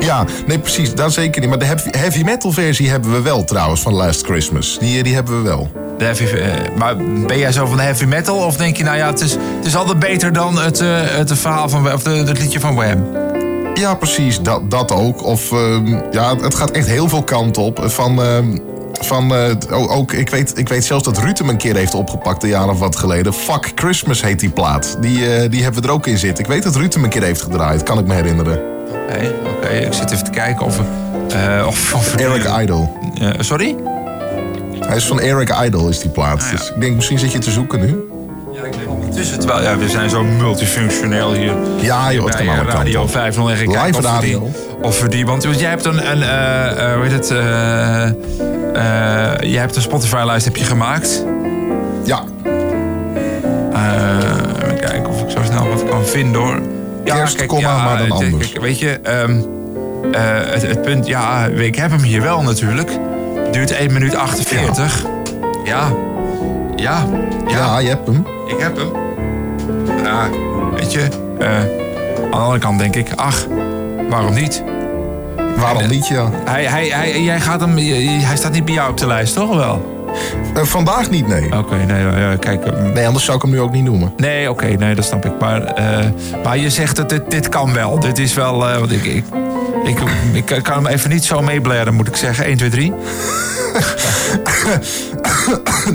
Ja, 0.00 0.24
nee, 0.46 0.58
precies, 0.58 0.94
daar 0.94 1.10
zeker 1.10 1.40
niet. 1.40 1.50
Maar 1.50 1.58
de 1.58 1.98
heavy, 1.98 2.22
metal 2.22 2.52
versie 2.52 2.90
hebben 2.90 3.12
we 3.12 3.22
wel 3.22 3.44
trouwens 3.44 3.80
van 3.80 3.92
Last 3.92 4.24
Christmas. 4.24 4.78
Die, 4.78 5.02
die 5.02 5.14
hebben 5.14 5.42
we 5.42 5.48
wel. 5.48 5.72
De 5.98 6.04
heavy, 6.04 6.24
eh, 6.24 6.76
maar 6.76 6.96
ben 7.26 7.38
jij 7.38 7.52
zo 7.52 7.66
van 7.66 7.76
de 7.76 7.82
heavy 7.82 8.04
metal? 8.04 8.36
Of 8.36 8.56
denk 8.56 8.76
je, 8.76 8.84
nou 8.84 8.96
ja, 8.96 9.06
het 9.06 9.20
is, 9.20 9.32
het 9.32 9.66
is 9.66 9.76
altijd 9.76 9.98
beter 9.98 10.32
dan 10.32 10.58
het, 10.58 10.80
eh, 10.80 11.00
het 11.02 11.38
verhaal 11.38 11.68
van... 11.68 11.92
of 11.92 12.02
de, 12.02 12.10
het 12.10 12.38
liedje 12.38 12.60
van 12.60 12.74
Wham? 12.74 13.06
Ja, 13.74 13.94
precies, 13.94 14.40
dat, 14.40 14.70
dat 14.70 14.92
ook. 14.92 15.24
Of 15.24 15.52
ehm, 15.52 15.86
ja, 16.10 16.36
het 16.36 16.54
gaat 16.54 16.70
echt 16.70 16.86
heel 16.86 17.08
veel 17.08 17.22
kanten 17.22 17.62
op. 17.62 17.80
Van, 17.84 18.22
ehm, 18.22 18.56
van 19.00 19.34
eh, 19.34 19.96
ook, 19.96 20.12
ik 20.12 20.30
weet, 20.30 20.58
ik 20.58 20.68
weet 20.68 20.84
zelfs 20.84 21.04
dat 21.04 21.18
Ruud 21.18 21.38
hem 21.38 21.48
een 21.48 21.56
keer 21.56 21.76
heeft 21.76 21.94
opgepakt, 21.94 22.42
een 22.42 22.48
jaar 22.48 22.68
of 22.68 22.78
wat 22.78 22.96
geleden. 22.96 23.34
Fuck 23.34 23.72
Christmas 23.74 24.22
heet 24.22 24.40
die 24.40 24.50
plaat. 24.50 24.96
Die, 25.00 25.34
eh, 25.34 25.50
die 25.50 25.62
hebben 25.62 25.82
we 25.82 25.88
er 25.88 25.94
ook 25.94 26.06
in 26.06 26.18
zitten. 26.18 26.44
Ik 26.44 26.50
weet 26.50 26.62
dat 26.62 26.76
Ruud 26.76 26.94
hem 26.94 27.04
een 27.04 27.10
keer 27.10 27.22
heeft 27.22 27.42
gedraaid, 27.42 27.82
kan 27.82 27.98
ik 27.98 28.06
me 28.06 28.14
herinneren. 28.14 28.73
Oké, 29.08 29.32
oké, 29.56 29.68
ik 29.68 29.92
zit 29.92 30.10
even 30.12 30.24
te 30.24 30.30
kijken 30.30 30.66
of... 30.66 30.78
eh, 31.28 31.66
of, 31.66 31.94
of 31.94 32.14
Eric 32.16 32.44
Idle. 32.60 32.88
Eh, 33.20 33.28
sorry? 33.38 33.76
Hij 34.80 34.96
is 34.96 35.04
van 35.06 35.20
Eric 35.20 35.54
Idle, 35.64 35.88
is 35.88 36.00
die 36.00 36.10
plaat. 36.10 36.50
Dus 36.50 36.68
ik 36.74 36.80
denk, 36.80 36.94
misschien 36.94 37.18
zit 37.18 37.32
je 37.32 37.38
te 37.38 37.50
zoeken 37.50 37.80
nu. 37.80 38.04
Ja, 38.52 38.62
ik 38.64 38.70
ben 38.70 38.88
ondertussen... 38.88 39.38
Terwijl, 39.38 39.62
ja, 39.62 39.76
we 39.78 39.88
zijn 39.88 40.10
zo 40.10 40.24
multifunctioneel 40.24 41.32
hier. 41.32 41.52
Ja, 41.80 42.12
joh, 42.12 42.24
het 42.26 42.36
bij 42.36 42.46
kan 42.46 42.54
eh, 42.54 42.60
alle 42.60 42.70
Radio 42.70 43.02
op. 43.02 43.10
501. 43.10 43.60
Even 43.60 43.72
kijken 43.72 43.86
Live 44.02 44.08
of 44.08 44.20
we 44.20 44.26
die- 44.26 44.32
radio. 44.34 44.50
Of 44.82 44.98
die... 45.00 45.26
Want, 45.26 45.42
jij 45.60 45.68
hebt 45.70 45.84
een... 45.84 46.10
een 46.10 46.22
hoe 46.94 47.02
heet 47.06 47.12
het? 47.12 47.28
jij 49.50 49.60
hebt 49.60 49.76
een 49.76 49.82
Spotify-lijst 49.82 50.44
heb 50.44 50.56
je 50.56 50.64
gemaakt. 50.64 51.24
Ja. 52.04 52.22
Even 54.62 54.80
kijken 54.80 55.06
of 55.08 55.22
ik 55.22 55.30
zo 55.30 55.38
snel 55.44 55.68
wat 55.68 55.84
kan 55.88 56.06
vinden 56.06 56.40
hoor. 56.40 56.60
Ja, 57.04 57.14
Kerst, 57.14 57.46
komma, 57.46 57.84
maar 57.84 57.98
dan 57.98 58.10
anders. 58.10 58.50
kijk, 58.52 58.62
weet 58.64 58.78
je, 58.78 58.98
ehm, 59.02 59.38
eh, 60.12 60.20
het, 60.52 60.62
het 60.62 60.82
punt... 60.82 61.06
Ja, 61.06 61.44
ik 61.46 61.74
heb 61.76 61.90
hem 61.90 62.02
hier 62.02 62.22
wel 62.22 62.42
natuurlijk. 62.42 62.90
Duurt 63.52 63.70
1 63.70 63.92
minuut 63.92 64.14
48. 64.16 65.04
Ja. 65.64 65.92
Ja. 66.76 67.06
Ja, 67.46 67.56
Ja, 67.56 67.78
je 67.78 67.88
hebt 67.88 68.06
hem. 68.06 68.26
ik 68.46 68.58
heb 68.58 68.76
hem. 68.76 68.90
Ja, 70.04 70.28
weet 70.74 70.92
je. 70.92 71.08
eh, 71.38 71.48
aan 71.58 72.30
de 72.30 72.36
andere 72.36 72.58
kant 72.58 72.78
denk 72.78 72.96
ik, 72.96 73.08
ach, 73.16 73.46
waarom 74.08 74.34
niet? 74.34 74.62
Waarom 75.56 75.86
niet, 75.88 76.06
ja. 76.08 76.30
Hij, 76.44 76.64
hij, 76.64 76.86
hij, 76.88 77.22
jij 77.22 77.40
gaat 77.40 77.60
hem, 77.60 77.76
hij 77.76 78.36
staat 78.36 78.52
niet 78.52 78.64
bij 78.64 78.74
jou 78.74 78.90
op 78.90 78.96
de 78.98 79.06
lijst, 79.06 79.34
toch 79.34 79.54
wel? 79.56 79.93
Eh, 80.54 80.62
vandaag 80.62 81.10
niet, 81.10 81.26
nee. 81.26 81.58
Oké, 81.58 81.74
nee, 81.86 82.02
ja, 82.02 82.36
kijk. 82.36 82.64
eh, 82.64 82.82
Nee, 82.94 83.06
anders 83.06 83.24
zou 83.24 83.36
ik 83.36 83.42
hem 83.42 83.50
nu 83.50 83.60
ook 83.60 83.72
niet 83.72 83.84
noemen. 83.84 84.12
Nee, 84.16 84.50
oké, 84.50 84.66
nee, 84.66 84.94
dat 84.94 85.04
snap 85.04 85.24
ik. 85.24 85.32
Maar, 85.40 85.62
eh, 85.64 86.04
maar 86.44 86.58
je 86.58 86.70
zegt 86.70 86.96
dat 86.96 87.08
dit, 87.08 87.30
dit 87.30 87.48
kan 87.48 87.72
wel. 87.72 87.98
Dit 88.00 88.18
is 88.18 88.34
wel, 88.34 88.68
eh, 88.68 88.78
want 88.78 88.92
ik, 88.92 89.04
ik, 89.04 89.24
Ik, 89.84 90.50
ik, 90.50 90.62
kan 90.62 90.74
hem 90.74 90.86
even 90.86 91.10
niet 91.10 91.24
zo 91.24 91.40
meeblaren, 91.42 91.94
moet 91.94 92.08
ik 92.08 92.16
zeggen. 92.16 92.44
1, 92.44 92.56
2, 92.56 92.70
3. 92.70 92.92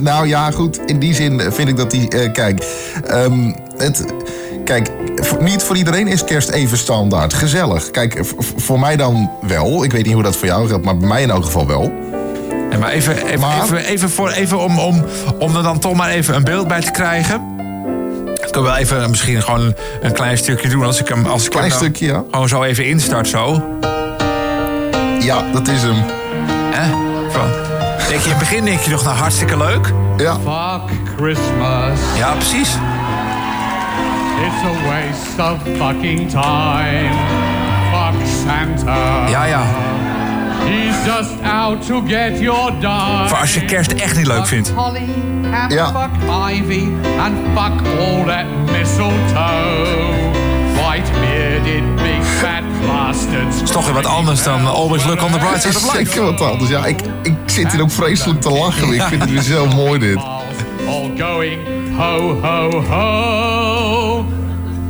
nou 0.01 0.27
ja, 0.27 0.51
goed. 0.51 0.79
In 0.85 0.99
die 0.99 1.13
zin 1.13 1.41
vind 1.51 1.69
ik 1.69 1.77
dat 1.77 1.91
die. 1.91 2.09
eh, 2.09 2.31
kijk, 2.31 2.65
ehm, 3.07 3.51
het. 3.77 4.05
Kijk, 4.63 4.89
niet 5.39 5.63
voor 5.63 5.77
iedereen 5.77 6.07
is 6.07 6.23
kerst 6.23 6.49
even 6.49 6.77
standaard. 6.77 7.33
Gezellig. 7.33 7.91
Kijk, 7.91 8.19
voor 8.55 8.79
mij 8.79 8.95
dan 8.95 9.31
wel. 9.47 9.83
Ik 9.83 9.91
weet 9.91 10.05
niet 10.05 10.13
hoe 10.13 10.23
dat 10.23 10.35
voor 10.37 10.47
jou 10.47 10.67
geldt, 10.67 10.85
maar 10.85 10.97
bij 10.97 11.07
mij 11.07 11.21
in 11.21 11.29
elk 11.29 11.45
geval 11.45 11.67
wel. 11.67 11.91
Nee, 12.69 12.79
maar 12.79 12.89
even, 12.89 13.27
even, 13.27 13.61
even, 13.63 13.77
even, 13.77 14.09
voor, 14.09 14.29
even 14.29 14.59
om, 14.59 14.79
om, 14.79 15.05
om 15.39 15.55
er 15.55 15.63
dan 15.63 15.79
toch 15.79 15.93
maar 15.93 16.09
even 16.09 16.35
een 16.35 16.43
beeld 16.43 16.67
bij 16.67 16.81
te 16.81 16.91
krijgen. 16.91 17.57
Ik 18.45 18.51
kan 18.51 18.63
wel 18.63 18.75
even 18.75 19.09
misschien 19.09 19.41
gewoon 19.41 19.73
een, 20.01 20.11
klein 20.11 20.37
stukje 20.37 20.69
doen 20.69 20.85
als 20.85 20.99
ik 20.99 21.07
hem. 21.07 21.25
Als 21.25 21.43
ik 21.43 21.49
Klein 21.49 21.69
hem 21.69 21.73
nou 21.73 21.85
stukje, 21.85 22.05
ja. 22.05 22.23
Gewoon 22.31 22.47
zo 22.47 22.63
even 22.63 22.85
instart 22.85 23.27
zo. 23.27 23.63
Ja, 25.19 25.51
dat 25.51 25.67
is 25.67 25.81
hem. 25.81 26.03
Hè? 26.71 26.89
Van, 27.31 27.47
denk 28.07 28.21
je, 28.21 28.25
in 28.25 28.29
het 28.29 28.39
begin 28.39 28.65
denk 28.65 28.79
je 28.79 28.91
nog, 28.91 29.03
nou 29.03 29.17
hartstikke 29.17 29.57
leuk. 29.57 29.93
Ja. 30.17 30.33
Fuck 30.33 30.97
Christmas. 31.17 31.99
Ja, 32.17 32.33
precies. 32.33 32.69
It's 34.39 34.63
a 34.63 34.73
waste 34.87 35.53
of 35.53 35.57
fucking 35.77 36.29
time. 36.29 37.09
Fuck 37.91 38.27
Santa. 38.45 39.27
Ja, 39.29 39.43
ja. 39.43 39.63
He's 40.69 41.05
just 41.05 41.41
out 41.43 41.85
to 41.87 42.01
get 42.07 42.39
your 42.39 42.71
dime. 42.79 43.27
Voor 43.27 43.37
als 43.37 43.53
je 43.53 43.65
kerst 43.65 43.91
echt 43.91 44.17
niet 44.17 44.27
leuk 44.27 44.47
vindt. 44.47 44.71
Holly 44.75 45.09
and 45.53 45.71
Ja. 45.73 45.85
fuck 45.85 46.29
ivy 46.51 46.87
and 47.19 47.35
fuck 47.55 47.87
all 47.99 48.25
that 48.25 48.45
mistletoe. 48.71 50.37
White 50.75 51.11
bearded 51.19 51.95
big 51.95 52.25
fat 52.25 52.63
bastards. 52.87 53.61
is 53.61 53.71
toch 53.71 53.85
weer 53.85 53.93
wat 53.93 54.05
anders 54.05 54.43
dan 54.43 54.67
Always 54.67 55.05
Look 55.05 55.21
on 55.23 55.31
the 55.31 55.37
Bright 55.37 55.61
Side 55.61 55.77
of 55.77 55.83
Life. 55.83 55.97
Zeker 56.11 56.23
wat 56.23 56.41
anders. 56.41 56.69
Ja, 56.69 56.85
ik, 56.85 57.01
ik 57.23 57.33
zit 57.45 57.71
hier 57.71 57.81
ook 57.81 57.91
vreselijk 57.91 58.41
te 58.41 58.49
lachen. 58.49 58.93
Ik 58.93 59.01
vind 59.01 59.21
het 59.21 59.31
weer 59.31 59.41
zo 59.41 59.65
mooi 59.67 59.99
dit. 59.99 60.17
All 60.87 61.11
going 61.17 61.59
ho 61.97 62.39
ho 62.41 62.81
ho. 62.81 64.25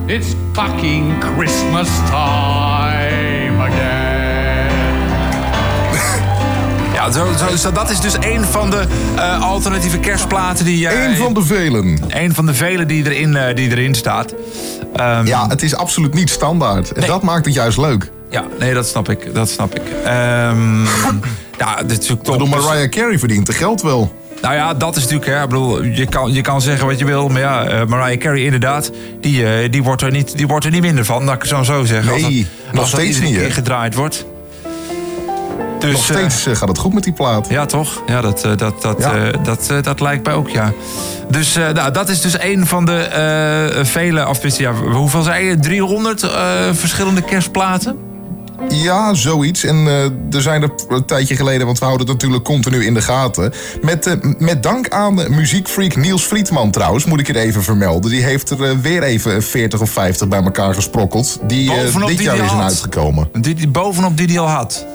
It's 0.06 0.28
fucking 0.54 1.14
Christmas 1.36 1.88
time 2.10 2.79
Ja, 7.00 7.12
zo, 7.12 7.28
zo, 7.58 7.72
dat 7.72 7.90
is 7.90 8.00
dus 8.00 8.14
een 8.20 8.44
van 8.44 8.70
de 8.70 8.84
eh, 9.16 9.42
alternatieve 9.42 10.00
kerstplaten 10.00 10.66
die... 10.66 10.88
eh, 10.88 11.04
Eén 11.04 11.16
van 11.16 11.34
de 11.34 11.42
velen. 11.42 12.00
Een 12.08 12.34
van 12.34 12.46
de 12.46 12.54
vele 12.54 12.86
die 12.86 13.12
erin, 13.12 13.36
eh, 13.36 13.56
die 13.56 13.70
erin 13.70 13.96
staat. 13.96 14.34
Ehm, 14.96 15.26
Ja, 15.26 15.48
het 15.48 15.62
is 15.64 15.76
absoluut 15.76 16.14
niet 16.14 16.30
standaard. 16.30 16.92
En 16.92 17.08
dat 17.08 17.24
maakt 17.24 17.46
het 17.46 17.54
juist 17.54 17.78
leuk. 17.78 18.12
Ja, 18.30 18.44
nee, 18.60 18.74
dat 18.74 18.88
snap 18.88 19.10
ik. 19.10 19.34
Dat 19.34 19.50
snap 19.50 19.76
ik. 19.76 19.82
Ehm 20.06 20.84
ja, 21.64 21.84
dit 21.86 22.02
is 22.02 22.18
bedoel, 22.18 22.48
Mariah 22.48 22.90
Carey 22.90 23.20
verdient 23.20 23.46
de 23.46 23.54
geld 23.54 23.82
wel. 23.82 24.14
Nou 24.42 24.54
ja, 24.56 24.74
dat 24.74 24.96
is 24.96 25.02
natuurlijk, 25.04 25.32
hè, 25.32 25.44
ik 25.44 25.50
bedoel, 25.50 25.84
je 25.84 26.06
kan, 26.06 26.34
je 26.34 26.42
kan 26.42 26.62
zeggen 26.62 26.88
wat 26.88 27.00
je 27.00 27.06
wil, 27.06 27.28
maar 27.28 27.42
ja, 27.42 27.66
eh, 27.66 27.86
Mariah 27.86 28.20
Carey 28.20 28.44
inderdaad, 28.44 28.92
die, 29.22 29.70
die, 29.70 29.84
wordt 29.84 30.02
er 30.02 30.12
niet, 30.12 30.38
die 30.38 30.48
wordt 30.48 30.66
er 30.66 30.72
niet 30.72 30.82
minder 30.82 31.06
van, 31.06 31.26
dat 31.26 31.36
ik 31.36 31.42
het 31.42 31.50
zo 31.50 31.64
zo 31.64 31.86
zeggen. 31.86 32.14
als 32.14 32.22
Nee, 32.22 32.48
dat, 32.64 32.74
nog 32.74 32.82
als 32.82 32.92
dat 32.92 33.00
steeds 33.00 33.16
iedere 33.16 33.34
niet, 33.34 33.42
keer 33.44 33.54
gedraaid 33.54 33.96
wordt. 33.96 34.26
Dus, 35.80 35.92
Nog 35.92 36.04
steeds 36.04 36.46
eh, 36.46 36.56
gaat 36.56 36.68
het 36.68 36.78
goed 36.78 36.94
met 36.94 37.04
die 37.04 37.14
plaat. 37.14 37.48
Ja, 37.50 37.66
toch? 37.66 38.02
Ja, 38.08 38.22
dat, 38.22 38.44
eh, 38.44 38.58
dat, 38.58 38.82
dat, 38.82 38.96
Ja. 39.00 39.16
eh, 39.16 39.44
dat, 39.44 39.68
eh, 39.70 39.78
dat 39.82 40.00
lijkt 40.00 40.26
mij 40.26 40.34
ook, 40.34 40.50
ja. 40.50 40.74
Dus 41.30 41.56
eh, 41.56 41.70
nou, 41.70 41.92
dat 41.92 42.10
is 42.10 42.22
dus 42.22 42.40
een 42.42 42.68
van 42.68 42.86
de 42.86 42.98
eh, 42.98 43.86
vele, 43.86 44.24
tenminste, 44.32 44.62
ja, 44.62 44.74
hoeveel 44.74 45.22
zei 45.24 45.46
je? 45.46 45.60
300 45.60 46.24
eh, 46.24 46.32
verschillende 46.72 47.22
kerstplaten? 47.22 47.98
Ja, 48.70 49.14
zoiets. 49.14 49.64
En 49.64 49.76
eh, 49.88 50.04
er 50.36 50.42
zijn 50.42 50.62
er 50.64 50.70
een 50.90 51.06
tijdje 51.06 51.36
geleden, 51.36 51.66
want 51.66 51.80
we 51.80 51.86
houden 51.86 52.08
het 52.08 52.16
natuurlijk 52.16 52.44
continu 52.44 52.86
in 52.86 52.94
de 52.94 53.02
gaten. 53.02 53.54
Met, 53.82 54.06
eh, 54.08 54.14
met 54.38 54.64
dank 54.64 54.90
aan 54.90 55.22
eh, 55.22 55.30
muziekfreak 55.30 55.96
Niels 55.96 56.24
Friedman 56.24 56.72
trouwens, 56.72 57.06
moet 57.06 57.20
ik 57.20 57.28
het 57.28 57.36
even 57.36 57.64
vermelden. 57.64 58.12
Die 58.12 58.24
heeft 58.24 58.50
er 58.50 58.64
eh, 58.64 58.72
weer 58.82 59.04
even 59.04 59.44
40 59.44 59.82
of 59.82 59.90
50 59.90 60.28
bij 60.28 60.44
elkaar 60.44 60.74
gesprokkeld. 60.74 61.40
Die 61.48 61.72
eh, 61.72 61.96
dit 62.06 62.08
die 62.18 62.22
jaar 62.22 62.36
die 62.36 62.44
had. 62.46 62.64
uitgekomen. 62.64 63.30
Die, 63.42 63.56
die 63.56 63.68
bovenop 63.68 64.18
die 64.18 64.28
die 64.28 64.40
al 64.40 64.48
had. 64.50 64.86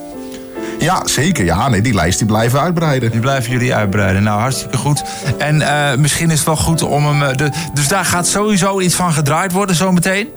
Ja, 0.79 1.03
zeker. 1.07 1.45
Ja, 1.45 1.69
nee, 1.69 1.81
die 1.81 1.95
lijst 1.95 2.19
die 2.19 2.27
blijven 2.27 2.61
uitbreiden. 2.61 3.11
Die 3.11 3.21
blijven 3.21 3.51
jullie 3.53 3.75
uitbreiden. 3.75 4.23
Nou, 4.23 4.41
hartstikke 4.41 4.77
goed. 4.77 5.03
En 5.39 5.61
eh, 5.63 5.97
misschien 5.99 6.31
is 6.31 6.37
het 6.37 6.47
wel 6.47 6.57
goed 6.57 6.83
om 6.83 7.07
hem... 7.07 7.23
eh, 7.23 7.37
de, 7.37 7.51
dus 7.75 7.89
daar 7.89 8.05
gaat 8.05 8.27
sowieso 8.27 8.81
iets 8.81 8.95
van 8.95 9.13
gedraaid 9.13 9.53
worden 9.53 9.77
zometeen? 9.77 10.29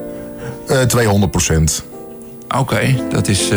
Eh 0.67 0.79
200 0.81 1.31
procent. 1.31 1.83
Oké, 2.57 2.95
dat 3.11 3.27
is... 3.27 3.49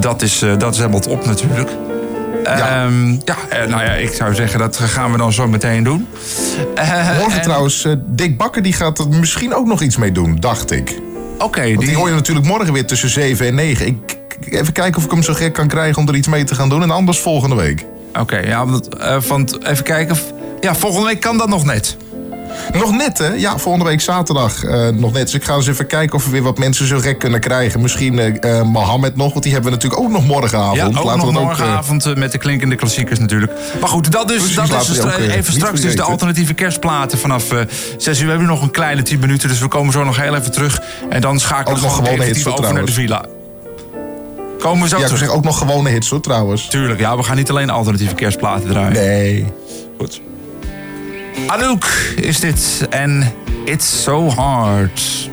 dat 0.00 0.22
is, 0.22 0.38
dat 0.58 0.72
is 0.74 0.78
helemaal 0.78 1.00
op 1.08 1.26
natuurlijk. 1.26 1.70
Ja. 2.44 2.56
ja, 3.24 3.36
eh, 3.48 3.68
nou 3.68 3.82
ja, 3.84 3.92
ik 3.92 4.12
zou 4.12 4.34
zeggen 4.34 4.58
dat 4.58 4.76
gaan 4.76 5.12
we 5.12 5.18
dan 5.18 5.32
zo 5.32 5.48
meteen 5.48 5.82
doen. 5.84 6.06
Eh, 6.74 7.16
Morgen 7.18 7.32
en- 7.36 7.42
trouwens, 7.42 7.86
Dick 8.06 8.36
Bakker 8.36 8.62
die 8.62 8.72
gaat 8.72 8.98
er 8.98 9.08
misschien 9.08 9.54
ook 9.54 9.66
nog 9.66 9.80
iets 9.82 9.96
mee 9.96 10.12
doen, 10.12 10.36
dacht 10.40 10.70
ik. 10.70 10.98
Oké, 11.38 11.60
Want 11.64 11.78
die... 11.78 11.88
die- 11.88 11.96
hoor 11.96 12.08
je 12.08 12.14
natuurlijk 12.14 12.46
morgen 12.46 12.72
weer 12.72 12.86
tussen 12.86 13.08
7 13.10 13.46
en 13.46 13.54
9. 13.54 13.86
Ik, 13.86 13.96
ik- 14.06 14.18
even 14.40 14.72
kijken 14.72 14.96
of 14.96 15.04
ik 15.04 15.10
hem 15.10 15.22
zo 15.22 15.34
gek 15.34 15.52
kan 15.52 15.68
krijgen 15.68 16.02
om 16.02 16.08
er 16.08 16.14
iets 16.14 16.28
mee 16.28 16.44
te 16.44 16.54
gaan 16.54 16.68
doen. 16.68 16.82
En 16.82 16.90
anders 16.90 17.18
volgende 17.18 17.56
week. 17.56 17.86
Oké, 18.18 18.38
ja, 18.38 18.66
want, 18.66 18.96
eh, 18.96 19.20
want 19.20 19.64
even 19.64 19.84
kijken. 19.84 20.16
Ja, 20.60 20.74
volgende 20.74 21.06
week 21.06 21.20
kan 21.20 21.38
dat 21.38 21.48
nog 21.48 21.64
net. 21.64 21.96
Nog 22.72 22.92
net, 22.92 23.18
hè? 23.18 23.28
Ja, 23.28 23.58
volgende 23.58 23.86
week 23.86 24.00
zaterdag 24.00 24.64
eh, 24.64 24.88
nog 24.88 25.12
net. 25.12 25.22
Dus 25.22 25.34
ik 25.34 25.44
ga 25.44 25.54
eens 25.54 25.66
even 25.66 25.86
kijken 25.86 26.16
of 26.16 26.24
we 26.24 26.30
weer 26.30 26.42
wat 26.42 26.58
mensen 26.58 26.86
zo 26.86 26.98
gek 26.98 27.18
kunnen 27.18 27.40
krijgen. 27.40 27.80
Misschien 27.80 28.18
eh 28.18 28.62
Mohammed 28.62 29.16
nog, 29.16 29.30
want 29.32 29.42
die 29.42 29.52
hebben 29.52 29.70
we 29.70 29.76
natuurlijk 29.76 30.02
ook 30.02 30.10
nog 30.10 30.26
morgenavond. 30.26 30.76
Ja, 30.76 30.86
ook 30.86 31.04
Laten 31.04 31.16
nog 31.16 31.26
we 31.26 31.32
morgenavond 31.32 32.16
met 32.16 32.32
de 32.32 32.38
klinkende 32.38 32.76
klassiekers 32.76 33.18
natuurlijk. 33.18 33.52
Maar 33.80 33.88
goed, 33.88 34.12
dat 34.12 34.28
dus, 34.28 34.36
Precies, 34.36 34.56
dat 34.56 34.80
is 34.80 34.86
dus 34.86 35.00
ook, 35.00 35.18
even 35.18 35.52
straks 35.52 35.80
dus 35.80 35.96
de 35.96 36.02
alternatieve 36.02 36.54
kerstplaten 36.54 37.18
vanaf 37.18 37.52
eh 37.52 37.60
6 37.96 38.18
uur. 38.18 38.24
We 38.24 38.30
hebben 38.30 38.48
nog 38.48 38.62
een 38.62 38.70
kleine 38.70 39.02
10 39.02 39.20
minuten, 39.20 39.48
dus 39.48 39.60
we 39.60 39.68
komen 39.68 39.92
zo 39.92 40.04
nog 40.04 40.16
heel 40.16 40.34
even 40.34 40.52
terug. 40.52 40.82
En 41.10 41.20
dan 41.20 41.40
schakelen 41.40 41.76
we 41.76 41.82
nog 41.84 41.94
gewoon 41.94 42.20
hits, 42.20 42.46
over 42.46 42.74
naar 42.74 42.84
de 42.84 42.92
villa. 42.92 43.24
Komen 44.60 44.82
we 44.82 44.88
zo. 44.88 44.96
Ja, 44.96 45.02
ik 45.02 45.08
terug. 45.08 45.24
zeg 45.24 45.36
ook 45.36 45.44
nog 45.44 45.58
gewone 45.58 45.90
hits, 45.90 46.10
hoor, 46.10 46.20
trouwens. 46.20 46.68
Tuurlijk, 46.68 47.00
ja, 47.00 47.16
we 47.16 47.22
gaan 47.22 47.36
niet 47.36 47.50
alleen 47.50 47.70
alternatieve 47.70 48.14
kerstplaten 48.14 48.68
draaien. 48.68 48.92
Nee. 48.92 49.46
Goed. 49.98 50.20
Anouk 51.46 51.84
is 52.16 52.40
dit 52.40 52.86
en 52.90 53.32
It's 53.64 54.02
So 54.02 54.28
Hard. 54.28 55.28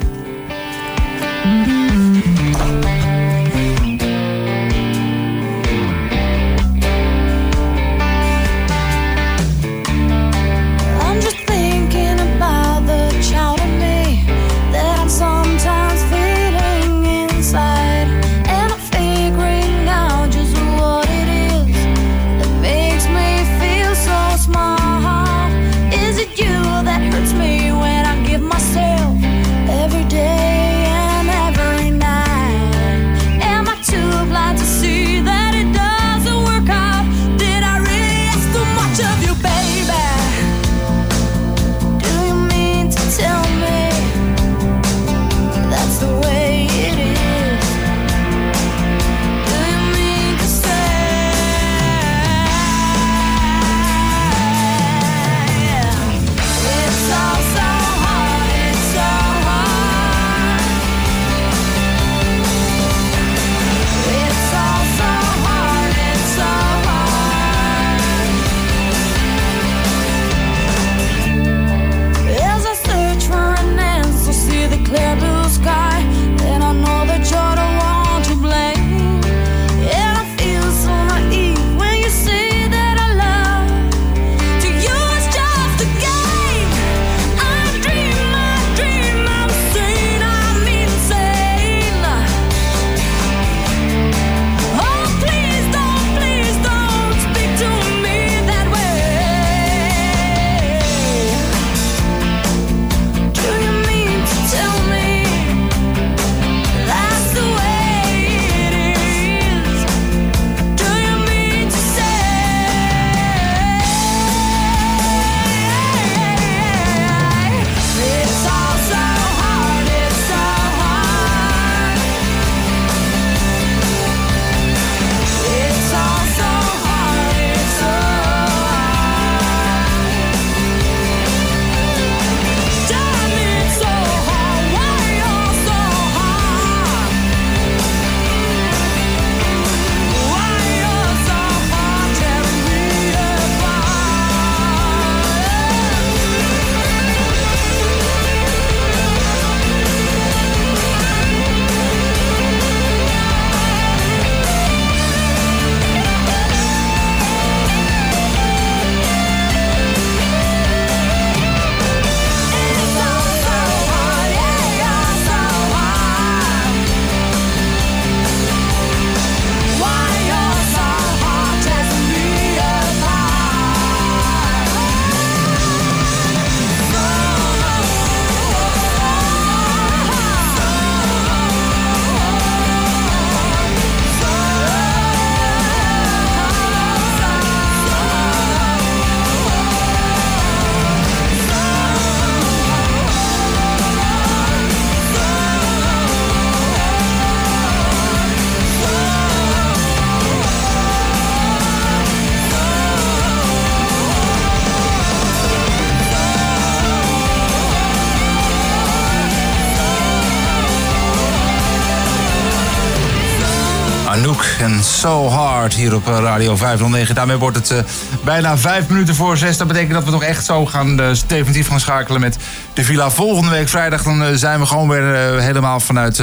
Hier 215.73 215.95
op 215.95 216.07
eh, 216.07 216.17
Radio 216.19 216.55
509. 216.55 217.15
Daarmee 217.15 217.37
wordt 217.37 217.57
het 217.57 217.71
eh, 217.71 217.77
bijna 218.23 218.57
vijf 218.57 218.87
minuten 218.87 219.15
voor 219.15 219.37
zes. 219.37 219.57
Dat 219.57 219.67
betekent 219.67 219.93
dat 219.93 220.03
we 220.03 220.11
toch 220.11 220.23
echt 220.23 220.45
zo 220.45 220.65
gaan 220.65 220.99
eh, 220.99 221.09
definitief 221.27 221.67
gaan 221.67 221.79
schakelen 221.79 222.21
met 222.21 222.37
de 222.73 222.83
villa. 222.83 223.09
Volgende 223.09 223.51
week 223.51 223.67
vrijdag 223.69 224.03
dan 224.03 224.37
zijn 224.37 224.59
we 224.59 224.65
gewoon 224.65 224.89
weer 224.89 225.39
helemaal 225.41 225.79
vanuit 225.79 226.15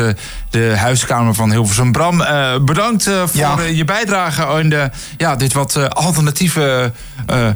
de 0.51 0.75
huiskamer 0.77 1.35
van 1.35 1.51
Hilversum. 1.51 1.93
Bram, 1.93 2.23
bedankt 2.65 3.11
voor 3.25 3.63
je 3.63 3.85
bijdrage 3.85 4.61
in 4.61 4.71
de, 4.71 4.91
ja, 5.17 5.37
dit 5.37 5.53
wat 5.53 5.91
alternatieve 5.95 6.93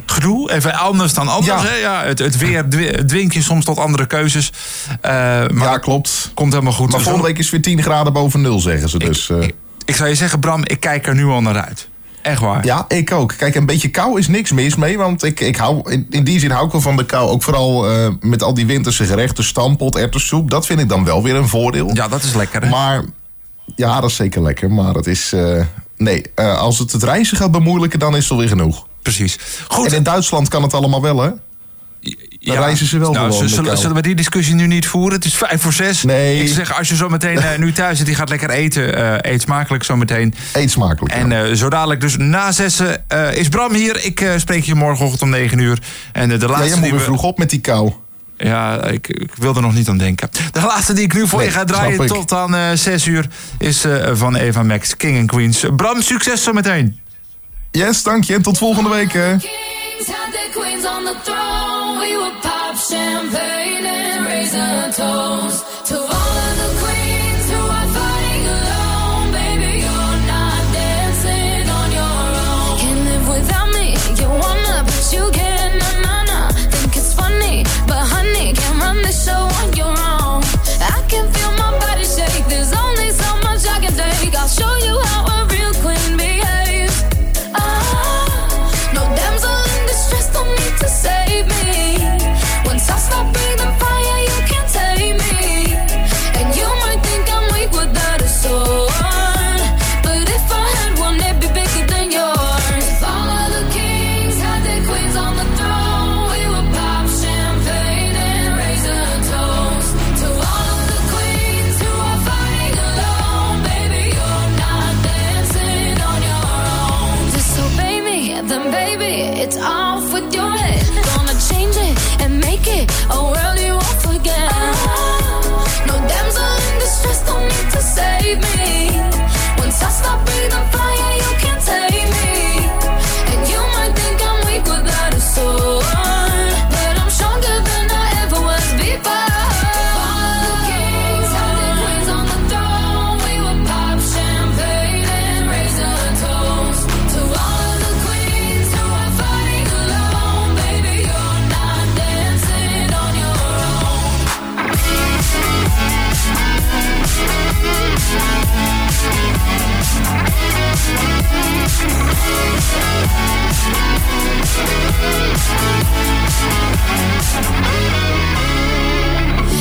gedoe. 0.05 0.51
Even 0.51 0.73
anders 0.73 1.13
dan 1.13 1.27
anders. 1.27 1.61
Ja. 1.61 1.67
Hè? 1.67 1.75
Ja, 1.75 2.03
het, 2.03 2.19
het 2.19 2.37
weer 2.37 2.69
dwi- 2.69 3.05
dwingt 3.05 3.33
je 3.33 3.41
soms 3.41 3.65
tot 3.65 3.77
andere 3.77 4.05
keuzes. 4.05 4.51
Maar 5.01 5.53
ja, 5.53 5.77
klopt. 5.77 6.31
Komt 6.33 6.51
helemaal 6.53 6.73
goed. 6.73 6.91
Maar 6.91 7.01
volgende 7.01 7.27
week 7.27 7.37
is 7.37 7.49
weer 7.49 7.61
10 7.61 7.81
graden 7.81 8.13
boven 8.13 8.41
nul, 8.41 8.59
zeggen 8.59 8.89
ze. 8.89 8.99
Dus. 8.99 9.29
Ik 9.29 9.53
zou 9.95 10.09
je 10.09 10.15
zeggen, 10.15 10.39
Bram, 10.39 10.65
ik 10.65 10.79
kijk 10.79 11.07
er 11.07 11.15
nu 11.15 11.25
al 11.25 11.41
naar 11.41 11.61
uit. 11.65 11.87
Echt 12.21 12.41
waar. 12.41 12.65
Ja, 12.65 12.85
ik 12.87 13.11
ook. 13.11 13.33
Kijk, 13.37 13.55
een 13.55 13.65
beetje 13.65 13.89
kou 13.89 14.19
is 14.19 14.27
niks 14.27 14.51
mis 14.51 14.75
mee. 14.75 14.97
Want 14.97 15.23
ik, 15.23 15.39
ik 15.39 15.55
hou, 15.55 15.91
in, 15.91 16.07
in 16.09 16.23
die 16.23 16.39
zin 16.39 16.51
hou 16.51 16.65
ik 16.65 16.71
wel 16.71 16.81
van 16.81 16.97
de 16.97 17.05
kou. 17.05 17.29
Ook 17.29 17.43
vooral 17.43 17.89
eh, 17.89 18.07
met 18.19 18.43
al 18.43 18.53
die 18.53 18.65
winterse 18.65 19.05
gerechten. 19.05 19.43
Stampot, 19.43 19.95
erwtensoep. 19.95 20.51
Dat 20.51 20.65
vind 20.65 20.79
ik 20.79 20.89
dan 20.89 21.03
wel 21.03 21.23
weer 21.23 21.35
een 21.35 21.47
voordeel. 21.47 21.89
Ja, 21.93 22.07
dat 22.07 22.23
is 22.23 22.33
lekker. 22.33 22.61
Hè? 22.61 22.69
Maar 22.69 23.03
ja, 23.75 24.01
dat 24.01 24.09
is 24.09 24.15
zeker 24.15 24.41
lekker. 24.41 24.71
Maar 24.71 24.93
het 24.93 25.07
is... 25.07 25.33
eh, 25.33 25.61
nee, 25.97 26.23
eh, 26.35 26.57
als 26.57 26.79
het 26.79 26.91
het 26.91 27.03
reizen 27.03 27.37
gaat 27.37 27.51
bemoeilijken, 27.51 27.99
dan 27.99 28.15
is 28.15 28.23
het 28.23 28.31
alweer 28.31 28.47
genoeg. 28.47 28.87
Precies. 29.01 29.39
Goed. 29.67 29.87
En 29.87 29.95
in 29.95 30.03
Duitsland 30.03 30.47
kan 30.47 30.63
het 30.63 30.73
allemaal 30.73 31.01
wel, 31.01 31.21
hè? 31.21 31.29
Dan 32.39 32.57
reizen 32.57 32.85
ze 32.85 32.97
wel 32.99 33.11
nou, 33.11 33.31
gewoon. 33.31 33.49
zullen, 33.49 33.77
zullen 33.77 33.95
we 33.95 34.01
die 34.01 34.15
discussie 34.15 34.55
nu 34.55 34.67
niet 34.67 34.87
voeren? 34.87 35.13
Het 35.13 35.25
is 35.25 35.33
vijf 35.35 35.61
voor 35.61 35.73
zes. 35.73 36.03
Nee. 36.03 36.41
Ik 36.43 36.47
zeg, 36.53 36.77
als 36.77 36.89
je 36.89 36.95
zo 36.95 37.09
meteen 37.09 37.37
eh, 37.37 37.57
nu 37.57 37.71
thuis 37.71 37.97
zit, 37.97 38.05
die 38.05 38.15
gaat 38.15 38.29
lekker 38.29 38.49
eten. 38.49 38.95
eh, 39.23 39.31
eet 39.31 39.41
smakelijk 39.41 39.83
zo 39.83 39.95
meteen. 39.95 40.33
Eet 40.53 40.71
smakelijk. 40.71 41.13
En 41.13 41.31
eh, 41.31 41.53
zo 41.53 41.69
dadelijk 41.69 42.01
dus 42.01 42.17
na 42.17 42.51
zessen 42.51 43.03
is 43.33 43.49
Bram 43.49 43.73
hier. 43.73 44.03
Ik 44.05 44.27
spreek 44.37 44.63
je 44.63 44.75
morgenochtend 44.75 45.21
om 45.21 45.29
negen 45.29 45.59
uur. 45.59 45.79
En 46.11 46.29
de 46.29 46.37
Ja, 46.39 46.47
laatste 46.47 46.67
jij 46.67 46.75
moet 46.75 46.83
die 46.89 46.93
we- 46.93 46.99
vroeg 46.99 47.23
op 47.23 47.37
met 47.37 47.49
die 47.49 47.59
kou. 47.61 47.91
Ja, 48.37 48.83
ik, 48.83 49.07
ik 49.07 49.31
wil 49.35 49.55
er 49.55 49.61
nog 49.61 49.73
niet 49.73 49.89
aan 49.89 49.97
denken. 49.97 50.29
De 50.51 50.61
laatste 50.61 50.93
die 50.93 51.03
ik 51.03 51.13
nu 51.13 51.27
voor 51.27 51.39
Nee, 51.39 51.47
je 51.47 51.53
ga 51.53 51.63
draaien 51.63 52.07
tot 52.07 52.31
aan 52.33 52.55
eh 52.55 52.61
6 52.73 53.05
uur 53.05 53.27
is 53.57 53.85
van 54.13 54.35
Eva 54.35 54.63
Max, 54.63 54.97
King 54.97 55.17
and 55.19 55.27
Queens. 55.27 55.63
Bram, 55.75 56.01
succes 56.01 56.43
zo 56.43 56.53
meteen. 56.53 56.99
Yes, 57.71 58.03
dank 58.03 58.23
je. 58.23 58.33
En 58.33 58.41
tot 58.41 58.57
volgende 58.57 58.89
week, 58.89 59.13
hè. 59.13 59.35
Had 60.07 60.31
their 60.31 60.51
queens 60.53 60.85
on 60.85 61.03
the 61.03 61.13
throne. 61.25 61.99
We 61.99 62.15
would 62.15 62.41
pop 62.41 62.77
champagne 62.77 63.85
and 63.85 64.25
raise 64.25 64.55
a 64.55 64.93
toast 64.95 65.85
to 65.87 66.18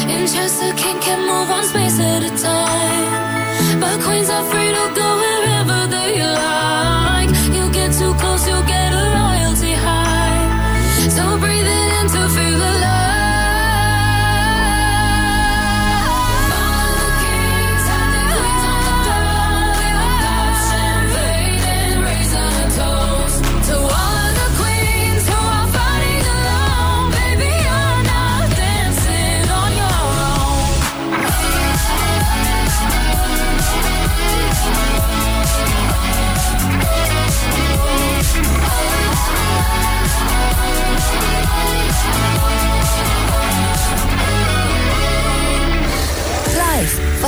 In 0.08 0.26
Chester, 0.26 0.72
king 0.74 0.98
can 1.00 1.20
move 1.26 1.48
one 1.48 1.64
space 1.64 2.00
at 2.00 2.22
a 2.22 2.42
time. 2.42 2.97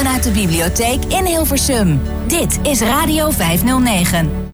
Vanuit 0.03 0.23
de 0.23 0.31
bibliotheek 0.31 1.05
in 1.05 1.25
Hilversum. 1.25 2.01
Dit 2.27 2.59
is 2.63 2.81
Radio 2.81 3.31
509. 3.31 4.41